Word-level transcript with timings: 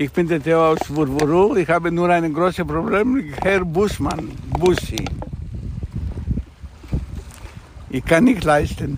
Ich 0.00 0.12
bin 0.12 0.28
der 0.28 0.40
Theo 0.40 0.64
aus 0.64 0.78
Wurwuru. 0.94 1.56
Ich 1.56 1.68
habe 1.68 1.90
nur 1.90 2.08
ein 2.08 2.32
großes 2.32 2.64
Problem, 2.64 3.34
Herr 3.42 3.64
Buschmann, 3.64 4.30
Buschi. 4.56 5.04
Ich 7.90 8.04
kann 8.04 8.22
nicht 8.22 8.44
leisten. 8.44 8.96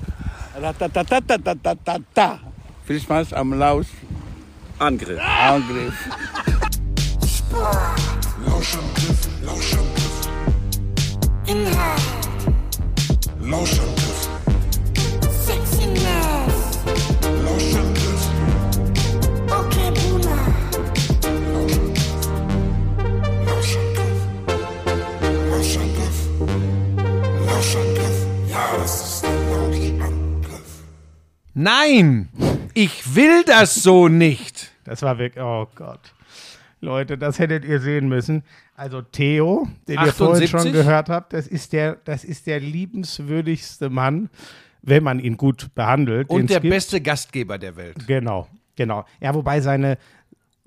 Ratatatatatatatata. 0.61 2.41
Viel 2.85 3.01
Spaß 3.01 3.33
am 3.33 3.55
Laus. 3.55 3.87
Angriff. 4.79 5.19
Angriff. 5.19 5.95
Lauschangriff, 8.46 9.21
Lauschangriff. 9.43 10.17
Inhalt, 11.46 12.03
Lauschangriff, 13.41 14.09
Nein! 31.54 32.28
Ich 32.74 33.14
will 33.14 33.42
das 33.45 33.74
so 33.74 34.09
nicht! 34.09 34.70
Das 34.84 35.02
war 35.02 35.18
wirklich, 35.18 35.42
oh 35.42 35.66
Gott. 35.74 36.14
Leute, 36.80 37.18
das 37.18 37.38
hättet 37.38 37.64
ihr 37.64 37.80
sehen 37.80 38.09
müssen. 38.09 38.42
Also 38.74 39.02
Theo, 39.02 39.68
den 39.86 39.98
ihr 39.98 40.12
vorhin 40.12 40.45
78? 40.45 40.50
schon 40.50 40.73
gehört 40.73 41.09
habt, 41.10 41.32
das 41.32 41.46
ist 41.46 41.73
der, 41.73 41.96
das 42.04 42.24
ist 42.24 42.46
der 42.46 42.60
liebenswürdigste 42.60 43.90
Mann, 43.90 44.30
wenn 44.80 45.02
man 45.02 45.20
ihn 45.20 45.36
gut 45.36 45.74
behandelt. 45.74 46.30
Und 46.30 46.48
der 46.48 46.60
gibt. 46.60 46.73
beste 46.73 47.00
Gastgeber 47.00 47.59
der 47.59 47.76
Welt. 47.76 48.06
Genau, 48.06 48.48
genau. 48.76 49.04
Ja, 49.20 49.34
wobei 49.34 49.60
seine, 49.60 49.98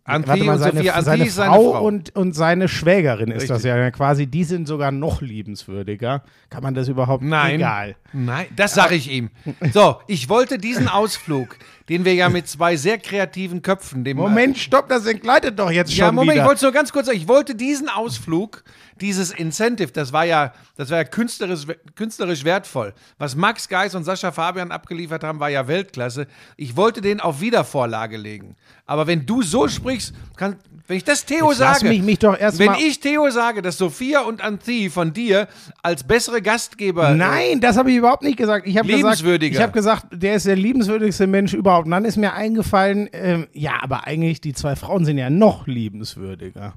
Warte 0.05 0.43
mal, 0.43 0.53
und 0.53 0.59
seine, 0.59 0.73
Sophia, 0.77 1.01
seine, 1.01 1.29
seine 1.29 1.51
Frau 1.51 1.71
Frau. 1.71 1.85
Und, 1.85 2.15
und 2.15 2.33
seine 2.33 2.67
Schwägerin 2.67 3.31
ist 3.31 3.49
das 3.49 3.63
Richtig. 3.63 3.69
ja 3.69 3.91
quasi. 3.91 4.27
Die 4.27 4.43
sind 4.43 4.67
sogar 4.67 4.91
noch 4.91 5.21
liebenswürdiger. 5.21 6.23
Kann 6.49 6.63
man 6.63 6.73
das 6.73 6.89
überhaupt? 6.89 7.23
Nein. 7.23 7.55
Egal. 7.55 7.95
Nein, 8.11 8.47
das 8.55 8.73
sage 8.73 8.95
ich 8.95 9.09
ihm. 9.09 9.29
So, 9.71 9.97
ich 10.07 10.27
wollte 10.27 10.57
diesen 10.57 10.89
Ausflug, 10.89 11.57
den 11.89 12.05
wir 12.05 12.13
ja 12.13 12.29
mit 12.29 12.47
zwei 12.47 12.77
sehr 12.77 12.97
kreativen 12.97 13.61
Köpfen, 13.61 14.03
dem 14.03 14.17
Moment, 14.17 14.57
stopp, 14.57 14.87
das 14.89 15.05
entgleitet 15.05 15.59
doch 15.59 15.69
jetzt 15.69 15.91
schon 15.91 15.99
Ja, 15.99 16.11
Moment, 16.11 16.33
wieder. 16.33 16.43
ich 16.43 16.47
wollte 16.47 16.57
es 16.57 16.61
nur 16.63 16.71
ganz 16.71 16.91
kurz 16.93 17.07
sagen. 17.07 17.17
Ich 17.17 17.27
wollte 17.27 17.55
diesen 17.55 17.89
Ausflug, 17.89 18.63
dieses 19.01 19.31
Incentive, 19.31 19.91
das 19.91 20.13
war 20.13 20.23
ja, 20.25 20.53
das 20.77 20.89
war 20.89 20.97
ja 20.99 21.03
künstlerisch, 21.03 21.65
künstlerisch 21.95 22.43
wertvoll. 22.45 22.93
Was 23.17 23.35
Max 23.35 23.67
Geis 23.67 23.95
und 23.95 24.03
Sascha 24.05 24.31
Fabian 24.31 24.71
abgeliefert 24.71 25.23
haben, 25.23 25.39
war 25.39 25.49
ja 25.49 25.67
Weltklasse. 25.67 26.27
Ich 26.55 26.77
wollte 26.77 27.01
den 27.01 27.19
auf 27.19 27.41
Wiedervorlage 27.41 28.17
legen. 28.17 28.55
Aber 28.85 29.07
wenn 29.07 29.25
du 29.25 29.41
so 29.41 29.67
sprichst, 29.67 30.13
kann, 30.37 30.57
wenn 30.87 30.97
ich 30.97 31.03
das 31.05 31.25
Theo 31.25 31.49
Jetzt 31.51 31.59
lass 31.59 31.79
sage, 31.79 31.89
mich- 31.89 32.01
mich 32.03 32.19
doch 32.19 32.37
erst 32.37 32.59
wenn 32.59 32.67
mal- 32.67 32.79
ich 32.79 32.99
Theo 32.99 33.29
sage, 33.29 33.61
dass 33.61 33.77
Sophia 33.77 34.21
und 34.21 34.41
Anthi 34.43 34.89
von 34.89 35.13
dir 35.13 35.47
als 35.81 36.03
bessere 36.03 36.41
Gastgeber 36.41 37.11
Nein, 37.11 37.61
das 37.61 37.77
habe 37.77 37.91
ich 37.91 37.97
überhaupt 37.97 38.23
nicht 38.23 38.37
gesagt. 38.37 38.67
Ich 38.67 38.77
habe 38.77 38.87
gesagt, 38.87 39.21
ich 39.41 39.61
habe 39.61 39.71
gesagt, 39.71 40.07
der 40.11 40.35
ist 40.35 40.45
der 40.45 40.55
liebenswürdigste 40.57 41.25
Mensch 41.27 41.53
überhaupt. 41.53 41.85
Und 41.85 41.91
dann 41.91 42.05
ist 42.05 42.17
mir 42.17 42.33
eingefallen, 42.33 43.09
ähm, 43.13 43.47
ja, 43.53 43.81
aber 43.81 44.07
eigentlich 44.07 44.41
die 44.41 44.53
zwei 44.53 44.75
Frauen 44.75 45.05
sind 45.05 45.17
ja 45.17 45.29
noch 45.29 45.67
liebenswürdiger. 45.67 46.73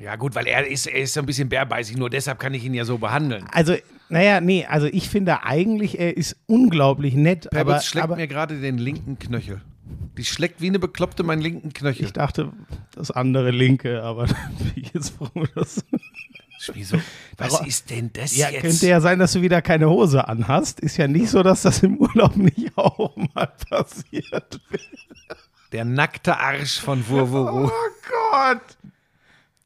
Ja, 0.00 0.16
gut, 0.16 0.34
weil 0.34 0.46
er 0.46 0.66
ist, 0.66 0.86
er 0.86 1.02
ist 1.02 1.12
so 1.12 1.20
ein 1.20 1.26
bisschen 1.26 1.48
bärbeißig, 1.48 1.96
nur 1.96 2.08
deshalb 2.08 2.38
kann 2.38 2.54
ich 2.54 2.64
ihn 2.64 2.72
ja 2.72 2.84
so 2.84 2.96
behandeln. 2.98 3.44
Also, 3.52 3.74
naja, 4.08 4.40
nee, 4.40 4.64
also 4.66 4.86
ich 4.86 5.10
finde 5.10 5.42
eigentlich, 5.44 5.98
er 5.98 6.16
ist 6.16 6.36
unglaublich 6.46 7.14
nett, 7.14 7.48
aber, 7.52 7.64
Perbitz 7.64 7.86
schlägt 7.86 8.04
aber 8.04 8.16
mir 8.16 8.28
gerade 8.28 8.58
den 8.60 8.78
linken 8.78 9.18
Knöchel. 9.18 9.60
Die 10.16 10.24
schlägt 10.24 10.60
wie 10.60 10.68
eine 10.68 10.78
Bekloppte 10.78 11.22
meinen 11.22 11.42
linken 11.42 11.72
Knöchel. 11.72 12.06
ich 12.06 12.12
dachte, 12.12 12.52
das 12.94 13.10
andere 13.10 13.50
linke, 13.50 14.02
aber 14.02 14.26
bin 14.58 14.72
ich 14.76 14.92
jetzt 14.92 15.10
froh, 15.16 15.28
dass 15.54 15.84
Wieso? 16.74 16.96
Was 17.38 17.60
ist 17.66 17.90
denn 17.90 18.10
das 18.12 18.36
Ja, 18.36 18.48
jetzt? 18.48 18.62
könnte 18.62 18.86
ja 18.86 19.00
sein, 19.00 19.18
dass 19.18 19.32
du 19.32 19.42
wieder 19.42 19.60
keine 19.62 19.90
Hose 19.90 20.28
anhast. 20.28 20.78
Ist 20.78 20.96
ja 20.96 21.08
nicht 21.08 21.28
so, 21.28 21.42
dass 21.42 21.62
das 21.62 21.82
im 21.82 21.96
Urlaub 21.98 22.36
nicht 22.36 22.70
auch 22.78 23.16
mal 23.34 23.52
passiert. 23.68 24.60
Der 25.72 25.84
nackte 25.84 26.38
Arsch 26.38 26.78
von 26.80 27.06
Wurwuru. 27.08 27.66
Oh 27.72 28.30
Gott! 28.30 28.60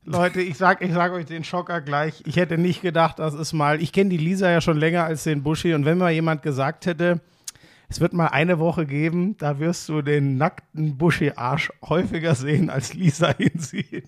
Leute, 0.05 0.41
ich 0.41 0.57
sag, 0.57 0.83
ich 0.83 0.93
sag 0.93 1.13
euch 1.13 1.27
den 1.27 1.43
Schocker 1.45 1.81
gleich. 1.81 2.23
Ich 2.27 2.37
hätte 2.37 2.57
nicht 2.59 2.81
gedacht, 2.81 3.19
das 3.19 3.35
ist 3.35 3.53
mal. 3.53 3.83
Ich 3.83 3.93
kenne 3.93 4.09
die 4.11 4.17
Lisa 4.17 4.49
ja 4.49 4.61
schon 4.61 4.79
länger 4.79 5.05
als 5.05 5.25
den 5.25 5.43
Buschi. 5.43 5.75
Und 5.75 5.85
wenn 5.85 5.99
mal 5.99 6.13
jemand 6.13 6.43
gesagt 6.43 6.87
hätte, 6.87 7.21
es 7.89 8.01
wird 8.01 8.13
mal 8.13 8.27
eine 8.27 8.59
Woche 8.59 8.85
geben, 8.85 9.37
da 9.39 9.61
wirst 9.61 9.89
du 9.89 10.03
den 10.03 10.37
nackten 10.39 10.99
Buschi-Arsch 10.99 11.71
häufiger 11.89 12.35
sehen, 12.35 12.69
als 12.69 12.95
Lisa 12.95 13.31
ihn 13.39 13.59
sieht. 13.59 14.05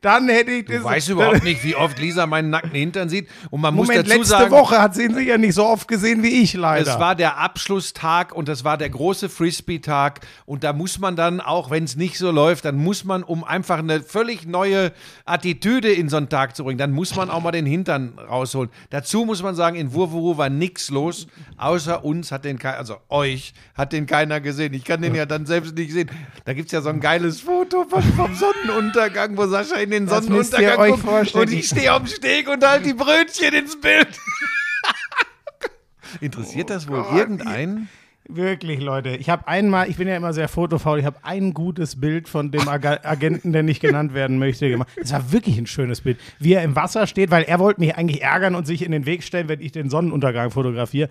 Dann 0.00 0.28
hätte 0.28 0.50
ich 0.52 0.64
Du 0.64 0.72
das. 0.74 0.84
weißt 0.84 1.10
überhaupt 1.10 1.44
nicht, 1.44 1.62
wie 1.62 1.76
oft 1.76 1.98
Lisa 1.98 2.26
meinen 2.26 2.48
nackten 2.50 2.72
Hintern 2.72 3.08
sieht. 3.10 3.28
Und 3.50 3.60
man 3.60 3.74
Moment, 3.74 3.98
muss 3.98 4.08
dazu 4.08 4.18
letzte 4.18 4.28
sagen, 4.38 4.50
Woche 4.50 4.80
hat 4.80 4.94
sie 4.94 5.04
ihn 5.04 5.14
sicher 5.14 5.36
nicht 5.36 5.54
so 5.54 5.66
oft 5.66 5.88
gesehen 5.88 6.22
wie 6.22 6.42
ich 6.42 6.54
leider. 6.54 6.90
es 6.90 6.98
war 6.98 7.14
der 7.14 7.38
Abschlusstag 7.38 8.34
und 8.34 8.48
das 8.48 8.64
war 8.64 8.78
der 8.78 8.88
große 8.88 9.28
Frisbee-Tag. 9.28 10.20
Und 10.46 10.64
da 10.64 10.72
muss 10.72 10.98
man 10.98 11.14
dann, 11.14 11.40
auch 11.40 11.70
wenn 11.70 11.84
es 11.84 11.96
nicht 11.96 12.16
so 12.16 12.30
läuft, 12.30 12.64
dann 12.64 12.76
muss 12.76 13.04
man, 13.04 13.22
um 13.22 13.44
einfach 13.44 13.78
eine 13.78 14.00
völlig 14.00 14.46
neue 14.46 14.92
Attitüde 15.26 15.92
in 15.92 16.08
so 16.08 16.16
einen 16.16 16.30
Tag 16.30 16.56
zu 16.56 16.64
bringen, 16.64 16.78
dann 16.78 16.92
muss 16.92 17.14
man 17.14 17.28
auch 17.28 17.42
mal 17.42 17.52
den 17.52 17.66
Hintern 17.66 18.18
rausholen. 18.18 18.70
Dazu 18.88 19.26
muss 19.26 19.42
man 19.42 19.54
sagen, 19.54 19.76
in 19.76 19.92
Wurwuru 19.92 20.38
war 20.38 20.48
nichts 20.48 20.90
los, 20.90 21.26
außer 21.58 22.04
uns 22.04 22.32
hat 22.32 22.44
den 22.46 22.62
also 22.62 22.96
euch 23.12 23.54
hat 23.74 23.92
den 23.92 24.06
keiner 24.06 24.40
gesehen. 24.40 24.74
Ich 24.74 24.84
kann 24.84 25.02
den 25.02 25.14
ja 25.14 25.26
dann 25.26 25.46
selbst 25.46 25.76
nicht 25.76 25.92
sehen. 25.92 26.10
Da 26.44 26.54
gibt 26.54 26.66
es 26.66 26.72
ja 26.72 26.80
so 26.80 26.88
ein 26.88 27.00
geiles 27.00 27.40
Foto 27.40 27.84
von, 27.84 28.02
vom 28.02 28.34
Sonnenuntergang, 28.34 29.36
wo 29.36 29.46
Sascha 29.46 29.76
in 29.76 29.90
den 29.90 30.06
Das 30.06 30.24
Sonnenuntergang 30.24 30.78
euch 30.78 30.90
guckt 30.92 31.04
vorstellen. 31.04 31.48
und 31.48 31.52
ich 31.52 31.68
stehe 31.68 31.92
auf 31.92 32.02
dem 32.02 32.08
Steg 32.08 32.48
und 32.48 32.66
halte 32.66 32.88
die 32.88 32.94
Brötchen 32.94 33.54
ins 33.54 33.80
Bild. 33.80 34.08
Interessiert 36.20 36.70
das 36.70 36.88
wohl 36.88 37.04
irgendeinen? 37.14 37.88
Wirklich, 38.28 38.80
Leute. 38.80 39.16
Ich 39.16 39.28
habe 39.28 39.48
einmal, 39.48 39.90
ich 39.90 39.96
bin 39.96 40.06
ja 40.06 40.16
immer 40.16 40.32
sehr 40.32 40.48
fotofaul, 40.48 41.00
ich 41.00 41.04
habe 41.04 41.16
ein 41.22 41.54
gutes 41.54 42.00
Bild 42.00 42.28
von 42.28 42.52
dem 42.52 42.68
Aga 42.68 43.00
Agenten, 43.02 43.52
der 43.52 43.64
nicht 43.64 43.80
genannt 43.80 44.14
werden 44.14 44.38
möchte, 44.38 44.68
gemacht. 44.68 44.88
Es 44.96 45.12
war 45.12 45.32
wirklich 45.32 45.58
ein 45.58 45.66
schönes 45.66 46.02
Bild. 46.02 46.18
Wie 46.38 46.52
er 46.52 46.62
im 46.62 46.76
Wasser 46.76 47.06
steht, 47.06 47.30
weil 47.30 47.42
er 47.42 47.58
wollte 47.58 47.80
mich 47.80 47.96
eigentlich 47.96 48.22
ärgern 48.22 48.54
und 48.54 48.66
sich 48.66 48.84
in 48.84 48.92
den 48.92 49.06
Weg 49.06 49.24
stellen, 49.24 49.48
wenn 49.48 49.60
ich 49.60 49.72
den 49.72 49.90
Sonnenuntergang 49.90 50.50
fotografiere. 50.50 51.08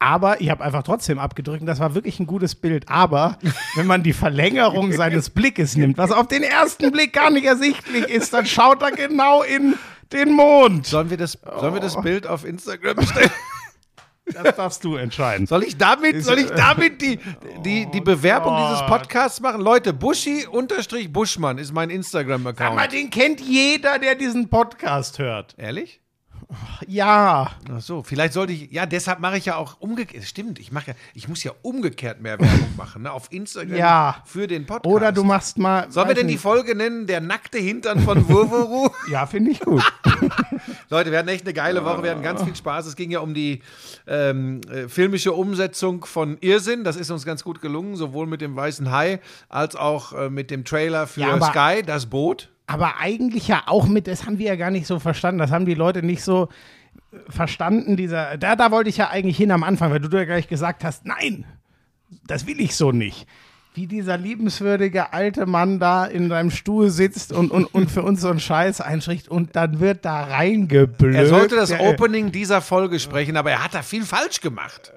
Aber 0.00 0.40
ich 0.40 0.48
habe 0.50 0.62
einfach 0.62 0.84
trotzdem 0.84 1.18
abgedrückt 1.18 1.60
und 1.60 1.66
das 1.66 1.80
war 1.80 1.94
wirklich 1.94 2.20
ein 2.20 2.26
gutes 2.26 2.54
Bild. 2.54 2.88
Aber 2.88 3.38
wenn 3.74 3.86
man 3.86 4.02
die 4.02 4.12
Verlängerung 4.12 4.92
seines 4.92 5.30
Blickes 5.30 5.76
nimmt, 5.76 5.98
was 5.98 6.12
auf 6.12 6.28
den 6.28 6.44
ersten 6.44 6.92
Blick 6.92 7.12
gar 7.12 7.30
nicht 7.30 7.44
ersichtlich 7.46 8.08
ist, 8.08 8.32
dann 8.32 8.46
schaut 8.46 8.82
er 8.82 8.92
genau 8.92 9.42
in 9.42 9.74
den 10.12 10.32
Mond. 10.32 10.86
Sollen 10.86 11.10
wir 11.10 11.16
das, 11.16 11.38
sollen 11.58 11.74
wir 11.74 11.80
das 11.80 12.00
Bild 12.00 12.26
auf 12.26 12.44
Instagram 12.44 13.04
stellen? 13.04 13.30
Das 14.32 14.56
darfst 14.56 14.84
du 14.84 14.96
entscheiden. 14.96 15.46
Soll 15.46 15.64
ich 15.64 15.78
damit, 15.78 16.22
soll 16.22 16.38
ich 16.38 16.50
damit 16.50 17.00
die, 17.00 17.18
die, 17.64 17.90
die 17.90 18.00
Bewerbung 18.00 18.52
Gott. 18.52 18.72
dieses 18.72 18.86
Podcasts 18.86 19.40
machen? 19.40 19.60
Leute, 19.60 19.92
Buschi-Buschmann 19.94 21.58
ist 21.58 21.72
mein 21.72 21.90
Instagram-Account. 21.90 22.92
den 22.92 23.10
kennt 23.10 23.40
jeder, 23.40 23.98
der 23.98 24.14
diesen 24.14 24.48
Podcast 24.50 25.18
hört. 25.18 25.54
Ehrlich? 25.56 26.00
Ja. 26.86 27.50
Ach 27.70 27.80
so, 27.80 28.02
vielleicht 28.02 28.32
sollte 28.32 28.52
ich, 28.54 28.70
ja, 28.70 28.86
deshalb 28.86 29.20
mache 29.20 29.36
ich 29.36 29.44
ja 29.44 29.56
auch 29.56 29.76
umgekehrt. 29.80 30.24
Stimmt, 30.24 30.58
ich 30.58 30.72
mache 30.72 30.92
ja, 30.92 30.96
ich 31.14 31.28
muss 31.28 31.44
ja 31.44 31.52
umgekehrt 31.62 32.20
mehr 32.22 32.38
Werbung 32.40 32.74
machen, 32.76 33.02
ne, 33.02 33.12
auf 33.12 33.30
Instagram 33.30 33.76
Ja. 33.76 34.22
für 34.24 34.46
den 34.46 34.64
Podcast. 34.64 34.86
Oder 34.86 35.12
du 35.12 35.24
machst 35.24 35.58
mal. 35.58 35.90
Sollen 35.90 36.08
wir 36.08 36.14
denn 36.14 36.26
die. 36.28 36.38
Folge 36.38 36.74
nennen, 36.74 37.06
der 37.06 37.20
nackte 37.20 37.58
Hintern 37.58 38.00
von 38.00 38.28
Wurwuru? 38.28 38.88
Ja, 39.10 39.26
finde 39.26 39.50
ich 39.50 39.60
gut. 39.60 39.82
Leute, 40.88 41.10
wir 41.10 41.18
hatten 41.18 41.28
echt 41.28 41.44
eine 41.44 41.52
geile 41.52 41.84
Woche, 41.84 42.02
wir 42.02 42.10
hatten 42.12 42.22
ganz 42.22 42.42
viel 42.42 42.54
Spaß. 42.54 42.86
Es 42.86 42.96
ging 42.96 43.10
ja 43.10 43.20
um 43.20 43.34
die 43.34 43.60
ähm, 44.06 44.60
äh, 44.70 44.88
filmische 44.88 45.32
Umsetzung 45.32 46.04
von 46.04 46.38
Irrsinn. 46.40 46.84
Das 46.84 46.96
ist 46.96 47.10
uns 47.10 47.24
ganz 47.24 47.42
gut 47.44 47.60
gelungen, 47.60 47.96
sowohl 47.96 48.26
mit 48.26 48.40
dem 48.40 48.54
Weißen 48.56 48.90
Hai 48.90 49.20
als 49.48 49.76
auch 49.76 50.12
äh, 50.12 50.30
mit 50.30 50.50
dem 50.50 50.64
Trailer 50.64 51.06
für 51.06 51.20
Ja, 51.22 51.40
Sky, 51.42 51.82
das 51.84 52.06
Boot. 52.06 52.48
Aber 52.68 52.98
eigentlich 52.98 53.48
ja 53.48 53.62
auch 53.66 53.86
mit, 53.86 54.06
das 54.06 54.26
haben 54.26 54.38
wir 54.38 54.46
ja 54.46 54.56
gar 54.56 54.70
nicht 54.70 54.86
so 54.86 54.98
verstanden. 54.98 55.38
Das 55.40 55.50
haben 55.50 55.64
die 55.66 55.74
Leute 55.74 56.02
nicht 56.02 56.22
so 56.22 56.48
äh, 57.12 57.16
verstanden. 57.30 57.96
Dieser, 57.96 58.36
da, 58.38 58.54
da 58.56 58.70
wollte 58.70 58.90
ich 58.90 58.98
ja 58.98 59.08
eigentlich 59.08 59.36
hin 59.36 59.50
am 59.50 59.64
Anfang, 59.64 59.90
weil 59.90 60.00
du 60.00 60.16
ja 60.16 60.24
gleich 60.24 60.48
gesagt 60.48 60.84
hast, 60.84 61.04
nein, 61.06 61.44
das 62.26 62.46
will 62.46 62.60
ich 62.60 62.76
so 62.76 62.92
nicht. 62.92 63.26
Wie 63.74 63.86
dieser 63.86 64.18
liebenswürdige 64.18 65.12
alte 65.12 65.46
Mann 65.46 65.78
da 65.78 66.04
in 66.04 66.28
seinem 66.28 66.50
Stuhl 66.50 66.90
sitzt 66.90 67.32
und, 67.32 67.50
und, 67.50 67.64
und 67.66 67.90
für 67.90 68.02
uns 68.02 68.20
so 68.20 68.28
einen 68.28 68.40
Scheiß 68.40 68.80
einspricht 68.80 69.28
und 69.28 69.54
dann 69.56 69.78
wird 69.80 70.04
da 70.04 70.24
reingeblökt. 70.24 71.14
Er 71.14 71.26
sollte 71.26 71.54
das 71.56 71.68
Der- 71.70 71.80
Opening 71.82 72.32
dieser 72.32 72.60
Folge 72.60 72.98
sprechen, 72.98 73.36
aber 73.36 73.50
er 73.52 73.62
hat 73.64 73.74
da 73.74 73.82
viel 73.82 74.04
falsch 74.04 74.40
gemacht. 74.40 74.92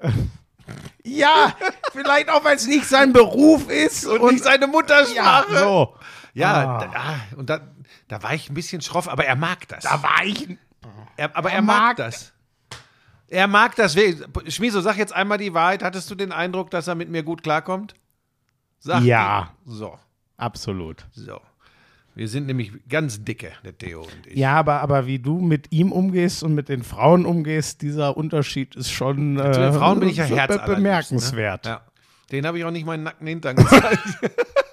Ja, 1.04 1.54
vielleicht 1.92 2.28
auch, 2.30 2.44
weil 2.44 2.56
es 2.56 2.66
nicht 2.66 2.86
sein 2.86 3.12
Beruf 3.12 3.68
ist 3.70 4.06
Und, 4.06 4.32
nicht 4.32 4.44
seine 4.44 4.62
ja, 4.66 4.66
Muttersprache. 4.66 5.58
so. 5.58 5.94
Ja, 6.34 6.54
Ah. 6.78 6.78
da, 6.86 6.90
ah, 6.98 7.16
und 7.36 7.50
da, 7.50 7.60
da 8.08 8.22
war 8.22 8.34
ich 8.34 8.48
ein 8.50 8.54
bisschen 8.54 8.80
schroff, 8.80 9.08
aber 9.08 9.24
er 9.26 9.36
mag 9.36 9.68
das. 9.68 9.84
Da 9.84 10.02
war 10.02 10.24
ich. 10.24 10.48
Er, 11.16 11.36
aber 11.36 11.50
er, 11.50 11.56
Er 11.56 11.62
mag, 11.62 11.80
mag- 11.88 11.96
das. 11.96 12.32
Er 13.28 13.46
mag 13.48 13.76
das. 13.76 13.96
Schmieso, 14.48 14.80
sag 14.80 14.96
jetzt 14.96 15.12
einmal 15.14 15.38
die 15.38 15.54
Wahrheit. 15.54 15.82
Hattest 15.82 16.10
du 16.10 16.14
den 16.14 16.32
Eindruck, 16.32 16.70
dass 16.70 16.86
er 16.88 16.94
mit 16.94 17.08
mir 17.10 17.22
gut 17.22 17.42
klarkommt? 17.42 17.94
Sag 18.78 19.02
Ja. 19.04 19.52
die. 19.66 19.70
So, 19.72 19.98
Absolut. 20.36 21.06
so. 21.12 21.40
Wir 22.14 22.28
sind 22.28 22.46
nämlich 22.46 22.72
ganz 22.90 23.24
dicke, 23.24 23.52
der 23.64 23.76
Theo 23.78 24.02
und 24.02 24.26
ich. 24.26 24.36
Ja, 24.36 24.54
aber, 24.56 24.80
aber 24.82 25.06
wie 25.06 25.18
du 25.18 25.40
mit 25.40 25.72
ihm 25.72 25.92
umgehst 25.92 26.42
und 26.42 26.54
mit 26.54 26.68
den 26.68 26.82
Frauen 26.82 27.24
umgehst, 27.24 27.80
dieser 27.80 28.16
Unterschied 28.18 28.74
ist 28.76 28.90
schon 28.90 29.38
äh, 29.38 29.50
Zu 29.52 29.60
den 29.60 29.72
Frauen 29.72 30.00
bin 30.00 30.10
ich 30.10 30.18
ja 30.18 30.26
be- 30.26 30.36
herzallerliebst, 30.36 30.76
bemerkenswert. 30.76 31.64
Ne? 31.64 31.70
Ja. 31.70 31.80
Den 32.30 32.46
habe 32.46 32.58
ich 32.58 32.64
auch 32.66 32.70
nicht 32.70 32.84
meinen 32.84 33.04
nackten 33.04 33.26
Hintern 33.26 33.56
gezeigt. 33.56 34.02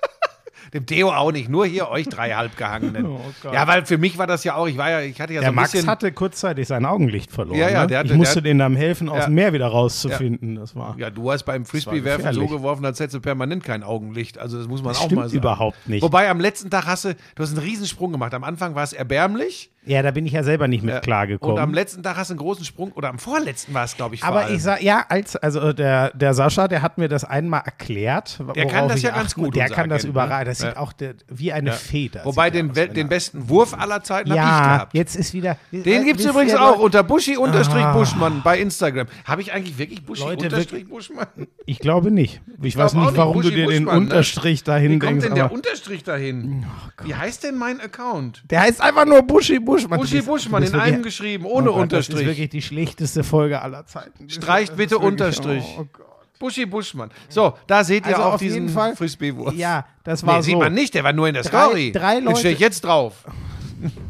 Dem 0.74 0.86
Theo 0.86 1.10
auch 1.12 1.32
nicht, 1.32 1.50
nur 1.50 1.66
hier 1.66 1.90
euch 1.90 2.08
drei 2.08 2.32
Halbgehangenen. 2.32 3.06
Oh 3.20 3.52
ja, 3.54 3.68
weil 3.68 3.86
für 3.86 3.98
mich 3.98 4.18
war 4.18 4.28
das 4.28 4.44
ja 4.44 4.56
auch, 4.56 4.68
ich 4.68 4.78
war 4.78 4.90
ja, 4.90 5.02
ich 5.02 5.20
hatte 5.20 5.34
ja 5.34 5.40
Der 5.42 5.50
so 5.50 5.52
ein 5.52 5.56
Max 5.56 5.72
bisschen. 5.72 5.88
hatte 5.90 6.12
kurzzeitig 6.12 6.68
sein 6.68 6.86
Augenlicht 6.86 7.32
verloren. 7.32 7.58
Ja, 7.60 7.70
ja, 7.70 7.82
ne? 7.82 7.88
der 7.88 8.00
hatte- 8.00 8.10
ich 8.12 8.16
musste 8.18 8.42
denen 8.42 8.60
dann 8.60 8.76
helfen, 8.76 9.10
aus 9.10 9.26
dem 9.26 9.34
Meer 9.34 9.54
wieder 9.54 9.68
rauszufinden. 9.68 10.56
Das 10.56 10.76
war. 10.76 10.96
ja, 10.98 11.10
du 11.10 11.32
hast 11.32 11.44
beim 11.44 11.66
Frisbee-Werfen 11.66 12.34
so 12.34 12.48
geworfen, 12.48 12.86
als 12.86 13.00
hättest 13.00 13.16
du 13.16 13.20
permanent 13.22 13.64
kein 13.64 13.84
Augenlicht. 13.84 14.38
Also 14.38 14.58
das 14.58 14.68
muss 14.68 14.82
man 14.84 14.94
Das 14.94 15.02
auch 15.02 15.12
mal 15.12 15.28
sagen. 15.28 15.38
überhaupt 15.38 15.88
nicht. 15.90 16.02
Wobei 16.04 16.30
am 16.30 16.40
letzten 16.40 16.70
Tag 16.70 16.86
hast 16.86 17.06
du, 17.06 17.16
du 17.36 17.44
hast 17.44 17.52
einen 17.52 17.60
Riesensprung 17.66 18.12
gemacht. 18.12 18.34
Am 18.34 18.44
Anfang 18.44 18.76
war 18.76 18.84
es 18.84 18.94
erbärmlich. 18.94 19.72
Ja, 19.86 20.02
da 20.04 20.12
bin 20.12 20.26
ich 20.26 20.34
ja 20.34 20.44
selber 20.44 20.68
nicht 20.68 20.84
mit 20.84 20.94
Ja. 20.94 21.00
klargekommen. 21.00 21.56
Und 21.58 21.62
am 21.64 21.74
letzten 21.74 22.04
Tag 22.04 22.18
hast 22.18 22.30
du 22.30 22.34
einen 22.34 22.40
großen 22.40 22.66
Sprung, 22.66 22.92
oder 22.92 23.10
am 23.10 23.18
vorletzten 23.18 23.74
war 23.74 23.86
es, 23.86 23.96
glaube 23.96 24.16
ich, 24.16 24.24
Aber 24.24 24.42
allem. 24.42 24.56
ich 24.56 24.62
sag, 24.62 24.82
ja, 24.84 25.06
als, 25.08 25.36
also 25.38 25.74
der, 25.74 26.12
der 26.12 26.34
Sascha, 26.34 26.68
der 26.68 26.82
hat 26.82 26.98
mir 26.98 27.08
das 27.08 27.24
einmal 27.24 27.62
erklärt. 27.66 28.40
Der 28.56 28.68
kann 28.68 28.88
das 28.90 28.98
ich 28.98 29.04
ja 29.04 29.12
ganz 29.12 29.32
achten- 29.32 29.44
gut, 29.46 29.56
Der 29.56 29.70
kann 29.70 29.90
das 29.90 30.04
überragend. 30.04 30.40
ne? 30.48 30.52
Das 30.52 30.58
sieht 30.60 30.74
Ja. 30.74 30.78
auch 30.78 30.92
der, 30.94 31.14
wie 31.30 31.54
eine 31.54 31.72
Feder. 31.72 32.22
Wobei 32.26 32.48
sieht 32.52 32.56
den, 32.56 32.70
aus, 32.72 32.94
den 32.94 33.08
besten 33.10 33.50
Wurf 33.50 33.74
aller 33.74 34.04
Zeiten 34.04 34.30
habe 34.32 34.40
ich 34.40 34.46
Ja, 34.46 34.74
gehabt. 34.76 34.94
jetzt 34.94 35.16
ist 35.16 35.34
wieder. 35.34 35.58
Den 35.72 36.04
gibt 36.06 36.20
es 36.20 36.26
übrigens 36.26 36.54
auch 36.56 36.72
Leute, 36.72 36.82
unter 36.82 37.04
Buschi-Buschmann 37.04 38.34
Ah. 38.38 38.42
bei 38.44 38.60
Instagram. 38.60 39.08
Habe 39.26 39.42
ich 39.42 39.54
eigentlich 39.54 39.78
wirklich 39.78 40.04
Buschi-Buschmann? 40.06 41.28
Ich 41.66 41.80
glaube 41.80 42.12
nicht. 42.12 42.42
Ich, 42.62 42.78
weiß 42.78 42.92
glaub 42.92 43.04
auch 43.04 43.08
nicht, 43.12 43.18
warum 43.18 43.42
du 43.42 43.50
dir 43.50 43.68
den 43.68 43.86
ne? 43.86 43.92
Unterstrich 43.92 44.64
dahin 44.64 44.92
Wie 44.94 45.00
kommt 45.00 45.12
denkst. 45.12 45.26
denn 45.28 45.36
der 45.36 45.52
Unterstrich 45.52 46.04
dahin? 46.04 46.66
Oh 47.02 47.06
Wie 47.08 47.16
heißt 47.16 47.44
denn 47.44 47.56
mein 47.56 47.80
Account? 47.80 48.44
der 48.50 48.62
heißt 48.62 48.82
einfach 48.82 49.06
nur 49.06 49.22
Buschi 49.24 49.60
Buschmann. 49.70 50.00
Buschi 50.00 50.22
Buschmann 50.22 50.64
in 50.64 50.76
einem 50.76 51.04
geschrieben, 51.04 51.46
ohne 51.46 51.72
Oh 51.72 51.76
Gott, 51.76 51.92
Das 51.92 52.00
ist 52.02 52.10
Unterstrich. 52.10 52.28
wirklich 52.28 52.50
die 52.50 52.62
schlechteste 52.62 53.24
Folge 53.24 53.62
aller 53.62 53.86
Zeiten. 53.86 54.30
Streicht 54.30 54.76
bitte 54.76 54.92
wirklich- 54.92 55.08
Unterstrich. 55.12 55.64
Oh 55.80 55.86
Gott. 55.92 56.06
Buschi 56.40 56.66
Buschmann. 56.66 57.12
So, 57.28 57.54
da 57.68 57.84
seht 57.84 58.06
ihr 58.08 58.16
Also 58.16 58.28
auch 58.30 58.34
auf 58.36 58.42
jeden 58.42 58.54
diesen 58.54 58.70
Fall- 58.70 58.96
Frisbee-Wurf. 58.96 59.54
Ja, 59.56 59.86
das 60.06 60.26
war 60.26 60.36
Nee, 60.38 60.42
so. 60.42 60.46
sieht 60.46 60.58
man 60.60 60.74
nicht, 60.74 60.94
der 60.94 61.04
war 61.04 61.12
nur 61.14 61.28
in 61.28 61.34
der 61.34 61.44
Drei- 61.44 61.66
Story. 61.66 61.92
drei 61.92 62.16
Den 62.16 62.26
Leute- 62.26 62.40
stehe 62.40 62.54
ich 62.54 62.60
jetzt 62.62 62.82
drauf. 62.86 63.26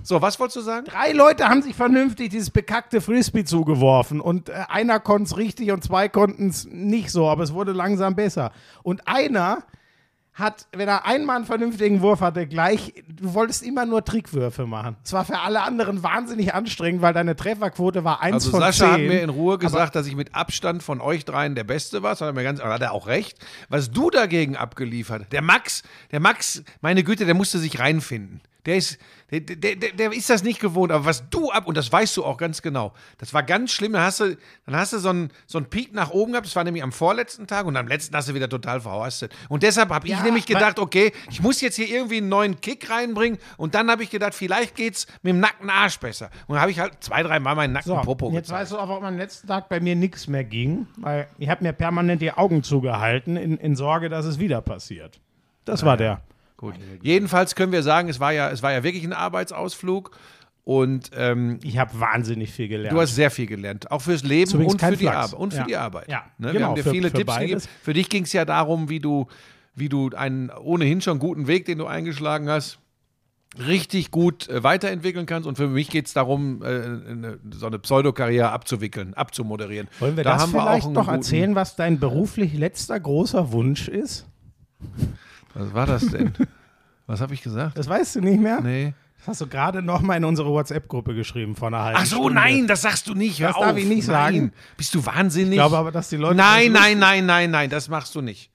So, 0.02 0.20
was 0.22 0.40
wolltest 0.40 0.58
du 0.58 0.62
sagen? 0.62 0.86
Drei 0.86 1.12
Leute 1.12 1.48
haben 1.48 1.62
sich 1.62 1.76
vernünftig 1.76 2.30
dieses 2.30 2.50
bekackte 2.50 3.02
Frisbee 3.02 3.44
zugeworfen 3.46 4.20
und 4.20 4.50
äh, 4.50 4.54
einer 4.68 5.00
konnte 5.00 5.26
es 5.26 5.38
richtig 5.38 5.72
und 5.72 5.84
zwei 5.84 6.10
konnten 6.10 6.50
es 6.50 6.66
nicht 6.66 7.12
so, 7.12 7.28
aber 7.30 7.44
es 7.44 7.54
wurde 7.54 7.72
langsam 7.72 8.16
besser. 8.16 8.52
Und 8.82 9.08
einer 9.08 9.60
hat, 10.40 10.68
wenn 10.72 10.88
er 10.88 11.06
einmal 11.06 11.38
einen 11.38 11.46
vernünftigen 11.46 12.02
Wurf 12.02 12.22
hatte, 12.22 12.48
gleich, 12.48 12.94
du 13.08 13.34
wolltest 13.34 13.64
immer 13.64 13.86
nur 13.86 14.04
Trickwürfe 14.04 14.66
machen. 14.66 14.96
Es 15.04 15.14
war 15.14 15.26
für 15.26 15.40
alle 15.40 15.62
anderen 15.62 16.04
wahnsinnig 16.04 16.54
anstrengend, 16.54 17.02
weil 17.02 17.14
deine 17.14 17.36
Trefferquote 17.36 18.04
war 18.04 18.22
1 18.22 18.34
Also 18.34 18.52
von 18.52 18.62
Sascha 18.62 18.86
10. 18.86 18.94
hat 18.94 19.00
mir 19.02 19.22
in 19.22 19.30
Ruhe 19.30 19.58
gesagt, 19.58 19.96
dass 19.96 20.08
ich 20.08 20.16
mit 20.16 20.36
Abstand 20.36 20.82
von 20.84 21.02
euch 21.02 21.26
dreien 21.26 21.56
der 21.56 21.64
Beste 21.64 22.04
war. 22.04 22.12
Das 22.12 22.22
hat 22.22 22.30
er 22.30 22.34
mir 22.34 22.44
ganz, 22.44 22.62
hat 22.62 22.82
er 22.82 22.94
auch 22.94 23.08
recht. 23.08 23.38
Was 23.70 23.92
du 23.92 24.10
dagegen 24.10 24.56
abgeliefert, 24.56 25.32
der 25.32 25.42
Max, 25.42 25.84
der 26.12 26.20
Max, 26.20 26.64
meine 26.82 27.04
Güte, 27.04 27.26
der 27.26 27.36
musste 27.36 27.60
sich 27.60 27.80
reinfinden. 27.80 28.42
Der 28.66 28.76
ist, 28.76 28.98
der, 29.32 29.40
der, 29.40 29.76
der, 29.76 30.12
ist 30.12 30.30
das 30.30 30.44
nicht 30.44 30.60
gewohnt. 30.60 30.92
Aber 30.92 31.06
was 31.06 31.30
du 31.30 31.50
ab, 31.50 31.66
und 31.66 31.78
das 31.78 31.90
weißt 31.92 32.18
du 32.18 32.26
auch 32.26 32.36
ganz 32.38 32.62
genau, 32.62 32.94
das 33.18 33.34
war 33.34 33.42
ganz 33.42 33.72
schlimm. 33.72 33.94
Dann 33.94 34.02
hast 34.02 34.20
du, 34.20 34.36
dann 34.66 34.76
hast 34.76 34.92
du 34.92 35.00
so 35.00 35.10
einen, 35.10 35.32
so 35.48 35.58
einen 35.60 35.68
Peak 35.68 35.94
nach 35.94 36.10
oben 36.10 36.34
gehabt. 36.34 36.46
Das 36.46 36.56
war 36.58 36.66
nämlich 36.66 36.84
am 36.84 36.92
vorletzten 36.92 37.48
Tag 37.48 37.66
und 37.68 37.78
am 37.78 37.88
letzten 37.88 38.16
hast 38.18 38.28
du 38.28 38.34
wieder 38.34 38.50
total 38.50 38.82
verhastet. 38.82 39.34
Und 39.48 39.64
deshalb 39.64 39.90
habe 39.92 40.08
ich 40.08 40.12
Ja, 40.14 40.24
nämlich 40.24 40.48
weil- 40.50 40.56
gedacht, 40.56 40.78
okay, 40.78 41.14
ich 41.32 41.42
muss 41.42 41.62
jetzt 41.62 41.78
hier 41.78 41.88
irgendwie 41.88 42.18
einen 42.18 42.28
neuen 42.30 42.60
Kick 42.60 42.90
reinbringen. 42.90 43.40
Und 43.56 43.76
dann 43.76 43.90
habe 43.90 44.04
ich 44.04 44.10
gedacht, 44.10 44.34
vielleicht 44.36 44.76
geht's 44.76 45.08
mit 45.22 45.32
dem 45.34 45.40
nackten 45.40 45.70
Arsch 45.70 45.98
besser. 46.00 46.30
Und 46.48 46.56
dann 46.56 46.62
habe 46.62 46.72
ich 46.72 46.80
halt 46.80 47.02
zwei, 47.02 47.24
drei 47.24 47.40
Mal 47.40 47.56
meinen 47.56 47.72
nackten 47.74 47.96
So, 47.96 48.02
Popo 48.02 48.30
jetzt 48.32 48.48
gezeigt. 48.48 48.62
weißt 48.62 48.72
du 48.74 48.78
auch, 48.78 48.90
warum 48.90 49.06
am 49.06 49.18
letzten 49.18 49.48
Tag 49.48 49.70
bei 49.70 49.80
mir 49.80 49.96
nichts 49.96 50.28
mehr 50.28 50.44
ging, 50.44 50.86
weil 50.98 51.28
ich 51.38 51.48
habe 51.50 51.64
mir 51.64 51.72
permanent 51.72 52.22
die 52.22 52.34
Augen 52.34 52.62
zugehalten 52.64 53.38
in, 53.38 53.58
in 53.58 53.78
Sorge, 53.78 54.10
dass 54.10 54.26
es 54.26 54.38
wieder 54.38 54.60
passiert. 54.62 55.22
Das 55.64 55.86
war 55.86 55.96
der. 55.96 56.22
Gut. 56.60 56.76
Jedenfalls 57.02 57.56
können 57.56 57.72
wir 57.72 57.84
sagen, 57.84 58.10
es 58.10 58.20
war 58.20 58.34
ja, 58.34 58.50
es 58.52 58.62
war 58.62 58.74
ja 58.74 58.84
wirklich 58.84 59.06
ein 59.06 59.14
Arbeitsausflug 59.14 60.12
und 60.66 61.10
ähm, 61.16 61.58
Ich 61.64 61.78
habe 61.78 61.98
wahnsinnig 62.00 62.52
viel 62.52 62.68
gelernt. 62.68 62.94
du 62.96 63.00
hast 63.02 63.16
sehr 63.16 63.32
viel 63.32 63.46
gelernt, 63.48 63.90
auch 63.92 64.02
fürs 64.02 64.24
Leben 64.24 64.66
und 64.66 64.82
für 64.82 64.96
die. 64.98 65.08
Arbeit, 65.08 65.34
und 65.40 65.54
für 65.54 65.60
Ja. 65.62 65.66
die 65.66 65.78
Arbeit. 65.78 66.10
Ja, 66.10 66.24
ne? 66.38 66.48
Wir 66.48 66.54
genau, 66.54 66.68
haben 66.68 66.76
dir 66.76 66.84
für- 66.84 66.92
viele 66.92 67.10
für 67.12 67.18
Tipps 67.18 67.34
beides. 67.34 67.64
gegeben. 67.64 67.80
Für 67.84 67.94
dich 67.94 68.10
ging 68.10 68.24
es 68.24 68.34
ja 68.34 68.44
darum, 68.44 68.90
wie 68.90 69.00
du, 69.00 69.28
wie 69.74 69.88
du 69.88 70.10
einen 70.16 70.50
ohnehin 70.50 71.00
schon 71.00 71.18
guten 71.20 71.48
Weg, 71.48 71.64
den 71.66 71.78
du 71.78 71.86
eingeschlagen 71.86 72.50
hast, 72.50 72.80
richtig 73.58 74.12
gut 74.12 74.50
äh, 74.50 74.62
weiterentwickeln 74.62 75.26
kannst. 75.26 75.48
Und 75.48 75.56
für 75.56 75.70
mich 75.70 75.90
geht 75.90 76.08
es 76.08 76.14
darum, 76.14 76.62
äh, 76.62 76.66
eine, 76.66 77.40
so 77.52 77.68
eine 77.68 77.80
Pseudokarriere 77.80 78.52
abzuwickeln, 78.52 79.14
abzumoderieren. 79.14 79.88
Wollen 80.00 80.18
wir 80.18 80.26
da 80.26 80.34
das 80.34 80.42
wir 80.52 80.60
vielleicht 80.60 80.82
auch 80.84 80.86
einen 80.88 80.94
noch 80.94 81.08
erzählen, 81.08 81.56
was 81.56 81.78
dein 81.78 82.00
beruflich 82.00 82.54
letzter 82.54 83.00
großer 83.00 83.54
Wunsch 83.54 83.88
ist? 83.88 84.28
Was 85.54 85.74
war 85.74 85.86
das 85.86 86.08
denn? 86.08 86.34
Was 87.08 87.22
habe 87.22 87.34
ich 87.34 87.42
gesagt? 87.42 87.78
Das 87.78 87.90
weißt 87.90 88.18
du 88.18 88.22
nicht 88.22 88.40
mehr? 88.40 88.62
Nee. 88.62 88.94
Das 89.18 89.28
hast 89.30 89.42
du 89.42 89.48
gerade 89.48 89.82
noch 89.82 90.02
mal 90.02 90.16
in 90.16 90.24
unsere 90.24 90.50
WhatsApp-Gruppe 90.50 91.14
geschrieben 91.14 91.56
vor 91.56 91.68
einer 91.70 91.84
halben 91.84 92.00
Ach 92.02 92.06
so, 92.06 92.18
Stunde. 92.18 92.36
nein, 92.36 92.68
das 92.68 92.84
sagst 92.84 93.08
du 93.08 93.14
nicht. 93.16 93.40
Hör 93.42 93.48
Das 93.50 93.58
auf. 93.58 93.64
darf 93.66 93.78
ich 93.78 93.86
nicht 93.86 94.08
nein. 94.08 94.34
sagen. 94.34 94.54
Bist 94.78 94.94
du 94.96 95.06
wahnsinnig? 95.06 95.52
Ich 95.52 95.56
glaube 95.58 95.78
aber, 95.78 95.92
dass 95.92 96.10
die 96.10 96.16
Leute. 96.18 96.36
nein, 96.36 96.72
nein, 96.72 97.00
nein, 97.00 97.26
nein, 97.26 97.52
nein, 97.52 97.70
das 97.70 97.90
machst 97.90 98.16
du 98.16 98.22
nicht. 98.22 98.52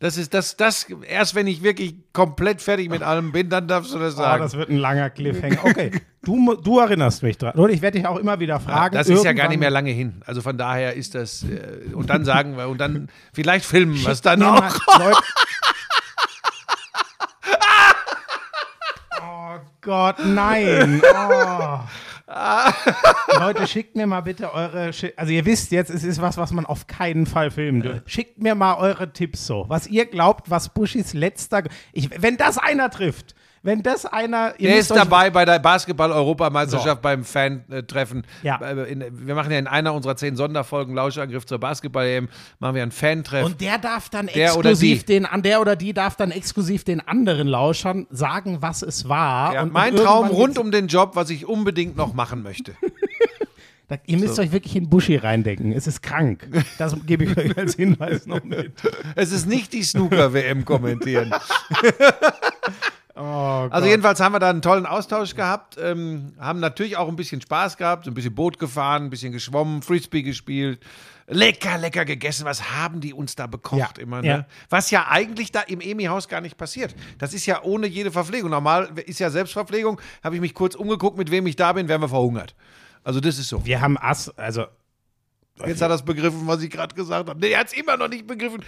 Das 0.00 0.16
ist 0.16 0.32
das, 0.32 0.56
das, 0.56 0.86
erst 1.08 1.34
wenn 1.34 1.46
ich 1.48 1.62
wirklich 1.62 1.96
komplett 2.12 2.62
fertig 2.62 2.88
mit 2.88 3.02
allem 3.02 3.32
bin, 3.32 3.48
dann 3.50 3.66
darfst 3.68 3.92
du 3.92 3.98
das 3.98 4.14
Oh, 4.14 4.18
sagen. 4.18 4.42
das 4.42 4.56
wird 4.56 4.70
ein 4.70 4.76
langer 4.78 5.10
Cliffhanger. 5.10 5.58
Okay, 5.64 5.90
du, 6.22 6.54
du 6.56 6.78
erinnerst 6.78 7.22
mich 7.24 7.36
dran. 7.36 7.52
Und 7.54 7.70
ich 7.70 7.82
werde 7.82 7.98
dich 7.98 8.06
auch 8.06 8.16
immer 8.16 8.38
wieder 8.40 8.58
fragen. 8.60 8.94
das 8.94 9.08
ist 9.08 9.24
ja 9.24 9.32
gar 9.32 9.48
nicht 9.48 9.58
mehr 9.58 9.70
lange 9.70 9.90
hin. 9.90 10.22
Also 10.24 10.40
von 10.40 10.56
daher 10.56 10.94
ist 10.94 11.14
das, 11.14 11.42
äh, 11.44 11.92
und 11.94 12.10
dann 12.10 12.24
sagen 12.24 12.56
wir, 12.56 12.68
und 12.68 12.78
dann 12.78 13.08
vielleicht 13.32 13.64
filmen 13.66 13.94
wir 14.00 14.08
es 14.08 14.20
dann 14.20 14.40
auch. 14.42 14.60
mal- 14.60 14.72
Leute. 14.98 15.18
Oh 19.20 19.58
Gott, 19.80 20.16
nein. 20.24 21.02
Oh. 22.30 23.38
Leute, 23.38 23.66
schickt 23.66 23.96
mir 23.96 24.06
mal 24.06 24.20
bitte 24.20 24.52
eure. 24.52 24.90
Schi- 24.92 25.14
Also, 25.16 25.32
ihr 25.32 25.46
wisst 25.46 25.72
jetzt, 25.72 25.88
es 25.90 26.04
ist 26.04 26.20
was, 26.20 26.36
was 26.36 26.52
man 26.52 26.66
auf 26.66 26.86
keinen 26.86 27.24
Fall 27.24 27.50
filmen 27.50 27.80
dürft. 27.80 28.10
Schickt 28.10 28.42
mir 28.42 28.54
mal 28.54 28.74
eure 28.76 29.14
Tipps 29.14 29.46
so. 29.46 29.64
Was 29.68 29.86
ihr 29.86 30.04
glaubt, 30.04 30.50
was 30.50 30.68
Bushis 30.68 31.14
letzter. 31.14 31.62
Ich, 31.94 32.10
wenn 32.20 32.36
das 32.36 32.58
einer 32.58 32.90
trifft, 32.90 33.34
wenn 33.62 33.82
das 33.82 34.06
einer. 34.06 34.52
Der 34.58 34.76
ist 34.78 34.90
dabei 34.90 35.30
bei 35.30 35.44
der 35.44 35.58
Basketball-Europameisterschaft 35.58 37.02
beim 37.02 37.24
Fan-Treffen. 37.24 38.24
Ja. 38.42 38.60
Äh, 38.60 39.10
Wir 39.12 39.34
machen 39.34 39.50
ja 39.50 39.58
in 39.58 39.66
einer 39.66 39.94
unserer 39.94 40.16
zehn 40.16 40.36
Sonderfolgen 40.36 40.94
Lauschangriff 40.94 41.46
zur 41.46 41.58
Basketball-EM, 41.58 42.28
machen 42.58 42.74
wir 42.74 42.82
ein 42.82 42.92
Fan-Treff. 42.92 43.44
Und 43.44 43.60
der 43.60 43.78
darf 43.78 44.08
dann 44.08 44.26
Der 44.26 44.56
oder 44.56 44.70
exklusiv 44.70 45.04
den, 45.04 45.26
an 45.26 45.42
der 45.42 45.60
oder 45.60 45.76
die 45.76 45.92
darf 45.92 46.16
dann 46.16 46.30
exklusiv 46.30 46.84
den 46.84 47.06
anderen 47.06 47.48
Lauschern 47.48 48.06
sagen, 48.10 48.58
was 48.60 48.82
es 48.82 49.08
war. 49.08 49.54
Ja, 49.54 49.62
und 49.62 49.72
mein 49.72 49.94
und 49.94 50.04
Traum 50.04 50.28
rund 50.28 50.58
um 50.58 50.70
den 50.70 50.86
Job, 50.88 51.12
was 51.14 51.30
ich 51.30 51.46
unbedingt 51.46 51.96
noch 51.96 52.14
machen 52.14 52.42
möchte. 52.42 52.74
Da, 53.88 53.96
ihr 54.04 54.18
müsst 54.18 54.38
euch 54.38 54.52
wirklich 54.52 54.76
in 54.76 54.90
Buschi 54.90 55.16
reindenken. 55.16 55.72
Es 55.72 55.86
ist 55.86 56.02
krank. 56.02 56.46
Das 56.76 56.94
gebe 57.06 57.24
ich 57.24 57.34
euch 57.38 57.56
als 57.56 57.74
Hinweis 57.74 58.26
noch 58.26 58.44
mit. 58.44 58.72
Es 59.16 59.32
ist 59.32 59.46
nicht 59.46 59.72
die 59.72 59.82
Snooker-WM 59.82 60.66
kommentieren. 60.66 61.32
Oh 63.18 63.68
Also 63.70 63.88
jedenfalls 63.88 64.20
haben 64.20 64.32
wir 64.32 64.38
da 64.38 64.48
einen 64.48 64.62
tollen 64.62 64.86
Austausch 64.86 65.34
gehabt, 65.34 65.76
ähm, 65.80 66.34
haben 66.38 66.60
natürlich 66.60 66.96
auch 66.96 67.08
ein 67.08 67.16
bisschen 67.16 67.40
Spaß 67.40 67.76
gehabt, 67.76 68.04
so 68.04 68.10
ein 68.10 68.14
bisschen 68.14 68.34
Boot 68.34 68.58
gefahren, 68.58 69.04
ein 69.04 69.10
bisschen 69.10 69.32
geschwommen, 69.32 69.82
Frisbee 69.82 70.22
gespielt, 70.22 70.80
lecker, 71.26 71.78
lecker 71.78 72.04
gegessen. 72.04 72.44
Was 72.44 72.70
haben 72.70 73.00
die 73.00 73.12
uns 73.12 73.34
da 73.34 73.48
bekocht 73.48 73.78
Ja, 73.80 73.90
immer, 74.00 74.22
ne? 74.22 74.28
ja. 74.28 74.46
Was 74.70 74.92
ja 74.92 75.08
eigentlich 75.08 75.50
da 75.50 75.62
im 75.62 75.80
Emi-Haus 75.80 76.28
gar 76.28 76.40
nicht 76.40 76.56
passiert. 76.56 76.94
Das 77.18 77.34
ist 77.34 77.44
ja 77.46 77.62
ohne 77.64 77.88
jede 77.88 78.12
Verpflegung. 78.12 78.50
Normal 78.50 78.90
ist 79.06 79.18
ja 79.18 79.30
Selbstverpflegung. 79.30 80.00
Habe 80.22 80.36
ich 80.36 80.40
mich 80.40 80.54
kurz 80.54 80.76
umgeguckt, 80.76 81.18
mit 81.18 81.32
wem 81.32 81.46
ich 81.48 81.56
da 81.56 81.72
bin, 81.72 81.88
wären 81.88 82.00
wir 82.00 82.08
verhungert. 82.08 82.54
Also 83.02 83.18
das 83.18 83.38
ist 83.38 83.48
so. 83.48 83.64
Wir 83.66 83.80
haben 83.80 83.98
Ass, 83.98 84.30
also 84.38 84.66
Jetzt 85.66 85.82
hat 85.82 85.90
er 85.90 85.96
es 85.96 86.04
begriffen, 86.04 86.46
was 86.46 86.62
ich 86.62 86.70
gerade 86.70 86.94
gesagt 86.94 87.28
habe. 87.28 87.40
Nee, 87.40 87.50
er 87.50 87.60
hat 87.60 87.66
es 87.68 87.72
immer 87.72 87.96
noch 87.96 88.08
nicht 88.08 88.28
begriffen. 88.28 88.64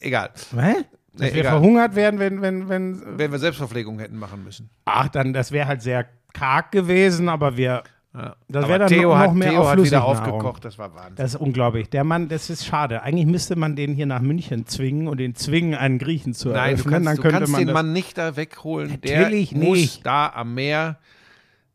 Egal. 0.00 0.30
hä? 0.54 0.84
Dass 1.16 1.28
Nee, 1.28 1.34
wir 1.34 1.40
egal. 1.42 1.52
verhungert 1.52 1.94
werden, 1.94 2.18
wenn, 2.20 2.42
wenn, 2.42 2.68
wenn. 2.68 3.02
Wenn 3.18 3.30
wir 3.32 3.38
Selbstverpflegung 3.38 3.98
hätten 4.00 4.18
machen 4.18 4.42
müssen. 4.44 4.68
Ach, 4.84 5.08
dann, 5.08 5.32
das 5.32 5.52
wäre 5.52 5.66
halt 5.68 5.80
sehr 5.82 6.06
karg 6.32 6.72
gewesen, 6.72 7.28
aber 7.28 7.56
wir. 7.56 7.82
Ja. 8.16 8.36
Das 8.48 8.68
wäre 8.68 8.78
dann 8.78 8.88
Theo 8.88 9.08
noch, 9.10 9.18
hat, 9.18 9.26
noch 9.28 9.34
mehr 9.34 9.50
Theo 9.50 9.60
auf 9.62 9.68
hat 9.70 9.82
wieder 9.84 10.04
aufgekocht, 10.04 10.64
das 10.64 10.78
war 10.78 10.94
Wahnsinn. 10.94 11.16
Das 11.16 11.34
ist 11.34 11.40
unglaublich. 11.40 11.90
Der 11.90 12.04
Mann, 12.04 12.28
das 12.28 12.48
ist 12.48 12.64
schade. 12.64 13.02
Eigentlich 13.02 13.26
müsste 13.26 13.56
man 13.56 13.74
den 13.74 13.92
hier 13.94 14.06
nach 14.06 14.20
München 14.20 14.66
zwingen 14.66 15.08
und 15.08 15.18
den 15.18 15.34
zwingen, 15.34 15.74
einen 15.74 15.98
Griechen 15.98 16.32
zu 16.32 16.50
Nein, 16.50 16.76
du 16.76 16.82
eröffnen. 16.84 16.92
kannst, 16.92 17.06
dann 17.08 17.16
du 17.16 17.22
könnte 17.22 17.38
kannst 17.38 17.52
man 17.52 17.66
den 17.66 17.72
Mann 17.74 17.92
nicht 17.92 18.16
da 18.16 18.36
wegholen. 18.36 18.90
Natürlich 18.90 19.50
der 19.50 19.58
muss 19.58 19.78
nicht. 19.78 20.06
da 20.06 20.28
am 20.28 20.54
Meer. 20.54 20.98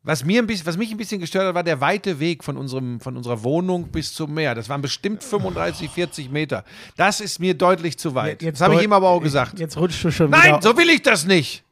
Was, 0.01 0.23
mir 0.23 0.41
ein 0.41 0.47
bisschen, 0.47 0.65
was 0.65 0.77
mich 0.77 0.91
ein 0.91 0.97
bisschen 0.97 1.19
gestört 1.19 1.45
hat, 1.47 1.55
war 1.55 1.63
der 1.63 1.81
weite 1.81 2.19
Weg 2.21 2.43
von, 2.43 2.55
unserem, 2.57 3.01
von 3.01 3.17
unserer 3.17 3.43
Wohnung 3.43 3.89
bis 3.89 4.13
zum 4.13 4.33
Meer. 4.33 4.55
Das 4.55 4.69
waren 4.69 4.81
bestimmt 4.81 5.23
35, 5.23 5.89
40 5.89 6.29
Meter. 6.31 6.63
Das 6.95 7.19
ist 7.19 7.39
mir 7.39 7.53
deutlich 7.53 7.97
zu 7.97 8.15
weit. 8.15 8.41
das 8.41 8.61
habe 8.61 8.75
ich 8.75 8.83
ihm 8.83 8.93
aber 8.93 9.09
auch 9.09 9.19
gesagt. 9.19 9.59
Jetzt 9.59 9.75
rutschst 9.77 10.03
du 10.05 10.11
schon 10.11 10.29
Nein, 10.29 10.53
wieder. 10.53 10.61
so 10.61 10.77
will 10.77 10.89
ich 10.89 11.01
das 11.01 11.25
nicht. 11.25 11.63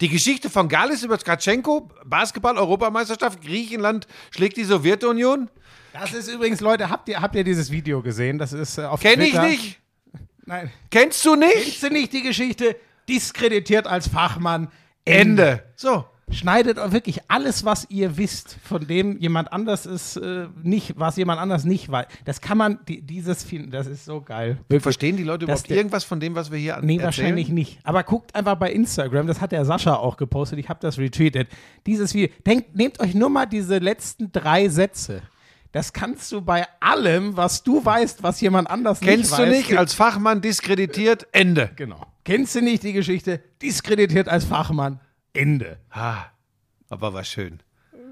Die 0.00 0.08
Geschichte 0.08 0.50
von 0.50 0.68
Galis 0.68 1.04
über 1.04 1.16
Tkatschenko, 1.16 1.88
Basketball-Europameisterschaft, 2.04 3.40
Griechenland 3.40 4.06
schlägt 4.30 4.56
die 4.56 4.64
Sowjetunion. 4.64 5.48
Das 5.92 6.12
ist 6.12 6.28
übrigens, 6.28 6.60
Leute, 6.60 6.90
habt 6.90 7.08
ihr, 7.08 7.22
habt 7.22 7.34
ihr 7.36 7.44
dieses 7.44 7.70
Video 7.70 8.02
gesehen? 8.02 8.36
Das 8.38 8.52
ist 8.52 8.78
äh, 8.78 8.84
auf 8.84 9.00
Kenn 9.00 9.20
ich 9.20 9.30
Twitter. 9.30 9.46
nicht. 9.46 9.80
Nein. 10.44 10.70
Kennst 10.90 11.24
du 11.24 11.34
nicht? 11.36 11.52
Kennst 11.54 11.82
du 11.84 11.88
nicht 11.90 12.12
die 12.12 12.22
Geschichte? 12.22 12.76
Diskreditiert 13.08 13.86
als 13.86 14.08
Fachmann. 14.08 14.68
Ende. 15.04 15.62
So. 15.76 16.04
Schneidet 16.28 16.80
auch 16.80 16.90
wirklich 16.90 17.20
alles, 17.28 17.64
was 17.64 17.86
ihr 17.88 18.16
wisst, 18.16 18.56
von 18.64 18.84
dem 18.84 19.16
jemand 19.20 19.52
anders 19.52 19.86
ist, 19.86 20.16
äh, 20.16 20.48
nicht, 20.60 20.94
was 20.98 21.16
jemand 21.16 21.40
anders 21.40 21.64
nicht 21.64 21.88
weiß. 21.88 22.06
Das 22.24 22.40
kann 22.40 22.58
man, 22.58 22.80
die, 22.88 23.00
dieses 23.00 23.44
finden, 23.44 23.70
das 23.70 23.86
ist 23.86 24.04
so 24.04 24.20
geil. 24.20 24.58
Verstehen 24.80 25.16
die 25.16 25.22
Leute 25.22 25.44
überhaupt 25.44 25.70
der- 25.70 25.76
irgendwas 25.76 26.02
von 26.02 26.18
dem, 26.18 26.34
was 26.34 26.50
wir 26.50 26.58
hier 26.58 26.76
an 26.78 26.84
Nee, 26.84 26.94
erzählen? 26.94 27.04
wahrscheinlich 27.04 27.48
nicht. 27.50 27.78
Aber 27.84 28.02
guckt 28.02 28.34
einfach 28.34 28.56
bei 28.56 28.72
Instagram, 28.72 29.28
das 29.28 29.40
hat 29.40 29.52
der 29.52 29.64
Sascha 29.64 29.94
auch 29.94 30.16
gepostet, 30.16 30.58
ich 30.58 30.68
habe 30.68 30.80
das 30.82 30.98
retweetet. 30.98 31.48
Dieses 31.86 32.12
Video, 32.12 32.28
denkt, 32.44 32.74
nehmt 32.74 32.98
euch 32.98 33.14
nur 33.14 33.30
mal 33.30 33.46
diese 33.46 33.78
letzten 33.78 34.32
drei 34.32 34.68
Sätze. 34.68 35.22
Das 35.70 35.92
kannst 35.92 36.32
du 36.32 36.40
bei 36.40 36.66
allem, 36.80 37.36
was 37.36 37.62
du 37.62 37.84
weißt, 37.84 38.24
was 38.24 38.40
jemand 38.40 38.68
anders 38.68 38.98
Kennst 38.98 39.30
nicht 39.30 39.38
du 39.38 39.42
weiß. 39.44 39.56
nicht? 39.68 39.78
Als 39.78 39.94
Fachmann 39.94 40.40
diskreditiert. 40.40 41.28
Ende. 41.30 41.70
Genau. 41.76 42.04
Kennst 42.24 42.56
du 42.56 42.62
nicht 42.62 42.82
die 42.82 42.94
Geschichte? 42.94 43.40
Diskreditiert 43.62 44.28
als 44.28 44.44
Fachmann. 44.44 44.98
Ende. 45.36 45.78
Ah, 45.90 46.24
aber 46.88 47.12
war 47.14 47.24
schön. 47.24 47.60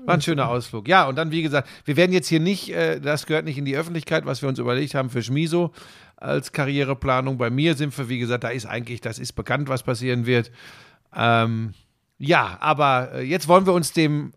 War 0.06 0.14
ein 0.16 0.20
schöner 0.22 0.48
Ausflug. 0.48 0.86
Ja, 0.86 1.06
und 1.08 1.16
dann, 1.16 1.30
wie 1.30 1.42
gesagt, 1.42 1.68
wir 1.86 1.96
werden 1.96 2.12
jetzt 2.12 2.28
hier 2.28 2.40
nicht, 2.40 2.68
äh, 2.70 3.00
das 3.00 3.24
gehört 3.24 3.46
nicht 3.46 3.56
in 3.56 3.64
die 3.64 3.74
Öffentlichkeit, 3.76 4.26
was 4.26 4.42
wir 4.42 4.48
uns 4.50 4.58
überlegt 4.58 4.94
haben 4.94 5.08
für 5.08 5.22
Schmiso 5.22 5.72
als 6.16 6.52
Karriereplanung. 6.52 7.38
Bei 7.38 7.48
mir 7.48 7.74
sind 7.74 7.96
wir, 7.96 8.08
wie 8.10 8.18
gesagt, 8.18 8.44
da 8.44 8.48
ist 8.48 8.66
eigentlich, 8.66 9.00
das 9.00 9.18
ist 9.18 9.32
bekannt, 9.32 9.68
was 9.68 9.82
passieren 9.82 10.26
wird. 10.26 10.50
Ähm, 11.16 11.72
ja, 12.18 12.58
aber 12.60 13.12
äh, 13.14 13.22
jetzt 13.22 13.48
wollen 13.48 13.64
wir 13.66 13.72
uns 13.72 13.92
dem. 13.92 14.32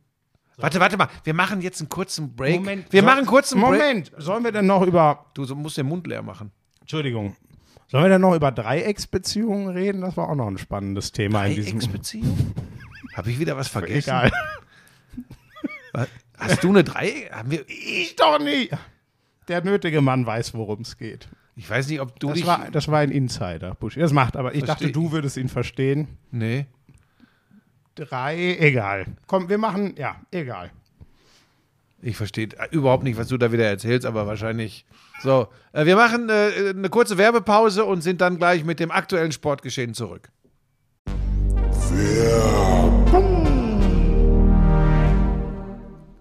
Warte, 0.56 0.80
warte 0.80 0.96
mal, 0.98 1.10
wir 1.24 1.34
machen 1.34 1.62
jetzt 1.62 1.82
einen 1.82 1.90
kurzen 1.90 2.36
Break. 2.36 2.66
wir 2.90 3.02
so- 3.02 3.06
machen 3.06 3.26
kurz 3.26 3.52
einen 3.54 3.62
Break. 3.62 3.72
Moment, 3.80 4.12
sollen 4.18 4.44
wir 4.44 4.52
denn 4.54 4.66
noch 4.68 4.82
über. 4.84 5.26
Du 5.34 5.44
so- 5.44 5.54
musst 5.56 5.78
den 5.78 5.86
Mund 5.88 6.08
leer 6.08 6.22
machen. 6.24 6.52
Entschuldigung. 6.80 7.36
Sollen 7.90 8.04
wir 8.06 8.10
denn 8.10 8.22
noch 8.22 8.36
über 8.36 8.52
Dreiecksbeziehungen 8.52 9.70
reden? 9.70 10.02
Das 10.02 10.18
war 10.18 10.30
auch 10.30 10.36
noch 10.36 10.48
ein 10.48 10.58
spannendes 10.58 11.12
Thema 11.12 11.46
in 11.46 11.56
diesem. 11.56 11.80
Dreiecksbeziehung? 11.80 12.54
Habe 13.18 13.32
ich 13.32 13.40
wieder 13.40 13.58
was 13.58 13.68
vergessen? 13.68 14.10
Egal. 14.10 14.32
Hast 16.38 16.64
du 16.64 16.70
eine 16.70 16.84
Drei? 16.84 17.30
Haben 17.32 17.50
wir, 17.52 17.66
Ich 17.68 18.16
doch 18.16 18.40
nicht. 18.40 18.72
Der 19.48 19.64
nötige 19.64 20.02
Mann 20.02 20.26
weiß, 20.26 20.54
worum 20.54 20.82
es 20.82 20.98
geht. 20.98 21.28
ich 21.56 21.68
weiß 21.70 21.88
nicht, 21.88 22.00
ob 22.02 22.20
du 22.20 22.28
Das 22.28 22.36
dich. 22.38 22.46
war, 22.46 22.70
das 22.72 22.88
war 22.90 23.00
ein 23.00 23.10
Insider, 23.12 23.74
Buschi. 23.76 24.00
Das 24.00 24.14
macht, 24.14 24.36
aber 24.38 24.54
ich 24.54 24.64
Versteh- 24.64 24.68
dachte, 24.68 24.92
du 24.92 25.12
würdest 25.12 25.38
ihn 25.38 25.50
verstehen. 25.50 26.08
nee. 26.32 26.66
Drei, 27.96 28.58
egal. 28.60 29.08
Komm, 29.26 29.50
wir 29.50 29.58
machen, 29.58 29.96
ja, 29.98 30.18
egal. 30.30 30.70
Ich 32.00 32.16
verstehe 32.16 32.50
überhaupt 32.70 33.04
nicht, 33.04 33.18
was 33.18 33.28
du 33.30 33.38
da 33.40 33.52
wieder 33.52 33.66
erzählst, 33.66 34.06
aber 34.06 34.28
wahrscheinlich. 34.28 34.86
So, 35.24 35.48
äh, 35.74 35.84
wir 35.88 35.96
machen 35.96 36.30
äh, 36.30 36.74
eine 36.76 36.90
kurze 36.90 37.18
Werbepause 37.18 37.86
und 37.86 38.02
sind 38.02 38.22
dann 38.22 38.38
gleich 38.38 38.64
mit 38.64 38.80
dem 38.80 38.92
aktuellen 38.92 39.32
Sportgeschehen 39.32 39.96
zurück. 39.96 40.30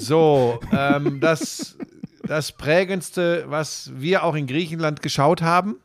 So, 0.00 0.58
ähm, 0.72 1.20
das, 1.20 1.76
das 2.22 2.52
prägendste, 2.52 3.44
was 3.48 3.90
wir 3.94 4.24
auch 4.24 4.34
in 4.34 4.46
Griechenland 4.46 5.02
geschaut 5.02 5.42
haben. 5.42 5.76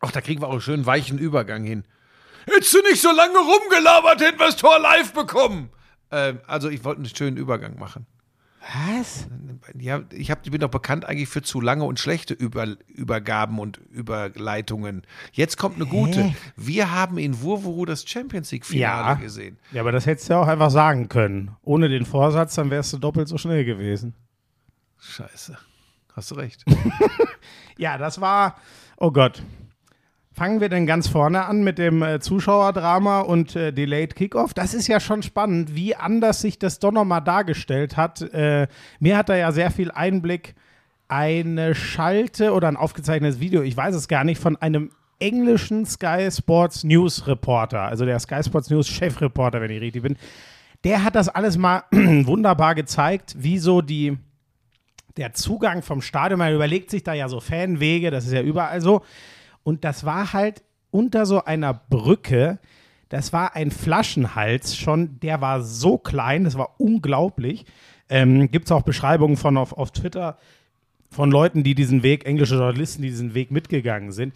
Ach, 0.00 0.10
da 0.10 0.20
kriegen 0.20 0.42
wir 0.42 0.48
auch 0.48 0.52
einen 0.52 0.60
schönen 0.60 0.84
weichen 0.84 1.18
Übergang 1.18 1.62
hin. 1.62 1.84
Hättest 2.46 2.74
du 2.74 2.82
nicht 2.82 3.00
so 3.00 3.12
lange 3.12 3.38
rumgelabert, 3.38 4.20
hätten 4.20 4.38
wir 4.38 4.46
das 4.46 4.56
Tor 4.56 4.78
live 4.80 5.12
bekommen. 5.12 5.70
Ähm, 6.10 6.40
also, 6.46 6.68
ich 6.68 6.84
wollte 6.84 7.02
einen 7.02 7.14
schönen 7.14 7.36
Übergang 7.36 7.78
machen. 7.78 8.06
Was? 8.72 9.26
Ja, 9.78 10.02
ich, 10.10 10.30
hab, 10.30 10.44
ich 10.44 10.50
bin 10.50 10.60
doch 10.60 10.70
bekannt 10.70 11.04
eigentlich 11.04 11.28
für 11.28 11.42
zu 11.42 11.60
lange 11.60 11.84
und 11.84 12.00
schlechte 12.00 12.32
Über, 12.34 12.66
Übergaben 12.88 13.58
und 13.58 13.78
Überleitungen. 13.90 15.02
Jetzt 15.32 15.58
kommt 15.58 15.76
eine 15.76 15.86
gute. 15.86 16.34
Wir 16.56 16.90
haben 16.90 17.18
in 17.18 17.40
Wurwuru 17.42 17.84
das 17.84 18.08
Champions 18.08 18.50
League-Finale 18.52 19.08
Ja. 19.08 19.14
gesehen. 19.14 19.58
Ja, 19.72 19.82
aber 19.82 19.92
das 19.92 20.06
hättest 20.06 20.28
du 20.28 20.34
ja 20.34 20.40
auch 20.40 20.48
einfach 20.48 20.70
sagen 20.70 21.08
können. 21.08 21.50
Ohne 21.62 21.88
den 21.88 22.06
Vorsatz, 22.06 22.54
dann 22.54 22.70
wärst 22.70 22.92
du 22.94 22.98
doppelt 22.98 23.28
so 23.28 23.36
schnell 23.38 23.64
gewesen. 23.64 24.14
Scheiße. 24.98 25.58
Hast 26.14 26.30
du 26.30 26.34
recht. 26.36 26.64
Ja, 27.76 27.98
das 27.98 28.20
war, 28.20 28.56
oh 28.98 29.10
Gott. 29.10 29.42
Fangen 30.36 30.60
wir 30.60 30.68
denn 30.68 30.84
ganz 30.84 31.06
vorne 31.06 31.44
an 31.44 31.62
mit 31.62 31.78
dem 31.78 32.02
äh, 32.02 32.18
Zuschauerdrama 32.18 33.20
und 33.20 33.54
äh, 33.54 33.72
Delayed 33.72 34.16
Kickoff. 34.16 34.52
Das 34.52 34.74
ist 34.74 34.88
ja 34.88 34.98
schon 34.98 35.22
spannend, 35.22 35.76
wie 35.76 35.94
anders 35.94 36.40
sich 36.40 36.58
das 36.58 36.80
doch 36.80 36.90
nochmal 36.90 37.22
dargestellt 37.22 37.96
hat. 37.96 38.20
Äh, 38.20 38.66
mir 38.98 39.16
hat 39.16 39.28
da 39.28 39.36
ja 39.36 39.52
sehr 39.52 39.70
viel 39.70 39.92
Einblick 39.92 40.56
eine 41.06 41.76
Schalte 41.76 42.52
oder 42.52 42.66
ein 42.66 42.76
aufgezeichnetes 42.76 43.38
Video, 43.38 43.62
ich 43.62 43.76
weiß 43.76 43.94
es 43.94 44.08
gar 44.08 44.24
nicht, 44.24 44.40
von 44.40 44.56
einem 44.56 44.90
englischen 45.20 45.86
Sky 45.86 46.28
Sports 46.32 46.82
News 46.82 47.28
Reporter, 47.28 47.82
also 47.82 48.04
der 48.04 48.18
Sky 48.18 48.42
Sports 48.42 48.70
News 48.70 48.88
Chefreporter, 48.88 49.60
wenn 49.60 49.70
ich 49.70 49.80
richtig 49.80 50.02
bin, 50.02 50.16
der 50.82 51.04
hat 51.04 51.14
das 51.14 51.28
alles 51.28 51.56
mal 51.56 51.84
wunderbar 51.92 52.74
gezeigt, 52.74 53.36
wie 53.38 53.58
so 53.58 53.82
die, 53.82 54.18
der 55.16 55.32
Zugang 55.32 55.82
vom 55.82 56.02
Stadion, 56.02 56.40
man 56.40 56.52
überlegt 56.52 56.90
sich 56.90 57.04
da 57.04 57.12
ja 57.12 57.28
so 57.28 57.38
Fanwege, 57.38 58.10
das 58.10 58.26
ist 58.26 58.32
ja 58.32 58.42
überall 58.42 58.80
so. 58.80 59.02
Und 59.64 59.84
das 59.84 60.04
war 60.04 60.32
halt 60.32 60.62
unter 60.90 61.26
so 61.26 61.44
einer 61.44 61.74
Brücke, 61.74 62.60
das 63.08 63.32
war 63.32 63.56
ein 63.56 63.70
Flaschenhals 63.70 64.76
schon, 64.76 65.18
der 65.20 65.40
war 65.40 65.62
so 65.62 65.98
klein, 65.98 66.44
das 66.44 66.56
war 66.56 66.76
unglaublich. 66.78 67.64
Ähm, 68.08 68.50
Gibt 68.50 68.66
es 68.66 68.72
auch 68.72 68.82
Beschreibungen 68.82 69.36
von 69.36 69.56
auf, 69.56 69.72
auf 69.72 69.90
Twitter 69.90 70.36
von 71.10 71.30
Leuten, 71.30 71.62
die 71.62 71.74
diesen 71.74 72.02
Weg, 72.02 72.26
englische 72.26 72.56
Journalisten, 72.56 73.02
die 73.02 73.08
diesen 73.08 73.34
Weg 73.34 73.50
mitgegangen 73.50 74.12
sind. 74.12 74.34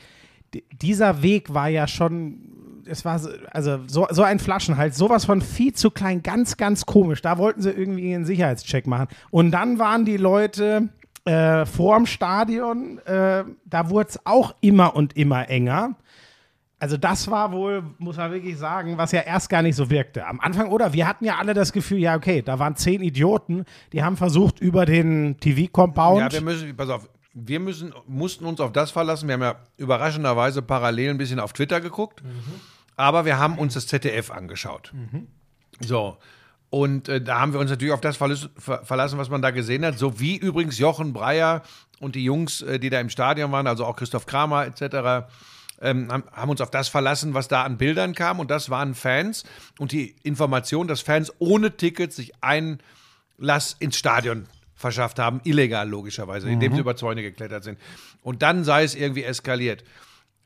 D 0.54 0.62
dieser 0.80 1.22
Weg 1.22 1.52
war 1.52 1.68
ja 1.68 1.86
schon, 1.86 2.82
es 2.86 3.04
war 3.04 3.18
so, 3.18 3.30
also 3.50 3.80
so, 3.86 4.06
so 4.10 4.22
ein 4.22 4.38
Flaschenhals, 4.38 4.96
sowas 4.96 5.24
von 5.24 5.42
viel 5.42 5.74
zu 5.74 5.90
klein, 5.90 6.22
ganz, 6.22 6.56
ganz 6.56 6.86
komisch. 6.86 7.20
Da 7.20 7.36
wollten 7.36 7.60
sie 7.60 7.70
irgendwie 7.70 8.14
einen 8.14 8.24
Sicherheitscheck 8.24 8.86
machen. 8.86 9.08
Und 9.30 9.50
dann 9.50 9.78
waren 9.78 10.04
die 10.04 10.16
Leute 10.16 10.88
äh, 11.28 11.66
vorm 11.66 12.06
Stadion, 12.06 12.98
äh, 13.04 13.44
da 13.66 13.90
wurde 13.90 14.08
es 14.08 14.20
auch 14.24 14.54
immer 14.62 14.96
und 14.96 15.14
immer 15.14 15.50
enger. 15.50 15.94
Also 16.78 16.96
das 16.96 17.30
war 17.30 17.52
wohl, 17.52 17.82
muss 17.98 18.16
man 18.16 18.32
wirklich 18.32 18.56
sagen, 18.56 18.96
was 18.96 19.12
ja 19.12 19.20
erst 19.20 19.50
gar 19.50 19.60
nicht 19.62 19.76
so 19.76 19.90
wirkte. 19.90 20.26
Am 20.26 20.40
Anfang, 20.40 20.68
oder? 20.68 20.92
Wir 20.94 21.06
hatten 21.06 21.24
ja 21.24 21.36
alle 21.36 21.52
das 21.52 21.72
Gefühl, 21.72 21.98
ja, 21.98 22.16
okay, 22.16 22.40
da 22.40 22.58
waren 22.58 22.76
zehn 22.76 23.02
Idioten, 23.02 23.64
die 23.92 24.02
haben 24.02 24.16
versucht, 24.16 24.60
über 24.60 24.86
den 24.86 25.38
TV-Compound. 25.38 26.20
Ja, 26.20 26.32
wir 26.32 26.40
müssen, 26.40 26.74
pass 26.76 26.88
auf, 26.88 27.10
wir 27.34 27.60
müssen, 27.60 27.92
mussten 28.06 28.46
uns 28.46 28.60
auf 28.60 28.72
das 28.72 28.90
verlassen. 28.90 29.28
Wir 29.28 29.34
haben 29.34 29.42
ja 29.42 29.56
überraschenderweise 29.76 30.62
parallel 30.62 31.10
ein 31.10 31.18
bisschen 31.18 31.40
auf 31.40 31.52
Twitter 31.52 31.80
geguckt, 31.82 32.22
aber 32.96 33.26
wir 33.26 33.38
haben 33.38 33.58
uns 33.58 33.74
das 33.74 33.86
ZDF 33.86 34.30
angeschaut. 34.30 34.92
So. 35.80 36.16
Und 36.70 37.08
äh, 37.08 37.20
da 37.20 37.40
haben 37.40 37.52
wir 37.52 37.60
uns 37.60 37.70
natürlich 37.70 37.94
auf 37.94 38.00
das 38.00 38.16
verlass- 38.20 38.50
ver 38.58 38.84
verlassen, 38.84 39.18
was 39.18 39.30
man 39.30 39.40
da 39.40 39.50
gesehen 39.50 39.84
hat. 39.84 39.98
So 39.98 40.20
wie 40.20 40.36
übrigens 40.36 40.78
Jochen 40.78 41.12
Breyer 41.12 41.62
und 42.00 42.14
die 42.14 42.24
Jungs, 42.24 42.60
äh, 42.62 42.78
die 42.78 42.90
da 42.90 43.00
im 43.00 43.08
Stadion 43.08 43.50
waren, 43.52 43.66
also 43.66 43.84
auch 43.86 43.96
Christoph 43.96 44.26
Kramer 44.26 44.66
etc., 44.66 45.26
ähm, 45.80 46.10
haben, 46.10 46.50
uns 46.50 46.60
auf 46.60 46.70
das 46.70 46.88
verlassen, 46.88 47.34
was 47.34 47.48
da 47.48 47.62
an 47.62 47.78
Bildern 47.78 48.14
kam. 48.14 48.40
Und 48.40 48.50
das 48.50 48.68
waren 48.68 48.94
Fans 48.94 49.44
und 49.78 49.92
die 49.92 50.16
Information, 50.24 50.88
dass 50.88 51.00
Fans 51.00 51.32
ohne 51.38 51.76
Tickets 51.76 52.16
sich 52.16 52.32
Einlass 52.40 53.76
ins 53.78 53.96
Stadion 53.96 54.46
verschafft 54.74 55.18
haben, 55.18 55.40
illegal 55.44 55.88
logischerweise, 55.88 56.48
indem 56.48 56.72
sie 56.74 56.80
über 56.80 56.96
Zäune 56.96 57.22
geklettert 57.22 57.64
sind. 57.64 57.78
Und 58.22 58.42
dann 58.42 58.64
sei 58.64 58.84
es 58.84 58.94
irgendwie 58.94 59.24
eskaliert. 59.24 59.84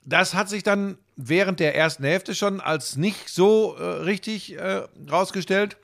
Das 0.05 0.35
hat 0.35 0.49
sich 0.49 0.63
dann 0.63 0.99
während 1.17 1.61
der 1.61 1.77
ersten 1.77 2.05
Hälfte 2.05 2.35
schon 2.35 2.61
als 2.61 2.97
nicht 2.97 3.29
so 3.29 3.77
äh, 3.77 3.83
richtig 3.83 4.59
äh, 4.59 4.83
rausgestellt. 5.11 5.77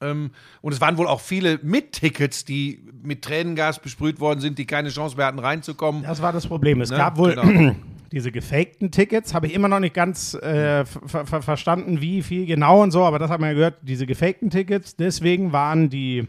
Ähm, 0.00 0.30
und 0.62 0.72
es 0.72 0.80
waren 0.80 0.96
wohl 0.98 1.06
auch 1.06 1.20
viele 1.20 1.58
mit 1.62 1.92
Tickets, 1.92 2.44
die 2.44 2.82
mit 3.02 3.22
Tränengas 3.22 3.78
besprüht 3.80 4.18
worden 4.20 4.40
sind, 4.40 4.58
die 4.58 4.66
keine 4.66 4.88
Chance 4.90 5.16
mehr 5.16 5.26
hatten 5.26 5.38
reinzukommen. 5.38 6.02
Das 6.02 6.22
war 6.22 6.32
das 6.32 6.46
Problem. 6.46 6.80
Es 6.80 6.90
Ne? 6.90 6.96
gab 6.96 7.16
wohl 7.18 7.34
Genau. 7.34 7.74
diese 8.12 8.32
gefakten 8.32 8.90
Tickets, 8.90 9.34
habe 9.34 9.46
ich 9.46 9.54
immer 9.54 9.68
noch 9.68 9.78
nicht 9.78 9.94
ganz 9.94 10.34
äh, 10.34 10.84
ver 10.84 11.26
ver 11.26 11.42
verstanden, 11.42 12.00
wie 12.00 12.22
viel 12.22 12.44
genau 12.46 12.82
und 12.82 12.90
so, 12.90 13.04
aber 13.04 13.20
das 13.20 13.30
hat 13.30 13.40
man 13.40 13.50
ja 13.50 13.54
gehört, 13.54 13.74
diese 13.82 14.04
gefakten 14.06 14.50
Tickets. 14.50 14.96
Deswegen 14.96 15.52
waren 15.52 15.90
die, 15.90 16.26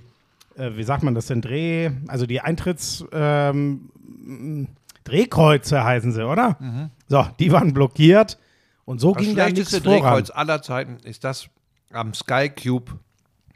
äh, 0.58 0.72
wie 0.76 0.84
sagt 0.84 1.02
man 1.02 1.16
das 1.16 1.26
denn, 1.28 1.42
Dreh, 1.42 1.90
also 2.08 2.28
die 2.28 2.40
Eintritts, 2.42 3.04
ähm, 3.12 3.90
Drehkreuze 5.04 5.84
heißen 5.84 6.12
sie, 6.12 6.26
oder? 6.28 6.58
So, 7.08 7.26
die 7.40 7.52
waren 7.52 7.74
blockiert 7.74 8.38
und 8.86 9.00
so 9.02 9.10
Mhm. 9.10 9.14
Das 9.16 9.24
ging 9.26 9.36
da 9.36 9.44
nichts 9.46 9.70
schlechteste 9.70 9.82
voran. 9.84 10.02
Drehkreuz 10.02 10.30
aller 10.30 10.62
Zeiten 10.62 10.98
ist 11.04 11.24
das 11.24 11.48
am 11.92 12.14
Sky 12.14 12.50
Cube 12.50 12.92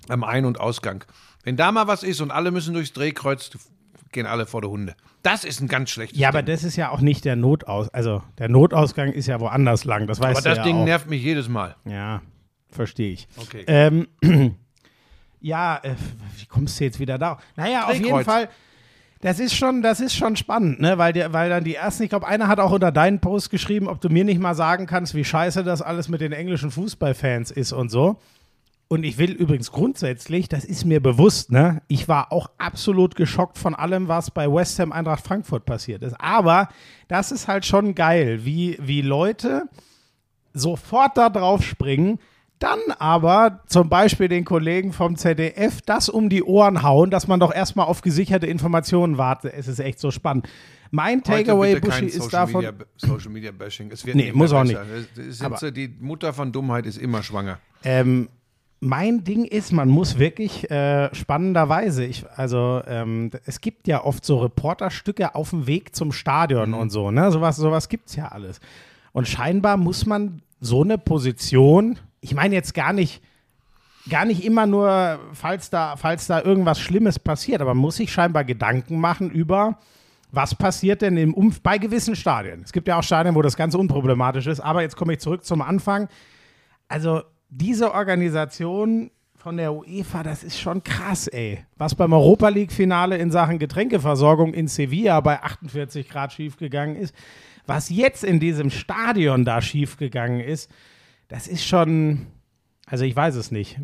am 0.09 0.23
Ein- 0.23 0.45
und 0.45 0.59
Ausgang. 0.59 1.03
Wenn 1.43 1.57
da 1.57 1.71
mal 1.71 1.87
was 1.87 2.03
ist 2.03 2.21
und 2.21 2.31
alle 2.31 2.51
müssen 2.51 2.73
durchs 2.73 2.93
Drehkreuz, 2.93 3.51
gehen 4.11 4.25
alle 4.25 4.45
vor 4.45 4.61
der 4.61 4.69
Hunde. 4.69 4.95
Das 5.23 5.43
ist 5.43 5.59
ein 5.61 5.67
ganz 5.67 5.89
schlechtes 5.89 6.17
Ja, 6.19 6.29
aber 6.29 6.41
Ding. 6.43 6.53
das 6.55 6.63
ist 6.63 6.75
ja 6.75 6.89
auch 6.89 7.01
nicht 7.01 7.25
der 7.25 7.35
Notaus, 7.35 7.89
also 7.89 8.21
der 8.37 8.47
Notausgang 8.49 9.11
ist 9.11 9.27
ja 9.27 9.39
woanders 9.39 9.83
lang, 9.83 10.07
das 10.07 10.19
weißt 10.19 10.37
aber 10.37 10.41
du 10.41 10.49
das 10.49 10.57
ja 10.59 10.63
Ding 10.63 10.77
auch. 10.77 10.85
nervt 10.85 11.09
mich 11.09 11.23
jedes 11.23 11.49
Mal. 11.49 11.75
Ja, 11.85 12.21
verstehe 12.69 13.11
ich. 13.13 13.27
Okay. 13.37 13.63
Ähm, 13.67 14.07
ja, 15.41 15.79
äh, 15.83 15.95
wie 16.37 16.45
kommst 16.45 16.79
du 16.79 16.83
jetzt 16.85 16.99
wieder 16.99 17.17
da? 17.17 17.39
Naja, 17.55 17.85
auf 17.85 17.93
jeden 17.93 18.03
Drehkreuz. 18.03 18.25
Fall. 18.25 18.49
Das 19.21 19.39
ist 19.39 19.55
schon, 19.55 19.81
das 19.81 20.01
ist 20.01 20.13
schon 20.15 20.35
spannend, 20.35 20.79
ne? 20.81 20.97
Weil, 20.99 21.11
der, 21.13 21.33
weil 21.33 21.49
dann 21.49 21.63
die 21.63 21.73
ersten, 21.75 22.03
ich 22.03 22.09
glaube, 22.09 22.27
einer 22.27 22.47
hat 22.47 22.59
auch 22.59 22.71
unter 22.71 22.91
deinen 22.91 23.21
Post 23.21 23.49
geschrieben, 23.49 23.87
ob 23.87 23.99
du 24.01 24.09
mir 24.09 24.23
nicht 24.23 24.39
mal 24.39 24.53
sagen 24.53 24.85
kannst, 24.85 25.15
wie 25.15 25.23
scheiße 25.23 25.63
das 25.63 25.81
alles 25.81 26.09
mit 26.09 26.21
den 26.21 26.31
englischen 26.31 26.69
Fußballfans 26.69 27.49
ist 27.49 27.73
und 27.73 27.89
so. 27.89 28.19
Und 28.87 29.03
ich 29.03 29.17
will 29.17 29.31
übrigens 29.31 29.71
grundsätzlich, 29.71 30.47
das 30.47 30.63
ist 30.63 30.85
mir 30.85 31.01
bewusst, 31.01 31.51
ne? 31.51 31.81
Ich 31.87 32.07
war 32.07 32.31
auch 32.31 32.51
absolut 32.59 33.15
geschockt 33.15 33.57
von 33.57 33.73
allem, 33.73 34.07
was 34.07 34.29
bei 34.29 34.51
West 34.51 34.77
Ham 34.79 34.91
Eintracht 34.91 35.25
Frankfurt 35.25 35.65
passiert 35.65 36.03
ist. 36.03 36.15
Aber 36.19 36.69
das 37.07 37.31
ist 37.31 37.47
halt 37.47 37.65
schon 37.65 37.95
geil, 37.95 38.45
wie, 38.45 38.77
wie 38.79 39.01
Leute 39.01 39.63
sofort 40.53 41.17
da 41.17 41.29
drauf 41.29 41.63
springen, 41.63 42.19
dann 42.59 42.79
aber 42.99 43.61
zum 43.67 43.89
Beispiel 43.89 44.27
den 44.29 44.45
Kollegen 44.45 44.93
vom 44.93 45.17
ZDF 45.17 45.81
das 45.81 46.07
um 46.07 46.29
die 46.29 46.43
Ohren 46.43 46.83
hauen, 46.83 47.09
dass 47.09 47.27
man 47.27 47.39
doch 47.39 47.53
erstmal 47.53 47.87
auf 47.87 48.01
gesicherte 48.01 48.47
Informationen 48.47 49.17
wartet. 49.17 49.53
Es 49.55 49.67
ist 49.67 49.79
echt 49.79 49.99
so 49.99 50.11
spannend. 50.11 50.47
Mein 50.91 51.23
Takeaway, 51.23 51.79
Buschi, 51.79 52.05
ist 52.05 52.31
davon. 52.31 52.63
Media, 52.63 52.73
Social 52.95 53.31
Media 53.31 53.51
Bashing. 53.51 53.91
Es 53.91 54.05
wird 54.05 54.15
Nee, 54.15 54.25
nicht 54.25 54.35
muss 54.35 54.53
auch 54.53 54.63
besser. 54.63 55.67
Äh, 55.67 55.71
die 55.71 55.93
Mutter 55.99 56.31
von 56.31 56.51
Dummheit 56.51 56.85
ist 56.85 56.97
immer 56.97 57.23
schwanger. 57.23 57.59
Ähm, 57.83 58.29
mein 58.85 59.23
Ding 59.23 59.45
ist, 59.45 59.71
man 59.71 59.89
muss 59.89 60.19
wirklich 60.19 60.69
äh, 60.69 61.13
spannenderweise, 61.13 62.05
ich, 62.05 62.25
also 62.35 62.81
ähm, 62.87 63.31
es 63.45 63.59
gibt 63.59 63.87
ja 63.87 64.03
oft 64.03 64.23
so 64.23 64.39
Reporterstücke 64.39 65.35
auf 65.35 65.49
dem 65.49 65.67
Weg 65.67 65.95
zum 65.95 66.11
Stadion 66.11 66.73
und 66.73 66.91
so, 66.91 67.11
ne? 67.11 67.31
Sowas, 67.31 67.57
sowas 67.57 67.89
gibt 67.89 68.09
es 68.09 68.15
ja 68.15 68.27
alles. 68.27 68.59
Und 69.11 69.27
scheinbar 69.27 69.77
muss 69.77 70.05
man 70.05 70.41
so 70.59 70.83
eine 70.83 70.97
Position, 70.97 71.97
ich 72.21 72.35
meine 72.35 72.55
jetzt 72.55 72.73
gar 72.73 72.93
nicht, 72.93 73.21
gar 74.09 74.25
nicht 74.25 74.43
immer 74.43 74.67
nur, 74.67 75.19
falls 75.33 75.69
da, 75.69 75.95
falls 75.95 76.27
da 76.27 76.41
irgendwas 76.41 76.79
Schlimmes 76.79 77.17
passiert, 77.17 77.61
aber 77.61 77.73
man 77.73 77.81
muss 77.81 77.95
sich 77.95 78.11
scheinbar 78.11 78.43
Gedanken 78.43 78.99
machen 78.99 79.31
über, 79.31 79.79
was 80.31 80.53
passiert 80.53 81.01
denn 81.01 81.17
im 81.17 81.33
Umf 81.33 81.61
bei 81.61 81.77
gewissen 81.77 82.15
Stadien. 82.15 82.61
Es 82.63 82.71
gibt 82.71 82.87
ja 82.87 82.99
auch 82.99 83.03
Stadien, 83.03 83.35
wo 83.35 83.41
das 83.41 83.55
ganz 83.55 83.73
unproblematisch 83.73 84.47
ist, 84.47 84.59
aber 84.59 84.81
jetzt 84.81 84.95
komme 84.95 85.13
ich 85.13 85.19
zurück 85.19 85.43
zum 85.43 85.61
Anfang. 85.61 86.07
Also 86.87 87.23
diese 87.57 87.93
Organisation 87.93 89.11
von 89.33 89.57
der 89.57 89.73
UEFA, 89.73 90.23
das 90.23 90.43
ist 90.43 90.59
schon 90.59 90.83
krass, 90.83 91.27
ey. 91.27 91.59
Was 91.77 91.95
beim 91.95 92.11
Europa 92.11 92.49
League-Finale 92.49 93.17
in 93.17 93.31
Sachen 93.31 93.59
Getränkeversorgung 93.59 94.53
in 94.53 94.67
Sevilla 94.67 95.21
bei 95.21 95.41
48 95.41 96.09
Grad 96.09 96.33
schiefgegangen 96.33 96.95
ist, 96.95 97.15
was 97.65 97.89
jetzt 97.89 98.23
in 98.23 98.39
diesem 98.39 98.69
Stadion 98.69 99.45
da 99.45 99.61
schiefgegangen 99.61 100.41
ist, 100.41 100.69
das 101.27 101.47
ist 101.47 101.65
schon, 101.65 102.27
also 102.87 103.05
ich 103.05 103.15
weiß 103.15 103.35
es 103.35 103.51
nicht. 103.51 103.79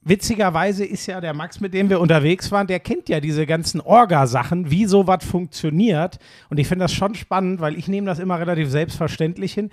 Witzigerweise 0.00 0.84
ist 0.84 1.06
ja 1.06 1.20
der 1.20 1.34
Max, 1.34 1.60
mit 1.60 1.74
dem 1.74 1.88
wir 1.88 2.00
unterwegs 2.00 2.50
waren, 2.50 2.66
der 2.66 2.80
kennt 2.80 3.08
ja 3.08 3.20
diese 3.20 3.46
ganzen 3.46 3.80
Orga-Sachen, 3.80 4.70
wie 4.70 4.86
sowas 4.86 5.24
funktioniert. 5.24 6.18
Und 6.50 6.58
ich 6.58 6.66
finde 6.66 6.84
das 6.86 6.92
schon 6.92 7.14
spannend, 7.14 7.60
weil 7.60 7.78
ich 7.78 7.86
nehme 7.86 8.08
das 8.08 8.18
immer 8.18 8.40
relativ 8.40 8.68
selbstverständlich 8.68 9.54
hin. 9.54 9.70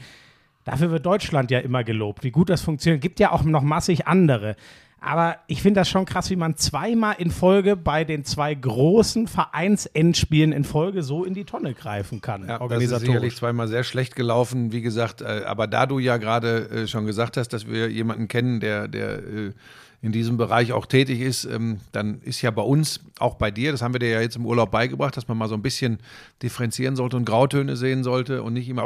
Dafür 0.63 0.91
wird 0.91 1.05
Deutschland 1.05 1.51
ja 1.51 1.59
immer 1.59 1.83
gelobt, 1.83 2.23
wie 2.23 2.31
gut 2.31 2.49
das 2.49 2.61
funktioniert. 2.61 3.01
Gibt 3.01 3.19
ja 3.19 3.31
auch 3.31 3.43
noch 3.43 3.63
massig 3.63 4.07
andere. 4.07 4.55
Aber 5.01 5.37
ich 5.47 5.61
finde 5.61 5.79
das 5.79 5.89
schon 5.89 6.03
krass, 6.05 6.29
wie 6.29 6.35
man 6.35 6.57
zweimal 6.57 7.15
in 7.19 7.31
Folge 7.31 7.77
bei 7.77 8.03
den 8.03 8.25
zwei 8.25 8.53
großen 8.53 9.27
Vereinsendspielen 9.27 10.51
in 10.51 10.65
Folge 10.65 11.03
so 11.03 11.23
in 11.23 11.33
die 11.33 11.45
Tonne 11.45 11.73
greifen 11.73 12.19
kann, 12.19 12.41
Ja, 12.41 12.47
das 12.47 12.55
ist 12.57 12.61
organisatorisch. 12.61 13.05
sicherlich 13.07 13.35
zweimal 13.37 13.67
sehr 13.69 13.83
schlecht 13.85 14.15
gelaufen, 14.17 14.73
wie 14.73 14.81
gesagt. 14.81 15.21
Äh, 15.21 15.43
aber 15.45 15.67
da 15.67 15.85
du 15.85 15.99
ja 15.99 16.17
gerade 16.17 16.69
äh, 16.69 16.87
schon 16.87 17.05
gesagt 17.05 17.37
hast, 17.37 17.49
dass 17.53 17.65
wir 17.67 17.89
jemanden 17.89 18.27
kennen, 18.27 18.59
der, 18.59 18.87
der 18.89 19.19
äh, 19.19 19.51
in 20.01 20.11
diesem 20.11 20.37
Bereich 20.37 20.71
auch 20.71 20.85
tätig 20.85 21.19
ist, 21.19 21.43
ähm, 21.43 21.81
dann 21.91 22.21
ist 22.21 22.41
ja 22.41 22.51
bei 22.51 22.61
uns, 22.61 23.01
auch 23.19 23.35
bei 23.35 23.51
dir, 23.51 23.71
das 23.71 23.81
haben 23.81 23.93
wir 23.93 23.99
dir 23.99 24.09
ja 24.09 24.21
jetzt 24.21 24.37
im 24.37 24.45
Urlaub 24.45 24.71
beigebracht, 24.71 25.17
dass 25.17 25.27
man 25.27 25.37
mal 25.37 25.49
so 25.49 25.55
ein 25.55 25.61
bisschen 25.61 25.99
differenzieren 26.41 26.95
sollte 26.95 27.17
und 27.17 27.25
Grautöne 27.25 27.75
sehen 27.75 28.03
sollte 28.03 28.41
und 28.41 28.53
nicht 28.53 28.69
immer, 28.69 28.83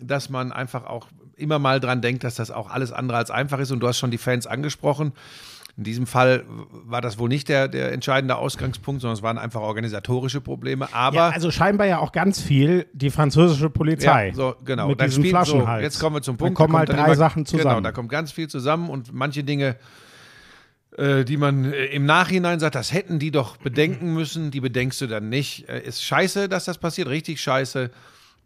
dass 0.00 0.28
man 0.28 0.50
einfach 0.50 0.86
auch 0.86 1.06
immer 1.36 1.58
mal 1.58 1.80
dran 1.80 2.00
denkt, 2.00 2.24
dass 2.24 2.34
das 2.34 2.50
auch 2.50 2.70
alles 2.70 2.92
andere 2.92 3.18
als 3.18 3.30
einfach 3.30 3.58
ist. 3.58 3.70
Und 3.70 3.80
du 3.80 3.88
hast 3.88 3.98
schon 3.98 4.10
die 4.10 4.18
Fans 4.18 4.46
angesprochen. 4.46 5.12
In 5.76 5.84
diesem 5.84 6.06
Fall 6.06 6.44
war 6.86 7.02
das 7.02 7.18
wohl 7.18 7.28
nicht 7.28 7.48
der, 7.50 7.68
der 7.68 7.92
entscheidende 7.92 8.36
Ausgangspunkt, 8.36 9.02
sondern 9.02 9.14
es 9.16 9.22
waren 9.22 9.36
einfach 9.36 9.60
organisatorische 9.60 10.40
Probleme. 10.40 10.88
Aber 10.92 11.16
ja, 11.16 11.28
also 11.28 11.50
scheinbar 11.50 11.86
ja 11.86 11.98
auch 11.98 12.12
ganz 12.12 12.40
viel 12.40 12.86
die 12.94 13.10
französische 13.10 13.68
Polizei. 13.68 14.28
ja, 14.28 14.34
so, 14.34 14.54
genau. 14.64 14.88
Mit 14.88 15.00
Da 15.00 15.04
diesem 15.04 15.22
spielt 15.24 15.44
so, 15.44 15.68
jetzt 15.80 16.00
kommen 16.00 16.16
wir 16.16 16.22
zum 16.22 16.38
Da 16.38 16.44
Punkt. 16.44 16.56
kommen 16.56 16.72
da 16.72 16.78
halt 16.78 16.88
drei 16.88 17.06
dann 17.08 17.16
Sachen 17.16 17.44
zusammen. 17.44 17.68
Genau, 17.68 17.80
da 17.82 17.92
kommt 17.92 18.08
ganz 18.08 18.32
viel 18.32 18.48
zusammen 18.48 18.88
und 18.88 19.12
manche 19.12 19.44
Dinge 19.44 19.76
äh, 20.96 21.24
die 21.24 21.36
man 21.36 21.72
äh, 21.72 21.86
im 21.86 22.06
Nachhinein 22.06 22.58
sagt, 22.58 22.74
das 22.74 22.90
hätten 22.92 23.18
die 23.18 23.30
doch 23.30 23.58
bedenken 23.58 24.14
müssen, 24.14 24.50
die 24.50 24.60
bedenkst 24.60 24.98
du 25.02 25.06
dann 25.06 25.28
nicht. 25.28 25.68
Äh, 25.68 25.80
ist 25.82 26.02
scheiße, 26.02 26.48
dass 26.48 26.64
das 26.64 26.78
passiert, 26.78 27.08
richtig 27.08 27.38
scheiße. 27.40 27.90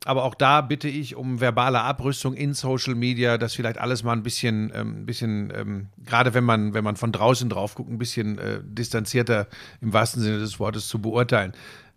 Aber 0.07 0.25
auch 0.25 0.35
da 0.35 0.63
bitte 0.63 0.89
ich 0.89 1.15
um 1.15 1.41
verbale 1.41 1.83
Abrüstung 1.83 2.35
in 2.35 2.55
Social 2.55 2.95
Media, 2.95 3.37
dass 3.37 3.55
vielleicht 3.55 3.77
alles 3.77 4.03
mal 4.03 4.13
ein 4.13 4.23
bisschen, 4.23 4.73
ähm, 4.75 5.05
bisschen 5.05 5.53
ähm, 5.55 5.89
gerade 6.05 6.33
wenn 6.33 6.45
man, 6.45 6.73
wenn 6.73 6.85
man 6.85 6.97
von 6.97 7.13
draußen 7.13 7.51
drauf 7.51 7.75
guckt, 7.75 7.91
ein 7.91 7.99
bisschen 7.99 8.39
äh, 8.39 8.61
distanzierter 8.63 9.47
im 9.83 9.93
wahrsten 9.93 10.23
Sinne 10.23 10.39
des 10.39 10.59
Wortes 10.59 10.89
zu 10.89 11.01
beurteilen. 11.01 11.53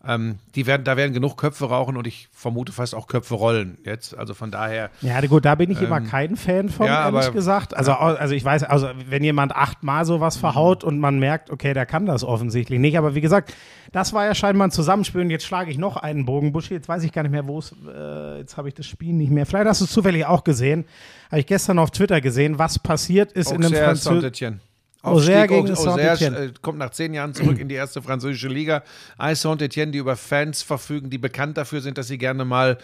Ähm, 0.06 0.40
die 0.56 0.68
werden, 0.68 0.84
da 0.84 0.98
werden 0.98 1.14
genug 1.14 1.38
Köpfe 1.38 1.66
rauchen 1.70 1.96
und 1.96 2.06
ich 2.06 2.28
vermute 2.34 2.74
fast 2.74 2.94
auch 2.94 3.08
Köpfe 3.08 3.36
rollen 3.36 3.78
jetzt. 3.86 4.18
Also 4.18 4.34
von 4.34 4.52
daher. 4.52 4.90
Ja, 5.02 5.22
gut, 5.22 5.46
da 5.46 5.56
bin 5.56 5.72
ich 5.72 5.82
immer 5.82 6.02
kein 6.02 6.36
Fan 6.36 6.68
von, 6.68 6.88
Ähm, 6.88 6.92
ja, 6.92 7.06
ehrlich 7.06 7.26
aber- 7.26 7.32
gesagt. 7.32 7.74
Also, 7.78 7.94
also 7.94 8.36
ich 8.36 8.44
weiß, 8.44 8.64
also 8.64 8.90
wenn 9.08 9.24
jemand 9.24 9.56
achtmal 9.56 10.04
sowas 10.04 10.36
verhaut 10.36 10.84
und 10.84 11.00
man 11.00 11.20
merkt, 11.20 11.52
okay, 11.52 11.74
der 11.74 11.86
kann 11.86 12.06
das 12.06 12.26
offensichtlich 12.26 12.80
nicht. 12.80 12.98
Aber 12.98 13.16
wie 13.16 13.22
gesagt, 13.22 13.54
das 13.94 14.12
war 14.12 14.26
ja 14.26 14.36
scheinbar 14.36 14.68
ein 14.68 14.72
Zusammenspiel. 14.72 15.22
Und 15.22 15.30
jetzt 15.30 15.46
schlage 15.46 15.72
ich 15.72 15.78
noch 15.78 15.96
einen 15.96 16.26
Bogen, 16.26 16.52
Buschi. 16.52 16.74
Jetzt 16.74 16.90
weiß 16.90 17.04
ich 17.04 17.14
gar 17.14 17.22
nicht 17.24 17.32
mehr, 17.32 17.48
wo 17.48 17.60
es, 17.60 17.74
äh, 17.88 18.40
jetzt 18.40 18.58
habe 18.58 18.68
ich 18.68 18.74
das 18.74 18.86
Spiel 18.86 19.14
nicht 19.14 19.32
mehr. 19.32 19.46
Vielleicht 19.46 19.68
hast 19.68 19.80
du 19.80 19.86
es 19.86 19.92
zufällig 19.92 20.26
auch 20.26 20.44
gesehen. 20.44 20.84
Habe 21.32 21.40
ich 21.40 21.46
gestern 21.48 21.80
auf 21.80 21.92
Twitter 21.92 22.20
gesehen, 22.20 22.60
was 22.60 22.78
passiert 22.78 23.32
ist 23.32 23.52
in 23.52 23.58
einem 23.64 23.68
Auxerre 23.68 23.86
Französischen. 23.96 24.60
Aufstieg, 25.04 25.48
gegen 25.50 25.70
Auxerre, 25.72 25.98
Saint-Etienne. 25.98 26.38
äh, 26.38 26.54
kommt 26.62 26.80
nach 26.80 26.92
zehn 26.92 27.14
Jahren 27.14 27.34
zurück 27.34 27.60
in 27.60 27.68
die 27.68 27.76
erste 27.76 28.02
französische 28.02 28.48
Liga. 28.48 28.84
AS 29.18 29.42
Saint-Etienne, 29.42 29.92
die 29.92 29.98
über 29.98 30.16
Fans 30.16 30.64
verfügen, 30.64 31.10
die 31.10 31.18
bekannt 31.18 31.58
dafür 31.58 31.82
sind, 31.82 31.98
dass 31.98 32.08
sie 32.08 32.18
gerne 32.18 32.46
mal, 32.46 32.78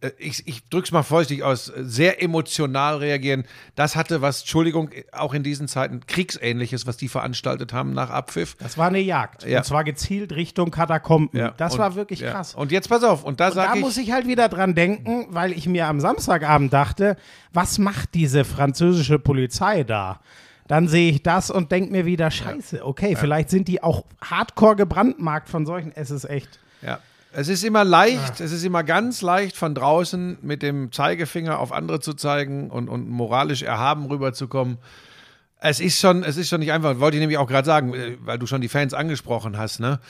äh, 0.00 0.10
ich, 0.18 0.46
ich 0.46 0.68
drück's 0.68 0.92
mal 0.92 1.02
vorsichtig 1.02 1.42
aus, 1.42 1.68
äh, 1.68 1.82
sehr 1.82 2.22
emotional 2.22 2.98
reagieren. 2.98 3.44
Das 3.74 3.96
hatte 3.96 4.22
was, 4.22 4.40
Entschuldigung, 4.40 4.90
auch 5.10 5.34
in 5.34 5.42
diesen 5.42 5.66
Zeiten 5.66 6.06
Kriegsähnliches, 6.06 6.86
was 6.86 6.96
die 6.96 7.08
veranstaltet 7.08 7.72
haben 7.72 7.92
nach 7.92 8.10
Abpfiff. 8.10 8.54
Das 8.60 8.78
war 8.78 8.86
eine 8.86 9.00
Jagd. 9.00 9.44
Ja. 9.44 9.58
Und 9.58 9.64
zwar 9.64 9.82
gezielt 9.82 10.32
Richtung 10.36 10.70
Katakomben. 10.70 11.36
Ja, 11.36 11.50
das 11.56 11.72
und- 11.72 11.80
war 11.80 11.96
wirklich 11.96 12.20
ja. 12.20 12.30
krass. 12.30 12.54
Und 12.54 12.70
jetzt 12.70 12.88
pass 12.88 13.02
auf, 13.02 13.24
und 13.24 13.40
da 13.40 13.48
Und 13.48 13.56
da 13.56 13.64
sage 13.66 13.80
muss 13.80 13.96
ich, 13.96 14.06
ich 14.08 14.12
halt 14.12 14.28
wieder 14.28 14.48
dran 14.48 14.76
denken, 14.76 15.26
weil 15.30 15.50
ich 15.50 15.66
mir 15.66 15.88
am 15.88 15.98
Samstagabend 15.98 16.72
dachte, 16.72 17.16
was 17.52 17.78
macht 17.78 18.14
diese 18.14 18.44
französische 18.44 19.18
Polizei 19.18 19.82
da? 19.82 20.20
Dann 20.68 20.86
sehe 20.86 21.10
ich 21.10 21.22
das 21.22 21.50
und 21.50 21.72
denke 21.72 21.90
mir 21.90 22.04
wieder, 22.04 22.30
scheiße, 22.30 22.84
okay, 22.84 23.16
vielleicht 23.16 23.50
sind 23.50 23.68
die 23.68 23.82
auch 23.82 24.04
hardcore 24.22 24.76
gebrandmarkt 24.76 25.48
von 25.48 25.66
solchen. 25.66 25.92
Es 25.94 26.10
ist 26.10 26.24
echt. 26.24 26.60
Ja. 26.82 27.00
Es 27.32 27.48
ist 27.48 27.64
immer 27.64 27.84
leicht, 27.84 28.40
es 28.40 28.52
ist 28.52 28.64
immer 28.64 28.84
ganz 28.84 29.20
leicht 29.22 29.56
von 29.56 29.74
draußen 29.74 30.38
mit 30.42 30.62
dem 30.62 30.92
Zeigefinger 30.92 31.58
auf 31.58 31.72
andere 31.72 32.00
zu 32.00 32.14
zeigen 32.14 32.70
und, 32.70 32.88
und 32.88 33.08
moralisch 33.08 33.62
erhaben 33.62 34.06
rüberzukommen. 34.06 34.78
Es 35.60 35.80
ist 35.80 36.00
schon, 36.00 36.22
es 36.22 36.36
ist 36.36 36.48
schon 36.48 36.60
nicht 36.60 36.72
einfach. 36.72 37.00
Wollte 37.00 37.16
ich 37.16 37.20
nämlich 37.20 37.38
auch 37.38 37.48
gerade 37.48 37.66
sagen, 37.66 37.92
äh, 37.94 38.16
weil 38.20 38.38
du 38.38 38.46
schon 38.46 38.60
die 38.60 38.68
Fans 38.68 38.94
angesprochen 38.94 39.58
hast, 39.58 39.80
ne? 39.80 40.00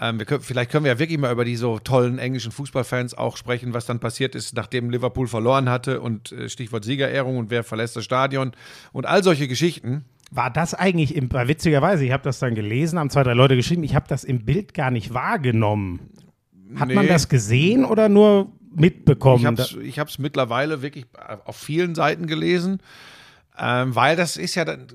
Ähm, 0.00 0.18
wir 0.18 0.26
können, 0.26 0.42
vielleicht 0.42 0.70
können 0.70 0.84
wir 0.84 0.92
ja 0.92 0.98
wirklich 0.98 1.18
mal 1.18 1.30
über 1.32 1.44
die 1.44 1.56
so 1.56 1.78
tollen 1.78 2.18
englischen 2.18 2.50
Fußballfans 2.52 3.14
auch 3.14 3.36
sprechen, 3.36 3.74
was 3.74 3.86
dann 3.86 4.00
passiert 4.00 4.34
ist, 4.34 4.54
nachdem 4.56 4.90
Liverpool 4.90 5.28
verloren 5.28 5.68
hatte 5.68 6.00
und 6.00 6.32
äh, 6.32 6.48
Stichwort 6.48 6.84
Siegerehrung 6.84 7.36
und 7.38 7.50
wer 7.50 7.62
verlässt 7.62 7.94
das 7.96 8.04
Stadion 8.04 8.52
und 8.92 9.06
all 9.06 9.22
solche 9.22 9.46
Geschichten. 9.46 10.04
War 10.30 10.50
das 10.50 10.74
eigentlich, 10.74 11.14
im, 11.14 11.30
witzigerweise, 11.30 12.04
ich 12.04 12.10
habe 12.10 12.24
das 12.24 12.40
dann 12.40 12.54
gelesen, 12.56 12.98
haben 12.98 13.10
zwei, 13.10 13.22
drei 13.22 13.34
Leute 13.34 13.54
geschrieben, 13.54 13.84
ich 13.84 13.94
habe 13.94 14.06
das 14.08 14.24
im 14.24 14.44
Bild 14.44 14.74
gar 14.74 14.90
nicht 14.90 15.14
wahrgenommen. 15.14 16.00
Hat 16.74 16.92
man 16.92 17.04
Nee. 17.04 17.12
das 17.12 17.28
gesehen 17.28 17.84
oder 17.84 18.08
nur 18.08 18.50
mitbekommen? 18.74 19.56
Ich 19.84 19.98
habe 20.00 20.10
es 20.10 20.18
mittlerweile 20.18 20.82
wirklich 20.82 21.06
auf 21.44 21.54
vielen 21.56 21.94
Seiten 21.94 22.26
gelesen, 22.26 22.80
ähm, 23.56 23.94
weil 23.94 24.16
das 24.16 24.36
ist 24.36 24.56
ja, 24.56 24.64
dann, 24.64 24.88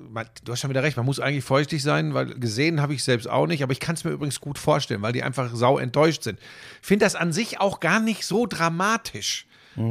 du 0.43 0.51
hast 0.51 0.59
schon 0.59 0.69
wieder 0.69 0.83
recht, 0.83 0.97
man 0.97 1.05
muss 1.05 1.19
eigentlich 1.19 1.45
feuchtig 1.45 1.81
sein, 1.81 2.13
weil 2.13 2.25
gesehen 2.39 2.81
habe 2.81 2.93
ich 2.93 3.03
selbst 3.03 3.29
auch 3.29 3.47
nicht, 3.47 3.63
aber 3.63 3.71
ich 3.71 3.79
kann 3.79 3.95
es 3.95 4.03
mir 4.03 4.11
übrigens 4.11 4.41
gut 4.41 4.57
vorstellen, 4.57 5.01
weil 5.01 5.13
die 5.13 5.23
einfach 5.23 5.51
sau 5.53 5.79
enttäuscht 5.79 6.23
sind. 6.23 6.39
Finde 6.81 7.05
das 7.05 7.15
an 7.15 7.31
sich 7.31 7.61
auch 7.61 7.79
gar 7.79 7.99
nicht 8.01 8.25
so 8.25 8.45
dramatisch. 8.45 9.45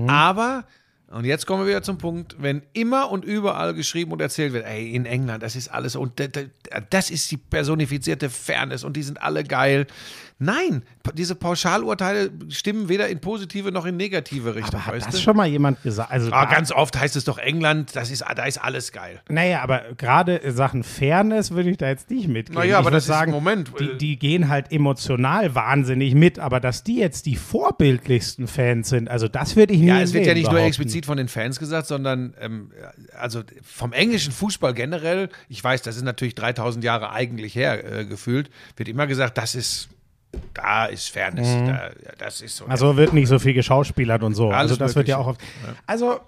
Aber, 0.06 0.64
und 1.06 1.24
jetzt 1.24 1.46
kommen 1.46 1.62
wir 1.62 1.68
wieder 1.68 1.82
zum 1.82 1.96
Punkt, 1.96 2.36
wenn 2.38 2.60
immer 2.74 3.10
und 3.10 3.24
überall 3.24 3.72
geschrieben 3.72 4.12
und 4.12 4.20
erzählt 4.20 4.52
wird, 4.52 4.66
ey, 4.66 4.94
in 4.94 5.06
England, 5.06 5.42
das 5.42 5.56
ist 5.56 5.68
alles, 5.68 5.96
und 5.96 6.20
das 6.90 7.08
ist 7.08 7.30
die 7.30 7.38
personifizierte 7.38 8.28
Fairness 8.28 8.84
und 8.84 8.98
die 8.98 9.02
sind 9.02 9.22
alle 9.22 9.44
geil. 9.44 9.86
Nein, 10.40 10.82
diese 11.14 11.34
Pauschalurteile 11.34 12.30
stimmen 12.48 12.88
weder 12.88 13.08
in 13.08 13.18
positive 13.20 13.72
noch 13.72 13.86
in 13.86 13.96
negative 13.96 14.54
Richtung, 14.54 14.86
hat 14.86 14.94
weißt 14.94 15.06
das 15.08 15.16
du? 15.16 15.20
schon 15.20 15.36
mal 15.36 15.48
jemand 15.48 15.82
gesagt? 15.82 16.12
Also 16.12 16.30
Ah, 16.32 16.44
ganz 16.44 16.70
oft 16.70 16.96
heißt 16.98 17.16
es 17.16 17.24
doch 17.24 17.38
England, 17.38 17.96
das 17.96 18.10
ist, 18.12 18.22
da 18.36 18.44
ist 18.44 18.58
alles 18.58 18.92
geil. 18.92 19.20
Naja, 19.28 19.62
aber 19.62 19.82
gerade 19.96 20.36
in 20.36 20.54
Sachen 20.54 20.84
Fairness 20.84 21.50
würde 21.50 21.70
ich 21.70 21.76
da 21.76 21.88
jetzt 21.88 22.08
nicht 22.10 22.28
mitgehen. 22.28 22.56
Naja, 22.58 22.78
aber 22.78 22.92
das 22.92 23.02
ist- 23.04 23.08
sagen, 23.08 23.32
Moment, 23.32 23.72
Die, 23.80 23.98
die 23.98 24.16
gehen 24.18 24.48
halt 24.48 24.70
emotional 24.70 25.56
wahnsinnig 25.56 26.14
mit, 26.14 26.38
aber 26.38 26.60
dass 26.60 26.84
die 26.84 26.98
jetzt 26.98 27.26
die 27.26 27.34
vorbildlichsten 27.36 28.46
Fans 28.46 28.88
sind, 28.88 29.08
also 29.10 29.26
das 29.28 29.56
würde 29.56 29.74
ich 29.74 29.80
nie 29.80 29.88
Ja, 29.88 30.00
es 30.00 30.12
wird 30.12 30.24
ja 30.26 30.34
nicht 30.34 30.44
nur 30.44 30.52
behaupten. 30.52 30.68
explizit 30.68 31.06
von 31.06 31.16
den 31.16 31.28
Fans 31.28 31.58
gesagt, 31.58 31.86
sondern 31.88 32.34
ähm, 32.40 32.70
also 33.18 33.42
vom 33.64 33.92
englischen 33.92 34.32
Fußball 34.32 34.72
generell, 34.74 35.30
ich 35.48 35.62
weiß, 35.62 35.82
das 35.82 35.96
ist 35.96 36.02
natürlich 36.04 36.34
3000 36.36 36.84
Jahre 36.84 37.10
eigentlich 37.10 37.54
her 37.56 37.84
äh, 38.00 38.04
gefühlt, 38.04 38.50
wird 38.76 38.88
immer 38.88 39.06
gesagt, 39.06 39.36
das 39.36 39.54
ist, 39.54 39.88
da 40.54 40.86
ist 40.86 41.10
Fairness, 41.10 41.46
da, 41.46 41.72
ja, 41.72 41.90
das 42.18 42.40
ist 42.40 42.56
so. 42.56 42.64
Mhm. 42.64 42.70
Also 42.70 42.96
wird 42.96 43.12
nicht 43.12 43.28
so 43.28 43.38
viel 43.38 43.54
geschauspielert 43.54 44.22
und 44.22 44.34
so. 44.34 44.50
Alles 44.50 44.72
also 44.72 44.76
das 44.76 44.96
wird 44.96 45.08
ja 45.08 45.18
auch 45.18 45.26
Mögliche. 45.26 45.46
oft. 45.68 45.78
Also 45.86 46.20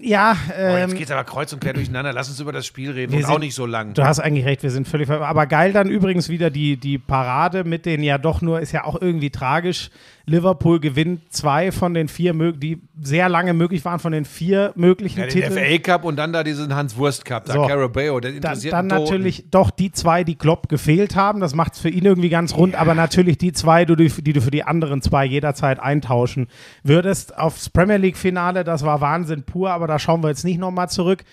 ja, 0.00 0.34
oh, 0.48 0.52
ähm, 0.58 0.88
jetzt 0.88 0.96
geht's 0.96 1.10
aber 1.10 1.22
kreuz 1.24 1.52
und 1.52 1.60
quer 1.60 1.74
durcheinander, 1.74 2.14
lass 2.14 2.30
uns 2.30 2.40
über 2.40 2.50
das 2.50 2.64
Spiel 2.64 2.92
reden 2.92 3.12
Wir 3.12 3.18
und 3.18 3.24
auch 3.26 3.32
sind- 3.32 3.40
nicht 3.40 3.54
so 3.54 3.66
lang. 3.66 3.92
Du 3.92 4.04
hast 4.04 4.20
eigentlich 4.20 4.46
recht, 4.46 4.62
wir 4.62 4.70
sind 4.70 4.88
völlig 4.88 5.06
ver 5.06 5.20
Aber 5.20 5.46
geil 5.46 5.72
dann 5.74 5.90
übrigens 5.90 6.30
wieder 6.30 6.48
die, 6.48 6.78
die 6.78 6.96
Parade 6.96 7.64
mit 7.64 7.84
den 7.84 8.02
ja 8.02 8.16
doch 8.16 8.40
nur, 8.40 8.60
ist 8.60 8.72
ja 8.72 8.84
auch 8.84 9.00
irgendwie 9.00 9.28
tragisch. 9.28 9.90
Liverpool 10.24 10.78
gewinnt 10.80 11.32
zwei 11.32 11.72
von 11.72 11.94
den 11.94 12.08
vier, 12.08 12.32
die 12.52 12.80
sehr 13.00 13.28
lange 13.28 13.52
möglich 13.54 13.84
waren, 13.84 13.98
von 13.98 14.12
den 14.12 14.24
vier 14.24 14.72
möglichen 14.76 15.18
Ja, 15.20 15.26
den 15.26 15.32
Titeln. 15.32 15.52
FA 15.52 15.78
Cup 15.78 16.04
und 16.04 16.16
dann 16.16 16.32
da 16.32 16.44
diesen 16.44 16.74
Hans-Wurst-Cup, 16.74 17.44
da 17.46 17.52
So. 17.54 17.66
Carabao, 17.66 18.20
der 18.20 18.30
Dann, 18.30 18.36
interessiert 18.36 18.72
dann 18.72 18.88
Toten. 18.88 19.02
natürlich 19.04 19.44
doch 19.50 19.70
die 19.70 19.90
zwei, 19.92 20.22
die 20.24 20.36
Klopp 20.36 20.68
gefehlt 20.68 21.16
haben. 21.16 21.40
Das 21.40 21.54
macht 21.54 21.72
es 21.74 21.80
für 21.80 21.88
ihn 21.88 22.04
irgendwie 22.04 22.28
ganz 22.28 22.54
rund. 22.56 22.74
Aber 22.76 22.94
natürlich 22.94 23.38
die 23.38 23.52
zwei, 23.52 23.84
die, 23.84 23.96
du- 23.96 24.08
die 24.22 24.32
du 24.32 24.40
für 24.40 24.50
die 24.52 24.62
anderen 24.64 25.02
zwei 25.02 25.24
jederzeit 25.24 25.80
eintauschen 25.80 26.46
würdest. 26.84 27.36
Aufs 27.36 27.68
Premier 27.70 27.96
League-Finale, 27.96 28.64
das 28.64 28.84
war 28.84 29.00
Wahnsinn 29.00 29.42
pur, 29.42 29.70
aber 29.72 29.86
da 29.86 29.98
schauen 29.98 30.22
wir 30.22 30.28
jetzt 30.28 30.44
nicht 30.44 30.58
nochmal 30.60 30.88
zurück. 30.88 31.24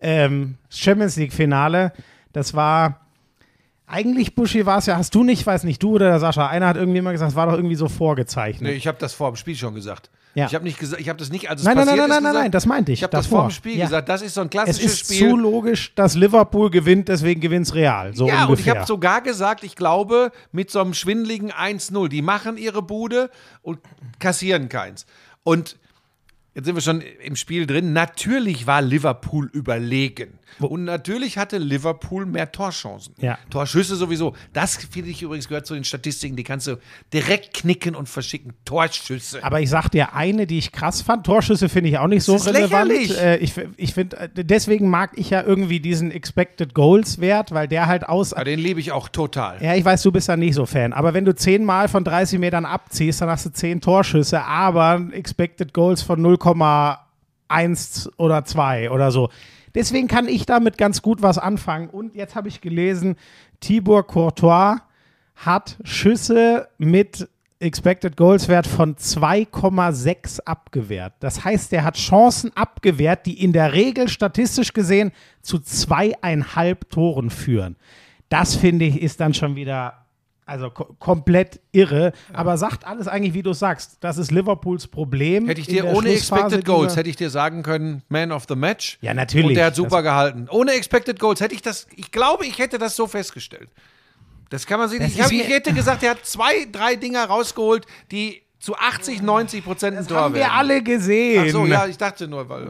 Ähm, 0.00 0.56
Champions 0.70 1.16
League-Finale, 1.16 1.92
das 2.32 2.54
war. 2.54 3.00
Eigentlich, 3.90 4.34
Buschi, 4.34 4.66
war 4.66 4.78
es 4.78 4.86
ja, 4.86 4.96
hast 4.96 5.14
du 5.14 5.24
nicht, 5.24 5.44
weiß 5.46 5.64
nicht, 5.64 5.82
du 5.82 5.94
oder 5.96 6.08
der 6.10 6.20
Sascha, 6.20 6.46
einer 6.46 6.66
hat 6.68 6.76
irgendwie 6.76 6.98
immer 6.98 7.12
gesagt, 7.12 7.32
es 7.32 7.36
war 7.36 7.46
doch 7.46 7.54
irgendwie 7.54 7.74
so 7.74 7.88
vorgezeichnet. 7.88 8.70
Nee, 8.70 8.76
ich 8.76 8.86
habe 8.86 8.98
das 8.98 9.14
vor 9.14 9.30
dem 9.32 9.36
Spiel 9.36 9.56
schon 9.56 9.74
gesagt. 9.74 10.10
Ja. 10.34 10.46
Ich 10.46 10.54
habe 10.54 10.62
nicht 10.64 10.78
gesagt, 10.78 11.02
ich 11.02 11.08
habe 11.08 11.18
das 11.18 11.30
nicht, 11.30 11.50
als 11.50 11.60
es 11.62 11.66
Nein, 11.66 11.76
nein, 11.76 11.86
nein, 11.86 11.96
nein, 11.96 12.08
nein, 12.08 12.18
gesagt. 12.20 12.34
nein, 12.36 12.50
das 12.52 12.66
meinte 12.66 12.92
ich, 12.92 13.00
Ich 13.00 13.02
habe 13.02 13.10
das 13.16 13.26
vor 13.26 13.42
dem 13.48 13.50
Spiel 13.50 13.76
Ja. 13.76 13.86
gesagt. 13.86 14.08
Das 14.08 14.22
ist 14.22 14.34
so 14.34 14.42
ein 14.42 14.46
es 14.46 14.50
klassisches 14.50 14.92
ist 14.92 14.98
Spiel. 15.00 15.30
zu 15.30 15.36
logisch, 15.36 15.92
dass 15.96 16.14
Liverpool 16.14 16.70
gewinnt, 16.70 17.08
deswegen 17.08 17.40
gewinnt 17.40 17.66
es 17.66 17.74
Real. 17.74 18.14
So 18.14 18.28
ja, 18.28 18.34
und 18.34 18.42
ich 18.44 18.48
ungefähr. 18.50 18.74
habe 18.76 18.86
sogar 18.86 19.22
gesagt, 19.22 19.64
ich 19.64 19.74
glaube, 19.74 20.30
mit 20.52 20.70
so 20.70 20.80
einem 20.80 20.94
schwindeligen 20.94 21.50
1-0, 21.50 22.08
die 22.08 22.22
machen 22.22 22.58
ihre 22.58 22.82
Bude 22.82 23.28
und 23.62 23.80
kassieren 24.20 24.68
keins. 24.68 25.04
Und 25.42 25.76
jetzt 26.54 26.66
sind 26.66 26.76
wir 26.76 26.82
schon 26.82 27.00
im 27.24 27.34
Spiel 27.34 27.66
drin. 27.66 27.92
Natürlich 27.92 28.68
war 28.68 28.82
Liverpool 28.82 29.50
überlegen. 29.52 30.38
Und 30.58 30.84
natürlich 30.84 31.38
hatte 31.38 31.58
Liverpool 31.58 32.26
mehr 32.26 32.50
Torchancen. 32.52 33.14
Ja. 33.18 33.38
Torschüsse 33.50 33.96
sowieso. 33.96 34.34
Das, 34.52 34.76
finde 34.76 35.10
ich 35.10 35.22
übrigens, 35.22 35.48
gehört 35.48 35.66
zu 35.66 35.74
den 35.74 35.84
Statistiken, 35.84 36.36
die 36.36 36.44
kannst 36.44 36.66
du 36.66 36.76
direkt 37.12 37.54
knicken 37.54 37.94
und 37.94 38.08
verschicken. 38.08 38.52
Torschüsse. 38.64 39.42
Aber 39.44 39.60
ich 39.60 39.70
sag 39.70 39.88
dir 39.90 40.14
eine, 40.14 40.46
die 40.46 40.58
ich 40.58 40.72
krass 40.72 41.02
fand. 41.02 41.24
Torschüsse 41.26 41.68
finde 41.68 41.90
ich 41.90 41.98
auch 41.98 42.06
nicht 42.06 42.24
so 42.24 42.36
ist 42.36 42.46
relevant. 42.46 42.88
lächerlich. 42.88 43.18
Äh, 43.18 43.36
ich 43.38 43.52
ich 43.76 43.94
finde, 43.94 44.16
äh, 44.16 44.28
deswegen 44.34 44.88
mag 44.88 45.12
ich 45.16 45.30
ja 45.30 45.42
irgendwie 45.42 45.80
diesen 45.80 46.10
Expected 46.10 46.74
Goals 46.74 47.20
Wert, 47.20 47.52
weil 47.52 47.68
der 47.68 47.86
halt 47.86 48.08
aus. 48.08 48.32
Ja, 48.32 48.44
den 48.44 48.58
liebe 48.58 48.80
ich 48.80 48.92
auch 48.92 49.08
total. 49.08 49.62
Ja, 49.62 49.74
ich 49.74 49.84
weiß, 49.84 50.02
du 50.02 50.12
bist 50.12 50.28
da 50.28 50.36
nicht 50.36 50.54
so 50.54 50.66
Fan. 50.66 50.92
Aber 50.92 51.14
wenn 51.14 51.24
du 51.24 51.34
zehnmal 51.34 51.88
von 51.88 52.04
30 52.04 52.38
Metern 52.38 52.64
abziehst, 52.64 53.20
dann 53.20 53.28
hast 53.28 53.46
du 53.46 53.50
zehn 53.50 53.80
Torschüsse, 53.80 54.42
aber 54.42 55.08
Expected 55.12 55.72
Goals 55.72 56.02
von 56.02 56.20
0,1 56.20 58.08
oder 58.16 58.44
2 58.44 58.90
oder 58.90 59.10
so. 59.10 59.30
Deswegen 59.74 60.08
kann 60.08 60.28
ich 60.28 60.46
damit 60.46 60.78
ganz 60.78 61.02
gut 61.02 61.22
was 61.22 61.38
anfangen. 61.38 61.88
Und 61.88 62.14
jetzt 62.14 62.34
habe 62.34 62.48
ich 62.48 62.60
gelesen, 62.60 63.16
Tibor 63.60 64.06
Courtois 64.06 64.76
hat 65.36 65.78
Schüsse 65.84 66.68
mit 66.78 67.28
Expected 67.60 68.16
Goals 68.16 68.48
Wert 68.48 68.66
von 68.66 68.96
2,6 68.96 70.40
abgewehrt. 70.40 71.12
Das 71.20 71.44
heißt, 71.44 71.72
er 71.74 71.84
hat 71.84 71.96
Chancen 71.96 72.56
abgewehrt, 72.56 73.26
die 73.26 73.42
in 73.42 73.52
der 73.52 73.74
Regel 73.74 74.08
statistisch 74.08 74.72
gesehen 74.72 75.12
zu 75.42 75.58
zweieinhalb 75.58 76.88
Toren 76.88 77.28
führen. 77.28 77.76
Das 78.30 78.56
finde 78.56 78.86
ich 78.86 79.02
ist 79.02 79.20
dann 79.20 79.34
schon 79.34 79.56
wieder, 79.56 79.99
Also 80.50 80.68
ko 80.70 80.96
komplett 80.98 81.60
irre, 81.70 82.12
aber 82.32 82.58
sagt 82.58 82.84
alles 82.84 83.06
eigentlich, 83.06 83.34
wie 83.34 83.42
du 83.42 83.52
sagst. 83.52 83.98
Das 84.00 84.18
ist 84.18 84.32
Liverpools 84.32 84.88
Problem. 84.88 85.46
Hätte 85.46 85.60
ich 85.60 85.68
dir 85.68 85.84
ohne 85.86 86.08
Expected 86.10 86.64
Goals, 86.64 86.96
hätte 86.96 87.08
ich 87.08 87.14
dir 87.14 87.30
sagen 87.30 87.62
können, 87.62 88.02
Man 88.08 88.32
of 88.32 88.46
the 88.48 88.56
Match. 88.56 88.98
Ja, 89.00 89.14
natürlich. 89.14 89.46
Und 89.50 89.54
der 89.54 89.66
hat 89.66 89.76
super 89.76 89.98
Das- 89.98 90.02
gehalten. 90.02 90.48
Ohne 90.50 90.72
Expected 90.72 91.20
Goals 91.20 91.40
hätte 91.40 91.54
ich 91.54 91.62
das, 91.62 91.86
ich 91.94 92.10
glaube, 92.10 92.46
ich 92.46 92.58
hätte 92.58 92.78
das 92.78 92.96
so 92.96 93.06
festgestellt. 93.06 93.68
Das 94.48 94.66
kann 94.66 94.80
man 94.80 94.88
sich 94.88 94.98
Das 94.98 95.06
nicht. 95.10 95.18
Ich, 95.18 95.24
hab, 95.24 95.30
ich 95.30 95.48
hätte 95.48 95.72
gesagt, 95.72 96.02
er 96.02 96.10
hat 96.10 96.26
zwei, 96.26 96.66
drei 96.72 96.96
Dinger 96.96 97.24
rausgeholt, 97.26 97.86
die 98.10 98.42
zu 98.58 98.74
80, 98.76 99.22
90 99.22 99.64
Prozent 99.64 99.92
ein 99.96 99.98
Das 99.98 100.08
Tor 100.08 100.18
haben 100.18 100.34
wir 100.34 100.40
werden. 100.40 100.52
alle 100.52 100.82
gesehen. 100.82 101.44
Ach 101.46 101.52
so, 101.52 101.64
ja, 101.64 101.86
ich 101.86 101.96
dachte 101.96 102.26
nur, 102.26 102.48
weil. 102.48 102.66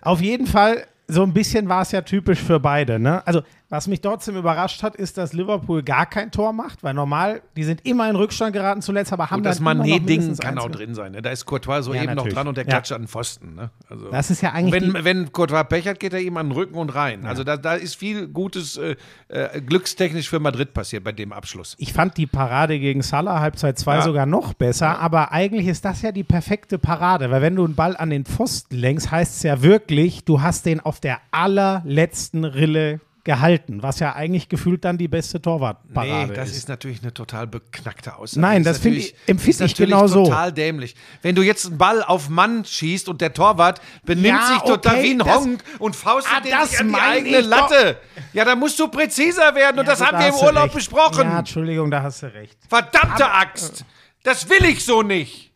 Auf 0.00 0.20
jeden 0.20 0.46
Fall, 0.48 0.84
so 1.06 1.22
ein 1.22 1.32
bisschen 1.32 1.68
war 1.68 1.82
es 1.82 1.92
ja 1.92 2.00
typisch 2.02 2.40
für 2.40 2.58
beide. 2.58 2.98
Ne? 2.98 3.24
Also, 3.26 3.42
was 3.72 3.88
mich 3.88 4.02
trotzdem 4.02 4.36
überrascht 4.36 4.82
hat, 4.82 4.96
ist, 4.96 5.16
dass 5.16 5.32
Liverpool 5.32 5.82
gar 5.82 6.04
kein 6.04 6.30
Tor 6.30 6.52
macht, 6.52 6.82
weil 6.82 6.92
normal, 6.92 7.40
die 7.56 7.64
sind 7.64 7.86
immer 7.86 8.10
in 8.10 8.16
Rückstand 8.16 8.52
geraten 8.52 8.82
zuletzt, 8.82 9.14
aber 9.14 9.30
haben 9.30 9.38
Und 9.38 9.44
das 9.44 9.60
noch 9.60 9.64
Manet-Ding 9.74 10.36
kann 10.36 10.58
auch 10.58 10.68
drin 10.70 10.94
sein. 10.94 11.12
Ne? 11.12 11.22
Da 11.22 11.30
ist 11.30 11.46
Courtois 11.46 11.80
so 11.80 11.94
Ja, 11.94 12.02
eben 12.02 12.10
noch 12.10 12.16
natürlich. 12.16 12.34
dran 12.34 12.48
und 12.48 12.58
der 12.58 12.64
Ja. 12.64 12.70
klatscht 12.72 12.92
an 12.92 13.00
den 13.00 13.08
Pfosten. 13.08 13.54
Ne? 13.54 13.70
Also, 13.88 14.10
Das 14.10 14.30
ist 14.30 14.42
ja 14.42 14.52
eigentlich 14.52 14.94
wenn, 14.94 15.04
wenn 15.06 15.32
Courtois 15.32 15.64
Pech 15.64 15.88
hat, 15.88 16.00
geht 16.00 16.12
er 16.12 16.20
ihm 16.20 16.36
an 16.36 16.48
den 16.50 16.52
Rücken 16.52 16.74
und 16.74 16.94
rein. 16.94 17.24
Also 17.24 17.44
da, 17.44 17.56
da 17.56 17.72
ist 17.72 17.94
viel 17.96 18.28
Gutes 18.28 18.76
äh, 18.76 18.94
äh, 19.28 19.62
glückstechnisch 19.62 20.28
für 20.28 20.38
Madrid 20.38 20.74
passiert 20.74 21.02
bei 21.02 21.12
dem 21.12 21.32
Abschluss. 21.32 21.74
Ich 21.78 21.94
fand 21.94 22.18
die 22.18 22.26
Parade 22.26 22.78
gegen 22.78 23.00
Salah 23.00 23.40
Halbzeit 23.40 23.78
2 23.78 23.94
Ja. 23.96 24.02
sogar 24.02 24.26
noch 24.26 24.52
besser, 24.52 24.98
aber 25.00 25.32
eigentlich 25.32 25.66
ist 25.66 25.86
das 25.86 26.02
ja 26.02 26.12
die 26.12 26.24
perfekte 26.24 26.78
Parade, 26.78 27.30
weil 27.30 27.40
wenn 27.40 27.56
du 27.56 27.64
einen 27.64 27.74
Ball 27.74 27.96
an 27.96 28.10
den 28.10 28.26
Pfosten 28.26 28.76
lenkst, 28.76 29.10
heißt 29.10 29.36
es 29.36 29.42
ja 29.44 29.62
wirklich, 29.62 30.26
du 30.26 30.42
hast 30.42 30.66
den 30.66 30.80
auf 30.80 31.00
der 31.00 31.20
allerletzten 31.30 32.44
Rille 32.44 33.00
gehalten, 33.24 33.82
was 33.82 34.00
ja 34.00 34.14
eigentlich 34.14 34.48
gefühlt 34.48 34.84
dann 34.84 34.98
die 34.98 35.06
beste 35.06 35.40
Torwartparade 35.40 36.26
Nee, 36.32 36.34
das 36.34 36.50
ist. 36.50 36.56
ist. 36.58 36.68
natürlich 36.68 37.02
eine 37.02 37.14
total 37.14 37.46
beknackte 37.46 38.16
Aussage. 38.16 38.40
Nein, 38.40 38.62
Ist 38.62 38.66
das 38.66 38.78
finde 38.78 38.98
ich- 38.98 39.14
empfinde 39.26 39.64
ich 39.64 39.74
genau 39.76 40.06
so. 40.08 40.24
total 40.24 40.52
dämlich. 40.52 40.96
Wenn 41.22 41.34
du 41.36 41.42
jetzt 41.42 41.66
einen 41.66 41.78
Ball 41.78 42.02
auf 42.02 42.28
Mann 42.28 42.64
schießt 42.64 43.08
und 43.08 43.20
der 43.20 43.32
Torwart 43.32 43.80
benimmt 44.04 44.26
Ja, 44.40 44.46
sich 44.48 44.58
total 44.62 44.94
okay, 44.96 45.02
wie 45.04 45.10
ein 45.12 45.18
das- 45.20 45.28
Honk 45.36 45.62
und 45.78 45.94
faustet 45.94 46.32
Ah, 46.36 46.40
den 46.40 46.50
das 46.50 46.70
sich 46.70 46.80
an 46.80 46.88
die 46.88 46.94
eigene 46.96 47.38
ich 47.38 47.44
doch. 47.44 47.70
Latte. 47.70 47.96
Ja, 48.32 48.44
da 48.44 48.56
musst 48.56 48.78
du 48.80 48.88
präziser 48.88 49.54
werden 49.54 49.78
und 49.78 49.86
das 49.86 50.00
haben 50.04 50.18
wir 50.18 50.26
im 50.28 50.34
Urlaub 50.34 50.64
recht. 50.64 50.74
besprochen. 50.74 51.22
Ja, 51.22 51.38
Entschuldigung, 51.38 51.90
da 51.90 52.02
hast 52.02 52.22
du 52.22 52.32
recht. 52.32 52.58
Verdammte 52.68 53.30
Axt! 53.30 53.84
Das 54.24 54.48
will 54.48 54.64
ich 54.66 54.84
so 54.84 55.02
nicht. 55.02 55.52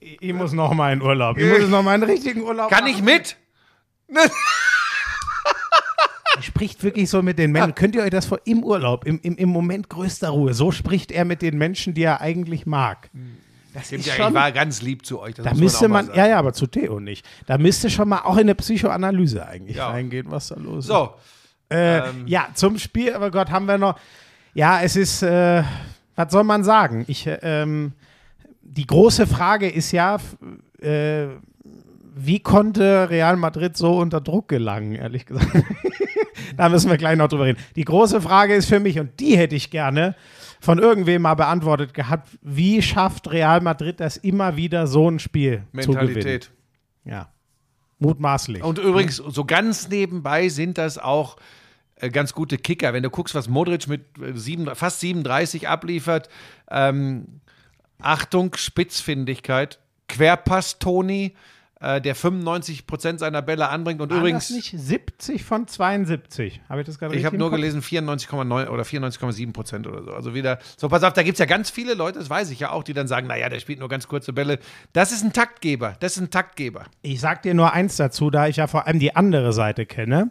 Ich, 0.00 0.18
ich 0.22 0.32
muss 0.32 0.52
noch 0.52 0.72
mal 0.74 0.92
in 0.92 1.02
Urlaub. 1.02 1.36
Ich 1.38 1.46
muss 1.60 1.68
noch 1.68 1.82
mal 1.82 1.92
einen 1.94 2.04
richtigen 2.04 2.42
Urlaub 2.42 2.70
Kann 2.70 2.84
machen. 2.84 2.94
ich 2.96 3.02
mit? 3.02 3.36
Er 6.36 6.42
spricht 6.42 6.82
wirklich 6.84 7.10
so 7.10 7.22
mit 7.22 7.38
den 7.38 7.52
Menschen. 7.52 7.74
Könnt 7.74 7.94
ihr 7.94 8.02
euch 8.02 8.10
das 8.10 8.24
vor 8.26 8.40
im 8.44 8.62
Urlaub, 8.64 9.04
im, 9.04 9.20
im, 9.22 9.36
im 9.36 9.48
Moment 9.48 9.88
größter 9.90 10.30
Ruhe, 10.30 10.54
so 10.54 10.70
spricht 10.70 11.10
er 11.10 11.24
mit 11.24 11.42
den 11.42 11.58
Menschen, 11.58 11.92
die 11.92 12.02
er 12.02 12.20
eigentlich 12.20 12.66
mag. 12.66 13.10
Das 13.74 13.86
Stimmt 13.88 14.06
ist 14.06 14.14
schon, 14.14 14.28
ich 14.28 14.34
war 14.34 14.50
ganz 14.52 14.80
lieb 14.82 15.04
zu 15.06 15.20
euch. 15.20 15.34
Da 15.34 15.54
müsste 15.54 15.88
man, 15.88 16.06
sagen. 16.06 16.18
ja, 16.18 16.26
ja, 16.28 16.38
aber 16.38 16.52
zu 16.52 16.66
Theo 16.66 16.98
nicht. 16.98 17.26
Da 17.46 17.58
müsste 17.58 17.90
schon 17.90 18.08
mal 18.08 18.20
auch 18.22 18.34
in 18.34 18.40
eine 18.42 18.54
Psychoanalyse 18.54 19.46
eigentlich 19.46 19.76
Ja. 19.76 19.90
reingehen, 19.90 20.30
was 20.30 20.48
da 20.48 20.56
los 20.56 20.84
ist. 20.84 20.88
So, 20.88 21.14
Äh, 21.68 22.02
Ja, 22.26 22.48
zum 22.54 22.78
Spiel, 22.78 23.12
aber 23.14 23.30
Gott, 23.30 23.50
haben 23.50 23.66
wir 23.66 23.78
noch. 23.78 23.96
Ja, 24.54 24.80
es 24.82 24.96
ist, 24.96 25.22
äh, 25.22 25.62
was 26.20 26.32
soll 26.32 26.44
man 26.44 26.64
sagen? 26.64 27.04
Ich, 27.08 27.26
äh, 27.26 27.38
ähm, 27.42 27.92
die 28.62 28.86
große 28.86 29.26
Frage 29.26 29.68
ist 29.68 29.92
ja, 29.92 30.18
äh, 30.80 31.26
wie 32.14 32.40
konnte 32.40 33.08
Real 33.10 33.36
Madrid 33.36 33.76
so 33.76 33.98
unter 33.98 34.20
Druck 34.20 34.48
gelangen, 34.48 34.94
ehrlich 34.94 35.26
gesagt? 35.26 35.50
da 36.56 36.68
müssen 36.68 36.90
wir 36.90 36.98
gleich 36.98 37.16
noch 37.16 37.28
drüber 37.28 37.46
reden. 37.46 37.60
Die 37.76 37.84
große 37.84 38.20
Frage 38.20 38.54
ist 38.54 38.66
für 38.66 38.80
mich, 38.80 38.98
und 38.98 39.18
die 39.20 39.36
hätte 39.36 39.56
ich 39.56 39.70
gerne 39.70 40.14
von 40.60 40.78
irgendwem 40.78 41.22
mal 41.22 41.34
beantwortet 41.34 41.94
gehabt, 41.94 42.28
wie 42.42 42.82
schafft 42.82 43.30
Real 43.30 43.60
Madrid 43.60 44.00
das 44.00 44.16
immer 44.18 44.56
wieder, 44.56 44.86
so 44.86 45.10
ein 45.10 45.18
Spiel 45.18 45.62
zu 45.80 45.92
gewinnen? 45.92 46.06
Mentalität. 46.06 46.50
Ja. 47.04 47.30
Mutmaßlich. 47.98 48.62
Und 48.62 48.78
übrigens, 48.78 49.16
so 49.16 49.44
ganz 49.44 49.88
nebenbei 49.88 50.48
sind 50.48 50.78
das 50.78 50.98
auch 50.98 51.36
ganz 52.08 52.32
gute 52.32 52.56
Kicker. 52.56 52.92
Wenn 52.92 53.02
du 53.02 53.10
guckst, 53.10 53.34
was 53.34 53.48
Modric 53.48 53.86
mit 53.88 54.02
äh, 54.18 54.32
sieben, 54.34 54.74
fast 54.74 55.00
37 55.00 55.68
abliefert, 55.68 56.28
ähm, 56.70 57.40
Achtung, 58.00 58.54
Spitzfindigkeit, 58.56 59.78
Querpass 60.08 60.78
Toni, 60.78 61.34
äh, 61.80 62.00
der 62.00 62.14
95 62.14 62.86
Prozent 62.86 63.20
seiner 63.20 63.42
Bälle 63.42 63.68
anbringt. 63.68 64.00
Und 64.00 64.10
Waren 64.10 64.18
übrigens, 64.18 64.48
das 64.48 64.56
nicht 64.56 64.74
70 64.76 65.44
von 65.44 65.66
72? 65.66 66.60
Habe 66.68 66.80
ich 66.80 66.86
das 66.86 66.98
gerade 66.98 67.16
ich 67.16 67.24
habe 67.24 67.38
nur 67.38 67.50
gelesen 67.50 67.80
94,9 67.80 68.68
oder 68.68 68.82
94,7 68.82 69.52
Prozent 69.52 69.86
oder 69.86 70.02
so. 70.04 70.12
Also 70.12 70.34
wieder, 70.34 70.58
so 70.76 70.88
pass 70.88 71.02
auf, 71.02 71.14
da 71.14 71.22
gibt 71.22 71.36
es 71.36 71.38
ja 71.38 71.46
ganz 71.46 71.70
viele 71.70 71.94
Leute, 71.94 72.18
das 72.18 72.28
weiß 72.28 72.50
ich 72.50 72.60
ja 72.60 72.70
auch, 72.70 72.82
die 72.82 72.92
dann 72.92 73.08
sagen, 73.08 73.26
naja, 73.26 73.48
der 73.48 73.60
spielt 73.60 73.78
nur 73.78 73.88
ganz 73.88 74.08
kurze 74.08 74.32
Bälle. 74.32 74.58
Das 74.92 75.10
ist 75.10 75.24
ein 75.24 75.32
Taktgeber, 75.32 75.96
das 76.00 76.16
ist 76.16 76.22
ein 76.22 76.30
Taktgeber. 76.30 76.84
Ich 77.02 77.20
sag 77.20 77.42
dir 77.42 77.54
nur 77.54 77.72
eins 77.72 77.96
dazu, 77.96 78.30
da 78.30 78.46
ich 78.46 78.56
ja 78.56 78.66
vor 78.66 78.86
allem 78.86 78.98
die 78.98 79.16
andere 79.16 79.52
Seite 79.52 79.86
kenne. 79.86 80.30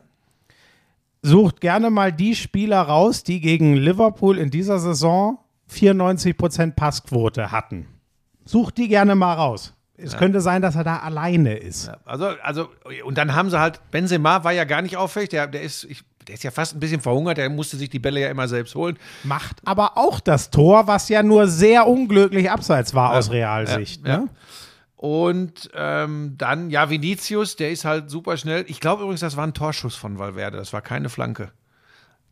Sucht 1.21 1.59
gerne 1.61 1.89
mal 1.89 2.13
die 2.13 2.35
Spieler 2.35 2.81
raus, 2.81 3.23
die 3.23 3.41
gegen 3.41 3.75
Liverpool 3.75 4.37
in 4.37 4.51
dieser 4.51 4.79
Saison 4.79 5.39
94% 5.71 6.75
Passquote 6.75 7.51
hatten. 7.51 7.87
Sucht 8.45 8.77
die 8.77 8.87
gerne 8.87 9.15
mal 9.15 9.33
raus. 9.33 9.73
Es 10.01 10.17
könnte 10.17 10.39
sein, 10.39 10.61
dass 10.61 10.75
er 10.75 10.85
da 10.85 10.99
alleine 10.99 11.57
ist. 11.57 11.91
Also, 12.05 12.27
also, 12.41 12.69
und 13.03 13.17
dann 13.17 13.35
haben 13.35 13.49
sie 13.49 13.59
halt, 13.59 13.81
Benzema 13.91 14.43
war 14.45 14.53
ja 14.53 14.63
gar 14.63 14.81
nicht 14.81 14.95
auffällig, 14.95 15.29
der, 15.29 15.47
der, 15.47 15.61
ist, 15.61 15.83
ich, 15.83 16.03
der 16.25 16.35
ist 16.35 16.43
ja 16.43 16.51
fast 16.51 16.73
ein 16.75 16.79
bisschen 16.79 17.01
verhungert, 17.01 17.37
der 17.37 17.49
musste 17.49 17.75
sich 17.75 17.89
die 17.89 17.99
Bälle 17.99 18.21
ja 18.21 18.29
immer 18.29 18.47
selbst 18.47 18.75
holen. 18.75 18.97
Macht 19.23 19.57
aber 19.65 19.97
auch 19.97 20.21
das 20.21 20.51
Tor, 20.51 20.87
was 20.87 21.09
ja 21.09 21.21
nur 21.21 21.47
sehr 21.47 21.85
unglücklich 21.85 22.49
abseits 22.49 22.93
war 22.93 23.13
aus 23.13 23.29
Realsicht. 23.29 24.07
ja. 24.07 24.19
Ne? 24.19 24.29
Und 25.01 25.69
ähm, 25.75 26.35
dann, 26.37 26.69
ja, 26.71 26.89
Vinicius, 26.89 27.55
der 27.55 27.71
ist 27.71 27.85
halt 27.85 28.09
super 28.09 28.35
schnell. 28.35 28.65
Ich 28.67 28.81
glaube 28.81 29.03
übrigens, 29.03 29.21
das 29.21 29.37
war 29.37 29.47
ein 29.47 29.53
Torschuss 29.53 29.95
von 29.95 30.19
Valverde, 30.19 30.57
das 30.57 30.73
war 30.73 30.81
keine 30.81 31.07
Flanke. 31.07 31.53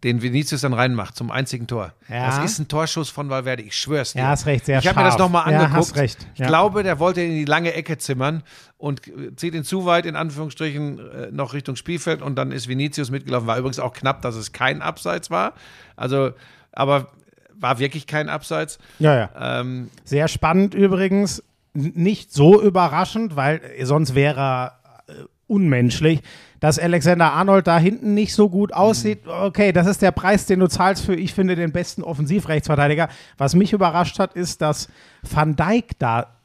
Den 0.04 0.22
Vinicius 0.22 0.60
dann 0.62 0.74
reinmacht 0.74 1.16
zum 1.16 1.32
einzigen 1.32 1.66
Tor. 1.68 1.94
Ja. 2.10 2.26
Das 2.28 2.44
ist 2.44 2.60
ein 2.60 2.68
Torschuss 2.68 3.10
von 3.10 3.30
Valverde, 3.30 3.64
ich 3.64 3.74
schwör's 3.80 4.12
dir. 4.12 4.20
Ja, 4.20 4.28
hast 4.28 4.48
recht, 4.48 4.66
sehr 4.66 4.80
Ich 4.80 4.88
habe 4.90 5.00
mir 5.00 5.06
das 5.06 5.18
nochmal 5.18 5.50
Ja, 5.50 5.60
angeguckt. 5.60 5.78
hast 5.92 5.96
recht, 5.96 6.28
Ich 6.34 6.42
ja. 6.42 6.48
glaube, 6.48 6.84
der 6.84 7.00
wollte 7.00 7.22
in 7.22 7.36
die 7.36 7.46
lange 7.46 7.72
Ecke 7.74 7.98
zimmern 8.00 8.44
und 8.78 9.08
äh, 9.08 9.34
zieht 9.38 9.54
ihn 9.56 9.64
zu 9.64 9.86
weit, 9.86 10.06
in 10.06 10.18
Anführungsstrichen, 10.18 11.00
äh, 11.00 11.32
noch 11.32 11.54
Richtung 11.54 11.78
Spielfeld 11.78 12.22
und 12.22 12.36
dann 12.36 12.52
ist 12.52 12.68
Vinicius 12.68 13.12
mitgelaufen. 13.12 13.48
War 13.48 13.58
übrigens 13.58 13.80
auch 13.80 13.94
knapp, 13.94 14.22
dass 14.24 14.36
es 14.36 14.52
kein 14.52 14.82
Abseits 14.82 15.32
war. 15.32 15.54
Also, 15.96 16.32
aber 16.74 17.08
war 17.56 17.80
wirklich 17.80 18.08
kein 18.08 18.28
Abseits. 18.28 18.78
Ja, 19.00 19.16
ja. 19.16 19.62
Ähm, 19.62 19.90
Sehr 20.04 20.28
spannend 20.28 20.74
übrigens. 20.76 21.42
Nicht 21.74 22.34
so 22.34 22.62
überraschend, 22.62 23.36
weil 23.36 23.62
äh, 23.78 23.86
sonst 23.86 24.16
wäre 24.16 24.40
er 24.40 24.80
äh, 25.08 25.14
unmenschlich, 25.48 26.22
dass 26.60 26.80
Alexander 26.80 27.34
Arnold 27.34 27.68
da 27.68 27.78
hinten 27.78 28.14
nicht 28.14 28.34
so 28.34 28.50
gut 28.50 28.74
aussieht. 28.74 29.28
Okay, 29.28 29.72
das 29.72 29.88
ist 29.88 30.02
der 30.02 30.12
Preis, 30.12 30.46
den 30.46 30.60
du 30.60 30.68
zahlst 30.68 31.06
für, 31.06 31.16
ich 31.16 31.34
finde, 31.34 31.56
den 31.56 31.72
besten 31.72 32.04
Offensivrechtsverteidiger. 32.04 33.10
Was 33.38 33.56
mich 33.56 33.74
überrascht 33.74 34.20
hat, 34.20 34.34
ist, 34.34 34.62
dass 34.62 34.90
Van 35.22 35.56
Dijk 35.56 35.98
da 36.00 36.38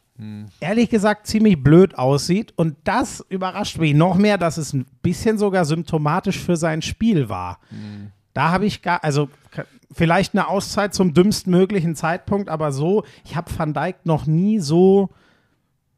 ehrlich 0.61 0.91
gesagt 0.91 1.27
ziemlich 1.27 1.63
blöd 1.63 1.99
aussieht. 1.99 2.53
Und 2.57 2.77
das 2.85 3.25
überrascht 3.29 3.79
mich 3.79 3.95
noch 3.95 4.17
mehr, 4.17 4.39
dass 4.39 4.57
es 4.57 4.73
ein 4.73 4.87
bisschen 5.03 5.39
sogar 5.39 5.65
symptomatisch 5.65 6.39
für 6.39 6.57
sein 6.57 6.83
Spiel 6.83 7.29
war. 7.29 7.59
Da 8.35 8.51
habe 8.51 8.67
ich 8.67 8.83
gar, 8.83 9.03
also 9.03 9.29
vielleicht 9.93 10.35
eine 10.35 10.49
Auszeit 10.49 10.95
zum 10.95 11.15
dümmsten 11.15 11.51
möglichen 11.51 11.95
Zeitpunkt, 11.95 12.49
aber 12.49 12.73
so, 12.73 13.05
ich 13.25 13.37
habe 13.37 13.51
Van 13.57 13.75
Dijk 13.75 14.05
noch 14.05 14.27
nie 14.27 14.59
so. 14.59 15.11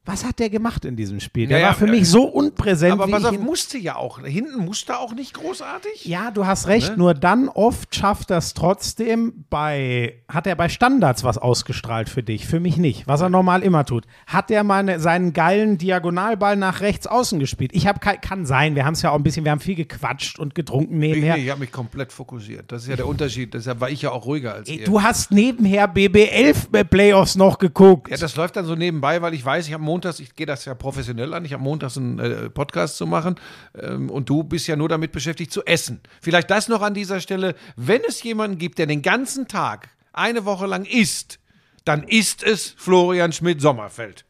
Was 0.07 0.25
hat 0.25 0.39
der 0.39 0.51
gemacht 0.51 0.85
in 0.85 0.97
diesem 0.97 1.19
Spiel? 1.21 1.47
Der 1.49 1.59
Ja, 1.59 1.63
ja, 1.63 1.69
war 1.71 1.75
für 1.77 1.87
äh, 1.87 1.91
mich 1.91 2.09
so 2.09 2.25
unpräsent. 2.25 2.93
aber 2.93 3.07
pass 3.09 3.23
ich 3.23 3.29
auf, 3.29 3.39
musste 3.39 3.79
ja 3.79 3.97
auch. 3.97 4.21
Hinten 4.21 4.65
musste 4.65 4.99
auch 4.99 5.15
nicht 5.15 5.33
großartig. 5.35 6.05
ja, 6.05 6.31
du 6.31 6.47
hast 6.47 6.67
recht, 6.67 6.91
Ne? 6.91 6.97
nur 6.99 7.15
dann 7.15 7.49
oft 7.49 7.95
schafft 7.95 8.29
das 8.31 8.53
trotzdem 8.53 9.45
bei, 9.51 10.23
hat 10.29 10.47
er 10.47 10.57
bei 10.57 10.69
Standards 10.69 11.25
was 11.25 11.39
ausgestrahlt 11.39 12.09
für 12.11 12.23
dich, 12.23 12.47
für 12.47 12.61
mich 12.61 12.77
nicht, 12.77 13.07
was 13.09 13.23
er 13.23 13.31
normal 13.31 13.63
immer 13.63 13.87
tut. 13.87 14.05
Hat 14.27 14.51
er 14.51 14.63
mal 14.63 14.83
ne, 14.83 15.01
seinen 15.01 15.33
geilen 15.33 15.79
Diagonalball 15.79 16.57
nach 16.57 16.81
rechts 16.83 17.07
außen 17.07 17.39
gespielt? 17.41 17.71
Ich 17.75 17.87
habe 17.87 17.99
kann 18.01 18.45
sein, 18.45 18.75
wir 18.75 18.85
haben 18.85 18.93
es 18.95 19.01
ja 19.03 19.11
auch 19.11 19.15
ein 19.17 19.23
bisschen, 19.23 19.45
wir 19.45 19.53
haben 19.53 19.61
viel 19.61 19.75
gequatscht 19.75 20.39
und 20.39 20.55
getrunken 20.55 21.01
Ich, 21.03 21.09
nebenher. 21.15 21.37
nee, 21.37 21.45
ich 21.45 21.51
habe 21.51 21.61
mich 21.61 21.73
komplett 21.73 22.13
fokussiert. 22.13 22.71
Das 22.71 22.83
ist 22.83 22.89
ja 22.89 22.97
der 22.97 23.07
Unterschied. 23.07 23.55
Deshalb 23.55 23.81
war 23.81 23.89
ich 23.89 24.03
ja 24.03 24.11
auch 24.11 24.27
ruhiger 24.27 24.53
als 24.55 24.69
ihr. 24.69 24.85
Du 24.85 25.03
hast 25.03 25.31
nebenher 25.31 25.89
BB11 25.93 26.85
Playoffs 26.85 27.37
noch 27.37 27.59
geguckt. 27.59 28.11
Ja, 28.11 28.17
das 28.19 28.37
läuft 28.37 28.57
dann 28.57 28.67
so 28.67 28.75
nebenbei, 28.75 29.23
weil 29.23 29.33
ich 29.35 29.45
weiß, 29.45 29.67
ich 29.67 29.73
habe 29.73 29.83
montags, 29.95 30.19
ich 30.19 30.35
gehe 30.35 30.47
das 30.47 30.65
ja 30.65 30.75
professionell 30.75 31.33
an, 31.35 31.45
ich 31.45 31.53
habe 31.53 31.63
montags 31.63 31.97
einen 31.97 32.19
äh, 32.19 32.51
Podcast 32.51 32.97
zu 32.97 33.07
machen 33.07 33.37
ähm, 33.79 34.11
und 34.11 34.29
du 34.29 34.43
bist 34.43 34.67
ja 34.67 34.75
nur 34.75 34.89
damit 34.89 35.13
beschäftigt 35.13 35.53
zu 35.53 35.65
essen. 35.65 36.01
Vielleicht 36.21 36.51
das 36.51 36.69
noch 36.69 36.83
an 36.83 36.95
dieser 36.95 37.21
Stelle, 37.21 37.55
wenn 37.77 38.03
es 38.09 38.23
jemanden 38.23 38.59
gibt, 38.59 38.79
der 38.79 38.87
den 38.87 39.03
ganzen 39.03 39.47
Tag 39.47 39.91
eine 40.13 40.45
Woche 40.45 40.67
lang 40.67 40.85
isst, 40.85 41.39
dann 41.85 42.03
ist 42.03 42.43
es 42.43 42.75
Florian 42.77 43.33
Schmidt-Sommerfeld. 43.33 44.25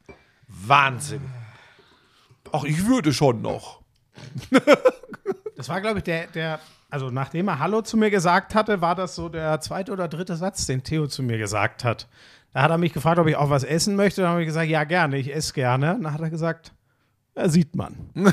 Wahnsinn. 0.48 1.22
Ach, 2.52 2.64
ich 2.64 2.86
würde 2.86 3.12
schon 3.12 3.42
noch. 3.42 3.80
Das 5.56 5.68
war, 5.68 5.80
glaube 5.80 5.98
ich, 5.98 6.04
der, 6.04 6.26
der, 6.26 6.58
also 6.90 7.10
nachdem 7.10 7.46
er 7.46 7.60
Hallo 7.60 7.80
zu 7.80 7.96
mir 7.96 8.10
gesagt 8.10 8.56
hatte, 8.56 8.80
war 8.80 8.96
das 8.96 9.14
so 9.14 9.28
der 9.28 9.60
zweite 9.60 9.92
oder 9.92 10.08
dritte 10.08 10.34
Satz, 10.34 10.66
den 10.66 10.82
Theo 10.82 11.06
zu 11.06 11.22
mir 11.22 11.38
gesagt 11.38 11.84
hat. 11.84 12.08
Da 12.54 12.62
hat 12.62 12.70
er 12.70 12.78
mich 12.78 12.92
gefragt, 12.92 13.18
ob 13.18 13.26
ich 13.26 13.36
auch 13.36 13.50
was 13.50 13.64
essen 13.64 13.96
möchte. 13.96 14.22
Dann 14.22 14.30
habe 14.30 14.40
ich 14.42 14.46
gesagt, 14.46 14.68
ja, 14.68 14.84
gerne, 14.84 15.18
ich 15.18 15.34
esse 15.34 15.52
gerne. 15.52 15.98
Dann 16.00 16.12
hat 16.14 16.20
er 16.20 16.30
gesagt, 16.30 16.72
ja, 17.36 17.48
sieht 17.48 17.76
man. 17.76 17.94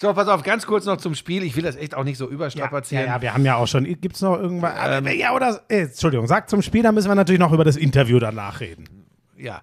So, 0.00 0.14
pass 0.14 0.28
auf, 0.28 0.44
ganz 0.44 0.64
kurz 0.64 0.86
noch 0.86 0.98
zum 0.98 1.16
Spiel. 1.16 1.42
Ich 1.42 1.56
will 1.56 1.64
das 1.64 1.74
echt 1.74 1.96
auch 1.96 2.04
nicht 2.04 2.18
so 2.18 2.26
Ja, 2.26 2.30
überstrapazieren. 2.30 3.06
ja, 3.06 3.20
wir 3.20 3.34
haben 3.34 3.44
ja 3.44 3.56
auch 3.56 3.66
schon. 3.66 3.82
Gibt 3.84 4.14
es 4.14 4.22
noch 4.22 4.38
irgendwas? 4.38 4.72
ja, 5.16 5.34
oder? 5.34 5.60
Äh, 5.68 5.82
Entschuldigung, 5.82 6.28
sag 6.28 6.48
zum 6.48 6.62
Spiel, 6.62 6.84
dann 6.84 6.94
müssen 6.94 7.08
wir 7.08 7.16
natürlich 7.16 7.40
noch 7.40 7.52
über 7.52 7.64
das 7.64 7.76
Interview 7.76 8.20
danach 8.20 8.60
reden. 8.60 9.06
Ja. 9.36 9.60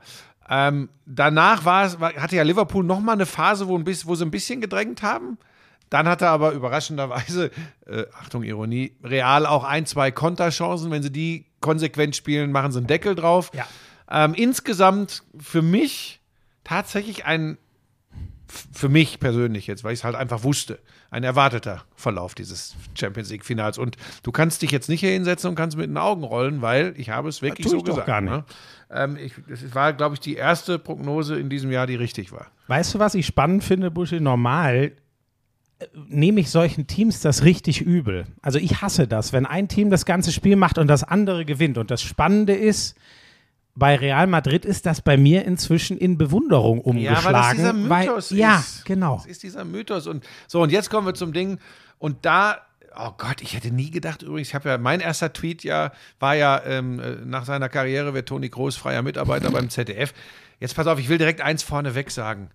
Ähm, 0.49 0.89
danach 1.05 1.63
war 1.63 1.89
hatte 1.89 2.35
ja 2.35 2.43
Liverpool 2.43 2.83
noch 2.83 2.99
mal 2.99 3.13
eine 3.13 3.25
Phase, 3.25 3.69
wo, 3.69 3.77
ein 3.77 3.85
bisschen, 3.85 4.09
wo 4.09 4.15
sie 4.15 4.25
ein 4.25 4.31
bisschen 4.31 4.59
gedrängt 4.59 5.03
haben. 5.03 5.37
Dann 5.89 6.05
hatte 6.05 6.27
aber 6.27 6.51
überraschenderweise, 6.51 7.51
äh, 7.87 8.03
Achtung, 8.21 8.43
Ironie, 8.43 8.93
Real 9.05 9.45
auch 9.45 9.63
ein, 9.63 9.85
zwei 9.85 10.11
Konterchancen. 10.11 10.91
Wenn 10.91 11.01
sie 11.01 11.11
die 11.13 11.45
konsequent 11.65 12.15
spielen, 12.15 12.51
machen 12.51 12.71
sie 12.71 12.77
einen 12.77 12.87
Deckel 12.87 13.15
drauf. 13.15 13.51
Ja. 13.53 13.67
Ähm, 14.09 14.35
insgesamt 14.35 15.23
für 15.39 15.63
mich 15.63 16.21
tatsächlich 16.63 17.25
ein, 17.25 17.57
für 18.71 18.87
mich 18.87 19.19
persönlich 19.19 19.65
jetzt, 19.65 19.83
weil 19.83 19.93
ich 19.93 19.99
es 20.01 20.03
halt 20.03 20.15
einfach 20.15 20.43
wusste, 20.43 20.77
ein 21.09 21.23
erwarteter 21.23 21.83
Verlauf 21.95 22.35
dieses 22.35 22.75
Champions 22.93 23.31
League-Finals. 23.31 23.79
Und 23.79 23.97
du 24.21 24.31
kannst 24.31 24.61
dich 24.61 24.69
jetzt 24.69 24.89
nicht 24.89 24.99
hier 24.99 25.09
hinsetzen 25.09 25.49
und 25.49 25.55
kannst 25.55 25.75
mit 25.75 25.89
den 25.89 25.97
Augen 25.97 26.23
rollen, 26.23 26.61
weil 26.61 26.93
ich 26.97 27.09
habe 27.09 27.29
es 27.29 27.41
wirklich 27.41 27.67
so 27.67 27.81
gesagt. 27.81 28.05
gar 28.05 28.21
nicht. 28.21 28.31
Ne? 28.31 28.45
Ähm, 28.91 29.17
ich, 29.17 29.33
das 29.49 29.73
war, 29.73 29.93
glaube 29.93 30.13
ich, 30.13 30.19
die 30.19 30.35
erste 30.35 30.77
Prognose 30.77 31.39
in 31.39 31.49
diesem 31.49 31.71
Jahr, 31.71 31.87
die 31.87 31.95
richtig 31.95 32.31
war. 32.31 32.51
Weißt 32.67 32.93
du, 32.93 32.99
was 32.99 33.15
ich 33.15 33.25
spannend 33.25 33.63
finde, 33.63 33.89
Buschi? 33.89 34.19
Normal 34.19 34.91
nehme 36.07 36.39
ich 36.39 36.49
solchen 36.49 36.87
Teams 36.87 37.19
das 37.21 37.43
richtig 37.43 37.81
übel. 37.81 38.25
Also 38.41 38.59
ich 38.59 38.81
hasse 38.81 39.07
das, 39.07 39.33
wenn 39.33 39.45
ein 39.45 39.67
Team 39.67 39.89
das 39.89 40.05
ganze 40.05 40.31
Spiel 40.31 40.55
macht 40.55 40.77
und 40.77 40.87
das 40.87 41.03
andere 41.03 41.45
gewinnt. 41.45 41.77
Und 41.77 41.91
das 41.91 42.01
Spannende 42.01 42.53
ist, 42.53 42.95
bei 43.75 43.95
Real 43.95 44.25
Madrid 44.27 44.63
ist 44.63 44.85
das 44.85 45.01
bei 45.01 45.17
mir 45.17 45.43
inzwischen 45.43 45.97
in 45.97 46.17
Bewunderung 46.17 46.79
umgeschlagen. 46.79 47.23
Ja, 47.23 47.25
weil 47.25 47.33
das 47.33 47.55
dieser 47.55 47.73
Mythos 47.73 48.31
weil, 48.31 48.37
Ja, 48.39 48.59
ist. 48.59 48.85
genau. 48.85 49.17
Das 49.17 49.25
ist 49.25 49.43
dieser 49.43 49.65
Mythos. 49.65 50.07
Und 50.07 50.25
so, 50.47 50.61
und 50.61 50.71
jetzt 50.71 50.89
kommen 50.89 51.05
wir 51.05 51.13
zum 51.13 51.33
Ding. 51.33 51.59
Und 51.99 52.25
da, 52.25 52.61
oh 52.97 53.11
Gott, 53.17 53.41
ich 53.41 53.53
hätte 53.53 53.71
nie 53.71 53.91
gedacht, 53.91 54.21
übrigens, 54.21 54.47
ich 54.47 54.55
habe 54.55 54.69
ja, 54.69 54.77
mein 54.77 55.01
erster 55.01 55.33
Tweet 55.33 55.65
ja, 55.65 55.91
war 56.19 56.35
ja, 56.35 56.61
ähm, 56.65 56.99
äh, 57.01 57.15
nach 57.25 57.45
seiner 57.45 57.67
Karriere 57.67 58.13
wird 58.13 58.29
Toni 58.29 58.47
Groß 58.47 58.77
freier 58.77 59.01
Mitarbeiter 59.01 59.51
beim 59.51 59.69
ZDF. 59.69 60.13
Jetzt 60.61 60.75
pass 60.75 60.87
auf, 60.87 60.97
ich 60.99 61.09
will 61.09 61.17
direkt 61.17 61.41
eins 61.41 61.61
vorneweg 61.61 62.11
sagen. 62.11 62.49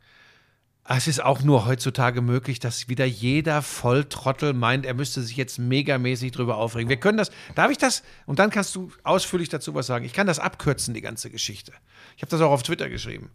Es 0.92 1.06
ist 1.06 1.22
auch 1.22 1.42
nur 1.42 1.66
heutzutage 1.66 2.20
möglich, 2.20 2.58
dass 2.58 2.88
wieder 2.88 3.04
jeder 3.04 3.62
Volltrottel 3.62 4.54
meint, 4.54 4.84
er 4.84 4.94
müsste 4.94 5.22
sich 5.22 5.36
jetzt 5.36 5.60
megamäßig 5.60 6.32
drüber 6.32 6.56
aufregen. 6.56 6.88
Wir 6.88 6.96
können 6.96 7.16
das, 7.16 7.30
darf 7.54 7.70
ich 7.70 7.78
das? 7.78 8.02
Und 8.26 8.40
dann 8.40 8.50
kannst 8.50 8.74
du 8.74 8.90
ausführlich 9.04 9.48
dazu 9.48 9.72
was 9.72 9.86
sagen. 9.86 10.04
Ich 10.04 10.12
kann 10.12 10.26
das 10.26 10.40
abkürzen, 10.40 10.92
die 10.92 11.00
ganze 11.00 11.30
Geschichte. 11.30 11.72
Ich 12.16 12.22
habe 12.22 12.30
das 12.30 12.40
auch 12.40 12.50
auf 12.50 12.64
Twitter 12.64 12.88
geschrieben. 12.88 13.30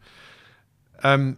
Ähm, 1.02 1.38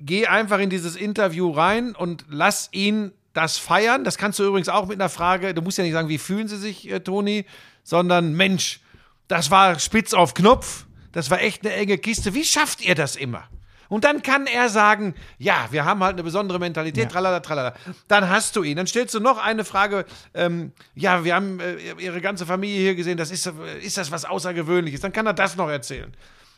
geh 0.00 0.26
einfach 0.26 0.58
in 0.58 0.68
dieses 0.68 0.96
Interview 0.96 1.52
rein 1.52 1.94
und 1.94 2.24
lass 2.28 2.68
ihn 2.72 3.12
das 3.32 3.58
feiern. 3.58 4.02
Das 4.02 4.18
kannst 4.18 4.40
du 4.40 4.44
übrigens 4.44 4.68
auch 4.68 4.88
mit 4.88 5.00
einer 5.00 5.08
Frage, 5.08 5.54
du 5.54 5.62
musst 5.62 5.78
ja 5.78 5.84
nicht 5.84 5.92
sagen, 5.92 6.08
wie 6.08 6.18
fühlen 6.18 6.48
sie 6.48 6.58
sich, 6.58 6.90
äh, 6.90 6.98
Toni, 6.98 7.44
sondern 7.84 8.34
Mensch, 8.34 8.80
das 9.28 9.52
war 9.52 9.78
spitz 9.78 10.12
auf 10.12 10.34
Knopf, 10.34 10.86
das 11.12 11.30
war 11.30 11.40
echt 11.40 11.64
eine 11.64 11.72
enge 11.76 11.98
Kiste. 11.98 12.34
Wie 12.34 12.44
schafft 12.44 12.80
ihr 12.84 12.96
das 12.96 13.14
immer? 13.14 13.48
Und 13.92 14.04
dann 14.04 14.22
kann 14.22 14.46
er 14.46 14.70
sagen, 14.70 15.14
ja, 15.36 15.68
wir 15.70 15.84
haben 15.84 16.02
halt 16.02 16.14
eine 16.14 16.22
besondere 16.22 16.58
Mentalität, 16.58 17.10
tralala, 17.10 17.40
tralala. 17.40 17.74
Dann 18.08 18.30
hast 18.30 18.56
du 18.56 18.62
ihn. 18.62 18.78
Dann 18.78 18.86
stellst 18.86 19.14
du 19.14 19.20
noch 19.20 19.36
eine 19.36 19.66
Frage, 19.66 20.06
ähm, 20.32 20.72
ja, 20.94 21.24
wir 21.24 21.34
haben 21.34 21.60
äh, 21.60 21.76
ihre 21.98 22.22
ganze 22.22 22.46
Familie 22.46 22.80
hier 22.80 22.94
gesehen, 22.94 23.18
das 23.18 23.30
ist, 23.30 23.52
ist 23.82 23.98
das 23.98 24.10
was 24.10 24.24
Außergewöhnliches? 24.24 25.02
Dann 25.02 25.12
kann 25.12 25.26
er 25.26 25.34
das 25.34 25.56
noch 25.56 25.68
erzählen. 25.68 26.10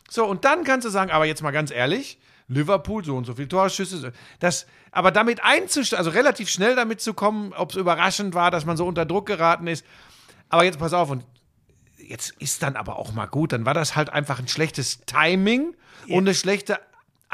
So, 0.09 0.25
und 0.25 0.45
dann 0.45 0.63
kannst 0.63 0.85
du 0.85 0.91
sagen, 0.91 1.11
aber 1.11 1.25
jetzt 1.25 1.43
mal 1.43 1.51
ganz 1.51 1.73
ehrlich, 1.73 2.21
Liverpool, 2.47 3.05
so 3.05 3.17
und 3.17 3.25
so 3.25 3.35
viele 3.35 3.49
Torschüsse. 3.49 4.13
Das, 4.39 4.67
aber 4.93 5.11
damit 5.11 5.43
einzusteigen, 5.43 6.07
also 6.07 6.17
relativ 6.17 6.49
schnell 6.49 6.77
damit 6.77 7.01
zu 7.01 7.15
kommen, 7.15 7.53
ob 7.53 7.71
es 7.71 7.77
überraschend 7.77 8.37
war, 8.37 8.53
dass 8.53 8.65
man 8.65 8.77
so 8.77 8.87
unter 8.87 9.07
Druck 9.07 9.27
geraten 9.27 9.67
ist. 9.67 9.85
Aber 10.51 10.63
jetzt 10.63 10.79
pass 10.79 10.93
auf, 10.93 11.11
und 11.11 11.25
jetzt 11.99 12.31
ist 12.39 12.63
dann 12.63 12.77
aber 12.77 12.97
auch 12.97 13.13
mal 13.13 13.27
gut. 13.27 13.51
Dann 13.51 13.67
war 13.67 13.75
das 13.75 13.97
halt 13.97 14.11
einfach 14.11 14.39
ein 14.39 14.47
schlechtes 14.47 15.01
Timing 15.01 15.75
und 16.07 16.19
eine 16.19 16.35
schlechte 16.35 16.79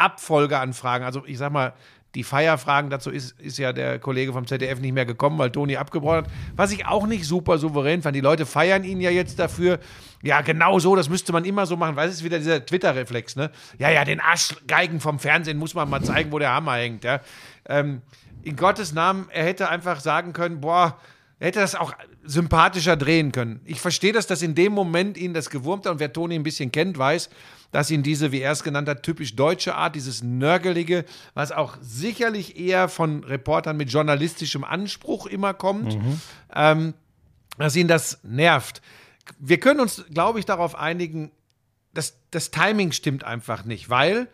Abfolge 0.01 0.59
an 0.59 0.73
Fragen. 0.73 1.05
Also 1.05 1.23
ich 1.27 1.39
sag 1.39 1.53
mal, 1.53 1.75
die 2.15 2.25
Feierfragen 2.25 2.91
dazu 2.91 3.11
ist, 3.11 3.39
ist 3.41 3.59
ja 3.59 3.73
der 3.73 4.01
Kollege 4.01 4.33
vom 4.33 4.47
ZDF 4.47 4.81
nicht 4.81 4.93
mehr 4.93 5.07
gekommen, 5.07 5.39
weil 5.39 5.51
Toni 5.51 5.77
abgebrochen 5.77 6.25
hat. 6.25 6.31
Was 6.57 6.73
ich 6.73 6.87
auch 6.87 7.07
nicht 7.07 7.25
super 7.25 7.59
souverän 7.59 8.03
fand. 8.03 8.17
Die 8.17 8.21
Leute 8.21 8.47
feiern 8.47 8.83
ihn 8.83 9.01
ja 9.01 9.11
jetzt 9.11 9.39
dafür. 9.39 9.79
Ja, 10.23 10.41
genau 10.41 10.81
so, 10.81 10.97
das 10.97 11.09
müsste 11.09 11.33
man 11.33 11.45
immer 11.45 11.67
so 11.67 11.77
machen. 11.77 11.95
Weil 11.95 12.09
es 12.09 12.17
ist 12.17 12.25
wieder 12.25 12.39
dieser 12.39 12.65
Twitter-Reflex, 12.67 13.37
ne? 13.37 13.51
Ja, 13.79 13.91
ja, 13.91 14.05
den 14.05 14.19
Arschgeigen 14.19 14.99
vom 14.99 15.21
Fernsehen 15.21 15.57
muss 15.57 15.75
man 15.75 15.89
mal 15.89 16.03
zeigen, 16.03 16.33
wo 16.33 16.41
der 16.41 16.53
Hammer 16.53 16.75
hängt, 16.75 17.05
ja. 17.05 17.21
Ähm, 17.69 18.03
in 18.43 18.57
Gottes 18.57 18.93
Namen, 18.93 19.29
er 19.31 19.45
hätte 19.45 19.69
einfach 19.69 20.01
sagen 20.01 20.33
können, 20.33 20.61
boah, 20.61 20.99
er 21.39 21.49
hätte 21.49 21.61
das 21.61 21.75
auch 21.75 21.93
sympathischer 22.25 22.97
drehen 22.97 23.33
können. 23.33 23.61
Ich 23.65 23.81
verstehe 23.81 24.13
das, 24.13 24.27
dass 24.27 24.43
in 24.43 24.55
dem 24.55 24.73
Moment 24.73 25.17
ihn 25.17 25.33
das 25.33 25.49
gewurmt 25.49 25.87
hat 25.87 25.93
und 25.93 26.01
wer 26.01 26.13
Toni 26.13 26.35
ein 26.35 26.43
bisschen 26.43 26.73
kennt, 26.73 26.99
weiß, 26.99 27.31
dass 27.73 27.91
ihn 27.91 28.03
diese, 28.03 28.33
wie 28.33 28.41
er 28.41 28.53
es 28.53 28.63
genannt 28.63 28.89
hat, 28.89 29.03
typisch 29.03 29.37
deutsche 29.37 29.75
Art, 29.75 29.95
dieses 29.95 30.23
Nörgelige, 30.23 31.05
was 31.35 31.53
auch 31.53 31.77
sicherlich 31.81 32.59
eher 32.59 32.89
von 32.89 33.25
Reportern 33.25 33.77
mit 33.77 33.91
journalistischem 33.91 34.65
Anspruch 34.65 35.27
immer 35.27 35.55
kommt, 35.55 35.97
ähm, 36.55 36.95
dass 37.59 37.77
ihn 37.77 37.89
das 37.89 38.19
nervt. 38.23 38.83
Wir 39.39 39.61
können 39.61 39.81
uns, 39.81 40.05
glaube 40.13 40.39
ich, 40.39 40.47
darauf 40.47 40.75
einigen, 40.75 41.31
dass 41.95 42.17
das 42.31 42.51
Timing 42.51 42.93
stimmt 42.93 43.25
einfach 43.25 43.65
nicht, 43.65 43.91
weil 43.91 44.29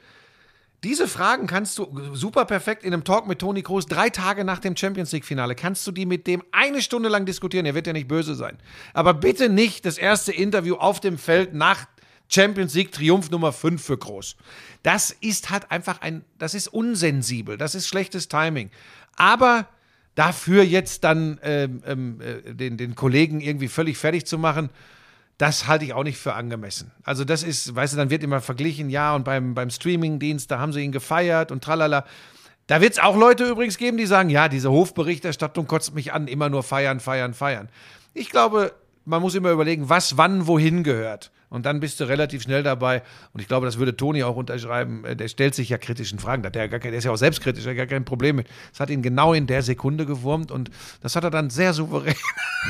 diese 0.85 1.09
Fragen 1.09 1.47
kannst 1.47 1.79
du 1.79 1.91
super 2.13 2.45
perfekt 2.45 2.85
in 2.85 2.93
einem 2.93 3.03
Talk 3.03 3.27
mit 3.27 3.41
Toni 3.41 3.63
Kroos 3.63 3.87
drei 3.87 4.11
Tage 4.11 4.45
nach 4.45 4.61
dem 4.61 4.77
Champions 4.77 5.11
League-Finale. 5.11 5.55
Kannst 5.55 5.87
du 5.87 5.91
die 5.91 6.07
mit 6.07 6.27
dem 6.27 6.45
eine 6.53 6.81
Stunde 6.83 7.09
lang 7.09 7.27
diskutieren? 7.27 7.67
Er 7.67 7.75
wird 7.75 7.87
ja 7.87 7.93
nicht 7.93 8.09
böse 8.09 8.35
sein. 8.35 8.59
Aber 8.93 9.15
bitte 9.15 9.49
nicht 9.49 9.85
das 9.85 9.99
erste 9.99 10.33
Interview 10.33 10.77
auf 10.77 11.01
dem 11.01 11.19
Feld 11.19 11.55
nach 11.55 11.87
Champions 12.29 12.75
League 12.75 12.93
Triumph 12.93 13.31
Nummer 13.31 13.53
5 13.53 13.83
für 13.83 13.97
Groß. 13.97 14.37
Das 14.83 15.11
ist 15.11 15.51
halt 15.51 15.71
einfach 15.71 16.01
ein, 16.01 16.25
das 16.39 16.55
ist 16.55 16.69
unsensibel, 16.69 17.57
das 17.57 17.75
ist 17.75 17.89
schlechtes 17.89 18.29
Timing. 18.29 18.71
Aber 19.17 19.67
dafür 20.15 20.65
jetzt 20.65 21.05
dann 21.05 21.39
ähm, 21.43 21.83
ähm, 21.87 22.21
äh, 22.21 22.55
den, 22.55 22.77
den 22.77 22.95
Kollegen 22.95 23.41
irgendwie 23.41 23.69
völlig 23.69 23.99
fertig 23.99 24.27
zu 24.27 24.39
machen, 24.39 24.71
das 25.39 25.67
halte 25.67 25.85
ich 25.85 25.93
auch 25.93 26.03
nicht 26.03 26.19
für 26.19 26.35
angemessen. 26.35 26.91
Also 27.05 27.25
das 27.25 27.43
ist, 27.43 27.75
weißt 27.75 27.93
du, 27.93 27.99
dann 27.99 28.11
wird 28.11 28.23
immer 28.23 28.41
verglichen, 28.41 28.89
ja, 28.89 29.15
und 29.15 29.25
beim, 29.25 29.55
beim 29.55 29.71
Streamingdienst, 29.71 30.51
da 30.51 30.59
haben 30.59 30.73
sie 30.73 30.81
ihn 30.81 30.93
gefeiert 30.93 31.53
und 31.53 31.63
tralala. 31.63 32.07
Da 32.67 32.81
wird 32.81 32.95
es 32.95 32.99
auch 32.99 33.17
Leute 33.17 33.45
übrigens 33.45 33.77
geben, 33.77 33.99
die 33.99 34.07
sagen, 34.07 34.31
ja, 34.31 34.49
diese 34.49 34.71
Hofberichterstattung 34.71 35.67
kotzt 35.67 35.95
mich 35.95 36.13
an, 36.13 36.27
immer 36.27 36.49
nur 36.49 36.63
feiern, 36.63 37.01
feiern, 37.01 37.35
feiern. 37.35 37.69
Ich 38.15 38.31
glaube, 38.31 38.73
man 39.05 39.21
muss 39.21 39.35
immer 39.35 39.51
überlegen, 39.51 39.89
was 39.89 40.17
wann 40.17 40.47
wohin 40.47 40.83
gehört. 40.83 41.31
Und 41.49 41.65
dann 41.65 41.81
bist 41.81 42.01
du 42.01 42.05
relativ 42.09 42.43
schnell 42.43 42.63
dabei. 42.63 43.03
Und 43.33 43.41
ich 43.41 43.49
glaube, 43.49 43.67
das 43.67 43.79
würde 43.79 43.97
Toni 43.97 44.23
auch 44.25 44.37
unterschreiben. 44.37 45.05
Äh, 45.05 45.17
Der 45.17 45.29
stellt 45.29 45.55
sich 45.55 45.69
ja 45.69 45.79
kritischen 45.79 46.19
Fragen. 46.19 46.43
Der, 46.43 46.53
ja 46.55 46.69
kein, 46.69 46.91
der 46.91 46.95
ist 46.95 47.05
ja 47.05 47.13
auch 47.13 47.17
selbstkritisch, 47.17 47.65
der 47.65 47.73
hat 47.73 47.79
gar 47.79 47.87
kein 47.87 48.05
Problem 48.05 48.37
mit. 48.37 48.49
Das 48.73 48.81
hat 48.81 48.91
ihn 48.91 49.03
genau 49.03 49.33
in 49.33 49.47
der 49.47 49.63
Sekunde 49.63 50.07
gewurmt 50.07 50.51
und 50.51 50.71
das 51.03 51.15
hat 51.17 51.25
er 51.25 51.31
dann 51.31 51.51
sehr 51.51 51.73
souverän. 51.73 52.15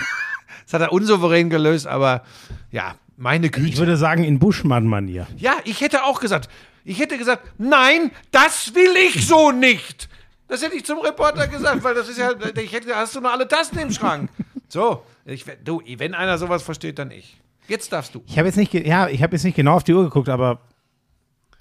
das 0.64 0.74
hat 0.74 0.82
er 0.82 0.92
unsouverän 0.92 1.48
gelöst, 1.50 1.86
aber 1.86 2.22
ja, 2.70 2.96
meine 3.16 3.48
Güte. 3.48 3.68
Ich 3.68 3.78
würde 3.78 3.96
sagen, 3.96 4.24
in 4.24 4.38
Buschmann-Manier. 4.38 5.26
Ja, 5.36 5.54
ich 5.64 5.80
hätte 5.80 6.04
auch 6.04 6.20
gesagt, 6.20 6.50
ich 6.84 6.98
hätte 7.00 7.16
gesagt, 7.18 7.44
nein, 7.58 8.10
das 8.30 8.74
will 8.74 8.94
ich 9.08 9.26
so 9.26 9.52
nicht. 9.52 10.08
Das 10.48 10.62
hätte 10.62 10.76
ich 10.76 10.84
zum 10.84 11.00
Reporter 11.00 11.48
gesagt, 11.48 11.82
weil 11.82 11.94
das 11.94 12.08
ist 12.08 12.18
ja, 12.18 12.30
ich 12.62 12.72
hätte, 12.72 12.94
hast 12.94 13.16
du 13.16 13.20
noch 13.20 13.32
alle 13.32 13.48
Tasten 13.48 13.78
im 13.78 13.90
Schrank. 13.90 14.30
So, 14.68 15.02
ich, 15.24 15.44
du, 15.64 15.82
wenn 15.96 16.14
einer 16.14 16.38
sowas 16.38 16.62
versteht, 16.62 16.98
dann 16.98 17.10
ich. 17.10 17.40
Jetzt 17.68 17.92
darfst 17.92 18.14
du. 18.14 18.22
Ich 18.26 18.38
habe 18.38 18.48
jetzt 18.48 18.56
nicht, 18.56 18.72
ja, 18.74 19.08
ich 19.08 19.22
habe 19.22 19.34
jetzt 19.34 19.44
nicht 19.44 19.56
genau 19.56 19.76
auf 19.76 19.84
die 19.84 19.94
Uhr 19.94 20.04
geguckt, 20.04 20.28
aber 20.28 20.60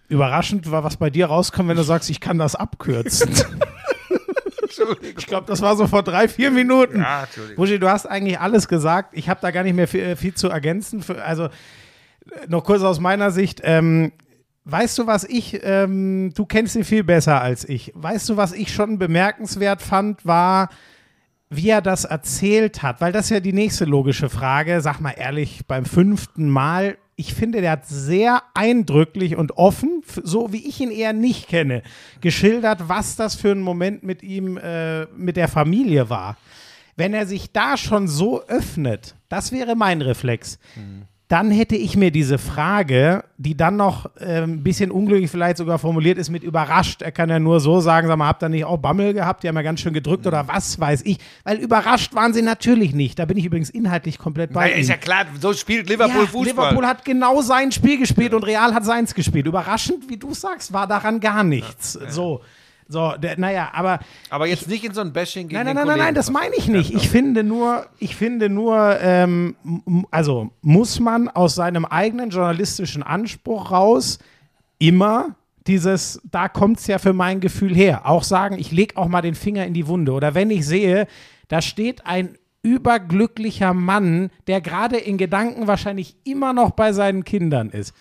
überraschend 0.07 0.69
war, 0.69 0.83
was 0.83 0.97
bei 0.97 1.09
dir 1.09 1.27
rauskommt, 1.27 1.69
wenn 1.69 1.77
du 1.77 1.83
sagst, 1.83 2.09
ich 2.09 2.19
kann 2.19 2.37
das 2.37 2.55
abkürzen. 2.55 3.33
ich 5.17 5.27
glaube, 5.27 5.47
das 5.47 5.61
war 5.61 5.75
so 5.75 5.87
vor 5.87 6.03
drei, 6.03 6.27
vier 6.27 6.51
Minuten. 6.51 6.99
Ja, 6.99 7.23
Entschuldigung. 7.23 7.55
Buschi, 7.55 7.79
du 7.79 7.89
hast 7.89 8.05
eigentlich 8.05 8.39
alles 8.39 8.67
gesagt. 8.67 9.09
Ich 9.13 9.29
habe 9.29 9.39
da 9.41 9.51
gar 9.51 9.63
nicht 9.63 9.75
mehr 9.75 9.87
viel, 9.87 10.15
viel 10.15 10.33
zu 10.33 10.49
ergänzen. 10.49 11.03
Also 11.23 11.45
äh, 11.45 11.49
noch 12.47 12.63
kurz 12.63 12.81
aus 12.81 12.99
meiner 12.99 13.31
Sicht. 13.31 13.61
Ähm, 13.63 14.11
weißt 14.65 14.97
du, 14.97 15.07
was 15.07 15.23
ich, 15.23 15.59
ähm, 15.63 16.33
du 16.35 16.45
kennst 16.45 16.75
ihn 16.75 16.83
viel 16.83 17.03
besser 17.03 17.41
als 17.41 17.67
ich. 17.67 17.91
Weißt 17.95 18.29
du, 18.29 18.37
was 18.37 18.53
ich 18.53 18.73
schon 18.73 18.97
bemerkenswert 18.97 19.81
fand, 19.81 20.25
war, 20.25 20.69
wie 21.55 21.69
er 21.69 21.81
das 21.81 22.05
erzählt 22.05 22.83
hat, 22.83 23.01
weil 23.01 23.11
das 23.11 23.29
ja 23.29 23.39
die 23.39 23.53
nächste 23.53 23.85
logische 23.85 24.29
Frage. 24.29 24.81
Sag 24.81 24.99
mal 24.99 25.11
ehrlich, 25.11 25.61
beim 25.67 25.85
fünften 25.85 26.49
Mal 26.49 26.97
ich 27.17 27.33
finde, 27.33 27.61
der 27.61 27.71
hat 27.71 27.87
sehr 27.87 28.43
eindrücklich 28.53 29.37
und 29.37 29.57
offen, 29.57 30.03
so 30.23 30.51
wie 30.51 30.67
ich 30.67 30.81
ihn 30.81 30.91
eher 30.91 31.13
nicht 31.13 31.47
kenne, 31.47 31.81
geschildert, 32.21 32.89
was 32.89 33.15
das 33.15 33.35
für 33.35 33.51
ein 33.51 33.61
Moment 33.61 34.03
mit 34.03 34.21
ihm, 34.21 34.57
äh, 34.57 35.05
mit 35.15 35.37
der 35.37 35.47
Familie 35.47 36.09
war. 36.09 36.37
Wenn 36.97 37.13
er 37.13 37.25
sich 37.25 37.51
da 37.51 37.77
schon 37.77 38.07
so 38.07 38.43
öffnet, 38.43 39.15
das 39.29 39.51
wäre 39.51 39.75
mein 39.75 40.01
Reflex. 40.01 40.59
Dann 41.27 41.49
hätte 41.49 41.75
ich 41.75 41.97
mir 41.97 42.11
diese 42.11 42.37
Frage, 42.37 43.23
die 43.37 43.57
dann 43.57 43.77
noch 43.77 44.05
äh, 44.19 44.43
ein 44.43 44.61
bisschen 44.61 44.91
unglücklich 44.91 45.31
vielleicht 45.31 45.57
sogar 45.57 45.79
formuliert 45.79 46.19
ist, 46.19 46.29
mit 46.29 46.43
überrascht. 46.43 47.01
Er 47.01 47.11
kann 47.11 47.29
ja 47.29 47.39
nur 47.39 47.59
so 47.59 47.79
sagen, 47.79 48.07
sag 48.07 48.17
mal, 48.17 48.27
habt 48.27 48.43
ihr 48.43 48.49
nicht 48.49 48.65
auch 48.65 48.77
Bammel 48.77 49.13
gehabt? 49.13 49.41
Die 49.41 49.47
haben 49.47 49.55
ja 49.55 49.63
ganz 49.63 49.79
schön 49.79 49.93
gedrückt 49.93 50.27
oder 50.27 50.47
was 50.47 50.79
weiß 50.79 51.01
ich. 51.03 51.17
Weil 51.43 51.57
überrascht 51.57 52.13
waren 52.13 52.31
sie 52.33 52.43
natürlich 52.43 52.93
nicht. 52.93 53.17
Da 53.17 53.25
bin 53.25 53.37
ich 53.37 53.45
übrigens 53.45 53.71
inhaltlich 53.71 54.19
komplett 54.19 54.53
bei 54.53 54.69
Naja, 54.69 54.77
ist 54.77 54.89
ja 54.89 54.97
klar, 54.97 55.25
so 55.41 55.53
spielt 55.53 55.89
Liverpool 55.89 56.21
Ja, 56.21 56.27
Fußball. 56.27 56.45
Liverpool 56.45 56.85
hat 56.85 57.03
genau 57.03 57.41
sein 57.41 57.71
Spiel 57.71 57.97
gespielt 57.97 58.35
und 58.35 58.43
Real 58.43 58.75
hat 58.75 58.85
seins 58.85 59.15
gespielt. 59.15 59.47
Überraschend, 59.47 60.07
wie 60.07 60.17
du 60.17 60.31
sagst, 60.35 60.73
war 60.73 60.85
daran 60.85 61.19
gar 61.19 61.43
nichts. 61.43 61.93
So, 62.09 62.41
so, 62.87 63.13
der, 63.17 63.39
naja, 63.39 63.69
aber 63.73 63.99
aber 64.29 64.47
jetzt 64.47 64.67
nicht 64.69 64.83
in 64.83 64.93
so 64.93 65.01
ein 65.01 65.11
Bashing 65.11 65.47
gegen 65.47 65.55
nein, 65.55 65.65
nein, 65.65 65.75
nein, 65.75 65.87
nein, 65.87 65.93
Kollegen 65.93 66.05
nein, 66.05 66.15
das 66.15 66.29
meine 66.29 66.55
ich 66.55 66.67
nicht. 66.67 66.93
Ich 66.93 67.09
finde 67.09 67.43
nur, 67.43 67.87
ich 67.99 68.15
finde 68.15 68.49
nur, 68.49 68.99
ähm, 69.01 69.55
also 70.11 70.51
muss 70.61 70.99
man 70.99 71.27
aus 71.29 71.55
seinem 71.55 71.85
eigenen 71.85 72.29
journalistischen 72.29 73.01
Anspruch 73.01 73.71
raus 73.71 74.19
immer 74.77 75.35
dieses, 75.67 76.21
da 76.29 76.47
kommt 76.47 76.79
es 76.79 76.87
ja 76.87 76.99
für 76.99 77.13
mein 77.13 77.39
Gefühl 77.39 77.75
her, 77.75 78.05
auch 78.05 78.23
sagen, 78.23 78.59
ich 78.59 78.71
lege 78.71 78.97
auch 78.97 79.07
mal 79.07 79.21
den 79.21 79.35
Finger 79.35 79.65
in 79.65 79.73
die 79.73 79.87
Wunde. 79.87 80.11
Oder 80.11 80.35
wenn 80.35 80.51
ich 80.51 80.65
sehe, 80.65 81.07
da 81.47 81.61
steht 81.61 82.05
ein 82.05 82.37
überglücklicher 82.61 83.73
Mann, 83.73 84.31
der 84.47 84.61
gerade 84.61 84.97
in 84.97 85.17
Gedanken 85.17 85.67
wahrscheinlich 85.67 86.15
immer 86.23 86.53
noch 86.53 86.71
bei 86.71 86.93
seinen 86.93 87.23
Kindern 87.23 87.69
ist. 87.69 87.93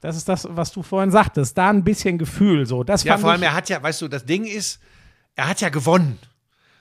Das 0.00 0.16
ist 0.16 0.28
das, 0.28 0.46
was 0.50 0.72
du 0.72 0.82
vorhin 0.82 1.10
sagtest. 1.10 1.56
Da 1.58 1.68
ein 1.70 1.84
bisschen 1.84 2.16
Gefühl. 2.18 2.64
So. 2.66 2.84
Das 2.84 3.04
Ja, 3.04 3.18
vor 3.18 3.30
allem, 3.32 3.42
er 3.42 3.54
hat 3.54 3.68
ja, 3.68 3.82
weißt 3.82 4.00
du, 4.02 4.08
das 4.08 4.24
Ding 4.24 4.44
ist, 4.44 4.80
er 5.34 5.48
hat 5.48 5.60
ja 5.60 5.68
gewonnen. 5.68 6.18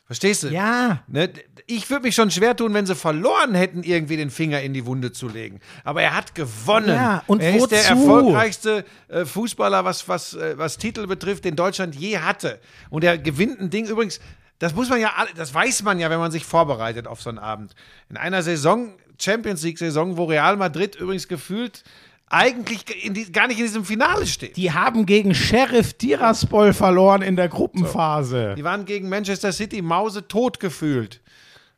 Verstehst 0.06 0.44
du? 0.44 0.48
Ja. 0.48 1.04
Ne? 1.08 1.30
Ich 1.68 1.88
würde 1.92 2.04
mich 2.04 2.16
schon 2.16 2.32
schwer 2.32 2.56
tun, 2.56 2.74
wenn 2.74 2.88
sie 2.88 2.96
verloren 2.96 3.54
hätten, 3.54 3.84
irgendwie 3.84 4.18
den 4.18 4.32
Finger 4.32 4.60
in 4.62 4.74
die 4.74 4.86
Wunde 4.88 5.12
zu 5.12 5.28
legen. 5.28 5.60
Aber 5.84 6.02
er 6.02 6.16
hat 6.16 6.34
gewonnen. 6.34 6.88
Ja, 6.90 7.22
und 7.28 7.44
er 7.44 7.56
ist 7.56 7.68
der 7.70 7.80
wozu? 7.84 7.90
erfolgreichste 7.92 8.86
äh, 9.10 9.24
Fußballer, 9.26 9.86
was, 9.86 10.08
was, 10.08 10.34
äh, 10.34 10.58
was 10.58 10.78
Titel 10.78 11.06
betrifft, 11.06 11.46
den 11.46 11.56
Deutschland 11.56 11.94
je 11.96 12.18
hatte. 12.18 12.60
Und 12.90 13.04
er 13.04 13.20
gewinnt 13.20 13.60
ein 13.60 13.70
Ding 13.70 13.86
übrigens. 13.86 14.20
Das 14.58 14.74
muss 14.74 14.90
man 14.90 15.00
ja, 15.00 15.14
alle- 15.16 15.30
das 15.36 15.54
weiß 15.54 15.84
man 15.84 16.00
ja, 16.00 16.10
wenn 16.10 16.20
man 16.20 16.32
sich 16.32 16.44
vorbereitet 16.44 17.06
auf 17.06 17.22
so 17.22 17.30
einen 17.30 17.38
Abend. 17.38 17.76
In 18.10 18.18
einer 18.18 18.42
Saison, 18.42 18.94
Champions 19.22 19.62
League-Saison, 19.62 20.18
wo 20.18 20.26
Real 20.26 20.58
Madrid 20.58 20.96
übrigens 20.96 21.28
gefühlt 21.28 21.84
eigentlich 22.30 22.86
die, 22.86 23.32
gar 23.32 23.48
nicht 23.48 23.60
in 23.60 23.66
diesem 23.66 23.86
Finale 23.86 24.26
steht. 24.28 24.56
Die 24.56 24.72
haben 24.72 25.06
gegen 25.06 25.34
Sheriff 25.34 25.94
Tiraspol 25.94 26.74
verloren 26.74 27.22
in 27.22 27.36
der 27.36 27.50
Gruppenphase. 27.50 28.56
Die 28.56 28.64
waren 28.64 28.86
gegen 28.86 29.10
Manchester 29.10 29.52
City 29.52 29.82
Mause 29.82 30.28
tot 30.28 30.60
gefühlt. 30.60 31.22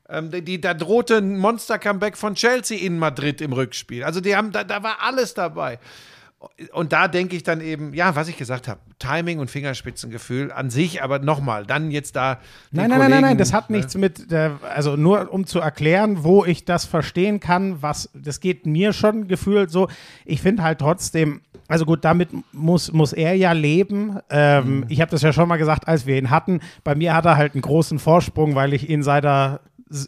Ähm, 0.10 0.30
die, 0.30 0.42
die, 0.42 0.60
da 0.60 0.74
drohte 0.74 1.18
ein 1.18 1.38
Monster-Comeback 1.38 2.18
von 2.18 2.36
Chelsea 2.36 2.80
in 2.80 3.00
Madrid 3.00 3.40
im 3.40 3.54
Rückspiel. 3.54 4.04
Also 4.04 4.20
die 4.20 4.36
haben, 4.36 4.52
da, 4.52 4.64
da 4.66 4.84
war 4.84 4.98
alles 5.02 5.34
dabei. 5.34 5.80
Und 6.74 6.92
da 6.92 7.08
denke 7.08 7.36
ich 7.36 7.44
dann 7.44 7.62
eben, 7.62 7.94
ja, 7.94 8.16
was 8.16 8.28
ich 8.28 8.36
gesagt 8.36 8.68
habe, 8.68 8.80
Timing 8.98 9.38
und 9.38 9.52
Fingerspitzengefühl 9.52 10.52
an 10.52 10.72
sich, 10.72 11.04
aber 11.04 11.20
nochmal, 11.20 11.68
dann 11.68 11.92
jetzt 11.92 12.16
da. 12.16 12.40
Nein, 12.72 12.90
nein, 12.90 12.90
nein, 12.90 13.00
nein, 13.00 13.10
nein, 13.10 13.22
Kollegen, 13.22 13.38
das 13.38 13.54
hat 13.54 13.70
ne? 13.70 13.78
nichts 13.78 13.96
mit, 13.96 14.32
der, 14.32 14.60
also 14.74 14.96
nur 14.96 15.32
um 15.32 15.46
zu 15.46 15.60
erklären, 15.60 16.24
wo 16.24 16.44
ich 16.44 16.66
das 16.66 16.86
verstehen 16.86 17.40
kann, 17.40 17.84
was, 17.84 18.10
das 18.16 18.40
geht 18.40 18.66
mir 18.66 18.94
schon 18.94 19.28
gefühlt 19.28 19.70
so. 19.70 19.88
Ich 20.26 20.42
finde 20.42 20.64
halt 20.64 20.80
trotzdem, 20.80 21.42
also 21.68 21.86
gut, 21.86 22.04
damit 22.04 22.30
muss, 22.52 22.92
muss 22.92 23.14
er 23.14 23.36
ja 23.36 23.52
leben. 23.52 24.18
Ähm, 24.30 24.72
Mhm. 24.72 24.86
Ich 24.90 25.02
habe 25.02 25.12
das 25.12 25.22
ja 25.22 25.34
schon 25.34 25.48
mal 25.48 25.58
gesagt, 25.58 25.88
als 25.88 26.06
wir 26.06 26.18
ihn 26.18 26.30
hatten. 26.30 26.62
Bei 26.84 26.96
mir 26.96 27.14
hat 27.14 27.26
er 27.26 27.38
halt 27.38 27.54
einen 27.54 27.62
großen 27.62 28.00
Vorsprung, 28.00 28.56
weil 28.56 28.74
ich 28.74 28.90
ihn 28.90 29.04
seit 29.04 29.26
er 29.26 29.62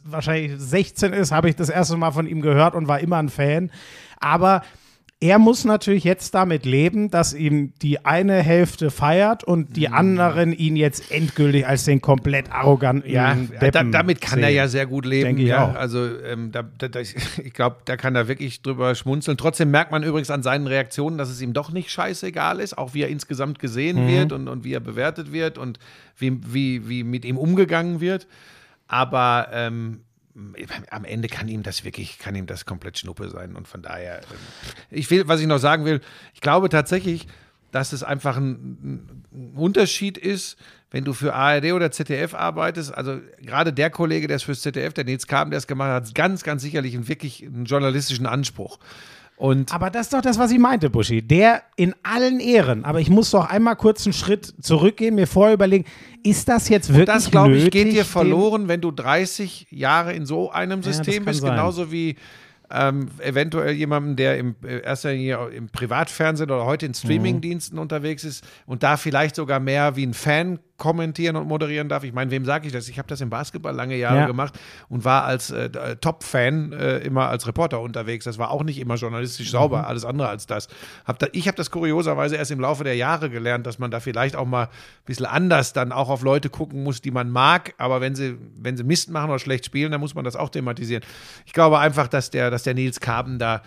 wahrscheinlich 0.05 0.53
16 0.57 1.11
ist, 1.11 1.31
habe 1.31 1.49
ich 1.49 1.55
das 1.57 1.69
erste 1.69 1.97
Mal 1.97 2.11
von 2.11 2.25
ihm 2.25 2.41
gehört 2.41 2.73
und 2.73 2.87
war 2.87 2.99
immer 2.99 3.17
ein 3.17 3.29
Fan. 3.29 3.69
Aber 4.19 4.61
er 5.23 5.39
muss 5.39 5.63
natürlich 5.63 6.03
jetzt 6.03 6.35
damit 6.35 6.65
leben, 6.65 7.09
dass 7.09 7.33
ihm 7.33 7.71
die 7.81 8.03
eine 8.03 8.41
Hälfte 8.43 8.91
feiert 8.91 9.45
und 9.45 9.77
die 9.77 9.87
anderen 9.87 10.51
ihn 10.51 10.75
jetzt 10.75 11.11
endgültig 11.11 11.65
als 11.65 11.85
den 11.85 12.01
komplett 12.01 12.51
arroganten 12.51 13.09
Ja, 13.09 13.37
da, 13.71 13.83
damit 13.83 14.19
kann 14.19 14.39
er 14.39 14.47
sehen. 14.47 14.55
ja 14.57 14.67
sehr 14.67 14.85
gut 14.85 15.05
leben. 15.05 15.23
Denke 15.27 15.41
ich 15.43 15.47
ja. 15.47 15.65
auch. 15.69 15.75
Also 15.75 16.09
ähm, 16.25 16.51
da, 16.51 16.63
da, 16.63 16.99
ich 16.99 17.53
glaube, 17.53 17.77
da 17.85 17.95
kann 17.95 18.15
er 18.17 18.27
wirklich 18.27 18.61
drüber 18.63 18.95
schmunzeln. 18.95 19.37
Trotzdem 19.37 19.71
merkt 19.71 19.91
man 19.91 20.03
übrigens 20.03 20.29
an 20.29 20.43
seinen 20.43 20.67
Reaktionen, 20.67 21.17
dass 21.17 21.29
es 21.29 21.41
ihm 21.41 21.53
doch 21.53 21.71
nicht 21.71 21.89
scheißegal 21.89 22.59
ist, 22.59 22.77
auch 22.77 22.93
wie 22.93 23.03
er 23.03 23.07
insgesamt 23.07 23.59
gesehen 23.59 24.03
Mhm. 24.03 24.07
wird 24.09 24.31
und, 24.33 24.49
und 24.49 24.65
wie 24.65 24.73
er 24.73 24.81
bewertet 24.81 25.31
wird 25.31 25.57
und 25.57 25.79
wie, 26.17 26.37
wie, 26.53 26.89
wie 26.89 27.03
mit 27.05 27.23
ihm 27.23 27.37
umgegangen 27.37 28.01
wird. 28.01 28.27
Aber 28.89 29.47
ähm, 29.53 30.01
am 30.89 31.05
Ende 31.05 31.27
kann 31.27 31.47
ihm 31.47 31.63
das 31.63 31.83
wirklich, 31.83 32.17
kann 32.17 32.35
ihm 32.35 32.45
das 32.45 32.65
komplett 32.65 32.97
Schnuppe 32.97 33.29
sein. 33.29 33.55
Und 33.55 33.67
von 33.67 33.81
daher, 33.81 34.17
ähm, 34.19 34.37
ich 34.89 35.09
will, 35.11 35.27
was 35.27 35.39
ich 35.41 35.47
noch 35.47 35.59
sagen 35.59 35.85
will, 35.85 36.01
ich 36.33 36.41
glaube 36.41 36.69
tatsächlich, 36.69 37.27
dass 37.71 37.91
es 37.91 38.03
einfach 38.03 38.37
ein, 38.37 39.23
ein 39.31 39.53
Unterschied 39.55 40.17
ist, 40.17 40.57
wenn 40.91 41.03
du 41.03 41.13
für 41.13 41.33
ARD 41.33 41.73
oder 41.73 41.91
ZDF 41.91 42.35
arbeitest. 42.35 42.93
Also 42.93 43.19
gerade 43.41 43.73
der 43.73 43.89
Kollege, 43.89 44.27
der 44.27 44.35
es 44.35 44.43
fürs 44.43 44.61
ZDF, 44.61 44.93
der 44.93 45.05
Nils 45.05 45.25
Kaben, 45.25 45.49
der 45.49 45.57
es 45.57 45.65
gemacht 45.65 45.89
hat, 45.89 46.05
hat 46.05 46.15
ganz, 46.15 46.43
ganz 46.43 46.61
sicherlich 46.61 46.93
einen 46.93 47.07
wirklich 47.07 47.43
einen 47.43 47.65
journalistischen 47.65 48.27
Anspruch. 48.27 48.77
Und 49.43 49.73
Aber 49.73 49.89
das 49.89 50.03
ist 50.05 50.13
doch 50.13 50.21
das, 50.21 50.39
was 50.39 50.51
ich 50.51 50.57
meinte, 50.57 50.89
Buschi. 50.89 51.21
Der 51.21 51.63
in 51.75 51.93
allen 52.01 52.39
Ehren. 52.39 52.85
Aber 52.85 53.01
ich 53.01 53.09
muss 53.09 53.31
doch 53.31 53.49
einmal 53.49 53.75
kurz 53.75 54.05
einen 54.05 54.13
Schritt 54.13 54.53
zurückgehen, 54.61 55.15
mir 55.15 55.27
vorher 55.27 55.55
überlegen, 55.55 55.83
ist 56.23 56.47
das 56.47 56.69
jetzt 56.69 56.93
wirklich 56.93 57.07
das, 57.07 57.29
glaube 57.29 57.57
ich, 57.57 57.69
geht 57.69 57.91
dir 57.91 58.05
verloren, 58.05 58.69
wenn 58.69 58.79
du 58.79 58.91
30 58.91 59.67
Jahre 59.69 60.13
in 60.13 60.25
so 60.25 60.49
einem 60.49 60.81
System 60.81 61.15
kann 61.15 61.25
bist. 61.25 61.41
sein. 61.41 61.51
Genauso 61.51 61.91
wie 61.91 62.15
ähm, 62.71 63.09
eventuell 63.19 63.73
jemandem, 63.73 64.15
der 64.15 64.37
im 64.37 64.55
äh, 64.63 64.79
erster 64.79 65.11
Linie 65.11 65.49
im 65.49 65.67
Privatfernsehen 65.67 66.49
oder 66.49 66.63
heute 66.63 66.85
in 66.85 66.93
Streamingdiensten 66.93 67.77
unterwegs 67.77 68.23
ist 68.23 68.45
und 68.65 68.81
da 68.81 68.95
vielleicht 68.95 69.35
sogar 69.35 69.59
mehr 69.59 69.97
wie 69.97 70.05
ein 70.05 70.13
Fan 70.13 70.59
kommentieren 70.83 71.37
und 71.37 71.47
moderieren 71.47 71.87
darf. 71.87 72.03
Ich 72.03 72.11
meine, 72.11 72.29
wem 72.29 72.43
sage 72.43 72.67
ich 72.67 72.73
das? 72.73 72.89
Ich 72.89 72.97
habe 72.99 73.07
das 73.07 73.21
im 73.21 73.29
Basketball 73.29 73.73
lange 73.73 73.95
Jahre 73.95 74.17
Ja. 74.17 74.27
gemacht 74.27 74.59
und 74.89 75.05
war 75.05 75.23
als 75.23 75.49
äh, 75.49 75.67
äh, 75.67 75.95
Top-Fan 75.95 76.73
äh, 76.73 76.97
immer 76.97 77.29
als 77.29 77.47
Reporter 77.47 77.79
unterwegs. 77.79 78.25
Das 78.25 78.37
war 78.37 78.51
auch 78.51 78.63
nicht 78.63 78.79
immer 78.79 78.95
journalistisch 78.95 79.49
sauber, 79.49 79.79
Mhm. 79.79 79.85
alles 79.85 80.03
andere 80.03 80.27
als 80.27 80.45
das. 80.45 80.67
Hab 81.05 81.19
da, 81.19 81.27
ich 81.31 81.47
habe 81.47 81.55
das 81.55 81.71
kurioserweise 81.71 82.35
erst 82.35 82.51
im 82.51 82.59
Laufe 82.59 82.83
der 82.83 82.97
Jahre 82.97 83.29
gelernt, 83.29 83.65
dass 83.65 83.79
man 83.79 83.91
da 83.91 84.01
vielleicht 84.01 84.35
auch 84.35 84.45
mal 84.45 84.63
ein 84.65 84.69
bisschen 85.05 85.25
anders 85.25 85.71
dann 85.71 85.93
auch 85.93 86.09
auf 86.09 86.21
Leute 86.21 86.49
gucken 86.49 86.83
muss, 86.83 86.99
die 87.01 87.11
man 87.11 87.29
mag. 87.29 87.73
Aber 87.77 88.01
wenn 88.01 88.13
sie, 88.13 88.35
wenn 88.59 88.75
sie 88.75 88.83
Mist 88.83 89.09
machen 89.09 89.29
oder 89.29 89.39
schlecht 89.39 89.65
spielen, 89.65 89.89
dann 89.93 90.01
muss 90.01 90.15
man 90.15 90.25
das 90.25 90.35
auch 90.35 90.49
thematisieren. 90.49 91.01
Ich 91.45 91.53
glaube 91.53 91.79
einfach, 91.79 92.09
dass 92.09 92.29
der, 92.29 92.51
dass 92.51 92.63
der 92.63 92.73
Nils 92.73 92.99
Kaben 92.99 93.39
da 93.39 93.61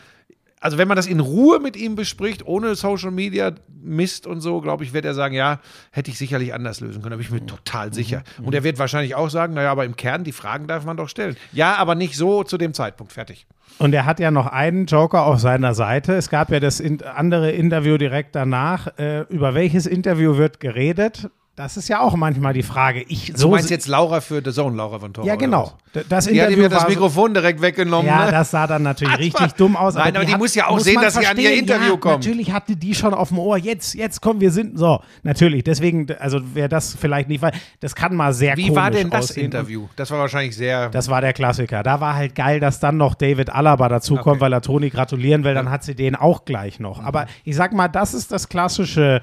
also 0.61 0.79
wenn 0.79 0.89
man 0.89 0.97
das 0.97 1.07
in 1.07 1.21
Ruhe 1.21 1.61
mit 1.61 1.77
ihm 1.77 1.95
bespricht, 1.95 2.47
ohne 2.47 2.75
Social 2.75 3.11
Media 3.11 3.53
Mist 3.83 4.27
und 4.27 4.41
so, 4.41 4.61
glaube 4.61 4.85
ich, 4.85 4.93
wird 4.93 5.05
er 5.05 5.15
sagen, 5.15 5.35
ja, 5.35 5.61
hätte 5.93 6.11
ich 6.11 6.19
sicherlich 6.19 6.53
anders 6.55 6.81
lösen 6.81 7.03
können. 7.03 7.11
Da 7.13 7.17
bin 7.17 7.25
ich 7.25 7.31
mir 7.31 7.47
total 7.47 7.93
sicher. 7.93 8.25
Und 8.43 8.55
er 8.55 8.65
wird 8.65 8.79
wahrscheinlich 8.79 9.15
auch 9.15 9.31
sagen, 9.31 9.55
naja, 9.55 9.71
aber 9.71 9.85
im 9.85 9.97
Kern, 9.97 10.25
die 10.25 10.33
Fragen 10.33 10.67
darf 10.67 10.85
man 10.85 10.97
doch 10.97 11.09
stellen. 11.09 11.37
Ja, 11.53 11.77
aber 11.77 11.95
nicht 11.95 12.17
so 12.17 12.43
zu 12.43 12.59
dem 12.59 12.75
Zeitpunkt. 12.75 13.13
Fertig. 13.13 13.47
Und 13.79 13.93
er 13.93 14.07
hat 14.07 14.19
ja 14.19 14.31
noch 14.31 14.47
einen 14.47 14.87
Joker 14.87 15.27
auf 15.27 15.39
seiner 15.39 15.75
Seite. 15.75 16.15
Es 16.15 16.31
gab 16.31 16.51
ja 16.51 16.59
das 16.59 16.83
andere 17.15 17.53
Interview 17.53 17.99
direkt 17.99 18.35
danach. 18.35 18.99
Äh, 18.99 19.23
über 19.29 19.55
welches 19.55 19.87
Interview 19.87 20.37
wird 20.37 20.61
geredet? 20.61 21.31
Das 21.57 21.79
ist 21.79 21.89
ja 21.89 22.01
auch 22.01 22.15
manchmal 22.17 22.53
die 22.53 22.63
Frage. 22.63 23.03
Ich, 23.09 23.33
Du 23.33 23.39
so 23.39 23.51
meinst 23.51 23.71
jetzt 23.71 23.89
Laura 23.89 24.21
für 24.21 24.43
The 24.45 24.53
Zone, 24.53 24.77
Laura 24.77 24.99
von 24.99 25.15
Toro? 25.15 25.27
Ja, 25.27 25.37
genau. 25.37 25.73
Das 26.11 26.27
Die 26.27 26.39
hat 26.39 26.51
ja 26.51 26.69
das 26.69 26.87
Mikrofon 26.87 27.33
direkt 27.33 27.63
weggenommen. 27.63 28.07
Ja, 28.07 28.27
ne? 28.27 28.31
das 28.31 28.51
sah 28.51 28.67
dann 28.67 28.83
natürlich 28.83 29.15
Das 29.15 29.21
richtig 29.23 29.53
dumm 29.53 29.75
aus. 29.75 29.95
Nein, 29.95 30.15
aber 30.15 30.27
die 30.27 30.33
hat- 30.33 30.39
muss 30.39 30.55
ja 30.55 30.67
auch 30.67 30.79
sehen, 30.79 30.97
man 30.97 31.05
dass 31.05 31.15
sie 31.15 31.21
an 31.27 31.39
ihr 31.39 31.45
verstehen. 31.45 31.59
Interview 31.61 31.93
ja, 31.95 31.97
kommt. 31.97 32.17
Natürlich 32.27 32.53
hatte 32.53 32.77
die 32.77 32.95
schon 32.95 33.15
auf 33.15 33.29
dem 33.29 33.39
Ohr. 33.39 33.57
Jetzt, 33.57 33.95
jetzt 33.95 34.21
kommen 34.21 34.39
wir 34.43 34.51
sind 34.51 34.79
so. 34.79 35.01
Natürlich. 35.23 35.65
Deswegen, 35.65 36.07
also 36.19 36.41
wer 36.53 36.69
das 36.69 36.95
vielleicht 36.95 37.31
nicht 37.31 37.41
weiß, 37.41 37.55
das 37.81 37.95
kann 37.95 38.15
mal 38.15 38.35
sehr 38.35 38.55
Wie 38.59 38.65
komisch 38.65 38.77
war 38.77 38.91
denn 38.91 39.09
das 39.09 39.31
aussehen. 39.31 39.47
Interview? 39.47 39.87
Das 39.97 40.11
war 40.11 40.19
wahrscheinlich 40.19 40.55
sehr. 40.55 40.91
Das 40.91 41.09
war 41.09 41.23
der 41.23 41.33
Klassiker. 41.33 41.83
Da 41.83 42.01
war 42.03 42.17
halt 42.17 42.35
geil, 42.35 42.61
dass 42.61 42.81
dann 42.81 42.99
noch 42.99 43.15
David 43.15 43.49
Alaba 43.49 43.89
dazukommt, 43.89 44.27
Okay. 44.27 44.41
weil 44.43 44.53
er 44.53 44.61
Toni 44.61 44.91
gratulieren 44.91 45.43
will. 45.43 45.55
Dann 45.55 45.71
hat 45.71 45.85
sie 45.85 45.95
den 45.95 46.17
auch 46.17 46.45
gleich 46.45 46.81
noch. 46.81 47.01
Mhm. 47.01 47.07
Aber 47.07 47.25
ich 47.45 47.57
sag 47.57 47.73
mal, 47.73 47.89
das 47.89 48.13
ist 48.13 48.31
das 48.31 48.51
klassische. 48.51 49.23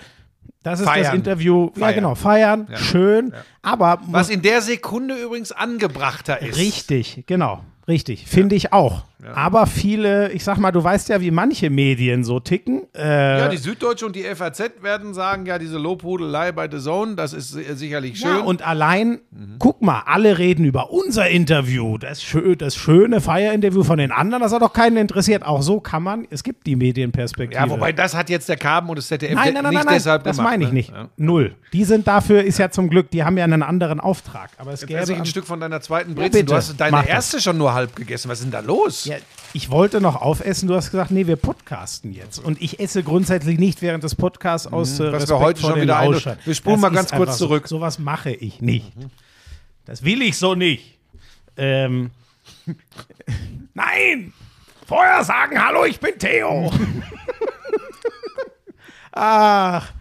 Das 0.64 0.80
ist 0.80 0.86
das 0.86 0.94
Feiern. 0.96 1.16
Interview. 1.16 1.70
Ja, 1.76 1.80
Feiern. 1.80 1.96
genau. 1.96 2.16
Feiern. 2.16 2.68
Schön. 2.76 3.34
Aber 3.62 4.00
was 4.08 4.30
in 4.30 4.42
der 4.42 4.62
Sekunde 4.62 5.16
übrigens 5.16 5.52
angebrachter 5.52 6.42
ist. 6.42 6.58
Richtig, 6.58 7.24
genau. 7.28 7.64
Richtig. 7.88 8.26
Finde 8.28 8.56
ich 8.56 8.72
auch. 8.74 9.04
Aber 9.34 9.68
viele, 9.68 10.32
ich 10.32 10.44
sag 10.44 10.58
mal, 10.58 10.72
du 10.72 10.84
weißt 10.84 11.10
ja, 11.10 11.22
wie 11.22 11.32
manche 11.32 11.70
Medien 11.70 12.24
so 12.24 12.40
ticken. 12.40 12.84
Äh, 12.96 13.40
Ja, 13.40 13.48
die 13.50 13.58
Süddeutsche 13.58 14.06
und 14.06 14.16
die 14.16 14.24
FAZ 14.24 14.72
werden 14.82 15.14
sagen, 15.14 15.46
ja, 15.46 15.58
diese 15.60 15.78
Lobhudelei 15.78 16.52
bei 16.52 16.70
The 16.70 16.80
Zone, 16.80 17.16
das 17.16 17.34
ist 17.34 17.52
sicherlich 17.52 18.20
schön. 18.20 18.30
Ja, 18.30 18.38
und 18.40 18.66
allein, 18.66 19.20
Mhm. 19.32 19.56
guck 19.60 19.82
mal, 19.82 20.04
alle 20.06 20.38
reden 20.38 20.66
über 20.66 20.92
unser 20.92 21.30
Interview, 21.30 21.98
das, 21.98 22.22
schö 22.24 22.56
das 22.56 22.76
schöne 22.76 23.22
Feierinterview 23.22 23.84
von 23.84 23.98
den 23.98 24.12
anderen, 24.12 24.42
das 24.44 24.52
hat 24.54 24.62
doch 24.62 24.74
keinen 24.74 24.98
interessiert. 24.98 25.44
Auch 25.46 25.62
so 25.62 25.80
kann 25.80 26.04
man, 26.04 26.28
es 26.30 26.44
gibt 26.44 26.66
die 26.68 26.76
Medienperspektive. 26.76 27.62
ja, 27.64 27.70
wobei 27.70 27.92
das 27.94 28.16
hat 28.16 28.30
jetzt 28.30 28.50
der 28.50 28.58
Carben 28.58 28.90
und 28.90 28.98
das 28.98 29.08
ZDF 29.08 29.34
Nein, 29.36 29.54
nein, 29.54 29.64
nein, 29.64 29.64
nicht 29.72 29.74
nein, 29.78 29.86
nein, 29.86 29.96
deshalb 29.96 30.24
das 30.24 30.38
gemacht. 30.38 30.52
meine 30.52 30.64
ich 30.64 30.70
ne? 30.70 30.76
nicht. 30.76 30.90
Ja. 30.92 31.10
Null. 31.18 31.56
Die 31.72 31.84
sind 31.86 32.08
dafür, 32.08 32.44
ist 32.44 32.58
ja 32.60 32.70
zum 32.70 32.90
Glück, 32.90 33.10
die 33.12 33.24
haben 33.24 33.38
ja 33.38 33.44
einen 33.44 33.64
anderen 33.64 34.00
Auftrag. 34.00 34.50
Aber 34.58 34.72
es 34.74 34.82
Jetzt 34.82 34.90
gäbe 34.90 35.12
ich 35.14 35.18
ein 35.18 35.26
Stück 35.26 35.46
von 35.46 35.60
deiner 35.60 35.82
zweiten 35.82 36.12
Ja, 36.12 36.16
Brezel. 36.16 36.44
du 36.44 36.54
hast 36.54 36.80
deine 36.80 36.92
mach 36.92 37.02
das. 37.02 37.10
erste 37.10 37.42
schon 37.42 37.58
nur 37.58 37.74
halb 37.74 37.96
gegessen. 37.96 38.30
Was 38.30 38.40
ist 38.40 38.46
denn 38.46 38.52
da 38.52 38.60
los? 38.60 39.06
Ja, 39.06 39.13
ich 39.54 39.70
wollte 39.70 40.02
noch 40.02 40.16
aufessen, 40.22 40.68
du 40.68 40.76
hast 40.76 40.92
gesagt, 40.92 41.12
nee, 41.12 41.28
wir 41.28 41.36
podcasten 41.36 42.12
jetzt. 42.12 42.40
Und 42.40 42.62
ich 42.62 42.80
esse 42.80 43.04
grundsätzlich 43.04 43.60
nicht 43.60 43.82
während 43.82 44.04
des 44.04 44.16
Podcasts 44.16 44.68
aus 44.68 45.00
äh, 45.00 45.04
Mhm. 45.04 45.12
Was 45.14 45.30
wir 45.30 45.40
heute 45.40 45.62
vor 45.62 45.72
schon 45.72 45.82
wieder 45.82 46.02
Lauschern. 46.02 46.38
wir 46.46 46.56
spulen 46.56 46.80
mal 46.80 46.90
ganz 46.90 47.10
kurz 47.12 47.22
einfach 47.22 47.34
so. 47.34 47.46
zurück. 47.48 47.68
Sowas 47.68 48.00
mache 48.00 48.32
ich 48.32 48.62
nicht. 48.62 48.92
Das 49.86 50.04
will 50.04 50.22
ich 50.22 50.38
so 50.38 50.56
nicht. 50.56 50.98
Ähm, 51.58 52.12
Nein! 53.74 54.34
Vorher 54.88 55.24
sagen, 55.24 55.64
hallo, 55.64 55.86
ich 55.86 56.00
bin 56.00 56.18
Theo. 56.20 56.72
Ach. 59.12 59.92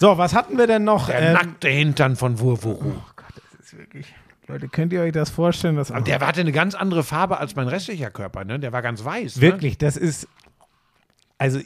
So, 0.00 0.18
was 0.18 0.34
hatten 0.34 0.58
wir 0.58 0.66
denn 0.66 0.84
noch? 0.84 1.06
der 1.06 1.20
Ähm, 1.22 1.32
nackte 1.34 1.68
Hintern 1.68 2.16
von 2.16 2.40
Wurwuru. 2.40 2.92
oh 2.96 3.04
Gott, 3.14 3.26
das 3.36 3.66
ist 3.66 3.78
wirklich. 3.78 4.06
Leute, 4.52 4.68
könnt 4.68 4.92
ihr 4.92 5.00
euch 5.00 5.12
das 5.12 5.30
vorstellen? 5.30 5.76
Dass, 5.76 5.88
Der 5.88 6.20
hatte 6.20 6.40
eine 6.42 6.52
ganz 6.52 6.74
andere 6.74 7.02
Farbe 7.02 7.38
als 7.38 7.56
mein 7.56 7.68
restlicher 7.68 8.10
Körper, 8.10 8.44
ne? 8.44 8.60
Der 8.60 8.70
war 8.72 8.82
ganz 8.82 9.02
weiß. 9.02 9.40
Wirklich, 9.40 9.78
das 9.78 9.96
ist. 9.96 10.28
Also, 11.38 11.58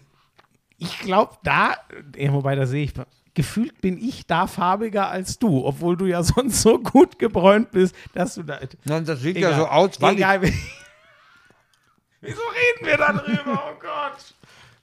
ich 0.78 0.98
glaube, 1.00 1.34
da, 1.42 1.74
ja, 2.16 2.32
wobei 2.32 2.54
da 2.54 2.66
sehe 2.66 2.84
ich, 2.84 2.92
gefühlt 3.34 3.80
bin 3.80 3.98
ich 3.98 4.26
da 4.26 4.46
farbiger 4.46 5.10
als 5.10 5.40
du, 5.40 5.66
obwohl 5.66 5.96
du 5.96 6.06
ja 6.06 6.22
sonst 6.24 6.62
so 6.62 6.78
gut 6.78 7.18
gebräunt 7.18 7.72
bist, 7.72 7.96
dass 8.14 8.36
du 8.36 8.44
da. 8.44 8.60
Nein, 8.84 9.04
das 9.04 9.20
sieht 9.20 9.36
Egal. 9.36 9.50
ja 9.50 9.56
so 9.56 9.66
aus, 9.66 10.00
weil 10.00 10.14
Egal. 10.14 10.42
Wieso 12.20 12.40
reden 12.40 12.86
wir 12.86 12.96
darüber? 12.98 13.62
Oh 13.68 13.78
Gott. 13.80 14.34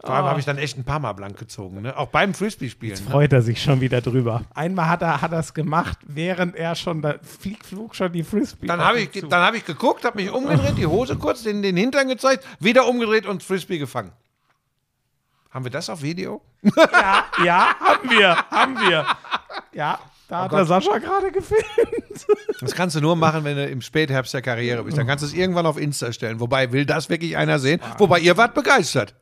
Vor 0.03 0.15
allem 0.15 0.25
habe 0.25 0.39
ich 0.39 0.45
dann 0.45 0.57
echt 0.57 0.77
ein 0.77 0.83
paar 0.83 0.99
Mal 0.99 1.13
blank 1.13 1.37
gezogen, 1.37 1.81
ne? 1.81 1.95
Auch 1.95 2.09
beim 2.09 2.33
Frisbee-Spielen. 2.33 3.01
Ne? 3.05 3.09
Freut 3.09 3.31
er 3.31 3.41
sich 3.41 3.63
schon 3.63 3.79
wieder 3.79 4.01
drüber. 4.01 4.43
Einmal 4.53 4.89
hat 4.89 5.01
er 5.01 5.21
hat 5.21 5.31
es 5.31 5.53
gemacht, 5.53 5.97
während 6.05 6.57
er 6.57 6.75
schon 6.75 7.01
da 7.01 7.15
flieg, 7.21 7.63
flog 7.63 7.95
schon 7.95 8.11
die 8.11 8.23
Frisbee. 8.23 8.67
Dann 8.67 8.81
habe 8.81 8.99
ich, 8.99 9.11
zu. 9.13 9.27
dann 9.27 9.41
hab 9.41 9.53
ich 9.53 9.63
geguckt, 9.65 10.03
habe 10.03 10.21
mich 10.21 10.29
umgedreht, 10.29 10.77
die 10.77 10.85
Hose 10.85 11.15
kurz, 11.15 11.43
den, 11.43 11.61
den 11.61 11.77
Hintern 11.77 12.09
gezeigt, 12.09 12.45
wieder 12.59 12.85
umgedreht 12.85 13.25
und 13.25 13.43
Frisbee 13.43 13.77
gefangen. 13.77 14.11
Haben 15.51 15.63
wir 15.63 15.71
das 15.71 15.89
auf 15.89 16.01
Video? 16.01 16.41
Ja, 16.75 17.25
ja, 17.45 17.75
haben 17.79 18.09
wir, 18.09 18.37
haben 18.49 18.75
wir. 18.75 19.05
Ja, 19.71 19.99
da 20.27 20.43
hat 20.43 20.51
der 20.51 20.65
Sascha 20.65 20.97
gerade 20.97 21.31
gefilmt. 21.31 21.63
Das 22.59 22.73
kannst 22.75 22.95
du 22.95 23.01
nur 23.01 23.15
machen, 23.15 23.43
wenn 23.43 23.55
du 23.55 23.65
im 23.67 23.81
Spätherbst 23.81 24.33
der 24.33 24.41
Karriere 24.41 24.83
bist. 24.83 24.97
Dann 24.97 25.07
kannst 25.07 25.23
du 25.23 25.27
es 25.27 25.33
irgendwann 25.33 25.65
auf 25.65 25.77
Insta 25.77 26.11
stellen. 26.11 26.39
Wobei, 26.39 26.71
will 26.71 26.85
das 26.85 27.09
wirklich 27.09 27.37
einer 27.37 27.59
sehen? 27.59 27.79
Wobei, 27.97 28.19
ihr 28.19 28.35
wart 28.35 28.53
begeistert. 28.53 29.13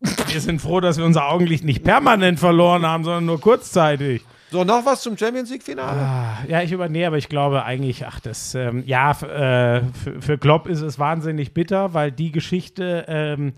Wir 0.00 0.40
sind 0.40 0.60
froh, 0.60 0.80
dass 0.80 0.98
wir 0.98 1.04
unser 1.04 1.28
Augenlicht 1.28 1.64
nicht 1.64 1.82
permanent 1.82 2.38
verloren 2.38 2.84
haben, 2.84 3.04
sondern 3.04 3.26
nur 3.26 3.40
kurzzeitig. 3.40 4.24
So, 4.50 4.62
noch 4.62 4.86
was 4.86 5.02
zum 5.02 5.16
Champions 5.16 5.50
League-Finale? 5.50 6.46
Ja, 6.48 6.62
ich 6.62 6.70
übernehme, 6.70 7.08
aber 7.08 7.18
ich 7.18 7.28
glaube 7.28 7.64
eigentlich, 7.64 8.06
ach, 8.06 8.20
das, 8.20 8.54
ähm, 8.54 8.84
ja, 8.86 9.10
äh, 9.10 9.82
für, 9.92 10.22
für 10.22 10.38
Klopp 10.38 10.68
ist 10.68 10.82
es 10.82 10.98
wahnsinnig 10.98 11.52
bitter, 11.52 11.94
weil 11.94 12.12
die 12.12 12.30
Geschichte 12.30 13.06
ähm, 13.08 13.54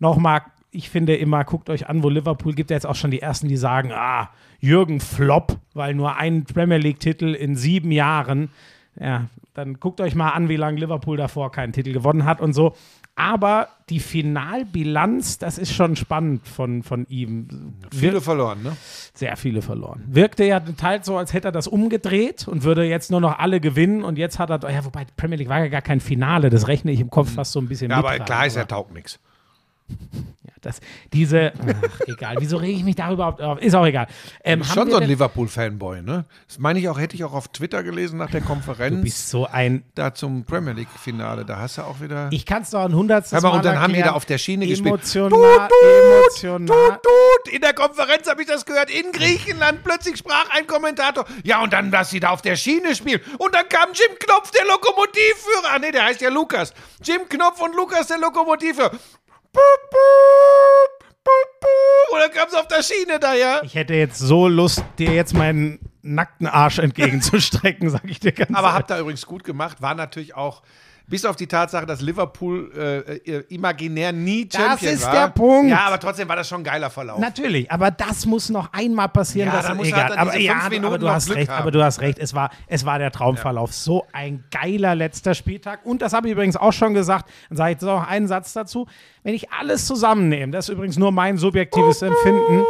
nochmal, 0.00 0.42
ich 0.72 0.90
finde 0.90 1.14
immer, 1.14 1.44
guckt 1.44 1.70
euch 1.70 1.88
an, 1.88 2.02
wo 2.02 2.08
Liverpool 2.08 2.54
gibt 2.54 2.70
ja 2.70 2.76
jetzt 2.76 2.86
auch 2.86 2.96
schon 2.96 3.12
die 3.12 3.22
ersten, 3.22 3.46
die 3.46 3.56
sagen, 3.56 3.92
ah, 3.92 4.30
Jürgen 4.58 5.00
Flop, 5.00 5.58
weil 5.74 5.94
nur 5.94 6.16
ein 6.16 6.44
Premier 6.44 6.78
League-Titel 6.78 7.34
in 7.34 7.54
sieben 7.54 7.92
Jahren. 7.92 8.50
Ja, 8.98 9.26
dann 9.54 9.80
guckt 9.80 10.00
euch 10.00 10.14
mal 10.14 10.30
an, 10.30 10.48
wie 10.48 10.56
lange 10.56 10.80
Liverpool 10.80 11.16
davor 11.16 11.52
keinen 11.52 11.72
Titel 11.72 11.92
gewonnen 11.92 12.24
hat 12.24 12.40
und 12.40 12.52
so. 12.52 12.74
Aber 13.14 13.68
die 13.90 14.00
Finalbilanz, 14.00 15.38
das 15.38 15.58
ist 15.58 15.72
schon 15.74 15.96
spannend 15.96 16.48
von, 16.48 16.82
von 16.82 17.06
ihm. 17.08 17.74
Viele 17.94 18.22
verloren, 18.22 18.62
ne? 18.62 18.74
sehr 19.14 19.36
viele 19.36 19.60
verloren. 19.60 20.02
Wirkte 20.06 20.44
ja 20.44 20.60
teils 20.60 21.06
so, 21.06 21.18
als 21.18 21.34
hätte 21.34 21.48
er 21.48 21.52
das 21.52 21.68
umgedreht 21.68 22.48
und 22.48 22.62
würde 22.64 22.84
jetzt 22.84 23.10
nur 23.10 23.20
noch 23.20 23.38
alle 23.38 23.60
gewinnen. 23.60 24.02
Und 24.02 24.16
jetzt 24.16 24.38
hat 24.38 24.48
er, 24.50 24.70
ja, 24.70 24.84
wobei 24.84 25.04
Premier 25.16 25.36
League 25.36 25.50
war 25.50 25.58
ja 25.60 25.68
gar 25.68 25.82
kein 25.82 26.00
Finale, 26.00 26.48
das 26.48 26.68
rechne 26.68 26.90
ich 26.90 27.00
im 27.00 27.10
Kopf 27.10 27.34
fast 27.34 27.52
so 27.52 27.60
ein 27.60 27.68
bisschen 27.68 27.90
Ja, 27.90 27.98
aber 27.98 28.12
mit. 28.12 28.24
klar 28.24 28.46
ist, 28.46 28.56
er 28.56 28.62
ja, 28.62 28.66
taugt 28.66 28.94
nichts. 28.94 29.20
das, 30.62 30.80
diese, 31.12 31.52
ach, 31.58 32.00
egal, 32.06 32.36
wieso 32.38 32.56
rege 32.56 32.78
ich 32.78 32.84
mich 32.84 32.94
da 32.94 33.10
überhaupt 33.12 33.42
auf? 33.42 33.60
Ist 33.60 33.74
auch 33.74 33.84
egal. 33.84 34.06
Ähm, 34.44 34.62
schon 34.64 34.90
so 34.90 34.96
ein 34.96 35.08
Liverpool-Fanboy, 35.08 36.02
ne? 36.02 36.24
Das 36.46 36.58
meine 36.58 36.78
ich 36.78 36.88
auch, 36.88 36.98
hätte 36.98 37.16
ich 37.16 37.24
auch 37.24 37.32
auf 37.32 37.48
Twitter 37.48 37.82
gelesen 37.82 38.18
nach 38.18 38.30
der 38.30 38.40
Du 38.40 38.46
Konferenz 38.46 39.02
bist 39.02 39.28
so 39.28 39.46
ein, 39.46 39.84
da 39.94 40.14
zum 40.14 40.44
Premier 40.44 40.72
League-Finale. 40.72 41.44
Da 41.44 41.58
hast 41.58 41.78
du 41.78 41.82
auch 41.82 42.00
wieder. 42.00 42.28
ich 42.30 42.46
kann 42.46 42.62
es 42.62 42.70
doch 42.70 42.84
ein 42.84 42.94
hundertstes 42.94 43.42
Hör 43.42 43.50
mal, 43.50 43.56
und 43.56 43.64
dann 43.64 43.80
haben 43.80 43.92
die 43.92 43.98
erklären. 43.98 44.14
da 44.14 44.16
auf 44.16 44.24
der 44.24 44.38
Schiene 44.38 44.66
gespielt. 44.66 44.86
Emotional, 44.94 45.68
emotional. 45.82 46.66
Tut, 46.66 47.02
tut. 47.02 47.52
In 47.52 47.60
der 47.60 47.74
Konferenz 47.74 48.28
habe 48.28 48.42
ich 48.42 48.48
das 48.48 48.64
gehört. 48.64 48.90
In 48.90 49.10
Griechenland 49.12 49.82
plötzlich 49.82 50.16
sprach 50.16 50.48
ein 50.50 50.66
Kommentator. 50.66 51.24
Ja, 51.42 51.62
und 51.62 51.72
dann, 51.72 51.90
dass 51.90 52.10
sie 52.10 52.20
da 52.20 52.30
auf 52.30 52.42
der 52.42 52.56
Schiene 52.56 52.94
spielen. 52.94 53.20
Und 53.38 53.54
dann 53.54 53.68
kam 53.68 53.90
Jim 53.92 54.16
Knopf, 54.18 54.50
der 54.52 54.64
Lokomotivführer. 54.66 55.74
Ah, 55.74 55.78
nee, 55.78 55.90
der 55.90 56.04
heißt 56.04 56.20
ja 56.20 56.30
Lukas. 56.30 56.72
Jim 57.02 57.28
Knopf 57.28 57.60
und 57.60 57.74
Lukas, 57.74 58.06
der 58.06 58.18
Lokomotivführer. 58.18 58.92
Dann 62.12 62.30
kam 62.30 62.48
sie 62.50 62.56
auf 62.58 62.68
der 62.68 62.82
Schiene 62.82 63.18
da, 63.18 63.34
ja. 63.34 63.60
Ich 63.64 63.74
hätte 63.74 63.94
jetzt 63.94 64.18
so 64.18 64.46
Lust, 64.48 64.84
dir 64.98 65.12
jetzt 65.12 65.34
meinen 65.34 65.80
nackten 66.02 66.46
Arsch 66.46 66.78
entgegenzustrecken, 66.78 67.90
sag 67.90 68.04
ich 68.04 68.20
dir 68.20 68.32
ganz 68.32 68.50
Aber 68.50 68.68
ehrlich. 68.68 68.78
habt 68.78 68.90
ihr 68.90 68.98
übrigens 68.98 69.26
gut 69.26 69.44
gemacht. 69.44 69.82
War 69.82 69.94
natürlich 69.94 70.34
auch, 70.34 70.62
bis 71.12 71.26
auf 71.26 71.36
die 71.36 71.46
Tatsache, 71.46 71.84
dass 71.84 72.00
Liverpool 72.00 72.72
äh, 72.74 73.16
äh, 73.16 73.44
imaginär 73.50 74.12
nie 74.12 74.48
Das 74.48 74.58
Champion 74.58 74.94
ist 74.94 75.04
war. 75.04 75.12
der 75.12 75.28
Punkt. 75.28 75.68
Ja, 75.70 75.80
aber 75.84 76.00
trotzdem 76.00 76.26
war 76.26 76.36
das 76.36 76.48
schon 76.48 76.62
ein 76.62 76.64
geiler 76.64 76.88
Verlauf. 76.88 77.18
Natürlich, 77.18 77.70
aber 77.70 77.90
das 77.90 78.24
muss 78.24 78.48
noch 78.48 78.72
einmal 78.72 79.10
passieren. 79.10 79.48
Ja, 79.50 79.56
das 79.56 79.66
da 79.66 79.74
muss 79.74 79.88
egal. 79.88 80.08
dann 80.08 80.18
aber, 80.18 80.38
ja, 80.38 80.54
aber 80.82 80.98
du 80.98 81.10
hast 81.10 81.26
Glück 81.26 81.36
recht. 81.36 81.50
haben. 81.50 81.60
Aber 81.60 81.70
du 81.70 81.84
hast 81.84 82.00
recht. 82.00 82.18
Es 82.18 82.32
war, 82.32 82.48
es 82.66 82.86
war 82.86 82.98
der 82.98 83.10
Traumverlauf. 83.12 83.74
So 83.74 84.06
ein 84.14 84.44
geiler 84.50 84.94
letzter 84.94 85.34
Spieltag. 85.34 85.84
Und 85.84 86.00
das 86.00 86.14
habe 86.14 86.28
ich 86.28 86.32
übrigens 86.32 86.56
auch 86.56 86.72
schon 86.72 86.94
gesagt. 86.94 87.30
Dann 87.50 87.58
sage 87.58 87.72
ich 87.72 87.74
jetzt 87.74 87.82
noch 87.82 88.08
einen 88.08 88.26
Satz 88.26 88.54
dazu. 88.54 88.86
Wenn 89.22 89.34
ich 89.34 89.52
alles 89.52 89.86
zusammennehme, 89.86 90.50
das 90.50 90.70
ist 90.70 90.72
übrigens 90.72 90.96
nur 90.96 91.12
mein 91.12 91.36
subjektives 91.36 92.00
Empfinden. 92.00 92.64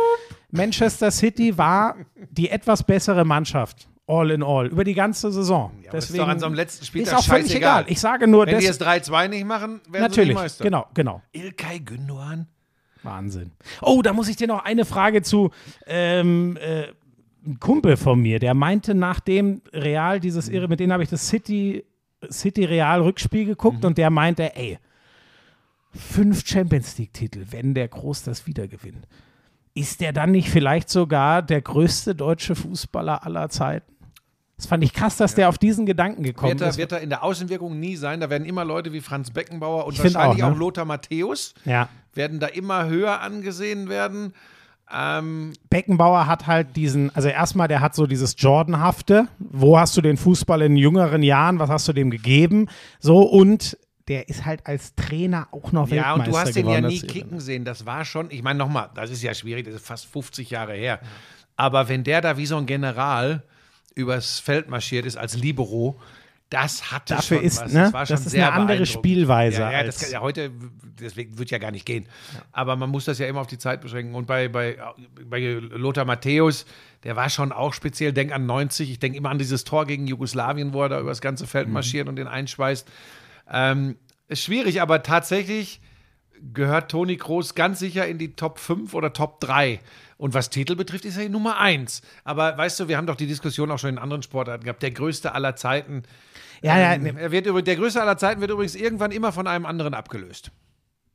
Manchester 0.51 1.13
City 1.13 1.57
war 1.57 1.95
die 2.17 2.51
etwas 2.51 2.83
bessere 2.83 3.25
Mannschaft. 3.25 3.87
All 4.13 4.31
in 4.31 4.43
all. 4.43 4.67
Über 4.67 4.85
die 4.85 4.95
ganze 4.95 5.33
Saison. 5.33 5.73
aber 5.89 5.99
ist 5.99 6.17
doch 6.17 6.29
an 6.29 6.39
so 6.39 6.47
einem 6.47 6.55
letzten 6.55 6.85
Spieltag 6.85 7.19
Ist 7.19 7.19
auch 7.19 7.33
völlig 7.33 7.55
egal. 7.55 7.85
Ich 7.89 7.99
sage 7.99 8.27
nur, 8.27 8.47
Wenn 8.47 8.59
die 8.59 8.65
jetzt 8.65 8.83
3-2 8.83 9.29
nicht 9.29 9.47
machen, 9.47 9.81
werden 9.89 9.93
sie 9.93 9.99
natürlich. 10.01 10.29
nicht 10.29 10.37
Meister. 10.37 10.65
Genau, 10.65 10.87
genau. 10.93 11.23
Ilkay 11.33 11.79
Gündoğan? 11.79 12.47
Wahnsinn. 13.03 13.53
Oh, 13.81 14.03
da 14.03 14.13
muss 14.13 14.29
ich 14.29 14.37
dir 14.37 14.47
noch 14.47 14.65
eine 14.65 14.85
Frage 14.85 15.23
zu. 15.23 15.51
Ähm, 15.87 16.59
äh, 16.59 16.89
ein 17.45 17.59
Kumpel 17.59 17.97
von 17.97 18.21
mir, 18.21 18.39
der 18.39 18.55
meinte, 18.55 18.95
nachdem 18.95 19.63
Real 19.73 20.21
dieses 20.21 20.49
Irre, 20.49 20.69
mit 20.69 20.79
denen 20.79 20.93
habe 20.93 21.03
ich 21.03 21.09
das 21.09 21.27
City, 21.27 21.85
City 22.31 22.65
Real 22.65 23.01
Rückspiel 23.01 23.47
geguckt 23.47 23.85
und 23.85 23.99
der 23.99 24.11
meinte, 24.11 24.55
ey, 24.55 24.79
fünf 25.93 26.47
Champions 26.47 26.99
League-Titel, 26.99 27.47
wenn 27.51 27.75
der 27.75 27.89
Groß 27.89 28.23
das 28.23 28.47
wieder 28.47 28.69
gewinnt. 28.69 29.09
Ist 29.75 30.01
der 30.01 30.13
dann 30.13 30.33
nicht 30.33 30.51
vielleicht 30.51 30.91
sogar 30.91 31.43
der 31.43 31.63
größte 31.63 32.15
deutsche 32.15 32.55
Fußballer 32.55 33.25
aller 33.25 33.49
Zeiten? 33.49 33.92
Das 34.63 34.69
fand 34.69 34.85
ich 34.85 34.93
krass, 34.93 35.17
dass 35.17 35.35
der 35.35 35.49
auf 35.49 35.59
diesen 35.59 35.87
Gedanken 35.87 36.23
gekommen 36.23 36.53
Wird 36.53 36.61
er, 36.61 36.69
ist. 36.69 36.79
wird 36.79 36.93
er 36.93 37.01
in 37.01 37.09
der 37.09 37.25
Außenwirkung 37.25 37.81
nie 37.81 37.97
sein. 37.97 38.21
Da 38.21 38.31
werden 38.31 38.45
immer 38.45 38.65
Leute 38.65 38.93
wie 38.93 39.01
Franz 39.01 39.33
Beckenbauer 39.33 39.87
und 39.87 39.95
Ich 39.95 40.05
wahrscheinlich 40.05 40.45
auch, 40.45 40.51
auch, 40.51 40.53
ne? 40.53 40.59
Lothar 40.59 40.85
Matthäus 40.85 41.55
ja. 41.65 41.89
werden 42.15 42.39
da 42.39 42.47
immer 42.47 42.87
höher 42.87 43.21
angesehen 43.21 43.89
werden. 43.89 44.35
Ähm, 44.89 45.55
Beckenbauer 45.69 46.29
hat 46.29 46.47
halt 46.47 46.77
diesen, 46.77 47.13
also 47.17 47.29
erstmal, 47.29 47.67
der 47.67 47.81
hat 47.81 47.97
so 47.97 48.07
dieses 48.07 48.37
Jordanhafte. 48.39 49.27
Wo 49.41 49.77
hast 49.77 49.97
du 49.97 50.01
den 50.01 50.17
Fußball 50.17 50.63
in 50.63 50.77
jüngeren 50.77 51.25
Jahren? 51.25 51.59
Was 51.59 51.69
hast 51.69 51.89
du 51.89 51.93
dem 51.93 52.13
gegeben? 52.13 52.69
So 53.01 53.23
und 53.23 53.77
der 54.07 54.29
ist 54.29 54.45
halt 54.45 54.65
als 54.69 54.95
Trainer 54.95 55.49
auch 55.51 55.73
noch 55.73 55.89
ja, 55.89 55.97
Weltmeister 55.97 56.21
und 56.21 56.29
du 56.29 56.39
hast 56.39 56.55
den 56.55 56.69
ja 56.69 56.81
nie 56.81 57.01
kicken 57.01 57.41
sehen. 57.41 57.65
Das 57.65 57.85
war 57.85 58.05
schon, 58.05 58.29
ich 58.31 58.45
meine 58.45 58.61
nochmal, 58.61 58.91
das 58.95 59.11
ist 59.11 59.25
ja 59.25 59.35
schwierig, 59.35 59.65
das 59.65 59.75
ist 59.75 59.87
fast 59.87 60.07
50 60.07 60.51
Jahre 60.51 60.75
her. 60.75 61.01
Aber 61.57 61.89
wenn 61.89 62.05
der 62.05 62.21
da 62.21 62.37
wie 62.37 62.47
so 62.47 62.57
ein 62.57 62.67
General 62.67 63.43
übers 63.95 64.39
Feld 64.41 64.69
marschiert 64.69 65.07
ist 65.07 65.17
als 65.17 65.37
Libero, 65.37 65.99
das 66.51 66.93
hatte 66.93 67.15
Dafür 67.15 67.39
schon 67.39 67.47
ist, 67.47 67.61
was. 67.63 67.73
ne, 67.73 67.91
das 67.93 68.09
das 68.11 68.27
ist 68.27 68.35
eine 68.35 68.53
andere. 68.53 68.85
Spielweise 68.85 69.61
Ja, 69.63 69.73
ja, 69.73 69.83
das 69.85 70.01
kann, 70.01 70.11
ja 70.11 70.21
heute, 70.21 70.51
deswegen 71.01 71.39
wird 71.39 71.51
ja 71.51 71.57
gar 71.57 71.71
nicht 71.71 71.87
gehen. 71.87 72.07
Aber 72.53 72.77
man 72.77 72.91
muss 72.91 73.07
das 73.07 73.19
ja 73.19 73.27
immer 73.27 73.41
auf 73.41 73.47
die 73.47 73.57
Zeit 73.57 73.81
beschränken. 73.81 74.15
Und 74.15 74.27
bei, 74.27 74.49
bei, 74.49 74.77
bei 75.25 75.41
Lothar 75.41 76.05
Matthäus, 76.05 76.67
der 77.05 77.17
war 77.17 77.31
schon 77.31 77.53
auch 77.53 77.73
speziell, 77.73 78.13
denk 78.13 78.33
an 78.33 78.45
90, 78.45 78.91
ich 78.91 78.99
denke 78.99 79.17
immer 79.17 79.31
an 79.31 79.39
dieses 79.39 79.65
Tor 79.65 79.87
gegen 79.87 80.07
Jugoslawien, 80.07 80.75
wo 80.75 80.83
er 80.83 80.91
da 80.91 81.01
übers 81.01 81.23
ganze 81.23 81.47
Feld 81.47 81.69
Mhm. 81.69 81.73
marschiert 81.73 82.07
und 82.09 82.17
den 82.17 82.27
einschweißt. 82.29 82.87
Ähm, 83.51 83.97
Ist 84.29 84.43
schwierig, 84.45 84.83
aber 84.83 85.03
tatsächlich 85.03 85.81
gehört 86.53 86.91
Toni 86.91 87.17
Kroos 87.17 87.55
ganz 87.55 87.79
sicher 87.79 88.07
in 88.07 88.19
die 88.19 88.35
Top 88.35 88.59
5 88.59 88.93
oder 88.95 89.13
Top 89.13 89.41
3. 89.41 89.81
Und 90.23 90.35
was 90.35 90.51
Titel 90.51 90.77
betrifft, 90.77 91.05
ist 91.05 91.17
er 91.17 91.25
die 91.25 91.29
Nummer 91.29 91.59
1. 91.59 92.01
Aber 92.23 92.57
weißt 92.57 92.79
du, 92.79 92.87
wir 92.87 92.97
haben 92.97 93.09
doch 93.09 93.17
die 93.17 93.27
Diskussion 93.27 93.73
auch 93.73 93.81
schon 93.81 93.91
in 93.91 93.99
anderen 93.99 94.23
Sportarten 94.23 94.63
gehabt. 94.63 94.81
Der 94.81 94.93
größte 94.93 95.35
aller 95.35 95.57
Zeiten. 95.57 96.05
Ja, 96.63 96.79
ja, 96.79 96.93
ähm, 96.95 97.17
er 97.17 97.33
wird, 97.33 97.67
der 97.67 97.75
größte 97.75 98.01
aller 98.01 98.17
Zeiten 98.17 98.41
wird 98.41 98.53
übrigens 98.53 98.77
irgendwann 98.77 99.11
immer 99.11 99.33
von 99.33 99.49
einem 99.49 99.67
anderen 99.67 99.95
abgelöst. 99.95 100.53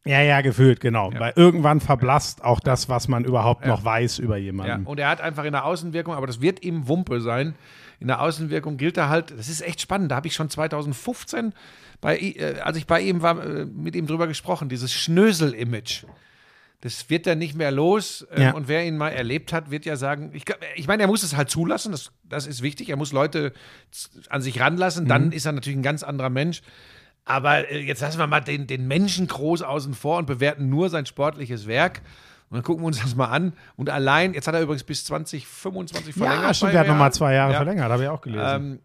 Ja, 0.04 0.22
ja, 0.22 0.42
gefühlt, 0.42 0.82
genau. 0.82 1.14
Weil 1.18 1.32
irgendwann 1.38 1.80
verblasst 1.80 2.44
auch 2.44 2.60
das, 2.60 2.90
was 2.90 3.08
man 3.08 3.24
überhaupt 3.24 3.66
noch 3.66 3.86
weiß 3.86 4.20
über 4.20 4.36
Ja, 4.36 4.44
jemanden. 4.44 4.86
und 4.86 5.00
er 5.00 5.08
hat 5.08 5.22
einfach 5.22 5.46
in 5.46 5.54
der 5.54 5.64
Außenwirkung, 5.64 6.14
aber 6.14 6.28
das 6.28 6.42
wird 6.42 6.62
ihm 6.66 6.90
Wumpe 6.90 7.22
sein. 7.22 7.56
In 8.02 8.08
der 8.08 8.22
Außenwirkung 8.22 8.76
gilt 8.76 8.98
er 8.98 9.08
halt, 9.08 9.32
das 9.32 9.48
ist 9.48 9.62
echt 9.62 9.80
spannend. 9.80 10.12
Da 10.12 10.18
habe 10.18 10.28
ich 10.28 10.34
schon 10.34 10.50
2015, 10.50 11.54
bei, 12.02 12.18
äh, 12.20 12.60
als 12.60 12.76
ich 12.76 12.86
bei 12.86 13.00
ihm 13.00 13.22
war, 13.22 13.42
äh, 13.42 13.66
mit 13.66 13.96
ihm 13.96 14.06
drüber 14.06 14.28
gesprochen, 14.28 14.68
dieses 14.68 14.92
Schnösel-Image. 14.92 16.04
Das 16.88 17.10
wird 17.10 17.28
er 17.28 17.36
nicht 17.36 17.56
mehr 17.56 17.72
los. 17.72 18.26
ähm, 18.32 18.42
Ja. 18.42 18.52
Und 18.54 18.68
wer 18.68 18.86
ihn 18.86 18.98
mal 18.98 19.10
erlebt 19.10 19.52
hat, 19.52 19.72
wird 19.72 19.86
ja 19.86 19.96
sagen, 19.98 20.32
ich, 20.34 20.46
ich 20.76 20.88
meine, 20.88 21.04
er 21.04 21.08
muss 21.08 21.24
es 21.24 21.36
halt 21.36 21.50
zulassen, 21.50 21.92
das, 21.92 22.12
das 22.24 22.48
ist 22.48 22.62
wichtig. 22.62 22.90
Er 22.90 22.96
muss 22.96 23.12
Leute 23.12 23.52
an 24.30 24.42
sich 24.42 24.60
ranlassen, 24.62 25.04
Mhm. 25.04 25.10
dann 25.10 25.32
ist 25.32 25.46
er 25.46 25.52
natürlich 25.52 25.78
ein 25.78 25.84
ganz 25.84 26.04
anderer 26.04 26.30
Mensch. 26.30 26.62
Aber 27.26 27.70
äh, 27.70 27.80
jetzt 27.80 28.00
lassen 28.02 28.20
wir 28.20 28.28
mal 28.28 28.40
den, 28.40 28.68
den 28.68 28.88
Menschen 28.88 29.28
groß 29.28 29.62
außen 29.62 29.94
vor 29.94 30.18
und 30.18 30.28
bewerten 30.28 30.70
nur 30.70 30.90
sein 30.90 31.06
sportliches 31.06 31.68
Werk. 31.68 32.02
Und 32.50 32.56
dann 32.56 32.64
gucken 32.64 32.84
wir 32.84 32.88
uns 32.88 33.02
das 33.02 33.16
mal 33.16 33.26
an. 33.28 33.52
Und 33.76 33.90
allein, 33.90 34.34
jetzt 34.34 34.48
hat 34.48 34.56
er 34.56 34.62
übrigens 34.62 34.86
bis 34.86 35.04
2025 35.04 36.16
verlängert. 36.16 36.44
Ja, 36.44 36.54
stimmt, 36.54 36.72
der 36.74 36.80
hat 36.80 36.88
nochmal 36.88 37.12
zwei 37.12 37.34
Jahre 37.34 37.52
Ja. 37.52 37.58
verlängert, 37.58 37.92
habe 37.92 38.04
ich 38.04 38.10
auch 38.10 38.22
gelesen. 38.22 38.46
Ähm, 38.48 38.80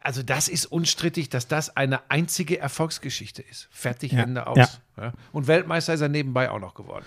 also 0.00 0.22
das 0.22 0.48
ist 0.48 0.64
unstrittig, 0.66 1.28
dass 1.28 1.46
das 1.46 1.76
eine 1.76 2.00
einzige 2.10 2.58
Erfolgsgeschichte 2.58 3.42
ist. 3.42 3.68
Fertig, 3.70 4.12
Ja. 4.12 4.22
Ende 4.22 4.46
aus. 4.46 4.80
Ja. 4.96 5.12
Und 5.32 5.46
Weltmeister 5.46 5.92
ist 5.94 6.00
er 6.00 6.08
nebenbei 6.08 6.50
auch 6.50 6.58
noch 6.58 6.74
geworden. 6.74 7.04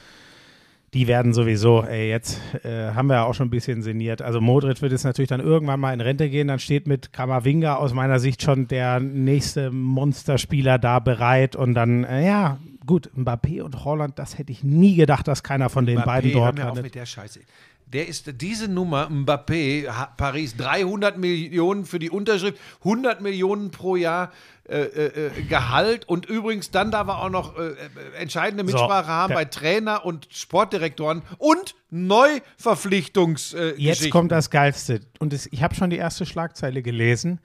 Die 0.95 1.07
werden 1.07 1.33
sowieso, 1.33 1.83
ey, 1.83 2.09
jetzt 2.09 2.39
äh, 2.63 2.91
haben 2.93 3.07
wir 3.07 3.15
ja 3.15 3.23
auch 3.25 3.33
schon 3.33 3.47
ein 3.47 3.51
bisschen 3.51 3.81
sinniert. 3.81 4.21
Also 4.21 4.39
Modric 4.39 4.81
wird 4.81 4.93
jetzt 4.93 5.03
natürlich 5.03 5.27
dann 5.27 5.41
irgendwann 5.41 5.77
mal 5.77 5.93
in 5.93 5.99
Rente 5.99 6.29
gehen, 6.29 6.47
dann 6.47 6.59
steht 6.59 6.87
mit 6.87 7.11
Kamavinga 7.11 7.75
aus 7.75 7.93
meiner 7.93 8.17
Sicht 8.17 8.41
schon 8.41 8.69
der 8.69 9.01
nächste 9.01 9.71
Monsterspieler 9.71 10.79
da 10.79 10.99
bereit 10.99 11.57
und 11.57 11.73
dann, 11.73 12.05
äh, 12.05 12.25
ja, 12.25 12.59
gut, 12.85 13.11
Mbappé 13.13 13.61
und 13.61 13.83
Holland, 13.83 14.17
das 14.17 14.37
hätte 14.37 14.53
ich 14.53 14.63
nie 14.63 14.95
gedacht, 14.95 15.27
dass 15.27 15.43
keiner 15.43 15.69
von 15.69 15.85
den 15.85 16.01
beiden 16.01 16.31
Mbappé, 16.31 16.35
hör 16.35 16.45
dort 16.45 16.55
mir 16.55 16.71
auf 16.71 16.81
mit 16.81 16.95
der 16.95 17.05
Scheiße. 17.05 17.41
Der 17.87 18.07
ist 18.07 18.41
diese 18.41 18.69
Nummer, 18.69 19.09
Mbappé, 19.09 19.91
Paris, 20.15 20.55
300 20.55 21.17
Millionen 21.17 21.83
für 21.83 21.99
die 21.99 22.09
Unterschrift, 22.09 22.57
100 22.85 23.19
Millionen 23.19 23.71
pro 23.71 23.97
Jahr 23.97 24.31
äh, 24.68 24.82
äh, 24.82 25.28
äh, 25.28 25.41
Gehalt 25.43 26.07
und 26.09 26.26
übrigens 26.26 26.72
dann 26.72 26.89
darf 26.89 27.07
er 27.07 27.20
auch 27.22 27.30
noch 27.30 27.55
äh, 27.57 27.76
entscheidende 28.18 28.63
Mitsprache 28.63 29.07
haben 29.07 29.30
der- 29.30 29.36
bei 29.36 29.45
Trainer 29.45 30.05
und 30.05 30.28
Sportdirektoren 30.32 31.22
und 31.38 31.76
Neuverpflichtungsgeschichten. 31.91 33.78
Äh, 33.80 33.82
Jetzt 33.82 34.09
kommt 34.09 34.32
das 34.32 34.49
Geilste. 34.49 35.01
Und 35.20 35.34
es, 35.34 35.45
ich 35.51 35.61
habe 35.61 35.76
schon 35.76 35.89
die 35.91 35.97
erste 35.97 36.26
Schlagzeile 36.26 36.82
gelesen. 36.82 37.39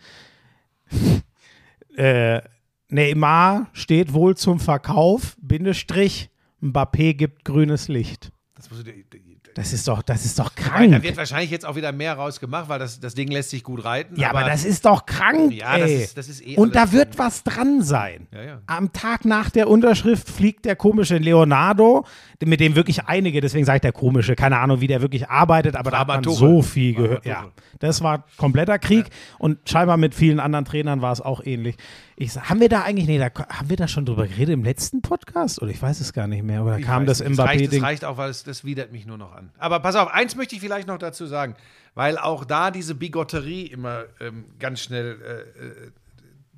Neymar 2.88 3.68
steht 3.72 4.12
wohl 4.12 4.36
zum 4.36 4.58
Verkauf, 4.58 5.36
Bindestrich, 5.40 6.30
Mbappé 6.62 7.14
gibt 7.14 7.44
grünes 7.44 7.88
Licht. 7.88 8.32
Das 8.54 8.70
musst 8.70 8.86
du 8.86 8.92
dir, 8.92 9.04
Das 9.60 9.74
ist 9.74 9.86
doch, 9.86 10.00
das 10.00 10.24
ist 10.24 10.38
doch 10.38 10.54
krank. 10.54 10.90
da 10.90 11.02
wird 11.02 11.18
wahrscheinlich 11.18 11.50
jetzt 11.50 11.66
auch 11.66 11.76
wieder 11.76 11.92
mehr 11.92 12.14
rausgemacht, 12.14 12.70
weil 12.70 12.78
das, 12.78 12.98
das 12.98 13.14
Ding 13.14 13.28
lässt 13.30 13.50
sich 13.50 13.62
gut 13.62 13.84
reiten. 13.84 14.18
Ja, 14.18 14.30
aber, 14.30 14.44
das 14.44 14.64
ist 14.64 14.86
doch 14.86 15.04
krank, 15.04 15.52
Ja, 15.52 15.76
das 15.76 15.90
ist- 15.90 16.16
das 16.16 16.28
ist 16.30 16.46
eh 16.46 16.56
Und 16.56 16.74
da 16.74 16.92
wird 16.92 17.18
was 17.18 17.44
dran 17.44 17.82
sein. 17.82 18.26
Ja, 18.32 18.42
ja. 18.42 18.62
Am 18.66 18.90
Tag 18.94 19.26
nach 19.26 19.50
der 19.50 19.68
Unterschrift 19.68 20.30
fliegt 20.30 20.64
der 20.64 20.76
komische 20.76 21.18
Leonardo, 21.18 22.06
mit 22.42 22.58
dem 22.58 22.74
wirklich 22.74 23.04
einige, 23.04 23.42
deswegen 23.42 23.66
sage 23.66 23.76
ich 23.76 23.82
der 23.82 23.92
komische, 23.92 24.34
keine 24.34 24.56
Ahnung, 24.58 24.80
wie 24.80 24.86
der 24.86 25.02
wirklich 25.02 25.28
arbeitet, 25.28 25.76
aber 25.76 25.90
da 25.90 25.98
hat 25.98 26.08
man 26.08 26.24
so 26.24 26.62
viel 26.62 26.94
gehört. 26.94 27.26
Ja, 27.26 27.48
das 27.80 28.00
war 28.00 28.24
kompletter 28.38 28.78
Krieg 28.78 29.10
und 29.38 29.58
scheinbar 29.68 29.98
mit 29.98 30.14
vielen 30.14 30.40
anderen 30.40 30.64
Trainern 30.64 31.02
war 31.02 31.12
es 31.12 31.20
auch 31.20 31.44
ähnlich. 31.44 31.76
Ich, 32.16 32.32
sag, 32.32 32.50
haben 32.50 32.60
wir 32.60 32.68
da 32.68 32.82
eigentlich, 32.82 33.06
nee, 33.06 33.18
da, 33.18 33.30
haben 33.48 33.70
wir 33.70 33.76
da 33.76 33.88
schon 33.88 34.04
drüber 34.04 34.26
geredet 34.26 34.52
im 34.52 34.64
letzten 34.64 35.00
Podcast? 35.00 35.62
Oder 35.62 35.70
ich 35.70 35.80
weiß 35.80 36.00
es 36.00 36.12
gar 36.12 36.26
nicht 36.26 36.42
mehr. 36.42 36.62
Oder 36.62 36.78
Ich 36.78 36.84
kam 36.84 37.06
das 37.06 37.20
nicht. 37.20 37.32
Es 37.32 37.38
reicht, 37.38 37.60
Mbappé-Ding? 37.60 37.82
reicht 37.82 38.04
auch, 38.04 38.16
weil 38.16 38.30
es, 38.30 38.44
das 38.44 38.64
widert 38.64 38.92
mich 38.92 39.06
nur 39.06 39.16
noch 39.16 39.32
an. 39.32 39.50
Aber 39.58 39.80
pass 39.80 39.96
auf, 39.96 40.08
eins 40.08 40.36
möchte 40.36 40.54
ich 40.54 40.60
vielleicht 40.60 40.86
noch 40.86 40.98
dazu 40.98 41.26
sagen, 41.26 41.54
weil 41.94 42.18
auch 42.18 42.44
da 42.44 42.70
diese 42.70 42.94
Bigotterie 42.94 43.66
immer 43.66 44.04
ähm, 44.20 44.44
ganz 44.58 44.80
schnell 44.80 45.18
äh, 45.22 45.64
äh, 45.64 45.90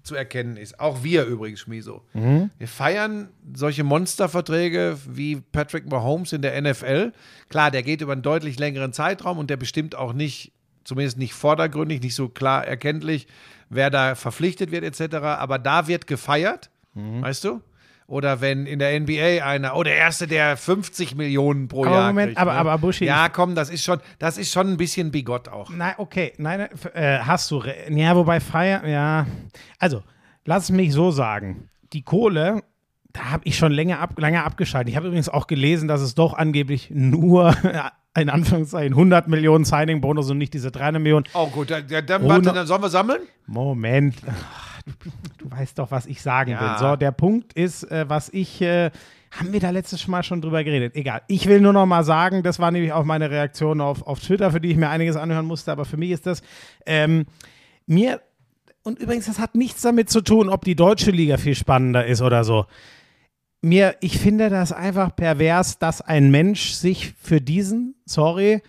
zu 0.03 0.15
erkennen 0.15 0.57
ist. 0.57 0.81
Auch 0.81 1.03
wir 1.03 1.25
übrigens, 1.25 1.61
Schmiso. 1.61 2.03
Mhm. 2.13 2.51
Wir 2.59 2.69
feiern 2.69 3.29
solche 3.55 3.85
Monsterverträge 3.85 4.99
wie 5.09 5.37
Patrick 5.37 5.89
Mahomes 5.89 6.33
in 6.33 6.43
der 6.43 6.61
NFL. 6.61 7.13
Klar, 7.49 7.71
der 7.71 7.83
geht 7.83 8.01
über 8.01 8.13
einen 8.13 8.23
deutlich 8.23 8.59
längeren 8.59 8.93
Zeitraum 8.93 9.39
und 9.39 9.49
der 9.49 9.57
bestimmt 9.57 9.95
auch 9.95 10.13
nicht, 10.13 10.53
zumindest 10.85 11.19
nicht 11.19 11.35
vordergründig, 11.35 12.03
nicht 12.03 12.17
so 12.17 12.29
klar 12.29 12.67
erkenntlich, 12.67 13.29
wer 13.75 13.91
da 13.91 14.15
verpflichtet 14.15 14.71
wird 14.71 14.85
etc. 14.85 15.15
Aber 15.17 15.59
da 15.59 15.89
wird 15.89 16.07
gefeiert, 16.07 16.71
Mhm. 16.95 17.23
weißt 17.23 17.45
du? 17.45 17.61
Oder 18.07 18.41
wenn 18.43 18.67
in 18.67 18.79
der 18.79 18.93
NBA 19.01 19.43
einer, 19.43 19.75
oh, 19.75 19.83
der 19.83 19.97
Erste, 19.97 20.27
der 20.27 20.57
50 20.59 21.15
Millionen 21.15 21.69
pro 21.69 21.87
Aber 21.87 21.95
Jahr 21.95 22.07
Moment, 22.09 22.29
kriegt. 22.31 22.39
aber- 22.41 22.53
ne? 22.53 22.59
aber 22.59 22.77
Buschi, 22.79 23.07
Ja, 23.07 23.29
komm, 23.31 23.55
das 23.55 23.71
ist 23.71 23.85
schon, 23.85 24.01
das 24.19 24.37
ist 24.37 24.53
schon 24.53 24.69
ein 24.69 24.77
bisschen 24.77 25.11
bigott 25.11 25.49
auch. 25.49 25.71
Nein, 25.71 25.95
okay, 25.97 26.33
nein, 26.37 26.69
äh, 26.93 27.21
hast 27.21 27.51
du. 27.51 27.63
Ja, 27.89 28.15
wobei 28.15 28.41
Feier, 28.41 28.87
ja. 28.87 29.27
Also, 29.79 30.03
lass 30.45 30.71
mich 30.71 30.93
so 30.93 31.11
sagen. 31.11 31.71
Die 31.95 32.03
Kohle, 32.03 32.63
da 33.13 33.25
habe 33.31 33.43
ich 33.45 33.57
schon 33.57 33.73
länger, 33.73 34.01
ab, 34.01 34.19
länger 34.19 34.45
abgeschaltet. 34.45 34.91
Ich 34.91 34.97
habe 34.97 35.07
übrigens 35.09 35.29
auch 35.29 35.47
gelesen, 35.47 35.89
dass 35.89 36.01
es 36.01 36.15
doch 36.15 36.35
angeblich 36.35 36.91
nur, 36.91 37.55
in 38.19 38.31
Anführungszeichen, 38.31 38.93
100 38.95 39.29
Millionen 39.29 39.65
Signing-Bonus 39.65 40.31
und 40.31 40.39
nicht 40.39 40.55
diese 40.55 40.71
300 40.71 41.03
Millionen. 41.03 41.27
Oh 41.35 41.47
gut, 41.49 41.71
dann, 41.71 41.87
dann, 42.07 42.29
warte, 42.29 42.53
dann 42.53 42.67
sollen 42.67 42.83
wir 42.83 42.89
sammeln? 42.91 43.21
Moment. 43.47 44.17
Du, 44.85 45.11
du 45.39 45.51
weißt 45.51 45.79
doch, 45.79 45.91
was 45.91 46.07
ich 46.07 46.23
sagen 46.23 46.51
Ja. 46.53 46.61
will. 46.73 46.79
So, 46.79 46.97
der 46.97 47.13
Punkt 47.13 47.53
ist, 47.53 47.85
äh, 47.91 48.09
was 48.09 48.29
ich. 48.31 48.61
Äh, 48.63 48.91
haben 49.31 49.53
wir 49.55 49.61
da 49.61 49.71
letztes 49.71 50.07
Mal 50.09 50.23
schon 50.25 50.43
drüber 50.43 50.63
geredet? 50.63 50.95
Egal. 50.95 51.23
Ich 51.27 51.47
will 51.47 51.61
nur 51.63 51.73
noch 51.73 51.87
mal 51.87 52.05
sagen, 52.05 52.43
das 52.43 52.59
war 52.59 52.71
nämlich 52.71 52.93
auch 52.93 53.05
meine 53.05 53.31
Reaktion 53.31 53.81
auf, 53.81 54.07
auf 54.07 54.21
Twitter, 54.21 54.51
für 54.51 54.61
die 54.61 54.71
ich 54.71 54.77
mir 54.77 54.91
einiges 54.91 55.17
anhören 55.17 55.47
musste, 55.47 55.73
aber 55.73 55.87
für 55.87 55.97
mich 55.97 56.11
ist 56.11 56.27
das. 56.27 56.43
Ähm, 56.85 57.25
mir. 57.87 58.21
Und 58.83 58.99
übrigens, 58.99 59.27
das 59.27 59.39
hat 59.39 59.55
nichts 59.55 59.81
damit 59.83 60.11
zu 60.11 60.21
tun, 60.21 60.49
ob 60.51 60.65
die 60.65 60.75
deutsche 60.75 61.13
Liga 61.13 61.37
viel 61.39 61.55
spannender 61.55 62.05
ist 62.05 62.21
oder 62.21 62.43
so. 62.45 62.67
Mir, 63.63 63.97
ich 64.01 64.19
finde 64.19 64.51
das 64.51 64.73
einfach 64.73 65.15
pervers, 65.15 65.79
dass 65.79 66.01
ein 66.01 66.31
Mensch 66.31 66.73
sich 66.73 67.15
für 67.21 67.41
diesen, 67.41 67.95
sorry, 68.05 68.61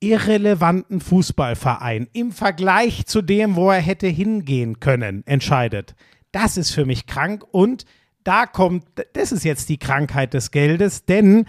irrelevanten 0.00 1.00
Fußballverein 1.00 2.08
im 2.12 2.30
Vergleich 2.30 3.06
zu 3.06 3.22
dem, 3.22 3.56
wo 3.56 3.70
er 3.70 3.80
hätte 3.80 4.06
hingehen 4.06 4.78
können, 4.78 5.26
entscheidet. 5.26 5.94
Das 6.30 6.56
ist 6.56 6.70
für 6.70 6.84
mich 6.84 7.06
krank 7.06 7.44
und 7.50 7.86
da 8.22 8.46
kommt, 8.46 8.84
das 9.14 9.32
ist 9.32 9.44
jetzt 9.44 9.68
die 9.68 9.78
Krankheit 9.78 10.34
des 10.34 10.50
Geldes, 10.50 11.04
denn 11.04 11.46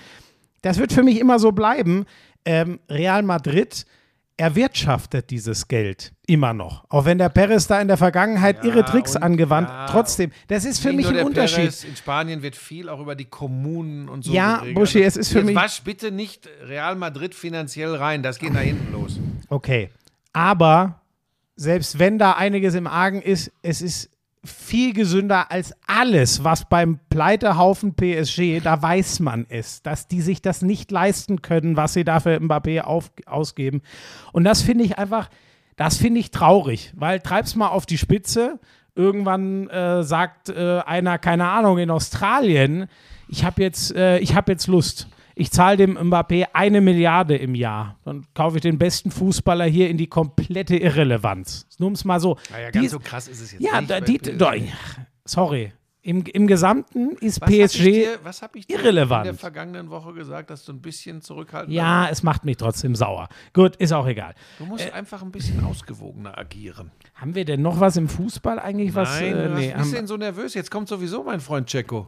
das 0.61 0.78
wird 0.78 0.91
für 0.91 1.03
mich 1.03 1.20
immer 1.20 1.39
so 1.39 1.51
bleiben. 1.51 2.05
Ähm, 2.45 2.80
Real 2.89 3.24
Madrid 3.24 3.86
erwirtschaftet 4.38 5.29
dieses 5.29 5.67
Geld 5.67 6.13
immer 6.27 6.53
noch. 6.53 6.83
Auch 6.89 7.05
wenn 7.05 7.17
der 7.17 7.29
Perez 7.29 7.67
da 7.67 7.79
in 7.81 7.88
der 7.88 7.97
Vergangenheit 7.97 8.57
Ja, 8.63 8.69
irre 8.71 8.86
Tricks 8.86 9.15
angewandt, 9.15 9.69
ja. 9.69 9.86
trotzdem, 9.88 10.31
das 10.47 10.65
ist 10.65 10.79
für 10.79 10.91
mich 10.91 11.07
ein 11.07 11.25
Unterschied. 11.25 11.57
Perez, 11.59 11.83
in 11.86 11.95
Spanien 11.95 12.41
wird 12.41 12.55
viel 12.55 12.89
auch 12.89 12.99
über 12.99 13.15
die 13.15 13.25
Kommunen 13.25 14.09
und 14.09 14.23
so 14.25 14.33
Ja, 14.33 14.57
geregelt. 14.57 14.75
Buschi, 14.75 15.01
es 15.03 15.15
ist 15.17 15.29
für 15.31 15.39
Jetzt 15.39 15.45
mich- 15.47 15.55
wasch 15.55 15.81
bitte 15.83 16.11
nicht 16.11 16.49
Real 16.67 16.95
Madrid 16.95 17.33
finanziell 17.33 17.95
rein, 17.95 18.23
das 18.23 18.39
geht 18.39 18.53
nach 18.53 18.61
hinten 18.61 18.91
los. 18.91 19.19
Okay. 19.49 19.89
Aber 20.33 20.99
selbst 21.55 21.97
wenn 21.99 22.19
da 22.19 22.33
einiges 22.33 22.75
im 22.75 22.88
Argen 22.88 23.21
ist, 23.21 23.51
es 23.61 23.81
ist 23.81 24.09
viel 24.45 24.93
gesünder 24.93 25.51
als 25.51 25.73
alles, 25.87 26.43
was 26.43 26.69
beim 26.69 26.99
Pleitehaufen 27.09 27.95
PSG, 27.95 28.61
da 28.63 28.81
weiß 28.81 29.19
man 29.19 29.45
es, 29.49 29.81
dass 29.81 30.07
die 30.07 30.21
sich 30.21 30.41
das 30.41 30.61
nicht 30.61 30.91
leisten 30.91 31.41
können, 31.41 31.75
was 31.75 31.93
sie 31.93 32.03
dafür 32.03 32.39
Mbappé 32.39 32.81
auf, 32.81 33.11
ausgeben. 33.25 33.81
Und 34.31 34.43
das 34.43 34.61
finde 34.61 34.83
ich 34.83 34.97
einfach, 34.97 35.29
das 35.75 35.97
finde 35.97 36.19
ich 36.19 36.31
traurig, 36.31 36.93
weil 36.95 37.19
treib's 37.19 37.55
mal 37.55 37.69
auf 37.69 37.85
die 37.85 37.97
Spitze. 37.97 38.59
Irgendwann 38.95 39.69
äh, 39.69 40.03
sagt 40.03 40.49
äh, 40.49 40.79
einer, 40.85 41.17
keine 41.17 41.49
Ahnung, 41.49 41.79
in 41.79 41.91
Australien, 41.91 42.87
ich 43.27 43.43
habe 43.43 43.61
jetzt, 43.61 43.93
äh, 43.95 44.19
ich 44.19 44.35
habe 44.35 44.51
jetzt 44.51 44.67
Lust. 44.67 45.07
Ich 45.38 45.51
zahle 45.51 45.75
dem 45.77 45.97
Mbappé 45.97 46.47
eine 46.53 46.79
Milliarde 46.81 47.36
im 47.36 47.55
Jahr. 47.55 47.97
Dann 48.05 48.25
kaufe 48.33 48.55
ich 48.57 48.61
den 48.61 48.77
besten 48.77 49.11
Fußballer 49.11 49.65
hier 49.65 49.89
in 49.89 49.97
die 49.97 50.07
komplette 50.07 50.77
Irrelevanz. 50.77 51.67
Nur 51.77 51.88
um 51.88 51.93
es 51.93 52.05
mal 52.05 52.19
so. 52.21 52.38
Naja, 52.51 52.71
Die- 52.71 52.79
ganz 52.79 52.91
so 52.91 52.99
krass 52.99 53.27
ist 53.27 53.41
es 53.41 53.51
jetzt 53.51 53.61
ja, 53.61 53.79
nicht. 53.81 53.91
da, 53.91 53.99
die, 53.99 54.17
doch, 54.17 54.53
sorry. 55.25 55.73
Im, 56.01 56.23
Im 56.23 56.45
Gesamten 56.45 57.13
ist 57.19 57.41
Was 57.41 57.49
hab 57.49 57.55
PSG. 57.67 57.83
dir, 57.83 58.19
was 58.23 58.41
hab 58.43 58.55
ich 58.55 58.67
dir 58.67 58.77
irrelevant. 58.77 59.25
in 59.25 59.31
der 59.33 59.39
vergangenen 59.39 59.89
Woche 59.89 60.13
gesagt, 60.13 60.51
dass 60.51 60.63
du 60.63 60.71
ein 60.71 60.79
bisschen 60.79 61.21
zurückhaltend 61.23 61.73
Ja, 61.73 62.07
es 62.09 62.21
macht 62.21 62.45
mich 62.45 62.57
trotzdem 62.57 62.93
sauer. 62.93 63.27
Gut, 63.53 63.75
ist 63.77 63.91
auch 63.91 64.05
egal. 64.05 64.36
Du 64.59 64.67
musst 64.67 64.93
einfach 64.93 65.23
ein 65.23 65.31
bisschen 65.31 65.65
ausgewogener 65.65 66.38
agieren. 66.38 66.91
Haben 67.15 67.33
wir 67.33 67.43
denn 67.43 67.63
noch 67.63 67.79
was 67.79 67.97
im 67.97 68.07
Fußball 68.07 68.59
eigentlich? 68.59 68.93
Was, 68.93 69.19
Nein, 69.19 69.36
äh, 69.36 69.49
was 69.49 69.59
nee, 69.59 69.65
bist 69.65 69.77
haben, 69.77 69.89
du 69.89 69.95
denn 69.95 70.07
so 70.07 70.17
nervös? 70.17 70.53
Jetzt 70.53 70.69
kommt 70.69 70.88
sowieso 70.88 71.23
mein 71.23 71.39
Freund 71.39 71.67
Checo. 71.67 72.07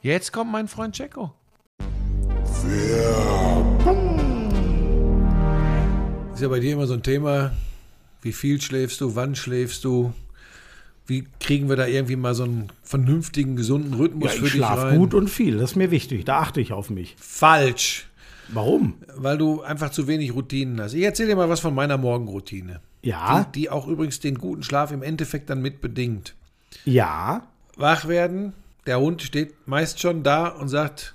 Jetzt 0.00 0.32
kommt 0.32 0.50
mein 0.50 0.66
Freund 0.66 0.96
Checo. 0.96 1.32
Ist 6.34 6.40
ja 6.40 6.48
bei 6.48 6.60
dir 6.60 6.72
immer 6.72 6.86
so 6.86 6.94
ein 6.94 7.02
Thema, 7.02 7.52
wie 8.22 8.32
viel 8.32 8.60
schläfst 8.60 9.00
du, 9.00 9.14
wann 9.14 9.34
schläfst 9.34 9.84
du? 9.84 10.12
Wie 11.06 11.26
kriegen 11.40 11.68
wir 11.68 11.76
da 11.76 11.86
irgendwie 11.86 12.16
mal 12.16 12.34
so 12.34 12.44
einen 12.44 12.68
vernünftigen, 12.84 13.56
gesunden 13.56 13.94
Rhythmus 13.94 14.32
ja, 14.34 14.38
für 14.38 14.46
ich 14.46 14.52
dich 14.52 14.60
schlafe 14.60 14.82
rein? 14.82 14.98
gut 14.98 15.14
und 15.14 15.28
viel. 15.28 15.58
Das 15.58 15.72
ist 15.72 15.76
mir 15.76 15.90
wichtig. 15.90 16.24
Da 16.24 16.38
achte 16.38 16.60
ich 16.60 16.72
auf 16.72 16.90
mich. 16.90 17.16
Falsch, 17.18 18.06
Warum? 18.48 18.94
weil 19.16 19.36
du 19.36 19.62
einfach 19.62 19.90
zu 19.90 20.06
wenig 20.06 20.32
Routinen 20.34 20.80
hast. 20.80 20.94
Ich 20.94 21.02
erzähle 21.02 21.30
dir 21.30 21.36
mal 21.36 21.48
was 21.48 21.60
von 21.60 21.74
meiner 21.74 21.98
Morgenroutine. 21.98 22.80
Ja, 23.02 23.44
Die, 23.52 23.62
die 23.62 23.70
auch 23.70 23.88
übrigens 23.88 24.20
den 24.20 24.38
guten 24.38 24.62
Schlaf 24.62 24.92
im 24.92 25.02
Endeffekt 25.02 25.50
dann 25.50 25.60
mit 25.60 25.80
bedingt. 25.80 26.34
ja. 26.84 27.42
wach 27.76 28.06
werden. 28.06 28.52
Der 28.86 28.98
Hund 29.00 29.22
steht 29.22 29.54
meist 29.66 30.00
schon 30.00 30.22
da 30.22 30.48
und 30.48 30.68
sagt, 30.68 31.14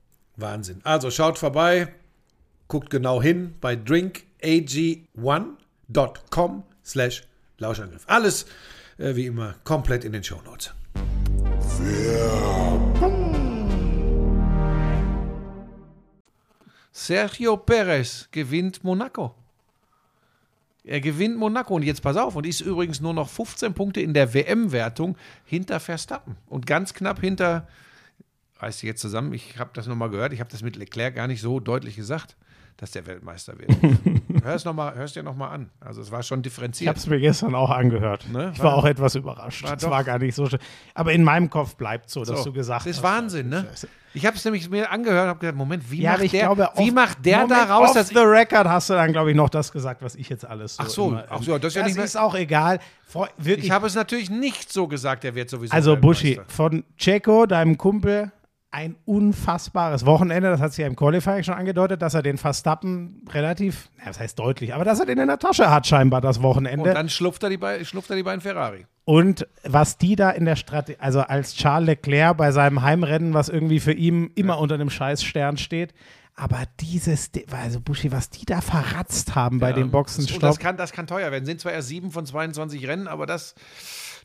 Wahnsinn. 0.35 0.81
Also 0.83 1.09
schaut 1.11 1.37
vorbei, 1.37 1.93
guckt 2.67 2.89
genau 2.89 3.21
hin 3.21 3.53
bei 3.61 3.75
drinkag1.com 3.75 6.63
slash 6.83 7.23
Lauschangriff. 7.57 8.03
Alles 8.07 8.47
äh, 8.97 9.15
wie 9.15 9.27
immer 9.27 9.53
komplett 9.63 10.03
in 10.03 10.13
den 10.13 10.23
Shownotes. 10.23 10.73
Sergio 16.91 17.57
Perez 17.57 18.27
gewinnt 18.31 18.83
Monaco. 18.83 19.35
Er 20.83 20.99
gewinnt 20.99 21.37
Monaco 21.37 21.75
und 21.75 21.83
jetzt 21.83 22.01
pass 22.01 22.17
auf 22.17 22.35
und 22.35 22.45
ist 22.45 22.61
übrigens 22.61 23.01
nur 23.01 23.13
noch 23.13 23.29
15 23.29 23.73
Punkte 23.73 24.01
in 24.01 24.13
der 24.13 24.33
WM-Wertung 24.33 25.15
hinter 25.45 25.79
Verstappen 25.79 26.37
und 26.47 26.65
ganz 26.65 26.93
knapp 26.93 27.21
hinter 27.21 27.67
reiß 28.61 28.77
dich 28.77 28.87
jetzt 28.87 29.01
zusammen, 29.01 29.33
ich 29.33 29.57
habe 29.59 29.71
das 29.73 29.87
nochmal 29.87 30.09
gehört, 30.09 30.33
ich 30.33 30.39
habe 30.39 30.49
das 30.51 30.61
mit 30.61 30.75
Leclerc 30.75 31.15
gar 31.15 31.27
nicht 31.27 31.41
so 31.41 31.59
deutlich 31.59 31.95
gesagt, 31.95 32.35
dass 32.77 32.91
der 32.91 33.05
Weltmeister 33.05 33.53
wird. 33.59 33.69
Hör 34.43 34.55
es 34.55 34.65
noch 34.65 34.73
mal, 34.73 34.95
hörst 34.95 35.15
dir 35.15 35.21
nochmal 35.23 35.53
an. 35.53 35.69
Also 35.81 36.01
es 36.01 36.09
war 36.11 36.23
schon 36.23 36.39
Ich 36.39 36.43
differenziert. 36.43 36.87
habe 36.87 36.97
es 36.97 37.05
mir 37.05 37.19
gestern 37.19 37.53
auch 37.53 37.69
angehört. 37.69 38.25
Ne? 38.31 38.51
Ich 38.53 38.59
war 38.59 38.67
War- 38.71 38.75
auch 38.77 38.85
etwas 38.85 39.13
überrascht. 39.15 39.63
war 39.63 39.75
Es 39.75 39.83
war 39.87 40.03
gar 40.03 40.17
nicht 40.17 40.33
so 40.33 40.47
schön. 40.47 40.57
Aber 40.95 41.11
in 41.13 41.23
meinem 41.23 41.49
Kopf 41.49 41.75
bleibt 41.75 42.09
so, 42.09 42.23
dass 42.23 42.39
So, 42.39 42.45
du 42.45 42.53
gesagt 42.53 42.81
das 42.87 42.91
ist 42.97 42.97
hast. 42.97 43.03
Wahnsinn, 43.03 43.49
ne? 43.49 43.67
Ich 44.13 44.25
habe 44.25 44.35
es 44.35 44.43
nämlich 44.45 44.67
mir 44.69 44.89
angehört 44.91 45.23
und 45.25 45.29
habe 45.29 45.39
gedacht, 45.39 45.55
Moment, 45.57 45.91
wie 45.91 46.01
Ja, 46.01 46.13
macht 46.13 46.23
ich 46.23 46.31
der, 46.31 46.41
glaube, 46.41 46.69
wie 46.77 46.89
off- 46.89 46.93
macht 46.95 47.25
der 47.25 47.39
Moment, 47.41 47.51
da 47.51 47.75
raus, 47.75 47.89
off 47.89 47.93
dass 47.95 48.07
the 48.09 48.17
record 48.17 48.67
hast 48.67 48.89
du 48.89 48.93
dann, 48.93 49.11
glaube 49.11 49.29
ich, 49.29 49.35
noch 49.37 49.49
das 49.49 49.71
gesagt, 49.71 50.01
was 50.01 50.15
ich 50.15 50.27
jetzt 50.29 50.45
alles 50.45 50.75
so 50.77 50.83
Ach 50.83 50.89
so, 50.89 51.07
immer, 51.09 51.25
ach 51.29 51.43
so, 51.43 51.57
das 51.59 51.67
ist 51.73 51.75
ja 51.75 51.83
nicht 51.85 51.95
mehr- 51.97 52.05
ist 52.05 52.17
auch 52.17 52.33
egal. 52.35 52.79
Vor, 53.05 53.29
ich 53.45 53.69
habe 53.69 53.85
es 53.85 53.93
natürlich 53.95 54.29
nicht 54.31 54.71
so 54.73 54.87
gesagt, 54.87 55.23
der 55.23 55.35
wird 55.35 55.49
sowieso 55.51 55.73
also 55.73 55.95
Buschi, 55.97 56.39
von 56.47 56.83
Checo, 56.97 57.45
deinem 57.45 57.77
Kumpel, 57.77 58.31
ein 58.71 58.95
unfassbares 59.05 60.05
Wochenende. 60.05 60.49
Das 60.49 60.61
hat 60.61 60.71
sich 60.71 60.79
ja 60.81 60.87
im 60.87 60.95
Qualifying 60.95 61.43
schon 61.43 61.55
angedeutet, 61.55 62.01
dass 62.01 62.13
er 62.13 62.21
den 62.23 62.37
Verstappen 62.37 63.25
relativ, 63.31 63.89
na, 63.97 64.07
was 64.07 64.19
heißt 64.19 64.39
deutlich, 64.39 64.73
aber 64.73 64.85
dass 64.85 64.99
er 64.99 65.05
den 65.05 65.19
in 65.19 65.27
der 65.27 65.39
Tasche 65.39 65.69
hat 65.69 65.85
scheinbar 65.87 66.21
das 66.21 66.37
Und 66.37 66.43
Wochenende. 66.43 66.93
dann 66.93 67.09
schlupft 67.09 67.43
er 67.43 67.49
die, 67.49 67.85
schlupft 67.85 68.09
er 68.09 68.15
die 68.15 68.23
beiden 68.23 68.41
Ferrari. 68.41 68.85
Und 69.03 69.45
was 69.63 69.97
die 69.97 70.15
da 70.15 70.29
in 70.29 70.45
der 70.45 70.55
Strategie, 70.55 70.97
also 71.01 71.19
als 71.21 71.55
Charles 71.55 71.87
Leclerc 71.87 72.37
bei 72.37 72.51
seinem 72.51 72.81
Heimrennen, 72.81 73.33
was 73.33 73.49
irgendwie 73.49 73.79
für 73.81 73.93
ihn 73.93 74.31
immer 74.35 74.57
unter 74.59 74.75
einem 74.75 74.89
Scheißstern 74.89 75.57
steht, 75.57 75.93
aber 76.35 76.63
dieses, 76.79 77.29
also 77.51 77.81
Buschi, 77.81 78.11
was 78.13 78.29
die 78.29 78.45
da 78.45 78.61
verratzt 78.61 79.35
haben 79.35 79.59
bei 79.59 79.73
dem 79.73 79.85
Und 79.85 79.91
Boxenstopp. 79.91 80.39
das 80.39 80.59
kann, 80.59 80.77
das 80.77 80.93
kann 80.93 81.05
teuer 81.07 81.29
werden. 81.31 81.45
Sind 81.45 81.59
zwar 81.59 81.73
erst 81.73 81.89
sieben 81.89 82.09
von 82.09 82.25
22 82.25 82.87
Rennen, 82.87 83.07
aber 83.09 83.25
das, 83.25 83.53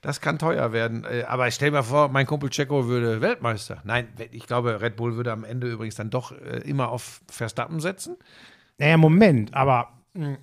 das 0.03 0.21
kann 0.21 0.39
teuer 0.39 0.73
werden. 0.73 1.05
Äh, 1.05 1.25
Aber 1.29 1.51
stell 1.51 1.71
mir 1.71 1.83
vor, 1.83 2.09
mein 2.09 2.27
Kumpel 2.27 2.51
Checo 2.51 2.87
würde 2.87 3.21
Weltmeister. 3.21 3.81
Nein, 3.85 4.09
ich 4.33 4.47
glaube, 4.47 4.81
Red 4.81 4.97
Bull 4.97 5.17
würde 5.17 5.33
am 5.33 5.45
Ende 5.45 5.71
übrigens 5.71 5.95
dann 5.97 6.11
doch 6.11 6.33
äh, 6.33 6.59
immer 6.65 6.91
auf 6.91 7.21
Verstappen 7.29 7.81
setzen. 7.81 8.17
Naja, 8.79 8.97
Moment, 8.97 9.55
aber 9.55 9.89
mh, 10.15 10.37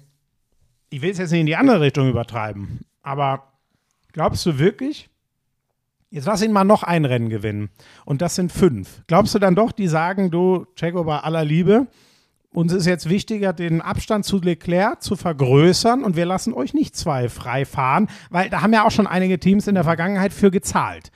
ich 0.89 1.01
will 1.01 1.12
es 1.12 1.18
jetzt 1.18 1.32
nicht 1.32 1.41
in 1.41 1.45
die 1.45 1.56
andere 1.56 1.82
Richtung 1.82 2.10
übertreiben. 2.10 2.82
Aber 3.01 3.51
glaubst 4.12 4.45
du 4.45 4.60
wirklich, 4.60 5.10
jetzt 6.10 6.26
lass 6.26 6.41
ihn 6.41 6.51
mal 6.51 6.64
noch 6.64 6.84
ein 6.84 7.06
Rennen 7.06 7.30
gewinnen 7.30 7.70
und 8.06 8.22
das 8.22 8.36
sind 8.36 8.51
fünf. 8.51 9.01
Glaubst 9.08 9.34
du 9.36 9.39
dann 9.39 9.56
doch, 9.56 9.72
die 9.72 9.88
sagen, 9.88 10.32
du, 10.32 10.66
Checo, 10.76 11.04
bei 11.04 11.20
aller 11.20 11.43
Liebe, 11.43 11.88
uns 12.54 12.72
ist 12.72 12.86
jetzt 12.86 13.10
wichtiger, 13.10 13.54
den 13.54 13.82
Abstand 13.82 14.26
zu 14.26 14.39
Leclerc 14.39 15.01
zu 15.01 15.16
vergrößern 15.16 16.04
und 16.04 16.16
wir 16.16 16.26
lassen 16.26 16.54
euch 16.54 16.74
nicht 16.74 16.95
zwei 16.95 17.30
frei 17.30 17.66
fahren, 17.66 18.08
weil 18.30 18.49
da 18.49 18.62
haben 18.62 18.74
ja 18.74 18.86
auch 18.86 18.91
schon 18.91 19.08
einige 19.08 19.39
Teams 19.39 19.68
in 19.68 19.76
der 19.76 19.84
Vergangenheit 19.84 20.34
für 20.34 20.51
gezahlt. 20.51 21.12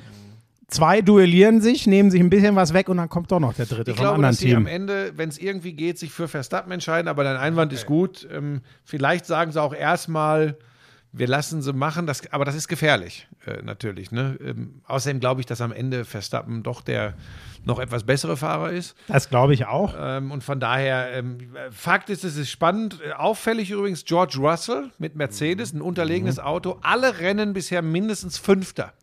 Zwei 0.67 1.01
duellieren 1.01 1.61
sich, 1.61 1.87
nehmen 1.87 2.11
sich 2.11 2.19
ein 2.19 2.29
bisschen 2.29 2.55
was 2.57 2.73
weg 2.73 2.89
und 2.89 2.97
dann 2.97 3.07
kommt 3.07 3.31
doch 3.31 3.39
noch 3.39 3.53
der 3.53 3.67
dritte 3.67 3.91
Ich 3.91 3.97
vom 3.97 4.03
glaube, 4.03 4.15
anderen 4.15 4.33
dass 4.33 4.39
sie 4.39 4.53
am 4.53 4.65
Team. 4.65 4.73
Ende, 4.73 5.13
wenn 5.15 5.29
es 5.29 5.37
irgendwie 5.37 5.71
geht, 5.71 5.97
sich 5.97 6.11
für 6.11 6.27
Verstappen 6.27 6.71
entscheiden, 6.73 7.07
aber 7.07 7.23
dein 7.23 7.37
Einwand 7.37 7.71
ist 7.71 7.85
gut. 7.85 8.27
Ähm, 8.29 8.61
vielleicht 8.83 9.25
sagen 9.25 9.53
sie 9.53 9.61
auch 9.61 9.73
erstmal, 9.73 10.57
wir 11.13 11.27
lassen 11.27 11.61
sie 11.61 11.71
machen, 11.71 12.05
das, 12.05 12.21
aber 12.33 12.43
das 12.43 12.55
ist 12.55 12.67
gefährlich, 12.67 13.27
äh, 13.45 13.61
natürlich. 13.63 14.11
Ne? 14.11 14.37
Ähm, 14.43 14.81
außerdem 14.85 15.21
glaube 15.21 15.39
ich, 15.39 15.45
dass 15.45 15.61
am 15.61 15.71
Ende 15.71 16.03
Verstappen 16.03 16.63
doch 16.63 16.81
der 16.81 17.13
noch 17.67 17.77
etwas 17.79 18.03
bessere 18.03 18.35
Fahrer 18.37 18.71
ist. 18.71 18.95
Das 19.07 19.29
glaube 19.29 19.53
ich 19.53 19.65
auch. 19.67 19.93
Ähm, 19.99 20.31
und 20.31 20.43
von 20.43 20.59
daher, 20.59 21.11
ähm, 21.13 21.37
Fakt 21.69 22.09
ist, 22.09 22.23
es 22.23 22.35
ist 22.37 22.49
spannend. 22.49 22.97
Auffällig 23.17 23.69
übrigens 23.69 24.03
George 24.05 24.37
Russell 24.39 24.89
mit 24.97 25.15
Mercedes, 25.15 25.73
ein 25.73 25.81
unterlegenes 25.81 26.39
Auto. 26.39 26.79
Alle 26.81 27.19
Rennen 27.19 27.53
bisher 27.53 27.81
mindestens 27.83 28.37
Fünfter. 28.39 28.93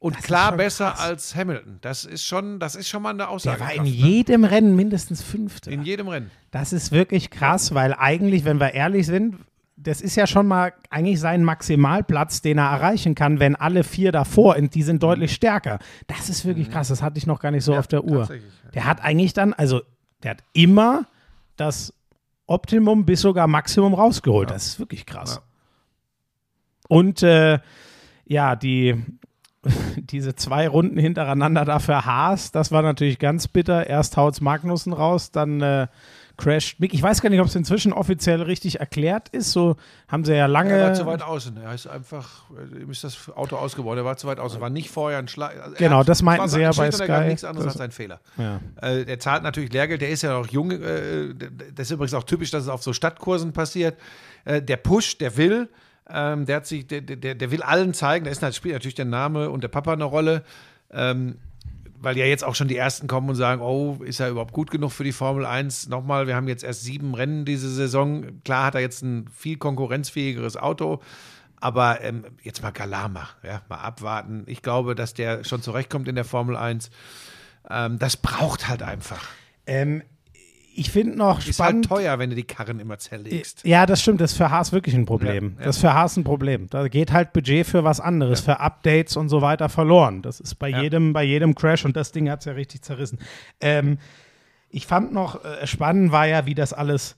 Und 0.00 0.16
klar 0.22 0.50
schon 0.50 0.58
besser 0.58 0.90
krass. 0.92 1.00
als 1.00 1.34
Hamilton. 1.34 1.78
Das 1.80 2.04
ist 2.04 2.24
schon, 2.24 2.60
das 2.60 2.74
ist 2.76 2.88
schon 2.88 3.02
mal 3.02 3.10
eine 3.10 3.18
Der 3.18 3.30
Aussage. 3.30 3.60
war 3.60 3.72
in 3.74 3.84
jedem 3.84 4.44
Rennen 4.44 4.76
mindestens 4.76 5.22
Fünfter. 5.22 5.70
in 5.70 5.82
jedem 5.82 6.06
Rennen. 6.08 6.30
Das 6.52 6.72
ist 6.72 6.92
wirklich 6.92 7.30
krass, 7.30 7.74
weil 7.74 7.94
eigentlich, 7.94 8.44
wenn 8.44 8.58
wir 8.60 8.74
ehrlich 8.74 9.06
sind, 9.06 9.36
das 9.80 10.00
ist 10.00 10.16
ja 10.16 10.26
schon 10.26 10.46
mal 10.46 10.72
eigentlich 10.90 11.20
sein 11.20 11.44
Maximalplatz, 11.44 12.42
den 12.42 12.58
er 12.58 12.70
erreichen 12.70 13.14
kann, 13.14 13.38
wenn 13.38 13.54
alle 13.54 13.84
vier 13.84 14.12
davor, 14.12 14.60
die 14.60 14.82
sind 14.82 15.02
deutlich 15.02 15.32
stärker. 15.32 15.78
Das 16.08 16.28
ist 16.28 16.44
wirklich 16.44 16.70
krass, 16.70 16.88
das 16.88 17.00
hatte 17.00 17.18
ich 17.18 17.26
noch 17.26 17.40
gar 17.40 17.50
nicht 17.50 17.64
so 17.64 17.76
auf 17.76 17.86
der 17.86 18.04
Uhr. 18.04 18.28
ja. 18.28 18.70
Der 18.74 18.84
hat 18.86 19.02
eigentlich 19.02 19.32
dann, 19.34 19.54
also 19.54 19.80
der 20.22 20.32
hat 20.32 20.42
immer 20.52 21.06
das 21.56 21.94
Optimum 22.46 23.04
bis 23.04 23.20
sogar 23.20 23.46
Maximum 23.46 23.94
rausgeholt. 23.94 24.50
Das 24.50 24.66
ist 24.66 24.80
wirklich 24.80 25.06
krass. 25.06 25.40
Und 26.88 27.22
äh, 27.22 27.60
ja, 28.24 28.56
die, 28.56 28.96
diese 29.96 30.34
zwei 30.34 30.66
Runden 30.66 30.98
hintereinander 30.98 31.64
dafür 31.64 32.04
Haas, 32.04 32.50
das 32.50 32.72
war 32.72 32.82
natürlich 32.82 33.18
ganz 33.18 33.46
bitter. 33.46 33.86
Erst 33.86 34.16
haut's 34.16 34.40
Magnussen 34.40 34.92
raus, 34.92 35.30
dann 35.30 35.60
äh, 35.60 35.86
crasht 36.38 36.80
Mick. 36.80 36.94
Ich 36.94 37.02
weiß 37.02 37.20
gar 37.20 37.28
nicht, 37.28 37.40
ob 37.40 37.46
es 37.48 37.54
inzwischen 37.54 37.92
offiziell 37.92 38.40
richtig 38.40 38.80
erklärt 38.80 39.28
ist. 39.30 39.52
So 39.52 39.76
haben 40.08 40.24
sie 40.24 40.34
ja 40.34 40.46
lange. 40.46 40.70
Er 40.70 40.86
war 40.86 40.94
zu 40.94 41.04
weit 41.04 41.20
außen. 41.22 41.56
Er 41.58 41.74
ist 41.74 41.86
einfach, 41.86 42.44
äh, 42.74 42.82
ihm 42.82 42.90
ist 42.90 43.04
das 43.04 43.28
Auto 43.34 43.56
ausgebaut. 43.56 43.98
Er 43.98 44.04
war 44.06 44.16
zu 44.16 44.26
weit 44.28 44.38
außen. 44.38 44.60
War 44.60 44.70
nicht 44.70 44.88
vorher 44.88 45.18
ein 45.18 45.28
Schlag. 45.28 45.60
Also 45.60 45.74
er 45.74 45.78
Genau, 45.78 45.98
hat- 45.98 46.08
das 46.08 46.22
meinten 46.22 46.48
sie 46.48 46.60
ja 46.60 46.70
bei 46.72 46.86
und 46.86 47.00
er 47.00 47.06
Sky. 47.20 47.26
Nichts 47.28 47.44
anderes 47.44 47.66
Das- 47.66 47.74
als 47.74 47.80
ein 47.82 47.90
Fehler. 47.90 48.20
Ja. 48.38 48.60
Äh, 48.80 49.04
der 49.04 49.18
zahlt 49.20 49.42
natürlich 49.42 49.72
Lehrgeld. 49.72 50.00
Der 50.00 50.08
ist 50.10 50.22
ja 50.22 50.32
noch 50.32 50.46
jung. 50.48 50.70
Äh, 50.70 51.34
das 51.74 51.88
ist 51.88 51.90
übrigens 51.90 52.14
auch 52.14 52.24
typisch, 52.24 52.50
dass 52.50 52.62
es 52.62 52.68
auf 52.70 52.82
so 52.82 52.92
Stadtkursen 52.94 53.52
passiert. 53.52 53.98
Äh, 54.44 54.62
der 54.62 54.76
Push, 54.78 55.18
der 55.18 55.36
will. 55.36 55.68
Ähm, 56.10 56.46
der 56.46 56.56
hat 56.56 56.66
sich, 56.66 56.86
der, 56.86 57.02
der, 57.02 57.34
der 57.34 57.50
will 57.50 57.62
allen 57.62 57.92
zeigen. 57.92 58.24
Da 58.24 58.30
ist, 58.30 58.56
spielt 58.56 58.74
natürlich 58.74 58.94
der 58.94 59.04
Name 59.04 59.50
und 59.50 59.62
der 59.62 59.68
Papa 59.68 59.92
eine 59.92 60.04
Rolle. 60.04 60.42
Ähm, 60.90 61.36
weil 62.00 62.16
ja 62.16 62.24
jetzt 62.24 62.44
auch 62.44 62.54
schon 62.54 62.68
die 62.68 62.76
ersten 62.76 63.06
kommen 63.06 63.28
und 63.28 63.34
sagen, 63.34 63.60
oh, 63.62 63.98
ist 64.02 64.20
er 64.20 64.30
überhaupt 64.30 64.52
gut 64.52 64.70
genug 64.70 64.92
für 64.92 65.04
die 65.04 65.12
Formel 65.12 65.44
1? 65.44 65.88
Nochmal, 65.88 66.26
wir 66.26 66.36
haben 66.36 66.48
jetzt 66.48 66.64
erst 66.64 66.82
sieben 66.82 67.14
Rennen 67.14 67.44
diese 67.44 67.70
Saison. 67.70 68.42
Klar 68.44 68.66
hat 68.66 68.74
er 68.74 68.80
jetzt 68.80 69.02
ein 69.02 69.28
viel 69.28 69.56
konkurrenzfähigeres 69.56 70.56
Auto, 70.56 71.00
aber 71.60 72.02
ähm, 72.02 72.24
jetzt 72.42 72.62
mal 72.62 72.70
Galama, 72.70 73.28
ja, 73.42 73.62
mal 73.68 73.78
abwarten. 73.78 74.44
Ich 74.46 74.62
glaube, 74.62 74.94
dass 74.94 75.14
der 75.14 75.44
schon 75.44 75.62
zurechtkommt 75.62 76.08
in 76.08 76.14
der 76.14 76.24
Formel 76.24 76.56
1. 76.56 76.90
Ähm, 77.68 77.98
das 77.98 78.16
braucht 78.16 78.68
halt 78.68 78.82
einfach. 78.82 79.24
Ähm, 79.66 80.02
ich 80.78 80.90
finde 80.90 81.16
noch 81.16 81.38
Ist 81.40 81.54
spannend. 81.54 81.90
halt 81.90 82.00
teuer, 82.02 82.18
wenn 82.18 82.30
du 82.30 82.36
die 82.36 82.44
Karren 82.44 82.78
immer 82.80 82.98
zerlegst. 82.98 83.64
Ja, 83.64 83.84
das 83.86 84.00
stimmt. 84.02 84.20
Das 84.20 84.32
ist 84.32 84.36
für 84.36 84.50
Haas 84.50 84.72
wirklich 84.72 84.94
ein 84.94 85.06
Problem. 85.06 85.54
Ja, 85.56 85.60
ja. 85.60 85.66
Das 85.66 85.76
ist 85.76 85.80
für 85.82 85.92
Haas 85.94 86.16
ein 86.16 86.24
Problem. 86.24 86.68
Da 86.70 86.88
geht 86.88 87.12
halt 87.12 87.32
Budget 87.32 87.66
für 87.66 87.84
was 87.84 88.00
anderes, 88.00 88.40
für 88.40 88.60
Updates 88.60 89.16
und 89.16 89.28
so 89.28 89.42
weiter 89.42 89.68
verloren. 89.68 90.22
Das 90.22 90.40
ist 90.40 90.54
bei 90.56 90.68
Ja. 90.70 90.82
jedem, 90.82 91.12
bei 91.12 91.24
jedem 91.24 91.54
Crash 91.54 91.84
und 91.84 91.96
das 91.96 92.12
Ding 92.12 92.30
hat 92.30 92.40
es 92.40 92.44
ja 92.46 92.52
richtig 92.52 92.82
zerrissen. 92.82 93.18
Ähm, 93.60 93.98
ich 94.70 94.86
fand 94.86 95.12
noch 95.12 95.44
äh, 95.44 95.66
spannend 95.66 96.12
war 96.12 96.26
ja, 96.26 96.46
wie 96.46 96.54
das 96.54 96.72
alles. 96.72 97.16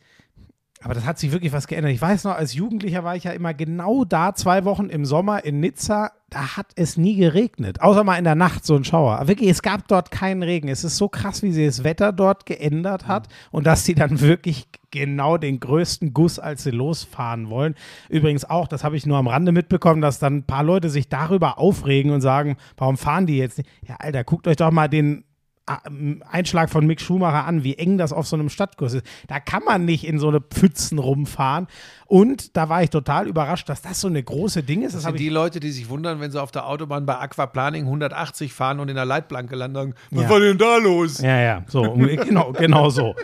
Aber 0.83 0.95
das 0.95 1.05
hat 1.05 1.19
sich 1.19 1.31
wirklich 1.31 1.53
was 1.53 1.67
geändert. 1.67 1.93
Ich 1.93 2.01
weiß 2.01 2.25
noch, 2.25 2.35
als 2.35 2.55
Jugendlicher 2.55 3.05
war 3.05 3.15
ich 3.15 3.25
ja 3.25 3.33
immer 3.33 3.53
genau 3.53 4.05
da, 4.05 4.35
zwei 4.35 4.65
Wochen 4.65 4.87
im 4.87 5.05
Sommer 5.05 5.45
in 5.45 5.61
Nizza. 5.61 6.13
Da 6.31 6.57
hat 6.57 6.69
es 6.75 6.97
nie 6.97 7.17
geregnet. 7.17 7.83
Außer 7.83 8.03
mal 8.03 8.17
in 8.17 8.25
der 8.25 8.35
Nacht 8.35 8.65
so 8.65 8.77
ein 8.77 8.85
Schauer. 8.85 9.17
Aber 9.17 9.29
wirklich, 9.29 9.51
es 9.51 9.61
gab 9.61 9.89
dort 9.89 10.11
keinen 10.11 10.43
Regen. 10.43 10.69
Es 10.69 10.83
ist 10.83 10.97
so 10.97 11.09
krass, 11.09 11.43
wie 11.43 11.53
sie 11.53 11.67
das 11.67 11.85
Wetter 11.85 12.13
dort 12.13 12.47
geändert 12.47 13.09
hat 13.09 13.29
und 13.51 13.67
dass 13.67 13.85
sie 13.85 13.95
dann 13.95 14.21
wirklich 14.23 14.69
genau 14.91 15.37
den 15.37 15.61
größten 15.61 16.15
Guss, 16.15 16.39
als 16.39 16.63
sie 16.63 16.71
losfahren 16.71 17.51
wollen. 17.51 17.75
Übrigens 18.09 18.49
auch, 18.49 18.67
das 18.67 18.83
habe 18.83 18.97
ich 18.97 19.05
nur 19.05 19.19
am 19.19 19.29
Rande 19.29 19.53
mitbekommen, 19.53 20.01
dass 20.01 20.19
dann 20.19 20.39
ein 20.39 20.45
paar 20.45 20.65
Leute 20.65 20.89
sich 20.89 21.11
darüber 21.11 21.59
aufregen 21.59 22.11
und 22.11 22.23
sagen, 22.23 22.57
warum 22.79 22.97
fahren 22.97 23.27
die 23.27 23.37
jetzt 23.37 23.59
nicht? 23.59 23.69
Ja, 23.87 23.97
Alter, 23.99 24.25
guckt 24.25 24.49
euch 24.49 24.57
doch 24.57 24.71
mal 24.71 24.89
den 24.89 25.25
Einschlag 25.67 26.69
von 26.71 26.85
Mick 26.87 27.01
Schumacher 27.01 27.45
an, 27.47 27.63
wie 27.63 27.77
eng 27.77 27.97
das 27.97 28.13
auf 28.13 28.27
so 28.27 28.35
einem 28.35 28.49
Stadtkurs 28.49 28.95
ist. 28.95 29.07
Da 29.29 29.39
kann 29.39 29.63
man 29.65 29.85
nicht 29.85 30.05
in 30.05 30.19
so 30.19 30.29
eine 30.29 30.41
Pfützen 30.41 30.99
rumfahren. 30.99 31.69
Und 32.07 32.57
da 32.57 32.69
war 32.69 32.83
ich 32.83 32.91
total 32.91 33.29
überrascht, 33.29 33.69
dass 33.69 33.81
das 33.83 34.01
so 34.01 34.09
eine 34.09 34.21
große 34.23 34.63
Ding 34.65 34.83
ist. 34.83 34.95
Das, 34.95 35.03
Das 35.05 35.11
sind 35.11 35.21
die 35.21 35.29
Leute, 35.29 35.61
die 35.61 35.71
sich 35.71 35.89
wundern, 35.89 36.19
wenn 36.21 36.33
sie 36.33 36.43
auf 36.43 36.51
der 36.51 36.67
Autobahn 36.67 37.07
bei 37.07 37.17
Aquaplaning 37.19 37.85
180 37.85 38.53
fahren 38.53 38.81
und 38.81 38.89
in 38.89 38.97
der 38.97 39.05
Leitplanke 39.05 39.55
landen. 39.55 39.95
Was 40.11 40.23
Ja. 40.25 40.31
war 40.31 40.41
denn 40.41 40.59
da 40.59 40.77
los? 40.79 41.21
Ja, 41.21 41.41
ja, 41.41 41.65
so, 41.69 41.93
genau, 41.93 42.53
genau 42.53 42.91
so. 42.91 43.15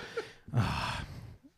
Ah, 0.53 0.61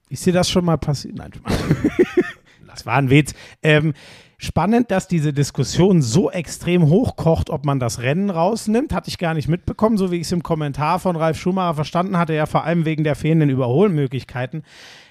Ist 0.09 0.25
dir 0.25 0.33
das 0.33 0.49
schon 0.49 0.65
mal 0.65 0.79
passiert? 0.79 1.17
Nein, 1.17 1.33
das 2.67 2.87
war 2.87 2.95
ein 2.95 3.11
Witz. 3.11 3.35
Ähm, 3.63 3.93
spannend, 4.39 4.91
dass 4.93 5.09
diese 5.09 5.33
Diskussion 5.33 6.01
so 6.01 6.31
extrem 6.31 6.87
hochkocht, 6.89 7.51
ob 7.51 7.67
man 7.67 7.81
das 7.81 8.01
Rennen 8.01 8.31
rausnimmt, 8.31 8.95
hatte 8.95 9.09
ich 9.09 9.19
gar 9.19 9.35
nicht 9.35 9.49
mitbekommen, 9.49 9.99
so 9.99 10.11
wie 10.13 10.17
ich 10.17 10.23
es 10.23 10.33
im 10.33 10.45
Kommentar 10.45 11.01
von 11.01 11.17
Ralf 11.17 11.39
Schumacher 11.39 11.75
verstanden 11.75 12.17
hatte, 12.17 12.33
ja 12.35 12.47
vor 12.47 12.63
allem 12.65 12.85
wegen 12.85 13.03
der 13.05 13.17
fehlenden 13.17 13.51
Überholmöglichkeiten. 13.51 14.63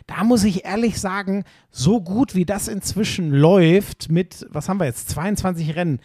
Da 0.07 0.23
muss 0.23 0.45
ich 0.45 0.63
ehrlich 0.63 0.99
sagen, 1.01 1.43
so 1.69 1.99
gut 1.99 2.34
wie 2.34 2.45
das 2.45 2.69
inzwischen 2.69 3.32
läuft 3.32 4.09
mit, 4.09 4.47
was 4.49 4.69
haben 4.69 4.80
wir 4.80 4.86
jetzt, 4.86 5.09
22 5.09 5.75
Rennen, 5.75 5.99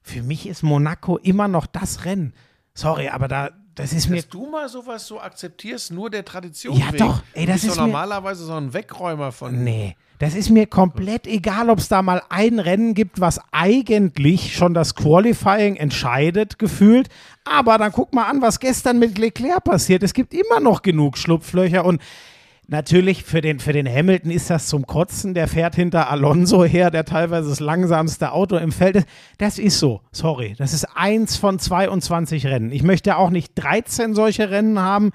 für 0.00 0.22
mich 0.22 0.48
ist 0.48 0.62
Monaco 0.62 1.18
immer 1.18 1.48
noch 1.48 1.66
das 1.66 2.06
Rennen. 2.06 2.32
Sorry, 2.74 3.08
aber 3.08 3.28
da, 3.28 3.50
das 3.74 3.92
ist 3.92 4.08
mir 4.08 4.16
Dass 4.16 4.28
du 4.30 4.46
mal 4.50 4.68
sowas 4.70 5.06
so 5.06 5.20
akzeptierst, 5.20 5.92
nur 5.92 6.08
der 6.08 6.24
Tradition 6.24 6.76
Ja, 6.76 6.86
wegen. 6.88 6.98
doch. 6.98 7.22
Ey, 7.34 7.44
das 7.44 7.64
ist 7.64 7.76
doch 7.76 7.82
normalerweise 7.86 8.44
so 8.46 8.54
ein 8.54 8.72
Wegräumer 8.72 9.30
von. 9.30 9.62
Nee, 9.62 9.94
das 10.22 10.36
ist 10.36 10.50
mir 10.50 10.68
komplett 10.68 11.26
egal, 11.26 11.68
ob 11.68 11.80
es 11.80 11.88
da 11.88 12.00
mal 12.00 12.22
ein 12.28 12.60
Rennen 12.60 12.94
gibt, 12.94 13.20
was 13.20 13.40
eigentlich 13.50 14.54
schon 14.54 14.72
das 14.72 14.94
Qualifying 14.94 15.74
entscheidet, 15.74 16.60
gefühlt. 16.60 17.08
Aber 17.44 17.76
dann 17.76 17.90
guck 17.90 18.14
mal 18.14 18.26
an, 18.26 18.40
was 18.40 18.60
gestern 18.60 19.00
mit 19.00 19.18
Leclerc 19.18 19.64
passiert. 19.64 20.04
Es 20.04 20.14
gibt 20.14 20.32
immer 20.32 20.60
noch 20.60 20.82
genug 20.82 21.18
Schlupflöcher 21.18 21.84
und 21.84 22.00
Natürlich, 22.68 23.24
für 23.24 23.40
den, 23.40 23.58
für 23.58 23.72
den 23.72 23.88
Hamilton 23.88 24.30
ist 24.30 24.48
das 24.48 24.68
zum 24.68 24.86
Kotzen. 24.86 25.34
Der 25.34 25.48
fährt 25.48 25.74
hinter 25.74 26.08
Alonso 26.08 26.64
her, 26.64 26.92
der 26.92 27.04
teilweise 27.04 27.48
das 27.50 27.58
langsamste 27.58 28.30
Auto 28.30 28.56
im 28.56 28.70
Feld 28.70 28.94
ist. 28.94 29.08
Das 29.38 29.58
ist 29.58 29.80
so. 29.80 30.02
Sorry. 30.12 30.54
Das 30.56 30.72
ist 30.72 30.84
eins 30.94 31.36
von 31.36 31.58
22 31.58 32.46
Rennen. 32.46 32.70
Ich 32.70 32.84
möchte 32.84 33.16
auch 33.16 33.30
nicht 33.30 33.54
13 33.56 34.14
solche 34.14 34.50
Rennen 34.50 34.78
haben, 34.78 35.10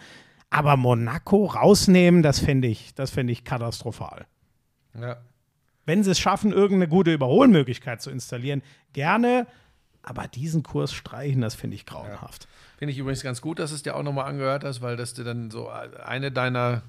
aber 0.49 0.75
Monaco 0.75 1.45
rausnehmen, 1.45 2.21
das 2.21 2.39
fände 2.39 2.67
ich, 2.67 2.93
ich 3.27 3.43
katastrophal. 3.45 4.25
Ja. 4.99 5.17
Wenn 5.85 6.03
sie 6.03 6.11
es 6.11 6.19
schaffen, 6.19 6.51
irgendeine 6.51 6.89
gute 6.89 7.13
Überholmöglichkeit 7.13 8.01
zu 8.01 8.09
installieren, 8.09 8.61
gerne. 8.93 9.47
Aber 10.03 10.27
diesen 10.27 10.63
Kurs 10.63 10.93
streichen, 10.93 11.41
das 11.41 11.55
finde 11.55 11.75
ich 11.75 11.85
grauenhaft. 11.85 12.47
Finde 12.77 12.93
ich 12.93 12.97
übrigens 12.97 13.23
ganz 13.23 13.41
gut, 13.41 13.59
dass 13.59 13.71
es 13.71 13.83
dir 13.83 13.95
auch 13.95 14.03
nochmal 14.03 14.25
angehört 14.25 14.63
hast, 14.63 14.81
weil 14.81 14.95
das 14.95 15.13
dir 15.13 15.23
dann 15.23 15.51
so 15.51 15.69
eine 15.69 16.31
deiner 16.31 16.83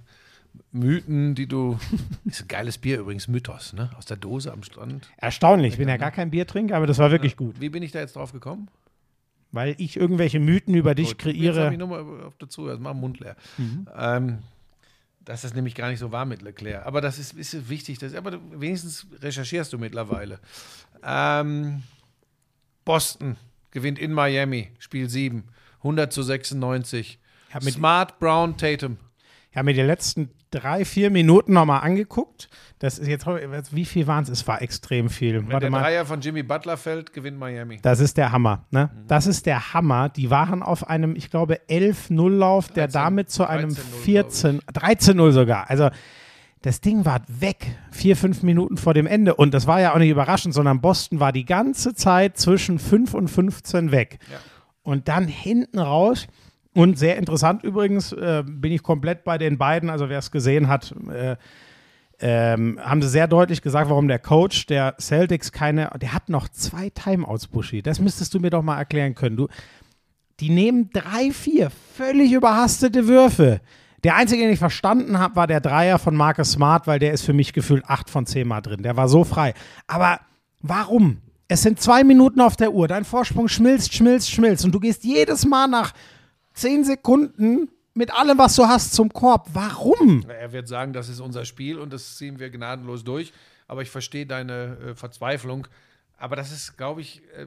Mythen, 0.72 1.34
die 1.34 1.46
du. 1.46 1.78
Ist 2.24 2.42
ein 2.42 2.48
geiles 2.48 2.78
Bier 2.78 3.00
übrigens, 3.00 3.28
Mythos, 3.28 3.72
ne? 3.72 3.90
Aus 3.96 4.06
der 4.06 4.16
Dose 4.16 4.52
am 4.52 4.62
Strand. 4.62 5.08
Erstaunlich. 5.16 5.74
Ich 5.74 5.78
bin 5.78 5.88
ja 5.88 5.96
gar 5.96 6.10
kein 6.10 6.30
Biertrinker, 6.30 6.76
aber 6.76 6.86
das 6.86 6.98
war 6.98 7.10
wirklich 7.10 7.36
gut. 7.36 7.60
Wie 7.60 7.68
bin 7.68 7.82
ich 7.82 7.92
da 7.92 8.00
jetzt 8.00 8.16
drauf 8.16 8.32
gekommen? 8.32 8.68
Weil 9.50 9.74
ich 9.78 9.96
irgendwelche 9.96 10.40
Mythen 10.40 10.74
über 10.74 10.94
dich 10.94 11.16
Gut, 11.16 11.24
Jetzt 11.24 11.36
habe 11.36 11.54
kreiere. 11.54 11.72
ich 11.72 11.78
nochmal 11.78 12.00
auf 12.26 12.36
dazu, 12.38 12.66
also 12.66 12.80
mach 12.80 12.92
den 12.92 13.00
Mund 13.00 13.18
leer. 13.18 13.34
Ähm, 13.96 14.38
dass 15.28 15.42
das 15.42 15.52
nämlich 15.52 15.74
gar 15.74 15.90
nicht 15.90 15.98
so 15.98 16.10
war 16.10 16.24
mit 16.24 16.40
Leclerc. 16.40 16.86
Aber 16.86 17.02
das 17.02 17.18
ist, 17.18 17.34
ist 17.34 17.68
wichtig. 17.68 17.98
Das, 17.98 18.14
aber 18.14 18.38
wenigstens 18.50 19.06
recherchierst 19.20 19.70
du 19.74 19.78
mittlerweile. 19.78 20.40
Ähm, 21.04 21.82
Boston 22.86 23.36
gewinnt 23.70 23.98
in 23.98 24.12
Miami, 24.12 24.70
Spiel 24.78 25.08
7, 25.10 25.44
100 25.78 26.10
zu 26.12 26.22
96. 26.22 27.18
Ja, 27.52 27.60
mit- 27.62 27.74
Smart, 27.74 28.18
Brown, 28.18 28.56
Tatum. 28.56 28.96
Ich 29.50 29.56
habe 29.58 29.66
mir 29.66 29.74
die 29.74 29.82
letzten 29.82 30.30
drei, 30.50 30.86
vier 30.86 31.10
Minuten 31.10 31.52
nochmal 31.52 31.82
angeguckt. 31.82 32.48
Das 32.78 32.98
ist 32.98 33.08
jetzt, 33.08 33.26
wie 33.74 33.84
viel 33.84 34.06
waren 34.06 34.22
es? 34.22 34.28
Es 34.28 34.46
war 34.46 34.62
extrem 34.62 35.10
viel. 35.10 35.34
Wenn 35.34 35.48
Warte 35.48 35.60
der 35.62 35.70
mal. 35.70 35.80
Dreier 35.80 36.06
von 36.06 36.20
Jimmy 36.20 36.44
Butler 36.44 36.76
fällt, 36.76 37.12
gewinnt 37.12 37.38
Miami. 37.38 37.80
Das 37.82 37.98
ist 37.98 38.16
der 38.16 38.30
Hammer, 38.30 38.66
ne? 38.70 38.90
Mhm. 38.92 39.06
Das 39.08 39.26
ist 39.26 39.46
der 39.46 39.74
Hammer. 39.74 40.08
Die 40.10 40.30
waren 40.30 40.62
auf 40.62 40.88
einem, 40.88 41.16
ich 41.16 41.30
glaube, 41.30 41.60
11-0-Lauf, 41.68 42.68
der 42.68 42.86
13, 42.86 42.92
damit 42.92 43.30
zu 43.30 43.48
einem 43.48 43.70
13-0, 43.70 43.76
14, 44.04 44.60
13-0 44.60 45.32
sogar. 45.32 45.68
Also 45.68 45.90
das 46.62 46.80
Ding 46.80 47.04
war 47.04 47.20
weg, 47.28 47.66
vier, 47.90 48.16
fünf 48.16 48.42
Minuten 48.42 48.76
vor 48.76 48.94
dem 48.94 49.06
Ende. 49.06 49.34
Und 49.34 49.54
das 49.54 49.66
war 49.66 49.80
ja 49.80 49.94
auch 49.94 49.98
nicht 49.98 50.10
überraschend, 50.10 50.54
sondern 50.54 50.80
Boston 50.80 51.20
war 51.20 51.32
die 51.32 51.44
ganze 51.44 51.94
Zeit 51.94 52.36
zwischen 52.36 52.78
5 52.78 53.14
und 53.14 53.28
15 53.28 53.90
weg. 53.92 54.18
Ja. 54.30 54.38
Und 54.82 55.08
dann 55.08 55.26
hinten 55.26 55.78
raus. 55.78 56.26
Und 56.74 56.98
sehr 56.98 57.16
interessant 57.16 57.64
übrigens, 57.64 58.12
äh, 58.12 58.44
bin 58.46 58.72
ich 58.72 58.82
komplett 58.82 59.24
bei 59.24 59.38
den 59.38 59.58
beiden. 59.58 59.90
Also 59.90 60.08
wer 60.08 60.18
es 60.18 60.30
gesehen 60.30 60.68
hat, 60.68 60.94
äh, 61.12 61.36
ähm, 62.20 62.78
haben 62.82 63.00
sie 63.02 63.08
sehr 63.08 63.28
deutlich 63.28 63.62
gesagt, 63.62 63.88
warum 63.88 64.08
der 64.08 64.18
Coach 64.18 64.66
der 64.66 64.96
Celtics 64.98 65.52
keine, 65.52 65.90
der 66.00 66.12
hat 66.12 66.28
noch 66.28 66.48
zwei 66.48 66.90
Timeouts, 66.90 67.46
Buschi. 67.46 67.82
Das 67.82 68.00
müsstest 68.00 68.34
du 68.34 68.40
mir 68.40 68.50
doch 68.50 68.62
mal 68.62 68.78
erklären 68.78 69.14
können. 69.14 69.36
Du, 69.36 69.48
die 70.40 70.50
nehmen 70.50 70.90
drei, 70.90 71.30
vier 71.32 71.70
völlig 71.96 72.32
überhastete 72.32 73.06
Würfe. 73.06 73.60
Der 74.04 74.16
einzige, 74.16 74.42
den 74.42 74.52
ich 74.52 74.58
verstanden 74.58 75.18
habe, 75.18 75.36
war 75.36 75.46
der 75.46 75.60
Dreier 75.60 75.98
von 75.98 76.14
Marcus 76.14 76.52
Smart, 76.52 76.86
weil 76.86 76.98
der 76.98 77.12
ist 77.12 77.22
für 77.22 77.32
mich 77.32 77.52
gefühlt 77.52 77.84
acht 77.86 78.10
von 78.10 78.26
zehn 78.26 78.46
Mal 78.46 78.60
drin. 78.60 78.82
Der 78.82 78.96
war 78.96 79.08
so 79.08 79.24
frei. 79.24 79.54
Aber 79.86 80.20
warum? 80.60 81.18
Es 81.48 81.62
sind 81.62 81.80
zwei 81.80 82.04
Minuten 82.04 82.40
auf 82.40 82.56
der 82.56 82.72
Uhr. 82.72 82.86
Dein 82.86 83.04
Vorsprung 83.04 83.48
schmilzt, 83.48 83.94
schmilzt, 83.94 84.30
schmilzt. 84.30 84.64
Und 84.64 84.72
du 84.72 84.80
gehst 84.80 85.02
jedes 85.02 85.46
Mal 85.46 85.66
nach 85.66 85.94
zehn 86.52 86.84
Sekunden 86.84 87.70
mit 87.94 88.12
allem, 88.12 88.38
was 88.38 88.54
du 88.56 88.66
hast, 88.66 88.94
zum 88.94 89.12
Korb. 89.12 89.48
Warum? 89.52 90.24
Er 90.28 90.52
wird 90.52 90.68
sagen, 90.68 90.92
das 90.92 91.08
ist 91.08 91.20
unser 91.20 91.44
Spiel 91.44 91.78
und 91.78 91.92
das 91.92 92.16
ziehen 92.16 92.38
wir 92.38 92.50
gnadenlos 92.50 93.04
durch. 93.04 93.32
Aber 93.66 93.82
ich 93.82 93.90
verstehe 93.90 94.26
deine 94.26 94.76
äh, 94.78 94.94
Verzweiflung. 94.94 95.66
Aber 96.16 96.36
das 96.36 96.52
ist, 96.52 96.76
glaube 96.76 97.00
ich, 97.00 97.22
äh, 97.36 97.46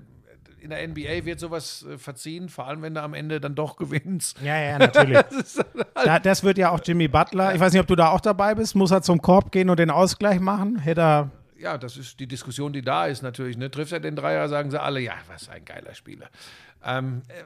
in 0.62 0.70
der 0.70 0.88
NBA 0.88 1.26
wird 1.26 1.40
sowas 1.40 1.86
äh, 1.90 1.98
verziehen, 1.98 2.48
vor 2.48 2.68
allem 2.68 2.82
wenn 2.84 2.94
du 2.94 3.02
am 3.02 3.14
Ende 3.14 3.40
dann 3.40 3.56
doch 3.56 3.76
gewinnst. 3.78 4.40
Ja, 4.42 4.60
ja, 4.60 4.78
natürlich. 4.78 5.20
da, 5.96 6.20
das 6.20 6.44
wird 6.44 6.58
ja 6.58 6.70
auch 6.70 6.80
Jimmy 6.84 7.08
Butler. 7.08 7.54
Ich 7.54 7.60
weiß 7.60 7.74
nicht, 7.74 7.82
ob 7.82 7.88
du 7.88 7.96
da 7.96 8.10
auch 8.10 8.22
dabei 8.22 8.56
bist. 8.56 8.76
Muss 8.76 8.92
er 8.92 9.02
zum 9.02 9.22
Korb 9.22 9.52
gehen 9.52 9.70
und 9.70 9.80
den 9.80 9.90
Ausgleich 9.90 10.40
machen? 10.40 10.78
Hätte 10.78 11.02
er. 11.02 11.32
Ja, 11.58 11.78
das 11.78 11.98
ist 11.98 12.20
die 12.20 12.28
Diskussion, 12.28 12.74
die 12.74 12.82
da 12.82 13.06
ist 13.06 13.22
natürlich. 13.22 13.58
Ne? 13.58 13.70
Trifft 13.70 13.92
er 13.92 14.00
den 14.00 14.16
Dreier, 14.16 14.50
sagen 14.50 14.72
sie 14.72 14.82
alle, 14.82 15.00
ja, 15.00 15.14
was 15.28 15.50
ein 15.50 15.64
geiler 15.64 15.94
Spieler. 15.94 16.30
Ähm, 16.84 17.22
äh, 17.28 17.44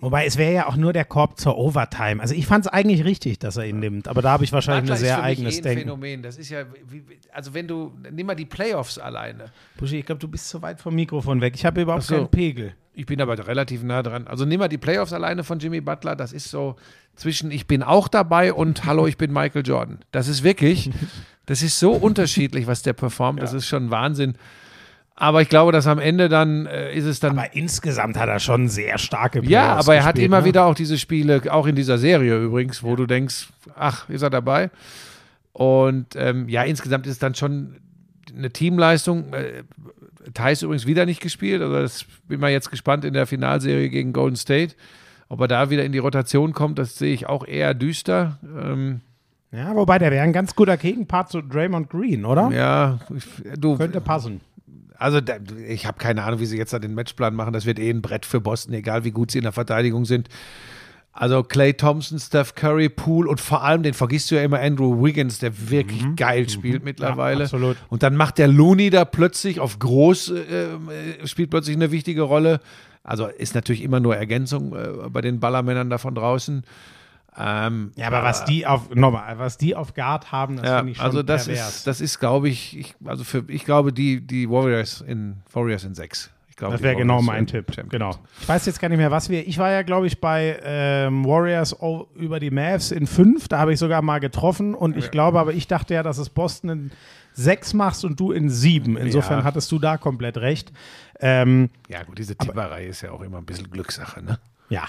Wobei 0.00 0.26
es 0.26 0.36
wäre 0.36 0.52
ja 0.52 0.66
auch 0.68 0.76
nur 0.76 0.92
der 0.92 1.04
Korb 1.04 1.40
zur 1.40 1.58
Overtime. 1.58 2.22
Also 2.22 2.32
ich 2.32 2.46
fand 2.46 2.66
es 2.66 2.72
eigentlich 2.72 3.04
richtig, 3.04 3.40
dass 3.40 3.56
er 3.56 3.66
ihn 3.66 3.80
nimmt. 3.80 4.06
Aber 4.06 4.22
da 4.22 4.30
habe 4.30 4.44
ich 4.44 4.52
wahrscheinlich 4.52 4.92
ein 4.92 4.96
sehr 4.96 5.20
eigenes 5.20 5.56
eh 5.56 5.58
ein 5.58 5.62
Denken. 5.64 5.80
Phänomen. 5.80 6.22
Das 6.22 6.36
ist 6.36 6.50
ja, 6.50 6.64
wie, 6.88 7.02
also 7.32 7.52
wenn 7.52 7.66
du, 7.66 7.92
nimm 8.10 8.26
mal 8.26 8.36
die 8.36 8.44
Playoffs 8.44 8.98
alleine. 8.98 9.46
Buschi, 9.76 9.98
ich 9.98 10.06
glaube, 10.06 10.20
du 10.20 10.28
bist 10.28 10.48
zu 10.48 10.62
weit 10.62 10.80
vom 10.80 10.94
Mikrofon 10.94 11.40
weg. 11.40 11.54
Ich 11.56 11.64
habe 11.64 11.82
überhaupt 11.82 12.04
so. 12.04 12.14
keinen 12.14 12.28
Pegel. 12.28 12.74
Ich 12.94 13.06
bin 13.06 13.20
aber 13.20 13.44
relativ 13.44 13.82
nah 13.82 14.02
dran. 14.04 14.28
Also 14.28 14.44
nimm 14.44 14.60
mal 14.60 14.68
die 14.68 14.78
Playoffs 14.78 15.12
alleine 15.12 15.42
von 15.42 15.58
Jimmy 15.58 15.80
Butler. 15.80 16.14
Das 16.14 16.32
ist 16.32 16.48
so 16.48 16.76
zwischen 17.16 17.50
ich 17.50 17.66
bin 17.66 17.82
auch 17.82 18.06
dabei 18.06 18.52
und 18.52 18.84
hallo, 18.86 19.08
ich 19.08 19.18
bin 19.18 19.32
Michael 19.32 19.66
Jordan. 19.66 19.98
Das 20.12 20.28
ist 20.28 20.44
wirklich, 20.44 20.90
das 21.46 21.62
ist 21.62 21.76
so 21.76 21.90
unterschiedlich, 21.90 22.68
was 22.68 22.82
der 22.82 22.92
performt. 22.92 23.42
Das 23.42 23.52
ist 23.52 23.66
schon 23.66 23.90
Wahnsinn. 23.90 24.36
Aber 25.20 25.42
ich 25.42 25.48
glaube, 25.48 25.72
dass 25.72 25.88
am 25.88 25.98
Ende 25.98 26.28
dann 26.28 26.66
äh, 26.66 26.94
ist 26.94 27.04
es 27.04 27.18
dann. 27.18 27.36
Aber 27.36 27.52
insgesamt 27.52 28.16
hat 28.16 28.28
er 28.28 28.38
schon 28.38 28.68
sehr 28.68 28.98
starke 28.98 29.40
Playoffs 29.40 29.50
ja, 29.50 29.74
aber 29.74 29.96
er 29.96 30.04
hat 30.04 30.14
gespielt, 30.14 30.26
immer 30.26 30.40
ne? 30.40 30.44
wieder 30.46 30.66
auch 30.66 30.76
diese 30.76 30.96
Spiele, 30.96 31.42
auch 31.50 31.66
in 31.66 31.74
dieser 31.74 31.98
Serie 31.98 32.38
übrigens, 32.38 32.84
wo 32.84 32.94
du 32.94 33.04
denkst, 33.04 33.48
ach, 33.74 34.08
ist 34.08 34.22
er 34.22 34.30
dabei? 34.30 34.70
Und 35.52 36.14
ähm, 36.14 36.48
ja, 36.48 36.62
insgesamt 36.62 37.06
ist 37.06 37.14
es 37.14 37.18
dann 37.18 37.34
schon 37.34 37.78
eine 38.36 38.50
Teamleistung. 38.50 39.32
Äh, 39.32 39.64
Thais 40.34 40.62
übrigens 40.62 40.86
wieder 40.86 41.04
nicht 41.04 41.20
gespielt. 41.20 41.62
Also 41.62 41.74
das 41.74 42.04
bin 42.28 42.38
mal 42.38 42.52
jetzt 42.52 42.70
gespannt 42.70 43.04
in 43.04 43.12
der 43.12 43.26
Finalserie 43.26 43.88
gegen 43.88 44.12
Golden 44.12 44.36
State. 44.36 44.76
Ob 45.28 45.40
er 45.40 45.48
da 45.48 45.68
wieder 45.68 45.84
in 45.84 45.90
die 45.90 45.98
Rotation 45.98 46.52
kommt, 46.52 46.78
das 46.78 46.96
sehe 46.96 47.12
ich 47.12 47.26
auch 47.26 47.44
eher 47.44 47.74
düster. 47.74 48.38
Ähm, 48.44 49.00
Ja, 49.50 49.74
wobei 49.74 49.98
der 49.98 50.12
wäre 50.12 50.22
ein 50.22 50.32
ganz 50.32 50.54
guter 50.54 50.76
Gegenpart 50.76 51.30
zu 51.30 51.42
Draymond 51.42 51.90
Green, 51.90 52.24
oder? 52.24 52.50
ja, 52.52 53.00
ich, 53.14 53.24
du, 53.58 53.76
Könnte 53.76 54.00
passen. 54.00 54.42
Also 54.98 55.20
da, 55.20 55.36
ich 55.66 55.86
habe 55.86 55.98
keine 55.98 56.24
Ahnung, 56.24 56.40
wie 56.40 56.46
sie 56.46 56.58
jetzt 56.58 56.72
da 56.72 56.78
den 56.78 56.94
Matchplan 56.94 57.34
machen. 57.34 57.52
Das 57.52 57.66
wird 57.66 57.78
eh 57.78 57.88
ein 57.90 58.02
Brett 58.02 58.26
für 58.26 58.40
Boston, 58.40 58.74
egal 58.74 59.04
wie 59.04 59.12
gut 59.12 59.30
sie 59.30 59.38
in 59.38 59.44
der 59.44 59.52
Verteidigung 59.52 60.04
sind. 60.04 60.28
Also 61.12 61.42
Clay 61.42 61.74
Thompson, 61.74 62.18
Steph 62.18 62.54
Curry, 62.54 62.88
Poole 62.88 63.28
und 63.28 63.40
vor 63.40 63.64
allem, 63.64 63.82
den 63.82 63.94
vergisst 63.94 64.30
du 64.30 64.36
ja 64.36 64.42
immer, 64.42 64.60
Andrew 64.60 65.02
Wiggins, 65.02 65.38
der 65.38 65.70
wirklich 65.70 66.04
geil 66.16 66.48
spielt 66.48 66.84
mittlerweile. 66.84 67.40
Ja, 67.40 67.44
absolut. 67.44 67.76
Und 67.88 68.04
dann 68.04 68.14
macht 68.14 68.38
der 68.38 68.46
Looney 68.46 68.90
da 68.90 69.04
plötzlich 69.04 69.58
auf 69.58 69.78
groß, 69.80 70.30
äh, 70.30 70.42
äh, 70.42 71.26
spielt 71.26 71.50
plötzlich 71.50 71.74
eine 71.74 71.90
wichtige 71.90 72.22
Rolle. 72.22 72.60
Also 73.02 73.26
ist 73.26 73.54
natürlich 73.54 73.82
immer 73.82 74.00
nur 74.00 74.16
Ergänzung 74.16 74.76
äh, 74.76 75.08
bei 75.08 75.20
den 75.20 75.40
Ballermännern 75.40 75.90
da 75.90 75.98
von 75.98 76.14
draußen. 76.14 76.62
Ähm, 77.38 77.92
Ja, 77.96 78.08
aber 78.08 78.22
was 78.24 78.44
die 78.44 78.66
auf, 78.66 78.94
nochmal, 78.94 79.38
was 79.38 79.58
die 79.58 79.76
auf 79.76 79.94
Guard 79.94 80.32
haben, 80.32 80.56
das 80.56 80.66
ja, 80.66 80.76
finde 80.78 80.92
ich 80.92 80.96
schon 80.98 81.06
also 81.06 81.22
das 81.22 81.46
pervers. 81.46 81.76
ist, 81.76 81.86
das 81.86 82.00
ist, 82.00 82.18
glaube 82.18 82.48
ich, 82.48 82.76
ich, 82.76 82.94
also 83.04 83.22
für, 83.24 83.44
ich 83.48 83.64
glaube, 83.64 83.92
die, 83.92 84.20
die 84.26 84.50
Warriors 84.50 85.00
in 85.00 85.36
Warriors 85.52 85.84
in 85.84 85.94
sechs. 85.94 86.30
Ich 86.48 86.56
glaube, 86.56 86.72
Das 86.74 86.82
wäre 86.82 86.96
genau 86.96 87.22
mein 87.22 87.46
Tipp. 87.46 87.66
Champions. 87.72 87.90
Genau. 87.90 88.16
Ich 88.40 88.48
weiß 88.48 88.66
jetzt 88.66 88.80
gar 88.80 88.88
nicht 88.88 88.98
mehr, 88.98 89.12
was 89.12 89.28
wir. 89.30 89.46
Ich 89.46 89.58
war 89.58 89.70
ja, 89.70 89.82
glaube 89.82 90.08
ich, 90.08 90.20
bei 90.20 90.58
ähm, 90.64 91.24
Warriors 91.24 91.76
über 92.16 92.40
die 92.40 92.50
Mavs 92.50 92.90
in 92.90 93.06
fünf. 93.06 93.46
Da 93.46 93.58
habe 93.60 93.72
ich 93.72 93.78
sogar 93.78 94.02
mal 94.02 94.18
getroffen. 94.18 94.74
Und 94.74 94.96
ich 94.96 95.12
glaube, 95.12 95.38
aber 95.38 95.52
ich 95.52 95.68
dachte 95.68 95.94
ja, 95.94 96.02
dass 96.02 96.18
es 96.18 96.28
Boston 96.30 96.70
in 96.70 96.90
sechs 97.32 97.74
machst 97.74 98.04
und 98.04 98.18
du 98.18 98.32
in 98.32 98.50
sieben. 98.50 98.96
Insofern 98.96 99.38
Ja. 99.38 99.44
hattest 99.44 99.70
du 99.70 99.78
da 99.78 99.98
komplett 99.98 100.36
recht. 100.38 100.72
Ähm, 101.20 101.70
Ja, 101.88 102.02
gut, 102.02 102.18
diese 102.18 102.34
Tipperei 102.34 102.86
ist 102.86 103.02
ja 103.02 103.12
auch 103.12 103.20
immer 103.20 103.38
ein 103.38 103.46
bisschen 103.46 103.70
Glückssache, 103.70 104.20
ne? 104.24 104.40
ja. 104.68 104.82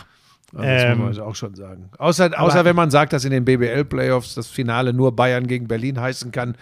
Also 0.53 0.63
das 0.67 0.83
Ähm, 0.83 0.89
muss 0.89 0.97
man 0.97 1.07
also 1.07 1.23
auch 1.23 1.35
schon 1.35 1.55
sagen. 1.55 1.89
Außer, 1.97 2.31
außer 2.39 2.65
wenn 2.65 2.75
man 2.75 2.89
sagt, 2.89 3.13
dass 3.13 3.23
in 3.25 3.31
den 3.31 3.45
BBL-Playoffs 3.45 4.35
das 4.35 4.47
Finale 4.47 4.93
nur 4.93 5.15
Bayern 5.15 5.47
gegen 5.47 5.67
Berlin 5.67 5.99
heißen 5.99 6.31
kann, 6.31 6.55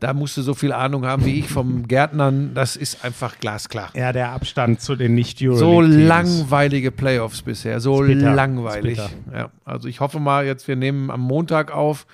da 0.00 0.14
musst 0.14 0.36
du 0.36 0.42
so 0.42 0.54
viel 0.54 0.72
Ahnung 0.72 1.04
haben 1.06 1.24
wie 1.24 1.40
ich 1.40 1.48
vom 1.48 1.88
Gärtnern. 1.88 2.52
Das 2.54 2.76
ist 2.76 3.04
einfach 3.04 3.38
glasklar. 3.38 3.90
Ja, 3.94 4.12
der 4.12 4.30
Abstand 4.30 4.80
zu 4.80 4.94
den 4.94 5.14
nicht 5.14 5.38
So 5.38 5.46
Euroleague 5.48 6.04
langweilige 6.06 6.90
Playoffs 6.92 7.42
bisher, 7.42 7.80
so 7.80 7.98
bitter. 7.98 8.34
langweilig. 8.34 9.00
Ja, 9.32 9.50
also 9.64 9.88
ich 9.88 10.00
hoffe 10.00 10.20
mal, 10.20 10.46
jetzt 10.46 10.68
wir 10.68 10.76
nehmen 10.76 11.10
am 11.10 11.20
Montag 11.20 11.72
auf 11.74 12.06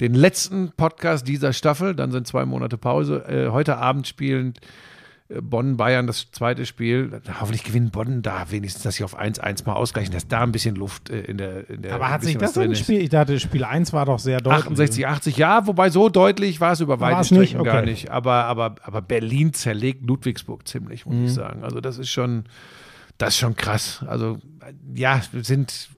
den 0.00 0.14
letzten 0.14 0.72
Podcast 0.72 1.28
dieser 1.28 1.52
Staffel, 1.52 1.94
dann 1.94 2.10
sind 2.10 2.26
zwei 2.26 2.44
Monate 2.44 2.78
Pause. 2.78 3.24
Äh, 3.28 3.50
heute 3.50 3.76
Abend 3.76 4.06
spielen 4.08 4.54
äh, 5.28 5.40
Bonn, 5.40 5.76
Bayern 5.76 6.06
das 6.06 6.30
zweite 6.30 6.66
Spiel. 6.66 7.20
Hoffentlich 7.40 7.64
gewinnen 7.64 7.90
Bonn 7.90 8.22
da 8.22 8.50
wenigstens, 8.50 8.82
dass 8.82 8.96
sie 8.96 9.04
auf 9.04 9.18
1-1 9.18 9.64
mal 9.66 9.72
ausgleichen, 9.74 10.12
dass 10.12 10.28
da 10.28 10.42
ein 10.42 10.52
bisschen 10.52 10.74
Luft 10.76 11.10
äh, 11.10 11.20
in 11.22 11.38
der 11.38 11.68
in 11.70 11.82
der 11.82 11.94
Aber 11.94 12.10
hat 12.10 12.22
sich 12.22 12.36
das 12.36 12.56
ist. 12.56 12.78
Spiel, 12.80 13.00
ich 13.02 13.08
dachte, 13.10 13.38
Spiel 13.40 13.64
1 13.64 13.92
war 13.92 14.06
doch 14.06 14.18
sehr 14.18 14.40
deutlich. 14.40 14.64
68, 14.66 15.06
80, 15.06 15.36
ja, 15.36 15.66
wobei 15.66 15.90
so 15.90 16.08
deutlich 16.08 16.60
war 16.60 16.72
es 16.72 16.80
über 16.80 17.00
weite 17.00 17.20
es 17.20 17.30
nicht? 17.30 17.50
Strecken 17.50 17.64
gar 17.64 17.78
Okay. 17.82 17.90
nicht. 17.90 18.10
Aber, 18.10 18.44
aber, 18.44 18.74
aber 18.82 19.02
Berlin 19.02 19.52
zerlegt 19.54 20.06
Ludwigsburg 20.06 20.66
ziemlich, 20.68 21.06
muss 21.06 21.14
Mhm. 21.16 21.24
ich 21.26 21.32
sagen. 21.34 21.62
Also 21.64 21.80
das 21.80 21.98
ist 21.98 22.10
schon, 22.10 22.44
das 23.18 23.30
ist 23.30 23.38
schon 23.38 23.56
krass. 23.56 24.04
Also 24.06 24.38
ja, 24.94 25.20
es 25.32 25.46
sind 25.46 25.88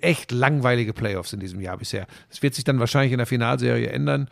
echt 0.00 0.32
langweilige 0.32 0.92
Playoffs 0.92 1.32
in 1.32 1.40
diesem 1.40 1.60
Jahr 1.60 1.76
bisher. 1.76 2.06
Es 2.30 2.42
wird 2.42 2.54
sich 2.54 2.64
dann 2.64 2.78
wahrscheinlich 2.80 3.12
in 3.12 3.18
der 3.18 3.26
Finalserie 3.26 3.88
ändern, 3.90 4.28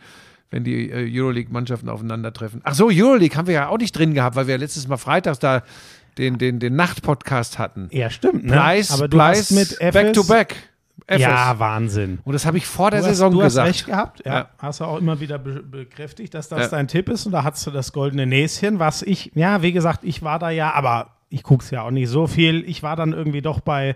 wenn 0.51 0.63
die 0.63 0.89
äh, 0.89 1.09
Euroleague-Mannschaften 1.19 1.89
aufeinandertreffen. 1.89 2.61
Ach 2.63 2.73
so, 2.73 2.87
Euroleague 2.91 3.37
haben 3.37 3.47
wir 3.47 3.53
ja 3.53 3.67
auch 3.69 3.77
nicht 3.77 3.97
drin 3.97 4.13
gehabt, 4.13 4.35
weil 4.35 4.47
wir 4.47 4.57
letztes 4.57 4.87
Mal 4.87 4.97
freitags 4.97 5.39
da 5.39 5.63
den, 6.17 6.37
den, 6.37 6.59
den 6.59 6.75
Nacht-Podcast 6.75 7.59
hatten. 7.59 7.87
Ja, 7.91 8.09
stimmt. 8.09 8.45
Ne? 8.45 8.53
Pleis, 8.53 8.91
aber 8.91 9.07
du 9.07 9.17
Pleis, 9.17 9.39
hast 9.39 9.51
mit 9.51 9.67
FS, 9.79 9.93
back 9.93 10.13
to 10.13 10.23
back. 10.23 10.55
FS. 11.07 11.21
Ja, 11.21 11.57
Wahnsinn. 11.59 12.19
Und 12.23 12.33
das 12.33 12.45
habe 12.45 12.57
ich 12.57 12.67
vor 12.67 12.91
der 12.91 12.99
Du 12.99 13.05
hast, 13.05 13.13
Saison 13.13 13.31
du 13.31 13.41
hast 13.41 13.53
gesagt. 13.53 13.69
recht 13.69 13.85
gehabt, 13.85 14.25
ja. 14.25 14.33
Ja. 14.33 14.49
Hast 14.59 14.79
du 14.79 14.85
auch 14.85 14.97
immer 14.97 15.19
wieder 15.19 15.39
be 15.39 15.63
bekräftigt, 15.63 16.33
dass 16.33 16.49
das 16.49 16.63
Ja. 16.63 16.67
dein 16.67 16.87
Tipp 16.87 17.09
ist 17.09 17.25
und 17.25 17.31
da 17.31 17.43
hast 17.43 17.65
du 17.65 17.71
das 17.71 17.93
goldene 17.93 18.25
Näschen, 18.27 18.79
was 18.79 19.01
ich, 19.01 19.31
ja, 19.33 19.61
wie 19.61 19.71
gesagt, 19.71 20.01
ich 20.03 20.21
war 20.23 20.39
da 20.39 20.49
ja, 20.49 20.73
aber 20.73 21.11
ich 21.29 21.41
gucke 21.43 21.63
es 21.63 21.71
ja 21.71 21.83
auch 21.83 21.91
nicht 21.91 22.09
so 22.09 22.27
viel. 22.27 22.63
Ich 22.67 22.83
war 22.83 22.95
dann 22.95 23.13
irgendwie 23.13 23.41
doch 23.41 23.59
bei 23.59 23.95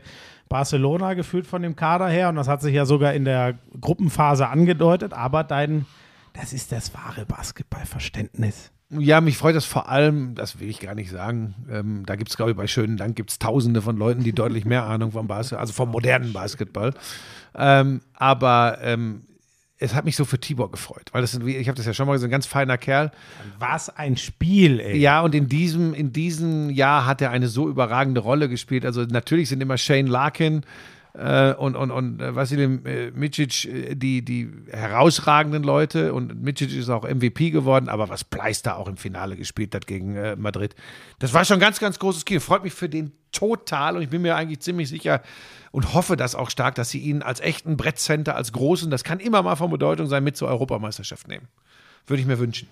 Barcelona 0.49 1.13
gefühlt 1.13 1.45
von 1.45 1.61
dem 1.61 1.75
Kader 1.75 2.07
her 2.07 2.29
und 2.29 2.35
das 2.35 2.47
hat 2.47 2.61
sich 2.61 2.73
ja 2.73 2.85
sogar 2.85 3.13
in 3.13 3.25
der 3.25 3.55
Gruppenphase 3.79 4.47
angedeutet, 4.47 5.13
aber 5.13 5.43
dein, 5.43 5.85
das 6.33 6.53
ist 6.53 6.71
das 6.71 6.93
wahre 6.93 7.25
Basketballverständnis. 7.25 8.71
Ja, 8.89 9.21
mich 9.21 9.37
freut 9.37 9.55
das 9.55 9.65
vor 9.65 9.89
allem, 9.89 10.35
das 10.35 10.59
will 10.59 10.69
ich 10.69 10.79
gar 10.79 10.93
nicht 10.93 11.09
sagen. 11.09 11.55
Ähm, 11.71 12.03
da 12.05 12.15
gibt 12.15 12.29
es, 12.29 12.37
glaube 12.37 12.51
ich, 12.51 12.57
bei 12.57 12.67
Schönen 12.67 12.97
Dank 12.97 13.15
gibt 13.15 13.31
es 13.31 13.39
tausende 13.39 13.81
von 13.81 13.97
Leuten, 13.97 14.23
die 14.23 14.33
deutlich 14.33 14.65
mehr 14.65 14.83
Ahnung 14.83 15.11
vom 15.11 15.27
Basketball, 15.27 15.61
also 15.61 15.73
vom 15.73 15.89
modernen 15.89 16.33
Basketball. 16.33 16.93
Ähm, 17.55 18.01
aber 18.13 18.77
ähm, 18.81 19.23
es 19.77 19.95
hat 19.95 20.05
mich 20.05 20.15
so 20.15 20.25
für 20.25 20.39
Tibor 20.39 20.71
gefreut, 20.71 21.09
weil 21.11 21.21
das, 21.21 21.31
sind, 21.31 21.45
ich 21.47 21.67
habe 21.67 21.75
das 21.75 21.85
ja 21.85 21.93
schon 21.93 22.07
mal 22.07 22.13
gesagt, 22.13 22.29
ein 22.29 22.31
ganz 22.31 22.45
feiner 22.45 22.77
Kerl. 22.77 23.11
Was 23.57 23.89
ein 23.89 24.15
Spiel, 24.15 24.79
ey. 24.79 24.97
Ja, 24.97 25.21
und 25.21 25.33
in 25.33 25.49
diesem, 25.49 25.93
in 25.93 26.13
diesem 26.13 26.69
Jahr 26.69 27.05
hat 27.05 27.21
er 27.21 27.31
eine 27.31 27.47
so 27.47 27.67
überragende 27.67 28.21
Rolle 28.21 28.47
gespielt. 28.47 28.85
Also 28.85 29.03
natürlich 29.03 29.49
sind 29.49 29.61
immer 29.61 29.77
Shane 29.77 30.07
Larkin 30.07 30.61
äh, 31.13 31.53
und, 31.53 31.75
und, 31.75 31.91
und 31.91 32.21
äh, 32.21 32.35
Vasilij 32.35 32.79
äh, 32.85 33.11
Micic 33.11 33.65
äh, 33.65 33.95
die, 33.95 34.23
die 34.23 34.51
herausragenden 34.71 35.63
Leute 35.63 36.13
und 36.13 36.41
Micic 36.41 36.75
ist 36.75 36.89
auch 36.89 37.03
MVP 37.03 37.51
geworden, 37.51 37.87
aber 37.87 38.09
was 38.09 38.23
Pleis 38.23 38.61
da 38.63 38.75
auch 38.75 38.87
im 38.87 38.97
Finale 38.97 39.35
gespielt 39.35 39.75
hat 39.75 39.85
gegen 39.85 40.15
äh, 40.15 40.35
Madrid, 40.35 40.75
das 41.19 41.33
war 41.33 41.45
schon 41.45 41.57
ein 41.57 41.59
ganz, 41.59 41.79
ganz 41.79 41.99
großes 41.99 42.25
Kino. 42.25 42.39
Freut 42.39 42.63
mich 42.63 42.73
für 42.73 42.89
den 42.89 43.11
total 43.31 43.95
und 43.97 44.03
ich 44.03 44.09
bin 44.09 44.21
mir 44.23 44.35
eigentlich 44.35 44.61
ziemlich 44.61 44.89
sicher 44.89 45.21
und 45.71 45.93
hoffe 45.93 46.17
das 46.17 46.33
auch 46.35 46.49
stark, 46.49 46.75
dass 46.75 46.89
sie 46.89 46.99
ihn 46.99 47.21
als 47.21 47.39
echten 47.39 47.77
Brettcenter, 47.77 48.35
als 48.35 48.51
großen, 48.51 48.89
das 48.89 49.03
kann 49.03 49.19
immer 49.19 49.43
mal 49.43 49.55
von 49.55 49.69
Bedeutung 49.69 50.07
sein, 50.07 50.23
mit 50.23 50.35
zur 50.35 50.47
Europameisterschaft 50.47 51.27
nehmen. 51.27 51.47
Würde 52.07 52.21
ich 52.21 52.27
mir 52.27 52.39
wünschen. 52.39 52.67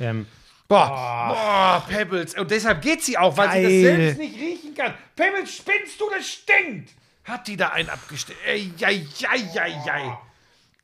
Ähm, 0.00 0.26
Boah, 0.68 1.28
boah, 1.28 1.84
Pebbles. 1.88 2.36
Und 2.36 2.50
deshalb 2.50 2.82
geht 2.82 3.00
sie 3.02 3.16
auch, 3.16 3.36
weil 3.36 3.50
sie 3.52 3.62
das 3.62 3.70
Geil. 3.70 3.82
selbst 3.82 4.18
nicht 4.18 4.36
riechen 4.36 4.74
kann. 4.74 4.94
Pebbles, 5.14 5.56
spinnst 5.56 6.00
du, 6.00 6.06
das 6.10 6.26
stinkt. 6.26 6.90
Hat 7.26 7.48
die 7.48 7.56
da 7.56 7.70
einen 7.70 7.88
abgestellt? 7.90 8.38
Ey, 8.46 8.72
ei, 8.82 9.06
ei, 9.28 9.60
ei, 9.60 9.90
ei. 9.90 10.18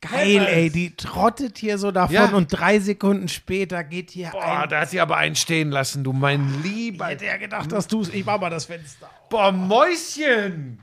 geil, 0.01 0.45
ey, 0.45 0.69
die 0.69 0.93
trottet 0.95 1.57
hier 1.57 1.77
so 1.77 1.91
davon 1.91 2.13
Ja. 2.13 2.25
und 2.31 2.47
drei 2.49 2.79
Sekunden 2.79 3.29
später 3.29 3.83
geht 3.85 4.11
hier 4.11 4.29
Boah, 4.31 4.63
ein. 4.63 4.69
da 4.69 4.81
hat 4.81 4.89
sie 4.89 4.99
aber 4.99 5.15
einen 5.17 5.35
stehen 5.37 5.71
lassen, 5.71 6.03
du 6.03 6.11
mein 6.11 6.61
Lieber. 6.61 7.07
Hätte 7.07 7.25
ja 7.27 7.37
gedacht, 7.37 7.71
dass 7.71 7.87
du 7.87 8.01
es. 8.01 8.09
Ich 8.09 8.25
mach 8.25 8.39
mal 8.41 8.49
das 8.49 8.65
Fenster. 8.65 9.05
auf. 9.07 9.29
Boah, 9.29 9.51
Mäuschen. 9.53 10.79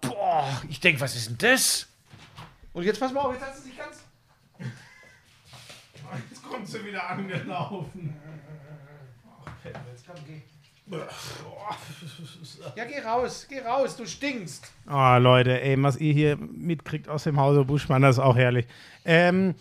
Boah, 0.00 0.62
ich 0.68 0.78
denke, 0.78 1.00
was 1.00 1.16
ist 1.16 1.28
denn 1.28 1.38
das? 1.38 1.88
Und 2.72 2.84
jetzt 2.84 3.00
pass 3.00 3.12
mal 3.12 3.22
auf, 3.22 3.32
jetzt 3.34 3.44
hat 3.44 3.56
sie 3.56 3.62
sich 3.62 3.76
ganz. 3.76 3.96
Jetzt 6.30 6.42
kommt 6.44 6.66
sie 6.68 6.84
wieder 6.84 7.10
angelaufen. 7.10 8.14
Ja, 12.76 12.84
geh 12.84 13.00
raus, 13.06 13.46
geh 13.48 13.60
raus, 13.60 13.96
du 13.96 14.06
stinkst. 14.06 14.72
Oh, 14.90 15.16
Leute, 15.18 15.60
ey, 15.60 15.80
was 15.82 15.96
ihr 15.98 16.12
hier 16.12 16.36
mitkriegt 16.36 17.08
aus 17.08 17.24
dem 17.24 17.38
Hause 17.38 17.64
Buschmann, 17.64 18.02
das 18.02 18.16
ist 18.16 18.22
auch 18.22 18.36
herrlich. 18.36 18.66
Ähm, 19.04 19.54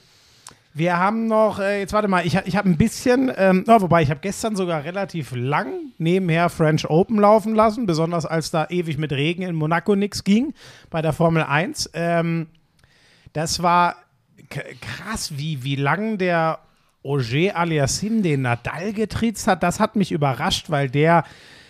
Wir 0.73 0.97
haben 0.97 1.25
noch, 1.27 1.59
äh, 1.59 1.79
jetzt 1.79 1.91
warte 1.93 2.07
mal, 2.07 2.25
ich, 2.25 2.35
ich 2.45 2.55
habe 2.55 2.69
ein 2.69 2.77
bisschen, 2.77 3.31
ähm, 3.35 3.65
oh, 3.67 3.81
wobei 3.81 4.03
ich 4.03 4.11
habe 4.11 4.19
gestern 4.19 4.55
sogar 4.55 4.83
relativ 4.83 5.31
lang 5.35 5.91
nebenher 5.97 6.49
French 6.49 6.87
Open 6.87 7.17
laufen 7.19 7.55
lassen, 7.55 7.87
besonders 7.87 8.27
als 8.27 8.51
da 8.51 8.67
ewig 8.69 8.99
mit 8.99 9.11
Regen 9.11 9.41
in 9.41 9.55
Monaco 9.55 9.95
nichts 9.95 10.23
ging 10.23 10.53
bei 10.91 11.01
der 11.01 11.13
Formel 11.13 11.41
1. 11.43 11.89
Ähm, 11.93 12.47
das 13.33 13.63
war 13.63 13.95
krass, 14.79 15.37
wie, 15.37 15.63
wie 15.63 15.75
lang 15.75 16.19
der 16.19 16.59
Auger 17.07 17.55
Aliassim 17.55 18.21
den 18.21 18.41
Nadal 18.41 18.93
getriezt 18.93 19.47
hat. 19.47 19.63
Das 19.63 19.79
hat 19.79 19.95
mich 19.95 20.11
überrascht, 20.11 20.69
weil 20.69 20.89
der, 20.89 21.23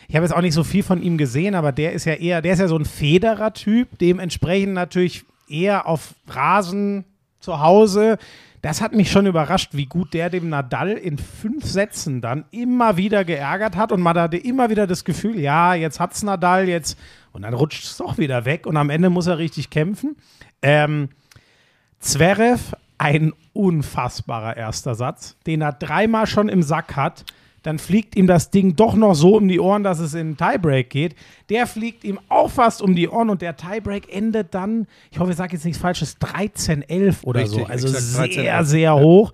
ich 0.07 0.15
habe 0.15 0.25
jetzt 0.25 0.33
auch 0.33 0.41
nicht 0.41 0.53
so 0.53 0.63
viel 0.63 0.83
von 0.83 1.01
ihm 1.01 1.17
gesehen, 1.17 1.55
aber 1.55 1.71
der 1.71 1.93
ist 1.93 2.05
ja 2.05 2.13
eher, 2.13 2.41
der 2.41 2.53
ist 2.53 2.59
ja 2.59 2.67
so 2.67 2.77
ein 2.77 2.85
Federer-Typ, 2.85 3.99
dementsprechend 3.99 4.73
natürlich 4.73 5.23
eher 5.47 5.85
auf 5.85 6.15
Rasen 6.27 7.05
zu 7.39 7.59
Hause. 7.61 8.17
Das 8.61 8.81
hat 8.81 8.93
mich 8.93 9.11
schon 9.11 9.27
überrascht, 9.27 9.69
wie 9.73 9.85
gut 9.85 10.13
der 10.13 10.29
dem 10.29 10.49
Nadal 10.49 10.91
in 10.91 11.17
fünf 11.17 11.65
Sätzen 11.65 12.21
dann 12.21 12.45
immer 12.51 12.97
wieder 12.97 13.23
geärgert 13.23 13.75
hat 13.75 13.91
und 13.91 14.01
man 14.01 14.17
hatte 14.17 14.37
immer 14.37 14.69
wieder 14.69 14.87
das 14.87 15.05
Gefühl, 15.05 15.39
ja, 15.39 15.75
jetzt 15.75 15.99
hat's 15.99 16.23
Nadal, 16.23 16.67
jetzt 16.67 16.97
und 17.31 17.43
dann 17.43 17.53
rutscht 17.53 17.83
es 17.83 17.97
doch 17.97 18.17
wieder 18.17 18.45
weg 18.45 18.65
und 18.65 18.75
am 18.75 18.89
Ende 18.89 19.11
muss 19.11 19.27
er 19.27 19.37
richtig 19.37 19.69
kämpfen. 19.69 20.15
Ähm, 20.63 21.09
Zverev, 21.99 22.75
ein 22.97 23.33
unfassbarer 23.53 24.57
erster 24.57 24.95
Satz, 24.95 25.35
den 25.45 25.61
er 25.61 25.73
dreimal 25.73 26.27
schon 26.27 26.49
im 26.49 26.63
Sack 26.63 26.95
hat. 26.95 27.25
Dann 27.63 27.79
fliegt 27.79 28.15
ihm 28.15 28.27
das 28.27 28.49
Ding 28.49 28.75
doch 28.75 28.95
noch 28.95 29.13
so 29.13 29.35
um 29.35 29.47
die 29.47 29.59
Ohren, 29.59 29.83
dass 29.83 29.99
es 29.99 30.13
in 30.13 30.35
den 30.35 30.37
Tiebreak 30.37 30.89
geht. 30.89 31.15
Der 31.49 31.67
fliegt 31.67 32.03
ihm 32.03 32.19
auch 32.29 32.49
fast 32.49 32.81
um 32.81 32.95
die 32.95 33.09
Ohren 33.09 33.29
und 33.29 33.41
der 33.41 33.57
Tiebreak 33.57 34.13
endet 34.13 34.53
dann, 34.53 34.87
ich 35.11 35.19
hoffe, 35.19 35.31
ich 35.31 35.37
sage 35.37 35.53
jetzt 35.53 35.65
nichts 35.65 35.81
Falsches, 35.81 36.17
13-11 36.17 37.23
oder 37.23 37.41
Richtig, 37.41 37.59
so. 37.59 37.65
Also 37.65 37.87
sehr, 37.89 38.25
13-11, 38.25 38.63
sehr 38.63 38.95
hoch. 38.95 39.33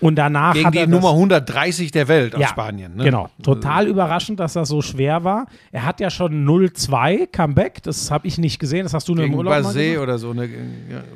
Und 0.00 0.16
danach 0.16 0.52
Gegen 0.52 0.66
hat 0.66 0.74
die 0.74 0.78
er 0.78 0.86
Nummer 0.86 1.08
das, 1.08 1.14
130 1.14 1.90
der 1.90 2.08
Welt 2.08 2.34
aus 2.34 2.40
ja, 2.40 2.48
Spanien. 2.48 2.96
Ne? 2.96 3.04
Genau. 3.04 3.30
Total 3.42 3.86
überraschend, 3.86 4.38
dass 4.40 4.52
das 4.52 4.68
so 4.68 4.82
schwer 4.82 5.24
war. 5.24 5.46
Er 5.72 5.84
hat 5.84 6.00
ja 6.00 6.10
schon 6.10 6.46
0-2 6.46 7.28
Comeback. 7.32 7.82
Das 7.82 8.10
habe 8.10 8.26
ich 8.26 8.36
nicht 8.36 8.58
gesehen. 8.58 8.82
Das 8.82 8.92
hast 8.92 9.08
du 9.08 9.14
nur 9.14 9.24
im 9.24 9.34
Urlaub 9.34 9.54
Basé 9.54 9.98
oder 9.98 10.18
so. 10.18 10.34
Ne? 10.34 10.48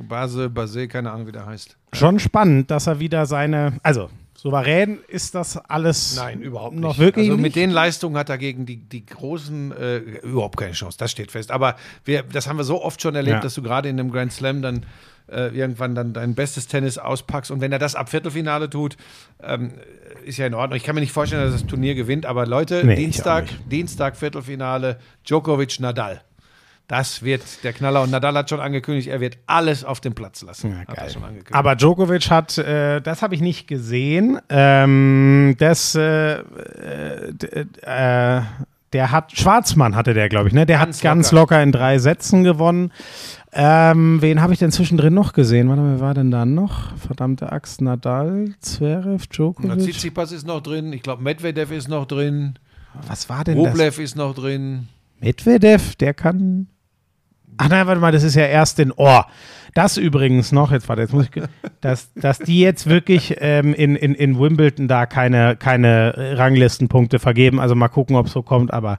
Base, 0.09 0.47
Basé, 0.47 0.87
keine 0.87 1.11
Ahnung, 1.11 1.27
wie 1.27 1.33
der 1.33 1.45
heißt. 1.45 1.77
Schon 1.93 2.19
spannend, 2.19 2.71
dass 2.71 2.87
er 2.87 3.01
wieder 3.01 3.27
seine. 3.27 3.75
Also, 3.83 4.09
souverän 4.43 4.99
ist 5.09 5.35
das 5.35 5.57
alles. 5.57 6.21
überhaupt 6.41 6.77
Noch 6.77 6.99
wirklich 6.99 7.27
Also 7.29 7.37
mit 7.37 7.43
nicht? 7.45 7.57
den 7.57 7.71
Leistungen 7.71 8.17
hat 8.17 8.29
er 8.31 8.39
gegen 8.39 8.65
die, 8.67 8.77
die 8.77 9.05
großen 9.05 9.73
äh, 9.73 9.97
überhaupt 9.99 10.57
keine 10.57 10.73
Chance. 10.73 10.97
Das 10.99 11.11
steht 11.11 11.31
fest. 11.31 11.51
Aber 11.51 11.77
wir, 12.05 12.23
das 12.23 12.47
haben 12.49 12.57
wir 12.57 12.65
so 12.65 12.83
oft 12.83 13.01
schon 13.03 13.15
erlebt, 13.15 13.37
Ja. 13.37 13.41
dass 13.41 13.55
du 13.55 13.63
gerade 13.63 13.89
in 13.89 14.01
einem 14.01 14.11
Grand 14.11 14.33
Slam 14.33 14.63
dann 14.63 14.87
äh, 15.31 15.55
irgendwann 15.57 15.95
dann 15.95 16.13
dein 16.13 16.35
bestes 16.35 16.67
Tennis 16.67 16.99
auspackst. 16.99 17.51
Und 17.51 17.61
wenn 17.61 17.71
er 17.71 17.79
das 17.79 17.95
ab 17.95 18.09
Viertelfinale 18.09 18.69
tut, 18.69 18.97
ähm, 19.43 19.73
ist 20.25 20.39
ja 20.39 20.47
in 20.47 20.55
Ordnung. 20.55 20.77
Ich 20.77 20.83
kann 20.85 20.95
mir 20.97 21.01
nicht 21.03 21.13
vorstellen, 21.13 21.43
dass 21.45 21.53
das 21.61 21.67
Turnier 21.69 21.95
gewinnt. 21.95 22.27
Aber 22.27 22.47
Leute, 22.47 22.83
Nee, 22.85 22.97
Dienstag, 22.97 23.45
nicht. 23.45 23.71
Dienstag 23.71 24.17
Viertelfinale, 24.17 24.99
Djokovic, 25.25 25.79
Nadal. 25.81 26.23
Das 26.91 27.23
wird 27.23 27.63
der 27.63 27.73
Knaller. 27.73 28.03
Und 28.03 28.11
Nadal 28.11 28.35
hat 28.35 28.51
schon 28.51 28.59
angekündigt, 28.59 29.07
er 29.07 29.21
wird 29.21 29.39
alles 29.47 29.85
auf 29.85 30.01
den 30.01 30.13
Platz 30.13 30.43
lassen. 30.43 30.73
Ja, 30.73 30.93
geil. 30.93 31.15
Aber 31.53 31.77
Djokovic 31.77 32.31
hat, 32.31 32.59
äh, 32.59 33.01
das 33.01 33.23
habe 33.23 33.37
ich 33.37 33.41
nicht 33.41 33.69
gesehen. 33.69 34.41
Ähm, 34.49 35.55
das, 35.59 35.95
äh, 35.95 36.41
äh, 36.41 37.31
äh, 37.83 38.43
der 38.93 39.13
hat, 39.13 39.31
Schwarzmann 39.31 39.95
hatte 39.95 40.15
der, 40.15 40.29
glaube 40.29 40.49
ich, 40.49 40.53
ne? 40.53 40.67
Der 40.67 40.79
Ganz 40.79 40.97
hat 40.97 41.03
ganz 41.05 41.31
locker. 41.31 41.59
locker 41.59 41.63
in 41.63 41.71
drei 41.71 42.01
Sätzen 42.01 42.43
gewonnen. 42.43 42.91
Ähm, 43.53 44.21
wen 44.21 44.43
habe 44.43 44.53
ich 44.53 44.59
denn 44.59 44.73
zwischendrin 44.73 45.15
noch 45.15 45.33
gesehen? 45.33 45.69
Warte 45.69 45.83
mal, 45.83 45.93
wer 45.93 46.01
war 46.01 46.15
denn 46.15 46.33
da 46.33 46.45
noch? 46.45 46.97
Verdammte 46.97 47.53
Axt, 47.53 47.83
Nadal, 47.83 48.55
Zverev, 48.59 49.29
Djokovic. 49.29 49.79
Tsitsipas 49.79 50.33
ist 50.33 50.45
noch 50.45 50.61
drin. 50.61 50.93
Ich 50.93 51.03
glaube, 51.03 51.23
Medvedev 51.23 51.71
ist 51.71 51.87
noch 51.89 52.07
drin. 52.07 52.59
Was 53.07 53.29
war 53.29 53.45
denn 53.45 53.63
das? 53.63 53.75
Rublev 53.75 54.01
ist 54.01 54.17
noch 54.17 54.35
drin. 54.35 54.89
Medvedev, 55.21 55.95
der 55.95 56.15
kann. 56.15 56.67
Ach 57.59 57.69
nein, 57.69 57.87
warte 57.87 58.01
mal, 58.01 58.13
das 58.13 58.23
ist 58.23 58.35
ja 58.35 58.47
erst 58.47 58.79
in 58.79 58.93
Ohr. 58.93 59.27
Das 59.75 59.97
übrigens 59.97 60.51
noch, 60.53 60.73
jetzt 60.73 60.89
warte, 60.89 61.03
jetzt 61.03 61.13
muss 61.13 61.27
ich, 61.27 61.43
dass, 61.81 62.13
dass 62.15 62.39
die 62.39 62.61
jetzt 62.61 62.89
wirklich 62.89 63.37
ähm, 63.39 63.75
in, 63.75 63.97
in, 63.97 64.15
in 64.15 64.39
Wimbledon 64.39 64.89
da 64.89 65.07
keine, 65.07 65.57
keine 65.57 66.37
Ranglistenpunkte 66.39 67.19
vergeben. 67.19 67.61
Also 67.61 67.75
mal 67.75 67.89
gucken, 67.89 68.17
ob 68.17 68.27
es 68.27 68.33
so 68.33 68.43
kommt, 68.43 68.73
aber 68.73 68.99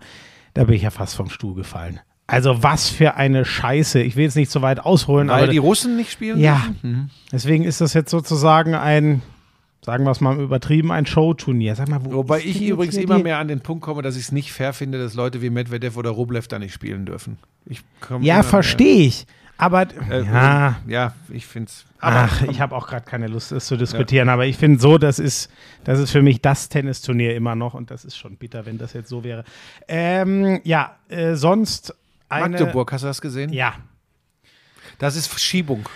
da 0.54 0.64
bin 0.66 0.76
ich 0.76 0.84
ja 0.84 0.90
fast 0.90 1.16
vom 1.16 1.30
Stuhl 1.30 1.56
gefallen. 1.56 2.00
Also 2.28 2.64
was 2.64 2.88
für 2.90 3.16
eine 3.16 3.44
Scheiße. 3.44 4.02
Ich 4.02 4.16
will 4.16 4.24
jetzt 4.24 4.38
nicht 4.38 4.52
so 4.52 4.62
weit 4.62 4.80
ausholen, 4.80 5.28
Weil 5.28 5.44
aber 5.44 5.52
die 5.52 5.58
Russen 5.58 5.98
nicht 5.98 6.12
spielen? 6.12 6.40
ja, 6.40 6.62
dürfen? 6.68 7.10
deswegen 7.32 7.66
ist 7.66 7.82
das 7.82 7.94
jetzt 7.94 8.10
sozusagen 8.10 8.74
ein, 8.74 9.22
sagen 9.84 10.04
wir 10.04 10.12
es 10.12 10.22
mal 10.22 10.40
übertrieben, 10.40 10.92
ein 10.92 11.06
Showturnier. 11.06 11.76
Sag 11.76 11.90
mal, 11.90 12.04
wo 12.04 12.12
Wobei 12.12 12.40
ich 12.40 12.62
übrigens 12.62 12.98
immer 12.98 13.20
mehr 13.20 13.40
an 13.40 13.48
den 13.48 13.62
Punkt 13.62 13.84
komme, 13.84 14.02
dass 14.02 14.16
ich 14.16 14.24
es 14.24 14.32
nicht 14.32 14.52
fair 14.52 14.74
finde, 14.74 15.00
dass 15.00 15.16
Leute 15.16 15.42
wie 15.42 15.50
Medvedev 15.50 15.98
oder 15.98 16.12
Rublev 16.12 16.48
da 16.48 16.60
nicht 16.60 16.74
spielen 16.74 17.06
dürfen. 17.06 17.38
Ja, 18.22 18.44
verstehe 18.44 19.08
ich. 19.08 19.26
Aber 19.58 19.88
Äh, 20.10 20.24
ja, 20.24 20.82
Ja, 20.88 21.14
ich 21.30 21.46
finde 21.46 21.70
es. 21.70 21.86
Ach, 22.00 22.42
ich 22.44 22.60
habe 22.60 22.76
auch 22.76 22.88
gerade 22.88 23.06
keine 23.06 23.28
Lust, 23.28 23.52
das 23.52 23.68
zu 23.68 23.78
diskutieren, 23.78 24.28
aber 24.28 24.48
ich 24.48 24.58
finde 24.58 24.80
so, 24.80 24.98
das 24.98 25.20
ist, 25.20 25.52
das 25.84 26.00
ist 26.00 26.10
für 26.10 26.24
mich 26.24 26.42
das 26.42 26.68
Tennisturnier 26.68 27.36
immer 27.36 27.54
noch 27.54 27.76
und 27.76 27.92
das 27.92 28.04
ist 28.04 28.18
schon 28.18 28.38
bitter, 28.38 28.66
wenn 28.66 28.80
das 28.80 28.94
jetzt 28.94 29.10
so 29.10 29.24
wäre. 29.24 29.44
Ähm, 29.88 30.62
ja, 30.64 30.96
äh, 31.10 31.36
sonst 31.36 31.94
eine. 32.28 32.58
Magdeburg, 32.58 32.92
hast 32.92 33.04
du 33.04 33.08
das 33.08 33.22
gesehen? 33.22 33.54
Ja. 33.54 33.76
Das 34.98 35.16
ist 35.16 35.28
Verschiebung. 35.28 35.88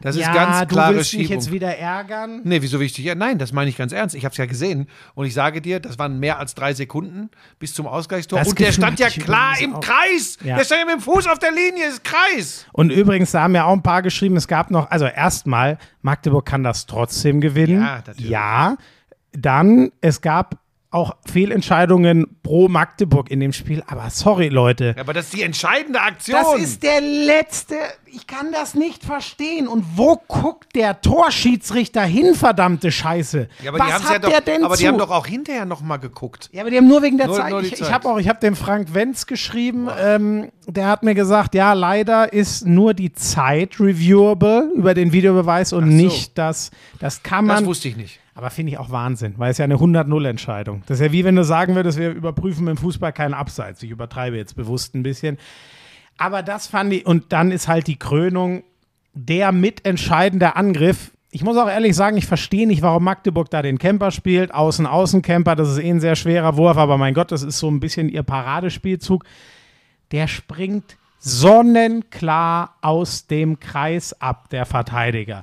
Das 0.00 0.16
ja, 0.16 0.28
ist 0.28 0.34
ganz 0.34 0.60
du 0.60 0.74
klare 0.74 0.96
willst 0.96 1.14
mich 1.14 1.22
Schiebung. 1.22 1.40
jetzt 1.42 1.52
wieder 1.52 1.76
ärgern. 1.76 2.40
Nee, 2.44 2.60
wieso 2.60 2.80
wichtig? 2.80 3.04
Ja, 3.04 3.14
nein, 3.14 3.38
das 3.38 3.52
meine 3.52 3.70
ich 3.70 3.76
ganz 3.76 3.92
ernst. 3.92 4.14
Ich 4.14 4.24
habe 4.24 4.32
es 4.32 4.36
ja 4.36 4.46
gesehen 4.46 4.88
und 5.14 5.26
ich 5.26 5.34
sage 5.34 5.60
dir, 5.60 5.80
das 5.80 5.98
waren 5.98 6.18
mehr 6.18 6.38
als 6.38 6.54
drei 6.54 6.74
Sekunden 6.74 7.30
bis 7.58 7.74
zum 7.74 7.86
Ausgleichstor. 7.86 8.38
Das 8.38 8.48
und 8.48 8.58
der 8.58 8.72
stand 8.72 9.00
ja 9.00 9.08
klar 9.08 9.58
im 9.60 9.74
auch. 9.74 9.80
Kreis. 9.80 10.38
Ja. 10.44 10.56
Der 10.56 10.64
stand 10.64 10.80
ja 10.80 10.86
mit 10.86 10.96
dem 10.96 11.00
Fuß 11.00 11.26
auf 11.26 11.38
der 11.38 11.52
Linie, 11.52 11.86
ist 11.88 12.04
Kreis. 12.04 12.66
Und 12.72 12.90
übrigens, 12.90 13.30
da 13.30 13.42
haben 13.42 13.54
ja 13.54 13.64
auch 13.64 13.72
ein 13.72 13.82
paar 13.82 14.02
geschrieben, 14.02 14.36
es 14.36 14.48
gab 14.48 14.70
noch, 14.70 14.90
also 14.90 15.06
erstmal, 15.06 15.78
Magdeburg 16.02 16.44
kann 16.44 16.62
das 16.62 16.86
trotzdem 16.86 17.40
gewinnen. 17.40 17.80
Ja, 17.80 18.02
natürlich. 18.06 18.30
Ja, 18.30 18.76
dann, 19.32 19.90
es 20.00 20.20
gab 20.20 20.58
auch 20.94 21.16
Fehlentscheidungen 21.30 22.36
pro 22.42 22.68
Magdeburg 22.68 23.30
in 23.30 23.40
dem 23.40 23.52
Spiel, 23.52 23.82
aber 23.86 24.08
sorry, 24.10 24.48
Leute. 24.48 24.94
Ja, 24.96 25.02
aber 25.02 25.12
das 25.12 25.26
ist 25.26 25.34
die 25.34 25.42
entscheidende 25.42 26.00
Aktion. 26.00 26.38
Das 26.40 26.60
ist 26.60 26.82
der 26.82 27.00
letzte. 27.00 27.74
Ich 28.06 28.26
kann 28.28 28.52
das 28.52 28.74
nicht 28.74 29.02
verstehen. 29.04 29.66
Und 29.66 29.84
wo 29.96 30.16
guckt 30.28 30.76
der 30.76 31.00
Torschiedsrichter 31.00 32.02
hin, 32.02 32.34
verdammte 32.34 32.92
Scheiße? 32.92 33.48
ja, 33.62 33.70
aber 33.70 33.78
Was 33.80 33.86
die 33.88 33.92
hat 33.94 34.12
ja 34.12 34.18
doch, 34.20 34.28
der 34.30 34.40
denn 34.40 34.64
aber 34.64 34.74
zu? 34.76 34.82
die 34.82 34.88
haben 34.88 34.98
doch 34.98 35.10
auch 35.10 35.26
hinterher 35.26 35.64
noch 35.64 35.80
mal 35.80 35.96
geguckt. 35.96 36.48
ja, 36.52 36.60
aber 36.62 36.70
die 36.70 36.76
haben 36.76 36.86
nur 36.86 37.02
wegen 37.02 37.18
der 37.18 37.26
Nur- 37.26 37.36
Zeit. 37.36 37.50
nur 37.50 37.60
die 37.62 37.66
ich 37.68 37.72
ich 37.74 37.78
Zeit. 37.80 37.92
habe 37.92 38.08
auch, 38.08 38.18
ich 38.18 38.28
habe 38.28 38.38
dem 38.40 38.54
Frank 38.54 38.94
Wenz 38.94 39.26
geschrieben. 39.26 39.88
Ähm, 40.00 40.50
der 40.66 40.86
hat 40.86 41.02
mir 41.02 41.14
gesagt, 41.14 41.54
ja, 41.54 41.72
leider 41.72 42.32
ist 42.32 42.66
nur 42.66 42.94
die 42.94 43.12
Zeit 43.12 43.80
reviewable 43.80 44.70
über 44.76 44.94
den 44.94 45.12
Videobeweis 45.12 45.72
und 45.72 45.86
so. 45.90 45.92
nicht 45.96 46.38
das. 46.38 46.70
Das 47.00 47.22
kann 47.22 47.48
Das 47.48 47.56
man. 47.60 47.66
wusste 47.66 47.88
ich 47.88 47.96
nicht. 47.96 48.20
Aber 48.34 48.50
finde 48.50 48.72
ich 48.72 48.78
auch 48.78 48.90
Wahnsinn, 48.90 49.34
weil 49.36 49.52
es 49.52 49.58
ja 49.58 49.64
eine 49.64 49.76
100-0-Entscheidung. 49.76 50.82
Das 50.86 50.98
ist 50.98 51.06
ja 51.06 51.12
wie 51.12 51.24
wenn 51.24 51.36
du 51.36 51.44
sagen 51.44 51.76
würdest, 51.76 51.98
wir 51.98 52.10
überprüfen 52.10 52.66
im 52.66 52.76
Fußball 52.76 53.12
keinen 53.12 53.34
Abseits. 53.34 53.82
Ich 53.82 53.90
übertreibe 53.90 54.36
jetzt 54.36 54.56
bewusst 54.56 54.94
ein 54.94 55.04
bisschen. 55.04 55.38
Aber 56.16 56.42
das 56.42 56.66
fand 56.66 56.92
ich, 56.92 57.06
und 57.06 57.32
dann 57.32 57.52
ist 57.52 57.68
halt 57.68 57.86
die 57.86 57.98
Krönung 57.98 58.64
der 59.12 59.52
mitentscheidende 59.52 60.56
Angriff. 60.56 61.12
Ich 61.30 61.42
muss 61.42 61.56
auch 61.56 61.68
ehrlich 61.68 61.94
sagen, 61.94 62.16
ich 62.16 62.26
verstehe 62.26 62.66
nicht, 62.66 62.82
warum 62.82 63.04
Magdeburg 63.04 63.50
da 63.50 63.62
den 63.62 63.78
Camper 63.78 64.10
spielt. 64.10 64.52
Außen-Außen-Camper, 64.52 65.56
das 65.56 65.70
ist 65.70 65.78
eh 65.78 65.90
ein 65.90 66.00
sehr 66.00 66.16
schwerer 66.16 66.56
Wurf, 66.56 66.76
aber 66.76 66.98
mein 66.98 67.14
Gott, 67.14 67.32
das 67.32 67.42
ist 67.42 67.58
so 67.58 67.68
ein 67.70 67.80
bisschen 67.80 68.08
ihr 68.08 68.22
Paradespielzug. 68.22 69.24
Der 70.10 70.28
springt 70.28 70.96
sonnenklar 71.18 72.76
aus 72.82 73.26
dem 73.26 73.58
Kreis 73.58 74.20
ab, 74.20 74.50
der 74.50 74.66
Verteidiger. 74.66 75.42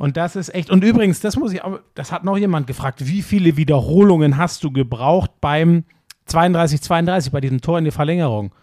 Und 0.00 0.16
das 0.16 0.34
ist 0.34 0.54
echt. 0.54 0.70
Und 0.70 0.82
übrigens, 0.82 1.20
das 1.20 1.36
muss 1.36 1.52
ich 1.52 1.62
auch, 1.62 1.78
das 1.94 2.10
hat 2.10 2.24
noch 2.24 2.38
jemand 2.38 2.66
gefragt, 2.66 3.06
wie 3.06 3.20
viele 3.20 3.58
Wiederholungen 3.58 4.38
hast 4.38 4.64
du 4.64 4.70
gebraucht 4.70 5.30
beim 5.42 5.84
32-32, 6.26 7.30
bei 7.32 7.42
diesem 7.42 7.60
Tor 7.60 7.78
in 7.78 7.84
die 7.84 7.90
Verlängerung? 7.90 8.54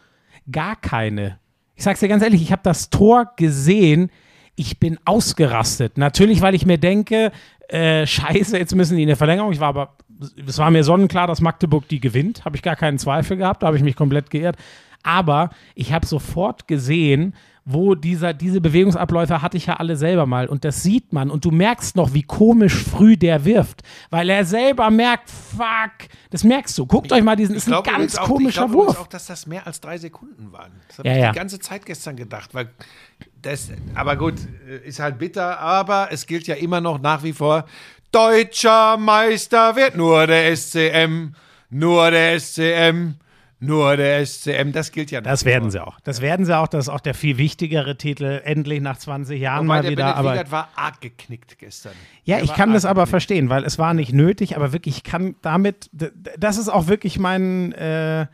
Gar 0.51 0.75
keine. 0.77 1.37
Ich 1.75 1.83
sag's 1.83 1.99
dir 1.99 2.07
ganz 2.07 2.23
ehrlich, 2.23 2.41
ich 2.41 2.51
habe 2.51 2.63
das 2.63 2.89
Tor 2.89 3.33
gesehen, 3.35 4.09
ich 4.55 4.79
bin 4.79 4.97
ausgerastet. 5.05 5.99
Natürlich, 5.99 6.41
weil 6.41 6.55
ich 6.55 6.65
mir 6.65 6.79
denke, 6.79 7.31
äh, 7.67 8.07
scheiße, 8.07 8.57
jetzt 8.57 8.73
müssen 8.73 8.97
die 8.97 9.03
in 9.03 9.09
der 9.09 9.15
Verlängerung. 9.15 9.51
Ich 9.51 9.59
war 9.59 9.69
aber, 9.69 9.95
es 10.43 10.57
war 10.57 10.71
mir 10.71 10.83
sonnenklar, 10.83 11.27
dass 11.27 11.39
Magdeburg 11.39 11.87
die 11.87 11.99
gewinnt. 11.99 12.45
Habe 12.45 12.55
ich 12.55 12.63
gar 12.63 12.75
keinen 12.75 12.97
Zweifel 12.97 13.37
gehabt, 13.37 13.61
da 13.61 13.67
habe 13.67 13.77
ich 13.77 13.83
mich 13.83 13.95
komplett 13.95 14.31
geirrt. 14.31 14.57
Aber 15.03 15.51
ich 15.75 15.93
habe 15.93 16.07
sofort 16.07 16.67
gesehen, 16.67 17.35
wo 17.69 17.95
dieser, 17.95 18.33
diese 18.33 18.61
Bewegungsabläufe 18.61 19.41
hatte 19.41 19.57
ich 19.57 19.65
ja 19.65 19.73
alle 19.75 19.97
selber 19.97 20.25
mal 20.25 20.47
und 20.47 20.63
das 20.63 20.83
sieht 20.83 21.11
man 21.11 21.29
und 21.29 21.43
du 21.43 21.51
merkst 21.51 21.97
noch, 21.97 22.13
wie 22.13 22.23
komisch 22.23 22.75
früh 22.75 23.17
der 23.17 23.43
wirft, 23.43 23.83
weil 24.09 24.29
er 24.29 24.45
selber 24.45 24.89
merkt, 24.89 25.29
fuck, 25.29 26.07
das 26.29 26.45
merkst 26.45 26.77
du. 26.77 26.85
Guckt 26.85 27.11
euch 27.11 27.21
mal 27.23 27.35
diesen, 27.35 27.55
ist 27.55 27.67
ein 27.67 27.71
glaube 27.71 27.89
ganz 27.91 28.17
auch- 28.17 28.25
komischer 28.25 28.47
ich 28.49 28.55
glaube 28.55 28.73
übrigens 28.73 28.95
Wurf. 28.95 29.01
auch, 29.01 29.07
dass 29.07 29.25
das 29.25 29.47
mehr 29.47 29.67
als 29.67 29.81
drei 29.81 29.97
Sekunden 29.97 30.49
waren. 30.53 30.71
Das 30.87 30.99
habe 30.99 31.09
Ja, 31.09 31.15
ich 31.15 31.21
ja. 31.23 31.31
die 31.33 31.37
ganze 31.37 31.59
Zeit 31.59 31.85
gestern 31.85 32.15
gedacht, 32.15 32.53
weil 32.53 32.69
das, 33.41 33.69
aber 33.95 34.15
gut, 34.15 34.35
äh, 34.69 34.87
ist 34.87 34.99
halt 35.01 35.17
bitter, 35.19 35.59
aber 35.59 36.07
es 36.11 36.25
gilt 36.25 36.47
ja 36.47 36.55
immer 36.55 36.79
noch 36.79 37.01
nach 37.01 37.21
wie 37.23 37.33
vor, 37.33 37.65
deutscher 38.13 38.95
Meister 38.97 39.75
wird 39.75 39.97
nur 39.97 40.25
der 40.27 40.55
SCM, 40.55 41.33
nur 41.69 42.11
der 42.11 42.39
SCM, 42.39 43.15
nur 43.59 43.97
der 43.97 44.23
SCM, 44.25 44.71
das 44.71 44.91
gilt 44.91 45.09
ja 45.09 45.19
nach 45.19 45.31
Das 45.31 45.43
werden 45.43 45.71
sie 45.71 45.83
auch. 45.83 45.99
Das 46.01 46.21
werden 46.21 46.45
sie 46.45 46.55
auch. 46.55 46.67
Das 46.67 46.85
ist 46.85 46.89
auch 46.89 46.99
der 46.99 47.15
viel 47.15 47.37
wichtigere 47.37 47.97
Titel. 47.97 48.41
Endlich 48.43 48.81
nach 48.81 48.97
20 48.97 49.41
Jahren 49.41 49.65
Wobei 49.67 49.77
mal 49.77 49.81
der 49.81 49.91
wieder. 49.91 50.03
Bennett 50.03 50.17
Aber 50.17 50.33
Wiegert 50.33 50.51
war 50.51 50.69
arg 50.75 51.01
geknickt 51.01 51.57
gestern. 51.57 51.93
Ja, 52.23 52.35
Der 52.35 52.45
ich 52.45 52.53
kann 52.53 52.73
das 52.73 52.85
aber 52.85 53.01
geknickt. 53.01 53.09
verstehen, 53.09 53.49
weil 53.49 53.63
es 53.63 53.79
war 53.79 53.93
nicht 53.95 54.13
nötig, 54.13 54.55
aber 54.55 54.73
wirklich, 54.73 54.97
ich 54.97 55.03
kann 55.03 55.35
damit, 55.41 55.89
das 56.37 56.57
ist 56.57 56.69
auch 56.69 56.87
wirklich 56.87 57.17
mein, 57.17 57.71
äh, 57.71 58.27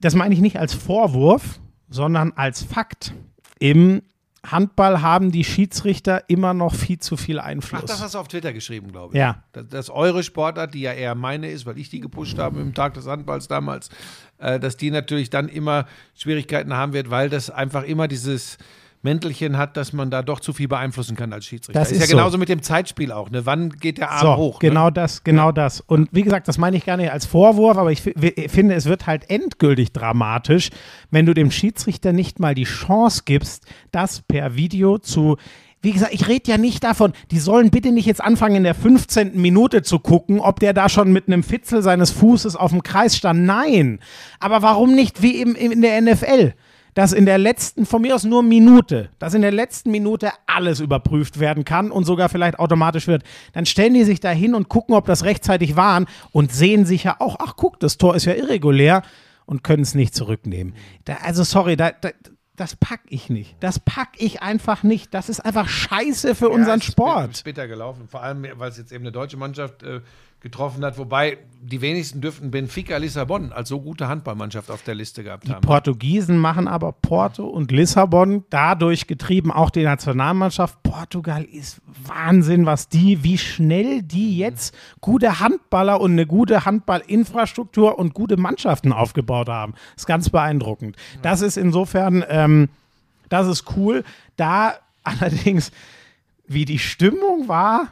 das 0.00 0.14
meine 0.14 0.34
ich 0.34 0.40
nicht 0.40 0.58
als 0.58 0.74
Vorwurf, 0.74 1.60
sondern 1.88 2.32
als 2.32 2.62
Fakt. 2.62 3.14
Im 3.60 4.02
Handball 4.46 5.02
haben 5.02 5.32
die 5.32 5.44
Schiedsrichter 5.44 6.22
immer 6.28 6.54
noch 6.54 6.74
viel 6.74 6.98
zu 6.98 7.16
viel 7.16 7.40
Ach, 7.40 7.44
Einfluss. 7.44 7.84
das 7.84 8.00
hast 8.00 8.14
du 8.14 8.18
auf 8.18 8.28
Twitter 8.28 8.52
geschrieben, 8.52 8.92
glaube 8.92 9.14
ich. 9.14 9.18
Ja. 9.18 9.42
Dass, 9.52 9.68
dass 9.68 9.90
eure 9.90 10.22
Sportart, 10.22 10.74
die 10.74 10.80
ja 10.80 10.92
eher 10.92 11.14
meine 11.14 11.50
ist, 11.50 11.66
weil 11.66 11.78
ich 11.78 11.90
die 11.90 12.00
gepusht 12.00 12.38
habe 12.38 12.60
im 12.60 12.74
Tag 12.74 12.94
des 12.94 13.06
Handballs 13.06 13.48
damals, 13.48 13.88
äh, 14.38 14.60
dass 14.60 14.76
die 14.76 14.90
natürlich 14.90 15.30
dann 15.30 15.48
immer 15.48 15.86
Schwierigkeiten 16.14 16.74
haben 16.74 16.92
wird, 16.92 17.10
weil 17.10 17.28
das 17.30 17.50
einfach 17.50 17.82
immer 17.82 18.06
dieses 18.08 18.58
Mäntelchen 19.02 19.56
hat, 19.56 19.76
dass 19.76 19.92
man 19.92 20.10
da 20.10 20.22
doch 20.22 20.40
zu 20.40 20.52
viel 20.52 20.68
beeinflussen 20.68 21.16
kann 21.16 21.32
als 21.32 21.46
Schiedsrichter. 21.46 21.78
Das 21.78 21.90
ist, 21.90 21.98
ist 21.98 22.02
ja 22.02 22.06
so. 22.08 22.16
genauso 22.16 22.38
mit 22.38 22.48
dem 22.48 22.62
Zeitspiel 22.62 23.12
auch. 23.12 23.30
Ne? 23.30 23.46
Wann 23.46 23.70
geht 23.70 23.98
der 23.98 24.10
Arm 24.10 24.20
so, 24.20 24.36
hoch? 24.36 24.58
genau 24.58 24.86
Ne? 24.86 24.92
das, 24.92 25.22
genau 25.24 25.52
das. 25.52 25.80
Und 25.80 26.08
wie 26.12 26.22
gesagt, 26.22 26.48
das 26.48 26.58
meine 26.58 26.76
ich 26.76 26.84
gar 26.84 26.96
nicht 26.96 27.12
als 27.12 27.26
Vorwurf, 27.26 27.76
aber 27.76 27.92
ich 27.92 28.02
finde, 28.02 28.74
es 28.74 28.86
wird 28.86 29.06
halt 29.06 29.30
endgültig 29.30 29.92
dramatisch, 29.92 30.70
wenn 31.10 31.26
du 31.26 31.34
dem 31.34 31.50
Schiedsrichter 31.50 32.12
nicht 32.12 32.40
mal 32.40 32.54
die 32.54 32.64
Chance 32.64 33.22
gibst, 33.24 33.66
das 33.92 34.22
per 34.22 34.56
Video 34.56 34.98
zu. 34.98 35.36
Wie 35.80 35.92
gesagt, 35.92 36.12
ich 36.12 36.26
rede 36.26 36.50
ja 36.50 36.58
nicht 36.58 36.82
davon, 36.82 37.12
die 37.30 37.38
sollen 37.38 37.70
bitte 37.70 37.92
nicht 37.92 38.06
jetzt 38.06 38.20
anfangen, 38.20 38.56
in 38.56 38.64
der 38.64 38.74
15. 38.74 39.40
Minute 39.40 39.82
zu 39.82 40.00
gucken, 40.00 40.40
ob 40.40 40.58
der 40.58 40.72
da 40.72 40.88
schon 40.88 41.12
mit 41.12 41.28
einem 41.28 41.44
Fitzel 41.44 41.82
seines 41.82 42.10
Fußes 42.10 42.56
auf 42.56 42.72
dem 42.72 42.82
Kreis 42.82 43.16
stand. 43.16 43.44
Nein. 43.44 44.00
Aber 44.40 44.62
warum 44.62 44.96
nicht 44.96 45.22
wie 45.22 45.40
im, 45.40 45.54
in 45.54 45.80
der 45.80 46.00
NFL? 46.00 46.54
Dass 46.98 47.12
in 47.12 47.26
der 47.26 47.38
letzten, 47.38 47.86
von 47.86 48.02
mir 48.02 48.16
aus 48.16 48.24
nur 48.24 48.42
Minute, 48.42 49.10
dass 49.20 49.32
in 49.32 49.42
der 49.42 49.52
letzten 49.52 49.92
Minute 49.92 50.32
alles 50.46 50.80
überprüft 50.80 51.38
werden 51.38 51.64
kann 51.64 51.92
und 51.92 52.02
sogar 52.02 52.28
vielleicht 52.28 52.58
automatisch 52.58 53.06
wird. 53.06 53.22
Dann 53.52 53.66
stellen 53.66 53.94
die 53.94 54.02
sich 54.02 54.18
da 54.18 54.30
hin 54.30 54.52
und 54.52 54.68
gucken, 54.68 54.96
ob 54.96 55.06
das 55.06 55.22
rechtzeitig 55.22 55.76
waren 55.76 56.06
und 56.32 56.50
sehen 56.50 56.86
sich 56.86 57.04
ja 57.04 57.14
auch, 57.20 57.36
ach 57.38 57.54
guck, 57.54 57.78
das 57.78 57.98
Tor 57.98 58.16
ist 58.16 58.24
ja 58.24 58.34
irregulär 58.34 59.02
und 59.46 59.62
können 59.62 59.84
es 59.84 59.94
nicht 59.94 60.12
zurücknehmen. 60.12 60.74
Da, 61.04 61.18
also 61.22 61.44
sorry, 61.44 61.76
da, 61.76 61.92
da, 61.92 62.10
das 62.56 62.74
pack 62.74 63.02
ich 63.10 63.30
nicht. 63.30 63.54
Das 63.60 63.78
pack 63.78 64.14
ich 64.16 64.42
einfach 64.42 64.82
nicht. 64.82 65.14
Das 65.14 65.28
ist 65.28 65.38
einfach 65.38 65.68
scheiße 65.68 66.34
für 66.34 66.48
unseren 66.48 66.80
Ja, 66.80 66.84
ist 66.84 66.84
Sport. 66.86 67.30
Ist 67.30 67.44
bitter 67.44 67.68
gelaufen. 67.68 68.08
Vor 68.08 68.24
allem, 68.24 68.44
weil 68.56 68.70
es 68.70 68.76
jetzt 68.76 68.90
eben 68.90 69.04
eine 69.04 69.12
deutsche 69.12 69.36
Mannschaft 69.36 69.84
äh, 69.84 70.00
getroffen 70.40 70.84
hat. 70.84 70.98
Wobei 70.98 71.38
die 71.60 71.80
wenigsten 71.80 72.20
dürften 72.20 72.50
Benfica 72.50 72.96
Lissabon 72.96 73.52
als 73.52 73.68
so 73.68 73.80
gute 73.80 74.08
Handballmannschaft 74.08 74.70
auf 74.70 74.82
der 74.82 74.94
Liste 74.94 75.24
gehabt 75.24 75.50
haben. 75.50 75.60
Portugiesen 75.62 76.38
machen 76.38 76.68
aber 76.68 76.92
Porto 76.92 77.46
und 77.46 77.72
Lissabon 77.72 78.44
dadurch 78.48 79.06
getrieben, 79.08 79.50
auch 79.50 79.70
die 79.70 79.82
Nationalmannschaft. 79.82 80.82
Portugal 80.84 81.42
ist 81.42 81.80
Wahnsinn, 82.04 82.66
was 82.66 82.88
die, 82.88 83.24
wie 83.24 83.38
schnell 83.38 84.02
die 84.02 84.38
jetzt 84.38 84.74
gute 85.00 85.40
Handballer 85.40 86.00
und 86.00 86.12
eine 86.12 86.26
gute 86.26 86.64
Handballinfrastruktur 86.64 87.98
und 87.98 88.14
gute 88.14 88.36
Mannschaften 88.36 88.92
aufgebaut 88.92 89.48
haben. 89.48 89.74
ist 89.96 90.06
ganz 90.06 90.30
beeindruckend. 90.30 90.96
Das 91.22 91.40
ist 91.42 91.56
insofern, 91.56 92.24
ähm, 92.28 92.68
das 93.28 93.48
ist 93.48 93.64
cool. 93.76 94.04
Da 94.36 94.74
allerdings, 95.02 95.72
wie 96.46 96.64
die 96.64 96.78
Stimmung 96.78 97.48
war, 97.48 97.88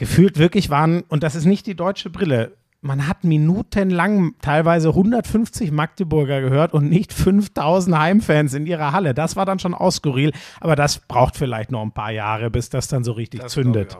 gefühlt 0.00 0.38
wirklich 0.38 0.70
waren, 0.70 1.02
und 1.02 1.22
das 1.22 1.34
ist 1.34 1.44
nicht 1.44 1.66
die 1.66 1.74
deutsche 1.74 2.08
Brille, 2.08 2.56
man 2.80 3.06
hat 3.06 3.22
minutenlang 3.22 4.34
teilweise 4.40 4.88
150 4.88 5.70
Magdeburger 5.70 6.40
gehört 6.40 6.72
und 6.72 6.88
nicht 6.88 7.12
5000 7.12 7.98
Heimfans 7.98 8.54
in 8.54 8.64
ihrer 8.64 8.92
Halle. 8.92 9.12
Das 9.12 9.36
war 9.36 9.44
dann 9.44 9.58
schon 9.58 9.74
auch 9.74 9.90
skurril, 9.90 10.32
aber 10.58 10.74
das 10.74 11.00
braucht 11.00 11.36
vielleicht 11.36 11.70
noch 11.70 11.82
ein 11.82 11.92
paar 11.92 12.12
Jahre, 12.12 12.50
bis 12.50 12.70
das 12.70 12.88
dann 12.88 13.04
so 13.04 13.12
richtig 13.12 13.42
Das 13.42 13.52
zündet. 13.52 13.94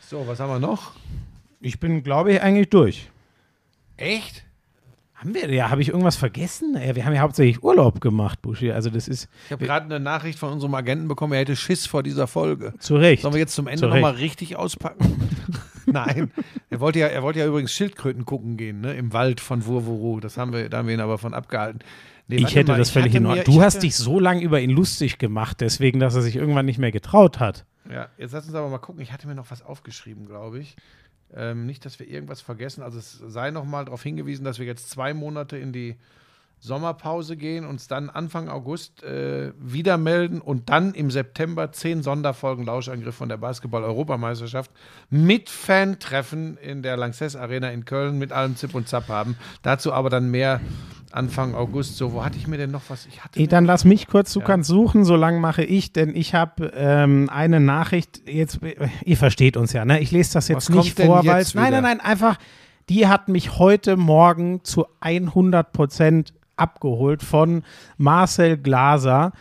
So, 0.00 0.26
was 0.26 0.40
haben 0.40 0.48
wir 0.48 0.58
noch? 0.58 0.92
Ich 1.60 1.78
bin, 1.78 2.02
glaube 2.02 2.32
ich, 2.32 2.40
eigentlich 2.40 2.70
durch. 2.70 3.10
Echt? 3.98 4.43
Haben 5.24 5.34
wir, 5.34 5.50
ja, 5.50 5.70
habe 5.70 5.80
ich 5.80 5.88
irgendwas 5.88 6.16
vergessen? 6.16 6.76
Ja, 6.86 6.94
wir 6.94 7.04
haben 7.06 7.14
ja 7.14 7.20
hauptsächlich 7.22 7.62
Urlaub 7.64 8.02
gemacht, 8.02 8.42
Buschi. 8.42 8.70
Also 8.72 8.90
das 8.90 9.08
ist 9.08 9.28
Ich 9.46 9.52
habe 9.52 9.64
gerade 9.64 9.86
eine 9.86 9.98
Nachricht 9.98 10.38
von 10.38 10.52
unserem 10.52 10.74
Agenten 10.74 11.08
bekommen, 11.08 11.32
er 11.32 11.40
hätte 11.40 11.56
Schiss 11.56 11.86
vor 11.86 12.02
dieser 12.02 12.26
Folge. 12.26 12.74
zu 12.78 12.96
Recht. 12.96 13.22
Sollen 13.22 13.32
wir 13.32 13.40
jetzt 13.40 13.54
zum 13.54 13.66
Ende 13.66 13.88
nochmal 13.88 14.12
richtig 14.12 14.56
auspacken? 14.56 15.30
Nein. 15.86 16.30
Er 16.68 16.80
wollte, 16.80 16.98
ja, 16.98 17.06
er 17.06 17.22
wollte 17.22 17.38
ja 17.38 17.46
übrigens 17.46 17.72
Schildkröten 17.72 18.26
gucken 18.26 18.56
gehen, 18.56 18.80
ne? 18.82 18.94
Im 18.94 19.12
Wald 19.12 19.40
von 19.40 19.64
Wurwuru. 19.64 20.20
Das 20.20 20.36
haben 20.36 20.52
wir, 20.52 20.68
da 20.68 20.78
haben 20.78 20.88
wir 20.88 20.94
ihn 20.94 21.00
aber 21.00 21.18
von 21.18 21.32
abgehalten. 21.32 21.80
Nee, 22.28 22.36
Ich 22.36 22.54
hätte 22.54 22.72
mal, 22.72 22.78
das 22.78 22.90
völlig 22.90 23.14
in 23.14 23.26
Ordnung. 23.26 23.44
Du 23.44 23.62
hast 23.62 23.82
dich 23.82 23.96
so 23.96 24.20
lange 24.20 24.42
über 24.42 24.60
ihn 24.60 24.70
lustig 24.70 25.18
gemacht, 25.18 25.60
deswegen, 25.60 26.00
dass 26.00 26.14
er 26.14 26.22
sich 26.22 26.36
irgendwann 26.36 26.66
nicht 26.66 26.78
mehr 26.78 26.92
getraut 26.92 27.40
hat. 27.40 27.64
Ja, 27.90 28.08
jetzt 28.16 28.32
lass 28.32 28.46
uns 28.46 28.54
aber 28.54 28.68
mal 28.68 28.78
gucken. 28.78 29.02
Ich 29.02 29.12
hatte 29.12 29.26
mir 29.26 29.34
noch 29.34 29.50
was 29.50 29.62
aufgeschrieben, 29.62 30.26
glaube 30.26 30.58
ich. 30.58 30.76
Ähm, 31.34 31.66
nicht, 31.66 31.84
dass 31.84 31.98
wir 31.98 32.08
irgendwas 32.08 32.40
vergessen. 32.40 32.82
Also 32.82 32.98
es 32.98 33.12
sei 33.12 33.50
noch 33.50 33.64
mal 33.64 33.84
darauf 33.84 34.02
hingewiesen, 34.02 34.44
dass 34.44 34.58
wir 34.58 34.66
jetzt 34.66 34.90
zwei 34.90 35.14
Monate 35.14 35.56
in 35.56 35.72
die 35.72 35.96
Sommerpause 36.64 37.36
gehen, 37.36 37.66
uns 37.66 37.88
dann 37.88 38.08
Anfang 38.08 38.48
August 38.48 39.02
äh, 39.02 39.52
wieder 39.58 39.98
melden 39.98 40.40
und 40.40 40.70
dann 40.70 40.94
im 40.94 41.10
September 41.10 41.72
zehn 41.72 42.02
Sonderfolgen 42.02 42.64
Lauschangriff 42.64 43.14
von 43.14 43.28
der 43.28 43.36
Basketball-Europameisterschaft 43.36 44.70
mit 45.10 45.50
Fan-Treffen 45.50 46.56
in 46.56 46.82
der 46.82 46.96
Lanxess 46.96 47.36
Arena 47.36 47.70
in 47.70 47.84
Köln 47.84 48.18
mit 48.18 48.32
allem 48.32 48.56
Zip 48.56 48.74
und 48.74 48.88
Zap 48.88 49.08
haben. 49.08 49.36
Dazu 49.62 49.92
aber 49.92 50.08
dann 50.08 50.30
mehr 50.30 50.60
Anfang 51.12 51.54
August. 51.54 51.96
So, 51.96 52.12
wo 52.14 52.24
hatte 52.24 52.38
ich 52.38 52.46
mir 52.48 52.56
denn 52.56 52.70
noch 52.70 52.82
was? 52.88 53.06
Ich 53.06 53.22
hatte 53.22 53.38
mir- 53.38 53.46
Dann 53.46 53.66
lass 53.66 53.84
mich 53.84 54.06
kurz, 54.06 54.32
du 54.32 54.40
kannst 54.40 54.68
suchen, 54.68 55.04
so 55.04 55.16
lange 55.16 55.38
mache 55.40 55.62
ich, 55.64 55.92
denn 55.92 56.16
ich 56.16 56.34
habe 56.34 56.72
ähm, 56.74 57.28
eine 57.30 57.60
Nachricht, 57.60 58.22
jetzt, 58.26 58.60
ihr 59.04 59.16
versteht 59.18 59.56
uns 59.58 59.72
ja, 59.74 59.84
ne? 59.84 60.00
Ich 60.00 60.10
lese 60.10 60.32
das 60.32 60.48
jetzt 60.48 60.70
Was 60.70 60.76
nicht 60.76 60.98
vor, 60.98 61.24
weil 61.26 61.44
nein, 61.54 61.72
nein, 61.72 61.82
nein, 61.82 62.00
einfach, 62.00 62.38
die 62.88 63.06
hat 63.06 63.28
mich 63.28 63.58
heute 63.58 63.96
Morgen 63.96 64.64
zu 64.64 64.86
100 65.00 65.72
Prozent 65.72 66.32
abgeholt 66.56 67.22
von 67.22 67.62
Marcel 67.96 68.56
Glaser. 68.56 69.32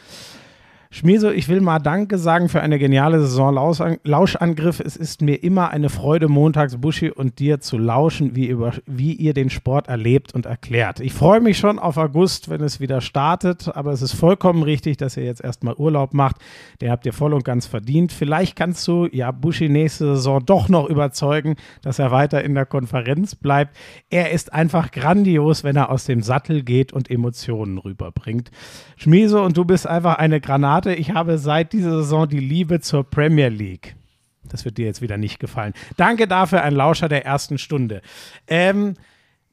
Schmieso, 0.96 1.32
ich 1.32 1.50
will 1.50 1.60
mal 1.60 1.80
Danke 1.80 2.20
sagen 2.20 2.50
für 2.50 2.62
eine 2.62 2.78
geniale 2.78 3.20
Saison 3.20 3.52
Lauschang- 3.56 4.00
Lauschangriff. 4.04 4.80
Es 4.80 4.96
ist 4.96 5.24
mir 5.24 5.42
immer 5.44 5.72
eine 5.72 5.90
Freude, 5.90 6.28
montags 6.28 6.78
Buschi 6.78 7.10
und 7.10 7.40
dir 7.40 7.60
zu 7.60 7.80
lauschen, 7.80 8.36
wie, 8.36 8.46
über, 8.46 8.74
wie 8.86 9.14
ihr 9.14 9.34
den 9.34 9.50
Sport 9.50 9.88
erlebt 9.88 10.36
und 10.36 10.46
erklärt. 10.46 11.00
Ich 11.00 11.12
freue 11.14 11.42
mich 11.42 11.58
schon 11.58 11.80
auf 11.80 11.98
August, 11.98 12.48
wenn 12.52 12.62
es 12.62 12.80
wieder 12.80 13.02
startet, 13.02 13.76
aber 13.76 13.92
es 13.92 14.04
ist 14.04 14.12
vollkommen 14.14 14.62
richtig, 14.62 14.98
dass 14.98 15.18
ihr 15.18 15.24
jetzt 15.24 15.44
erstmal 15.44 15.74
Urlaub 15.74 16.14
macht. 16.14 16.36
Den 16.80 16.92
habt 16.92 17.08
ihr 17.08 17.14
voll 17.14 17.34
und 17.34 17.44
ganz 17.44 17.66
verdient. 17.66 18.12
Vielleicht 18.12 18.56
kannst 18.56 18.88
du 18.88 19.08
ja 19.12 19.32
Buschi 19.32 19.70
nächste 19.70 20.06
Saison 20.14 20.46
doch 20.46 20.70
noch 20.70 20.88
überzeugen, 20.88 21.56
dass 21.82 21.98
er 21.98 22.12
weiter 22.12 22.44
in 22.44 22.54
der 22.54 22.68
Konferenz 22.68 23.34
bleibt. 23.34 23.76
Er 24.12 24.30
ist 24.30 24.54
einfach 24.54 24.92
grandios, 24.92 25.64
wenn 25.64 25.76
er 25.76 25.90
aus 25.90 26.06
dem 26.06 26.22
Sattel 26.22 26.62
geht 26.62 26.94
und 26.94 27.10
Emotionen 27.10 27.80
rüberbringt. 27.80 28.52
Schmieso, 28.96 29.42
und 29.42 29.58
du 29.58 29.66
bist 29.66 29.88
einfach 29.88 30.20
eine 30.20 30.40
Granate. 30.40 30.83
Ich 30.86 31.12
habe 31.12 31.38
seit 31.38 31.74
dieser 31.74 31.98
Saison 31.98 32.28
die 32.28 32.40
Liebe 32.40 32.80
zur 32.80 33.04
Premier 33.04 33.50
League. 33.50 33.96
Das 34.44 34.66
wird 34.66 34.78
dir 34.78 34.86
jetzt 34.86 35.02
wieder 35.02 35.18
nicht 35.18 35.40
gefallen. 35.40 35.74
Danke 35.98 36.28
dafür, 36.28 36.64
ein 36.64 36.76
Lauscher 36.76 37.10
der 37.10 37.26
ersten 37.26 37.58
Stunde. 37.58 38.02
Ähm, 38.48 38.96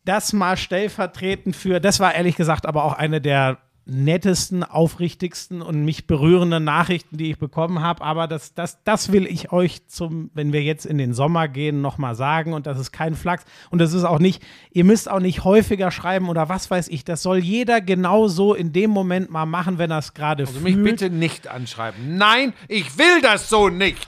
das 0.05 0.33
mal 0.33 0.57
stellvertretend 0.57 1.55
für, 1.55 1.81
das 1.81 2.01
war 2.01 2.15
ehrlich 2.15 2.37
gesagt 2.37 2.67
aber 2.67 2.85
auch 2.85 2.95
eine 2.95 3.21
der 3.21 3.59
nettesten, 3.91 4.63
aufrichtigsten 4.63 5.63
und 5.63 5.85
mich 5.85 6.07
berührenden 6.07 6.65
Nachrichten, 6.65 7.17
die 7.17 7.31
ich 7.31 7.39
bekommen 7.39 7.81
habe. 7.81 8.03
Aber 8.03 8.27
das, 8.29 8.55
das, 8.55 8.83
das 8.85 9.13
will 9.13 9.27
ich 9.27 9.53
euch 9.53 9.87
zum, 9.89 10.31
wenn 10.35 10.53
wir 10.53 10.63
jetzt 10.63 10.87
in 10.87 10.99
den 10.99 11.13
Sommer 11.13 11.49
gehen, 11.49 11.81
nochmal 11.81 12.15
sagen. 12.15 12.53
Und 12.53 12.67
das 12.67 12.79
ist 12.79 12.93
kein 12.93 13.15
Flachs. 13.15 13.45
Und 13.71 13.81
das 13.81 13.93
ist 13.93 14.05
auch 14.05 14.19
nicht, 14.19 14.43
ihr 14.71 14.85
müsst 14.85 15.11
auch 15.11 15.21
nicht 15.21 15.45
häufiger 15.45 15.91
schreiben 15.91 16.29
oder 16.29 16.49
was 16.49 16.71
weiß 16.71 16.89
ich. 16.89 17.05
Das 17.05 17.23
soll 17.23 17.39
jeder 17.39 17.81
genauso 17.81 18.55
in 18.55 18.73
dem 18.73 18.91
Moment 18.91 19.31
mal 19.31 19.47
machen, 19.47 19.79
wenn 19.79 19.91
er 19.91 19.99
es 19.99 20.15
gerade 20.15 20.45
Also 20.47 20.61
mich 20.61 20.75
fühlt. 20.75 20.85
bitte 20.85 21.11
nicht 21.11 21.49
anschreiben. 21.49 22.17
Nein, 22.17 22.53
ich 22.69 22.97
will 22.99 23.21
das 23.23 23.49
so 23.49 23.69
nicht. 23.69 24.07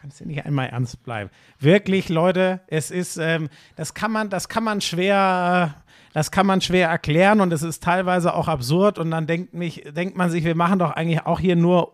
Kannst 0.00 0.20
du 0.20 0.26
nicht 0.26 0.44
einmal 0.44 0.68
ernst 0.68 1.02
bleiben? 1.02 1.30
Wirklich, 1.58 2.10
Leute, 2.10 2.60
es 2.66 2.90
ist, 2.90 3.16
ähm, 3.16 3.48
das 3.74 3.94
kann 3.94 4.12
man, 4.12 4.28
das 4.28 4.50
kann 4.50 4.62
man 4.62 4.82
schwer, 4.82 5.76
das 6.14 6.30
kann 6.30 6.46
man 6.46 6.60
schwer 6.60 6.88
erklären 6.88 7.40
und 7.40 7.52
es 7.52 7.62
ist 7.62 7.82
teilweise 7.82 8.34
auch 8.34 8.46
absurd 8.46 9.00
und 9.00 9.10
dann 9.10 9.26
denkt 9.26 9.52
mich, 9.52 9.82
denkt 9.94 10.16
man 10.16 10.30
sich, 10.30 10.44
wir 10.44 10.54
machen 10.54 10.78
doch 10.78 10.92
eigentlich 10.92 11.26
auch 11.26 11.40
hier 11.40 11.56
nur 11.56 11.92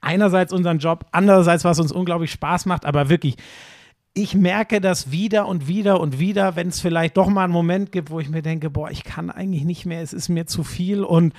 einerseits 0.00 0.54
unseren 0.54 0.78
Job, 0.78 1.04
andererseits 1.12 1.64
was 1.64 1.78
uns 1.78 1.92
unglaublich 1.92 2.32
Spaß 2.32 2.64
macht, 2.64 2.86
aber 2.86 3.10
wirklich, 3.10 3.36
ich 4.14 4.34
merke 4.34 4.80
das 4.80 5.12
wieder 5.12 5.46
und 5.46 5.68
wieder 5.68 6.00
und 6.00 6.18
wieder, 6.18 6.56
wenn 6.56 6.68
es 6.68 6.80
vielleicht 6.80 7.18
doch 7.18 7.28
mal 7.28 7.44
einen 7.44 7.52
Moment 7.52 7.92
gibt, 7.92 8.10
wo 8.10 8.20
ich 8.20 8.30
mir 8.30 8.40
denke, 8.40 8.70
boah, 8.70 8.90
ich 8.90 9.04
kann 9.04 9.30
eigentlich 9.30 9.64
nicht 9.64 9.84
mehr, 9.84 10.00
es 10.00 10.14
ist 10.14 10.30
mir 10.30 10.46
zu 10.46 10.64
viel 10.64 11.04
und 11.04 11.34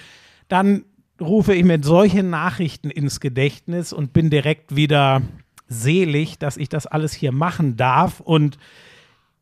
dann 0.50 0.84
rufe 1.20 1.56
ich 1.56 1.64
mir 1.64 1.80
solche 1.82 2.22
Nachrichten 2.22 2.92
ins 2.92 3.20
Gedächtnis 3.20 3.92
und 3.92 4.14
bin 4.14 4.30
direkt 4.30 4.76
wieder 4.76 5.24
selig, 5.68 6.38
dass 6.38 6.58
ich 6.58 6.70
das 6.70 6.86
alles 6.86 7.12
hier 7.12 7.32
machen 7.32 7.76
darf 7.76 8.20
und 8.20 8.60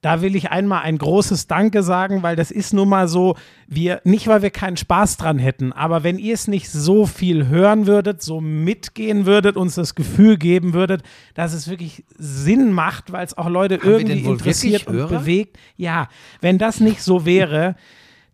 da 0.02 0.22
will 0.22 0.36
ich 0.36 0.52
einmal 0.52 0.84
ein 0.84 0.98
großes 0.98 1.48
Danke 1.48 1.82
sagen, 1.82 2.22
weil 2.22 2.36
das 2.36 2.52
ist 2.52 2.74
nun 2.74 2.90
mal 2.90 3.08
so, 3.08 3.36
wir, 3.68 4.00
nicht 4.04 4.28
weil 4.28 4.42
wir 4.44 4.52
keinen 4.52 4.78
Spaß 4.78 5.18
dran 5.18 5.40
hätten, 5.40 5.74
aber 5.74 6.04
wenn 6.04 6.20
ihr 6.20 6.36
es 6.36 6.48
nicht 6.48 6.70
so 6.70 7.06
viel 7.06 7.48
hören 7.48 7.88
würdet, 7.88 8.22
so 8.22 8.40
mitgehen 8.40 9.26
würdet, 9.26 9.58
uns 9.58 9.76
das 9.76 9.96
Gefühl 9.96 10.38
geben 10.38 10.74
würdet, 10.74 11.02
dass 11.34 11.54
es 11.54 11.68
wirklich 11.68 12.06
Sinn 12.18 12.72
macht, 12.72 13.12
weil 13.12 13.26
es 13.26 13.38
auch 13.38 13.50
Leute 13.50 13.82
wir 13.82 13.92
irgendwie 13.92 14.20
interessiert 14.20 14.88
und 14.88 14.96
Hörer? 14.96 15.20
bewegt. 15.20 15.58
Ja, 15.78 16.10
wenn 16.42 16.60
das 16.60 16.80
nicht 16.80 17.02
so 17.02 17.26
wäre, 17.26 17.76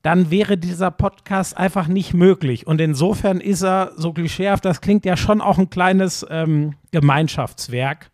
dann 0.02 0.30
wäre 0.30 0.57
dieser 0.57 0.91
Podcast 0.91 1.57
einfach 1.57 1.88
nicht 1.88 2.14
möglich. 2.14 2.68
Und 2.68 2.81
insofern 2.81 3.40
ist 3.40 3.64
er, 3.64 3.94
so 3.95 4.11
klischeehaft 4.11 4.65
das 4.65 4.81
klingt, 4.81 5.06
ja 5.06 5.15
schon 5.15 5.40
auch 5.40 5.57
ein 5.57 5.69
kleines 5.69 6.26
ähm, 6.30 6.76
Gemeinschaftswerk. 6.91 8.11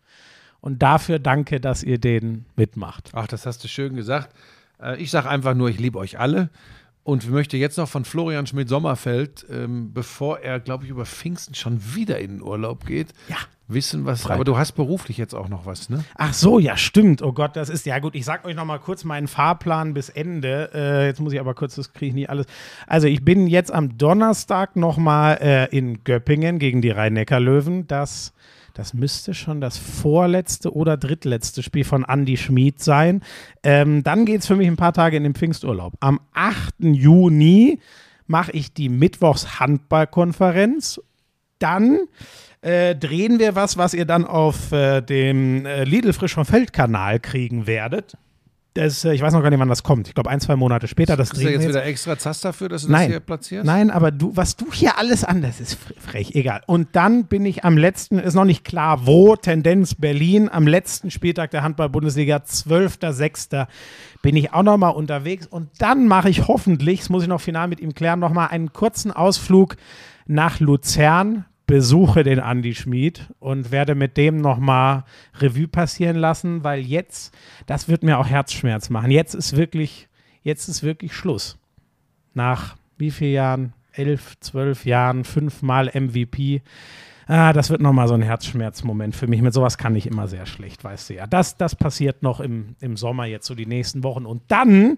Und 0.61 0.81
dafür 0.81 1.19
danke, 1.19 1.60
dass 1.60 1.84
ihr 1.84 1.98
den 1.99 2.45
mitmacht. 2.56 3.11
Ach, 3.14 3.27
das 3.27 3.45
hast 3.45 3.64
du 3.64 3.68
schön 3.68 3.95
gesagt. 3.95 4.34
Äh, 4.81 4.98
Ich 5.02 5.11
sage 5.11 5.30
einfach 5.30 5.53
nur, 5.53 5.69
ich 5.69 5.80
liebe 5.80 5.98
euch 5.99 6.19
alle. 6.19 6.49
Und 7.03 7.23
ich 7.23 7.30
möchte 7.30 7.57
jetzt 7.57 7.77
noch 7.77 7.88
von 7.88 8.06
Florian 8.06 8.45
Schmidt-Sommerfeld, 8.45 9.45
ähm, 9.49 9.94
bevor 9.94 10.40
er, 10.40 10.60
glaube 10.60 10.84
ich, 10.84 10.91
über 10.91 11.06
Pfingsten 11.06 11.56
schon 11.56 11.80
wieder 11.95 12.19
in 12.19 12.31
den 12.38 12.41
Urlaub 12.44 12.86
geht, 12.86 13.07
Ja. 13.30 13.38
wissen, 13.68 14.06
was. 14.06 14.30
Aber 14.30 14.44
du 14.44 14.57
hast 14.57 14.73
beruflich 14.73 15.18
jetzt 15.18 15.34
auch 15.34 15.48
noch 15.48 15.65
was, 15.65 15.90
ne? 15.90 16.03
Ach 16.15 16.34
so, 16.34 16.60
ja, 16.60 16.76
stimmt. 16.77 17.22
Oh 17.23 17.31
Gott, 17.34 17.56
das 17.56 17.69
ist 17.69 17.86
ja 17.88 17.98
gut. 17.99 18.14
Ich 18.15 18.26
sag 18.26 18.45
euch 18.45 18.56
noch 18.56 18.65
mal 18.65 18.77
kurz 18.80 19.06
meinen 19.06 19.27
Fahrplan 19.27 19.94
bis 19.95 20.10
Ende. 20.10 20.69
Äh, 20.73 21.06
jetzt 21.07 21.19
muss 21.22 21.34
ich 21.34 21.40
aber 21.40 21.56
kurz, 21.56 21.76
das 21.76 21.94
kriege 21.94 22.10
ich 22.10 22.14
nie 22.14 22.27
alles. 22.27 22.45
Also 22.86 23.07
ich 23.07 23.23
bin 23.26 23.48
jetzt 23.48 23.72
am 23.72 23.98
Donnerstag 23.98 24.76
noch 24.76 24.98
mal 24.98 25.34
äh, 25.36 25.76
in 25.76 26.03
Göppingen 26.03 26.60
gegen 26.60 26.81
die 26.81 26.91
Rhein-Neckar-Löwen. 26.91 27.88
Das, 27.88 28.34
das 28.80 28.93
müsste 28.93 29.34
schon 29.34 29.60
das 29.60 29.77
vorletzte 29.77 30.73
oder 30.73 30.95
drittletzte 30.95 31.64
Spiel 31.64 31.84
von 31.84 32.06
Andy 32.07 32.38
Schmid 32.38 32.81
sein. 32.81 33.22
Ähm, 33.61 34.03
dann 34.03 34.23
geht 34.23 34.39
es 34.39 34.47
für 34.47 34.56
mich 34.56 34.69
ein 34.69 34.77
paar 34.77 34.93
Tage 34.93 35.18
in 35.18 35.23
den 35.23 35.35
Pfingsturlaub. 35.35 35.95
Am 35.99 36.22
8. 36.31 36.76
Juni 36.80 37.81
mache 38.26 38.53
ich 38.53 38.73
die 38.73 38.88
Mittwochs-Handball-Konferenz. 38.88 41.01
Dann 41.60 41.99
äh, 42.61 42.95
drehen 42.95 43.38
wir 43.38 43.56
was, 43.56 43.76
was 43.76 43.93
ihr 43.93 44.06
dann 44.06 44.23
auf 44.23 44.72
äh, 44.72 45.01
dem 45.01 45.65
äh, 45.65 45.84
Lidl 45.84 46.14
Frisch 46.14 46.35
vom 46.35 46.45
Feld-Kanal 46.45 47.19
kriegen 47.19 47.68
werdet. 47.68 48.15
Das, 48.76 49.04
äh, 49.04 49.14
ich 49.14 49.22
weiß 49.22 49.34
noch 49.34 49.41
gar 49.41 49.50
nicht, 49.50 49.60
wann 49.60 49.68
das 49.68 49.82
kommt. 49.82 50.08
Ich 50.08 50.14
glaube, 50.14 50.30
ein, 50.30 50.40
zwei 50.40 50.56
Monate 50.56 50.88
später. 50.88 51.18
Das 51.18 51.32
Kriegst 51.32 51.44
du 51.46 51.50
jetzt 51.52 51.62
wir 51.64 51.70
wieder 51.70 51.84
extra 51.86 52.18
Zass 52.20 52.40
dafür, 52.41 52.70
dass 52.70 52.84
du 52.84 52.91
Nein. 52.91 53.02
das 53.02 53.08
hier 53.10 53.20
platzierst? 53.20 53.66
Nein, 53.66 53.90
aber 53.90 54.12
du, 54.12 54.32
was 54.36 54.56
du 54.58 54.72
hier 54.72 54.98
alles 55.00 55.24
an, 55.24 55.41
das 55.41 55.60
ist 55.60 55.74
fre- 55.74 56.00
frech, 56.00 56.36
egal. 56.36 56.62
Und 56.68 56.90
dann 56.94 57.26
bin 57.26 57.46
ich 57.46 57.66
am 57.66 57.78
letzten, 57.78 58.20
ist 58.20 58.36
noch 58.36 58.46
nicht 58.46 58.64
klar 58.64 59.08
wo, 59.08 59.36
Tendenz 59.36 59.96
Berlin, 59.96 60.50
am 60.50 60.68
letzten 60.68 61.10
Spieltag 61.10 61.50
der 61.52 61.64
Handball-Bundesliga, 61.64 62.38
12.06. 62.38 63.68
bin 64.22 64.36
ich 64.36 64.54
auch 64.54 64.64
noch 64.64 64.78
mal 64.78 64.90
unterwegs. 64.90 65.48
Und 65.48 65.70
dann 65.80 66.08
mache 66.08 66.30
ich 66.30 66.48
hoffentlich, 66.48 67.00
das 67.00 67.10
muss 67.10 67.24
ich 67.24 67.30
noch 67.30 67.41
final 67.41 67.68
mit 67.68 67.80
ihm 67.80 67.94
klären, 67.96 68.20
noch 68.20 68.34
mal 68.34 68.48
einen 68.48 68.72
kurzen 68.72 69.12
Ausflug 69.12 69.78
nach 70.28 70.60
Luzern, 70.60 71.46
besuche 71.70 72.24
den 72.24 72.40
Andi 72.40 72.74
Schmid 72.74 73.28
und 73.38 73.72
werde 73.72 73.94
mit 73.94 74.18
dem 74.18 74.41
noch 74.41 74.58
mal 74.58 75.06
Revue 75.36 75.68
passieren 75.68 76.16
lassen, 76.16 76.64
weil 76.64 76.80
jetzt, 76.80 77.32
das 77.68 77.88
wird 77.88 78.02
mir 78.02 78.18
auch 78.18 78.26
Herzschmerz 78.28 78.90
machen. 78.90 79.12
Jetzt 79.12 79.36
ist 79.36 79.56
wirklich, 79.56 80.10
jetzt 80.41 80.68
ist 80.68 80.82
wirklich 80.82 81.14
Schluss 81.14 81.60
nach 82.34 82.76
wie 82.98 83.12
vielen 83.12 83.34
Jahren? 83.34 83.74
Elf, 83.91 84.40
zwölf 84.40 84.86
Jahren, 84.86 85.24
fünfmal 85.26 85.91
MVP. 85.94 86.62
Ah, 87.28 87.54
das 87.54 87.70
wird 87.70 87.82
nochmal 87.82 88.08
so 88.08 88.16
ein 88.16 88.22
Herzschmerzmoment 88.24 89.16
für 89.16 89.28
mich. 89.28 89.41
Mit 89.41 89.54
sowas 89.54 89.78
kann 89.78 89.96
ich 89.96 90.08
immer 90.08 90.28
sehr 90.28 90.48
schlecht, 90.48 90.84
weißt 90.84 91.10
du 91.10 91.14
ja. 91.16 91.28
Das, 91.28 91.58
das 91.58 91.76
passiert 91.76 92.24
noch 92.24 92.40
im, 92.40 92.76
im 92.80 92.98
Sommer 92.98 93.26
jetzt 93.26 93.46
so 93.46 93.54
die 93.54 93.68
nächsten 93.68 94.04
Wochen. 94.04 94.26
Und 94.26 94.41
dann, 94.48 94.98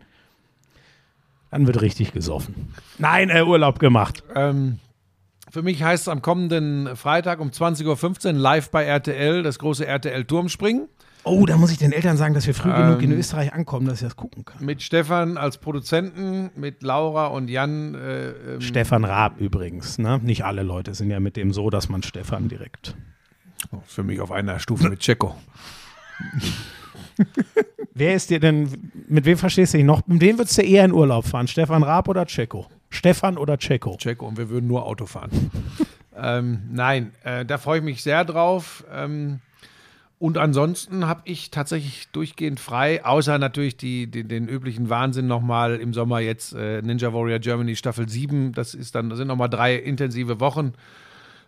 dann 1.49 1.68
wird 1.68 1.81
richtig 1.81 2.14
gesoffen. 2.14 2.73
Nein, 2.98 3.30
äh, 3.30 3.43
Urlaub 3.43 3.80
gemacht. 3.80 4.23
Ähm, 4.35 4.80
für 5.51 5.61
mich 5.61 5.83
heißt 5.83 6.03
es 6.03 6.07
am 6.07 6.21
kommenden 6.21 6.95
Freitag 6.95 7.39
um 7.39 7.49
20.15 7.49 8.27
Uhr 8.27 8.33
live 8.33 8.71
bei 8.71 8.85
RTL, 8.85 9.43
das 9.43 9.59
große 9.59 9.85
RTL-Turmspringen. 9.85 10.87
Oh, 11.23 11.45
da 11.45 11.55
muss 11.57 11.71
ich 11.71 11.77
den 11.77 11.91
Eltern 11.91 12.17
sagen, 12.17 12.33
dass 12.33 12.47
wir 12.47 12.55
früh 12.55 12.73
genug 12.73 13.03
in 13.03 13.11
Ähm, 13.11 13.19
Österreich 13.19 13.53
ankommen, 13.53 13.85
dass 13.85 14.01
ich 14.01 14.07
das 14.07 14.15
gucken 14.15 14.43
kann. 14.43 14.65
Mit 14.65 14.81
Stefan 14.81 15.37
als 15.37 15.59
Produzenten, 15.59 16.49
mit 16.55 16.81
Laura 16.81 17.27
und 17.27 17.47
Jan. 17.47 17.93
Äh, 17.93 18.29
ähm, 18.29 18.61
Stefan 18.61 19.03
Raab 19.03 19.39
übrigens, 19.39 19.99
ne? 19.99 20.19
Nicht 20.23 20.45
alle 20.45 20.63
Leute 20.63 20.95
sind 20.95 21.11
ja 21.11 21.19
mit 21.19 21.37
dem 21.37 21.53
so, 21.53 21.69
dass 21.69 21.89
man 21.89 22.01
Stefan 22.01 22.47
direkt. 22.47 22.95
Für 23.85 24.01
mich 24.01 24.19
auf 24.19 24.31
einer 24.31 24.57
Stufe 24.59 24.89
mit 24.89 25.01
Checo. 25.01 25.35
Wer 27.93 28.15
ist 28.15 28.31
dir 28.31 28.39
denn, 28.39 28.91
mit 29.07 29.25
wem 29.25 29.37
verstehst 29.37 29.73
du 29.73 29.77
dich 29.77 29.85
noch? 29.85 30.07
Mit 30.07 30.21
wem 30.21 30.39
würdest 30.39 30.57
du 30.57 30.63
eher 30.63 30.85
in 30.85 30.91
Urlaub 30.91 31.25
fahren? 31.25 31.47
Stefan 31.47 31.83
Raab 31.83 32.07
oder 32.07 32.25
Checo? 32.25 32.65
Stefan 32.91 33.38
oder 33.38 33.57
Checo? 33.57 33.97
Checo 33.97 34.27
und 34.27 34.38
wir 34.38 34.49
würden 34.49 34.68
nur 34.68 34.85
Auto 34.85 35.07
fahren. 35.07 35.31
ähm, 36.15 36.61
nein, 36.72 37.13
äh, 37.23 37.45
da 37.45 37.57
freue 37.57 37.80
ich 37.80 37.84
mich 37.84 38.03
sehr 38.03 38.23
drauf. 38.26 38.84
Ähm, 38.93 39.39
und 40.19 40.38
ansonsten 40.38 41.07
habe 41.07 41.22
ich 41.26 41.49
tatsächlich 41.49 42.09
durchgehend 42.11 42.59
frei, 42.59 43.03
außer 43.03 43.39
natürlich 43.39 43.76
die, 43.76 44.05
die, 44.05 44.23
den 44.23 44.47
üblichen 44.47 44.88
Wahnsinn 44.88 45.26
nochmal 45.26 45.77
im 45.77 45.95
Sommer 45.95 46.19
jetzt 46.19 46.53
äh, 46.53 46.84
Ninja 46.84 47.11
Warrior 47.11 47.39
Germany 47.39 47.76
Staffel 47.76 48.07
7. 48.07 48.53
Das 48.53 48.76
ist 48.76 48.93
dann, 48.93 49.09
das 49.09 49.18
sind 49.18 49.30
nochmal 49.30 49.49
drei 49.49 49.76
intensive 49.76 50.39
Wochen. 50.39 50.73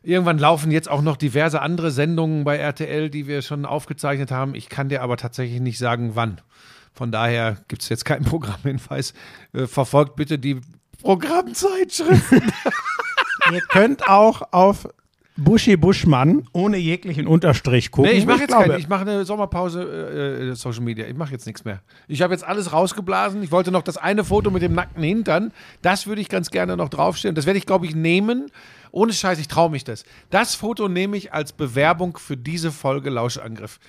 Irgendwann 0.02 0.40
laufen 0.40 0.72
jetzt 0.72 0.90
auch 0.90 1.04
noch 1.04 1.18
diverse 1.18 1.62
andere 1.62 1.92
Sendungen 1.92 2.46
bei 2.46 2.58
RTL, 2.58 3.12
die 3.12 3.28
wir 3.28 3.44
schon 3.44 3.66
aufgezeichnet 3.66 4.32
haben. 4.32 4.56
Ich 4.56 4.70
kann 4.70 4.90
dir 4.90 5.04
aber 5.04 5.18
tatsächlich 5.18 5.62
nicht 5.62 5.78
sagen, 5.78 6.16
wann. 6.16 6.42
Von 6.94 7.12
daher 7.12 7.58
gibt 7.68 7.84
es 7.84 7.90
jetzt 7.90 8.06
keinen 8.06 8.26
Programmhinweis. 8.26 9.14
Äh, 9.54 9.68
verfolgt 9.68 10.16
bitte 10.16 10.40
die 10.40 10.62
Programmzeitschrift. 11.04 12.32
Ihr 13.52 13.62
könnt 13.70 14.08
auch 14.08 14.42
auf 14.52 14.88
Buschi 15.36 15.78
Buschmann 15.78 16.48
ohne 16.54 16.78
jeglichen 16.78 17.26
Unterstrich 17.26 17.90
gucken. 17.90 18.12
Nee, 18.12 18.18
ich 18.18 18.26
mache 18.26 18.42
jetzt 18.42 18.54
keine, 18.54 18.78
ich 18.78 18.88
mache 18.88 19.02
eine 19.02 19.26
Sommerpause 19.26 19.82
äh, 19.82 20.50
äh, 20.50 20.56
Social 20.56 20.84
Media. 20.84 21.08
Ich 21.08 21.16
mache 21.16 21.32
jetzt 21.32 21.48
nichts 21.48 21.66
mehr. 21.66 21.82
Ich 22.08 22.22
habe 22.22 22.34
jetzt 22.34 22.44
alles 22.44 22.72
rausgeblasen. 22.72 23.42
Ich 23.42 23.52
wollte 23.52 23.72
noch 23.72 23.82
das 23.82 23.98
eine 23.98 24.24
Foto 24.24 24.52
mit 24.52 24.62
dem 24.62 24.74
nackten 24.74 25.04
Hintern. 25.04 25.52
Das 25.82 26.06
würde 26.06 26.22
ich 26.22 26.30
ganz 26.30 26.52
gerne 26.52 26.78
noch 26.78 26.90
draufstellen. 26.90 27.36
Das 27.36 27.48
werde 27.48 27.58
ich, 27.58 27.66
glaube 27.66 27.88
ich, 27.88 27.96
nehmen. 27.96 28.52
Ohne 28.92 29.12
Scheiß, 29.12 29.40
ich 29.40 29.48
traue 29.48 29.72
mich 29.72 29.84
das. 29.84 30.06
Das 30.30 30.54
Foto 30.54 30.88
nehme 30.88 31.18
ich 31.18 31.34
als 31.34 31.52
Bewerbung 31.52 32.18
für 32.18 32.38
diese 32.38 32.72
Folge 32.72 33.10
Lauschangriff. 33.10 33.80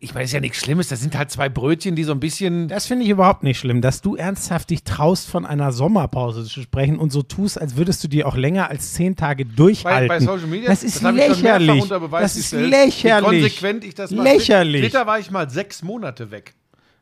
Ich 0.00 0.14
meine, 0.14 0.24
das 0.24 0.30
ist 0.30 0.34
ja 0.34 0.40
nichts 0.40 0.58
Schlimmes. 0.58 0.88
Das 0.88 1.00
sind 1.00 1.16
halt 1.16 1.30
zwei 1.30 1.48
Brötchen, 1.48 1.96
die 1.96 2.04
so 2.04 2.12
ein 2.12 2.20
bisschen. 2.20 2.68
Das 2.68 2.86
finde 2.86 3.04
ich 3.04 3.10
überhaupt 3.10 3.42
nicht 3.42 3.58
schlimm, 3.58 3.80
dass 3.80 4.00
du 4.00 4.16
ernsthaft 4.16 4.70
dich 4.70 4.84
traust, 4.84 5.28
von 5.28 5.46
einer 5.46 5.72
Sommerpause 5.72 6.44
zu 6.44 6.60
sprechen 6.62 6.98
und 6.98 7.10
so 7.12 7.22
tust, 7.22 7.60
als 7.60 7.76
würdest 7.76 8.02
du 8.04 8.08
die 8.08 8.24
auch 8.24 8.36
länger 8.36 8.70
als 8.70 8.94
zehn 8.94 9.16
Tage 9.16 9.44
Bei, 9.44 9.52
durchhalten. 9.54 10.08
bei 10.08 10.20
Social 10.20 10.46
Media, 10.46 10.68
das 10.68 10.82
ist 10.84 11.02
mehrfach 11.02 11.16
lächerlich. 11.16 11.88
Das 11.88 12.36
ist 12.36 12.50
gestellt, 12.50 12.70
lächerlich. 12.70 13.30
Wie 13.30 13.40
konsequent 13.40 13.84
ich 13.84 13.94
das. 13.94 14.10
Lächerlich. 14.10 14.82
Twitter 14.82 15.06
war 15.06 15.18
ich 15.18 15.30
mal 15.30 15.48
sechs 15.50 15.82
Monate 15.82 16.30
weg. 16.30 16.54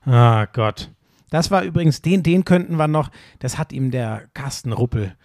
Ah 0.04 0.46
Gott. 0.52 0.90
Das 1.30 1.50
war 1.50 1.62
übrigens, 1.64 2.02
den, 2.02 2.22
den 2.22 2.44
könnten 2.44 2.76
wir 2.76 2.86
noch, 2.88 3.10
das 3.40 3.58
hat 3.58 3.72
ihm 3.72 3.90
der 3.90 4.24
Carsten 4.32 4.72
Ruppel 4.72 5.16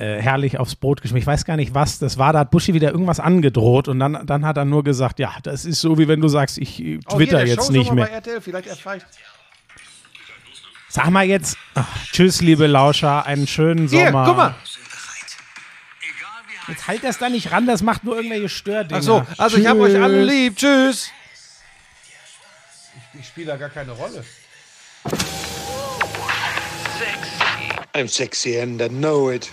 äh, 0.00 0.20
herrlich 0.20 0.58
aufs 0.58 0.74
Brot 0.74 1.02
geschmiert. 1.02 1.22
Ich 1.22 1.26
weiß 1.26 1.44
gar 1.44 1.56
nicht, 1.56 1.74
was 1.74 1.98
das 1.98 2.16
war. 2.16 2.32
Da 2.32 2.40
hat 2.40 2.50
Buschi 2.50 2.72
wieder 2.72 2.90
irgendwas 2.90 3.20
angedroht 3.20 3.86
und 3.86 3.98
dann, 4.00 4.26
dann 4.26 4.46
hat 4.46 4.56
er 4.56 4.64
nur 4.64 4.82
gesagt, 4.82 5.18
ja, 5.18 5.34
das 5.42 5.64
ist 5.64 5.80
so, 5.80 5.98
wie 5.98 6.08
wenn 6.08 6.20
du 6.20 6.28
sagst, 6.28 6.58
ich 6.58 6.82
äh, 6.82 6.98
Oh, 7.06 7.16
twitter 7.16 7.40
hier, 7.40 7.54
jetzt 7.54 7.70
nicht 7.70 7.92
mehr. 7.92 8.06
Bei 8.06 8.12
RTL, 8.12 8.40
vielleicht 8.40 8.68
erfahre 8.68 8.96
ich 8.98 9.02
Sag 10.88 11.10
mal 11.10 11.24
jetzt, 11.24 11.56
ach, 11.74 11.86
tschüss, 12.10 12.40
liebe 12.40 12.66
Lauscher, 12.66 13.24
einen 13.24 13.46
schönen 13.46 13.86
Sommer. 13.86 14.02
Hier, 14.02 14.24
guck 14.24 14.36
mal. 14.36 14.54
Jetzt 16.66 16.88
halt 16.88 17.04
das 17.04 17.18
da 17.18 17.28
nicht 17.28 17.52
ran, 17.52 17.66
das 17.66 17.82
macht 17.82 18.02
nur 18.02 18.16
irgendwelche 18.16 18.48
Stördinger. 18.48 18.98
Ach 19.00 19.02
so, 19.02 19.26
also 19.38 19.56
ich 19.58 19.66
habe 19.66 19.80
euch 19.80 19.92
Tschüss. 19.92 20.02
alle 20.02 20.24
lieb. 20.24 20.56
Tschüss. 20.56 21.12
Ich, 23.14 23.20
ich 23.20 23.26
spiele 23.26 23.48
da 23.48 23.56
gar 23.56 23.68
keine 23.68 23.92
Rolle. 23.92 24.24
I'm 27.94 28.08
sexy 28.08 28.58
and 28.58 28.80
I 28.80 28.88
know 28.88 29.30
it. 29.30 29.52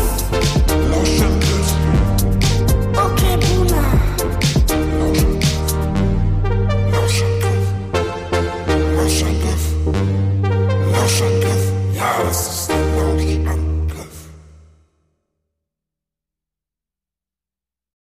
Lauschangriff, 1.01 1.50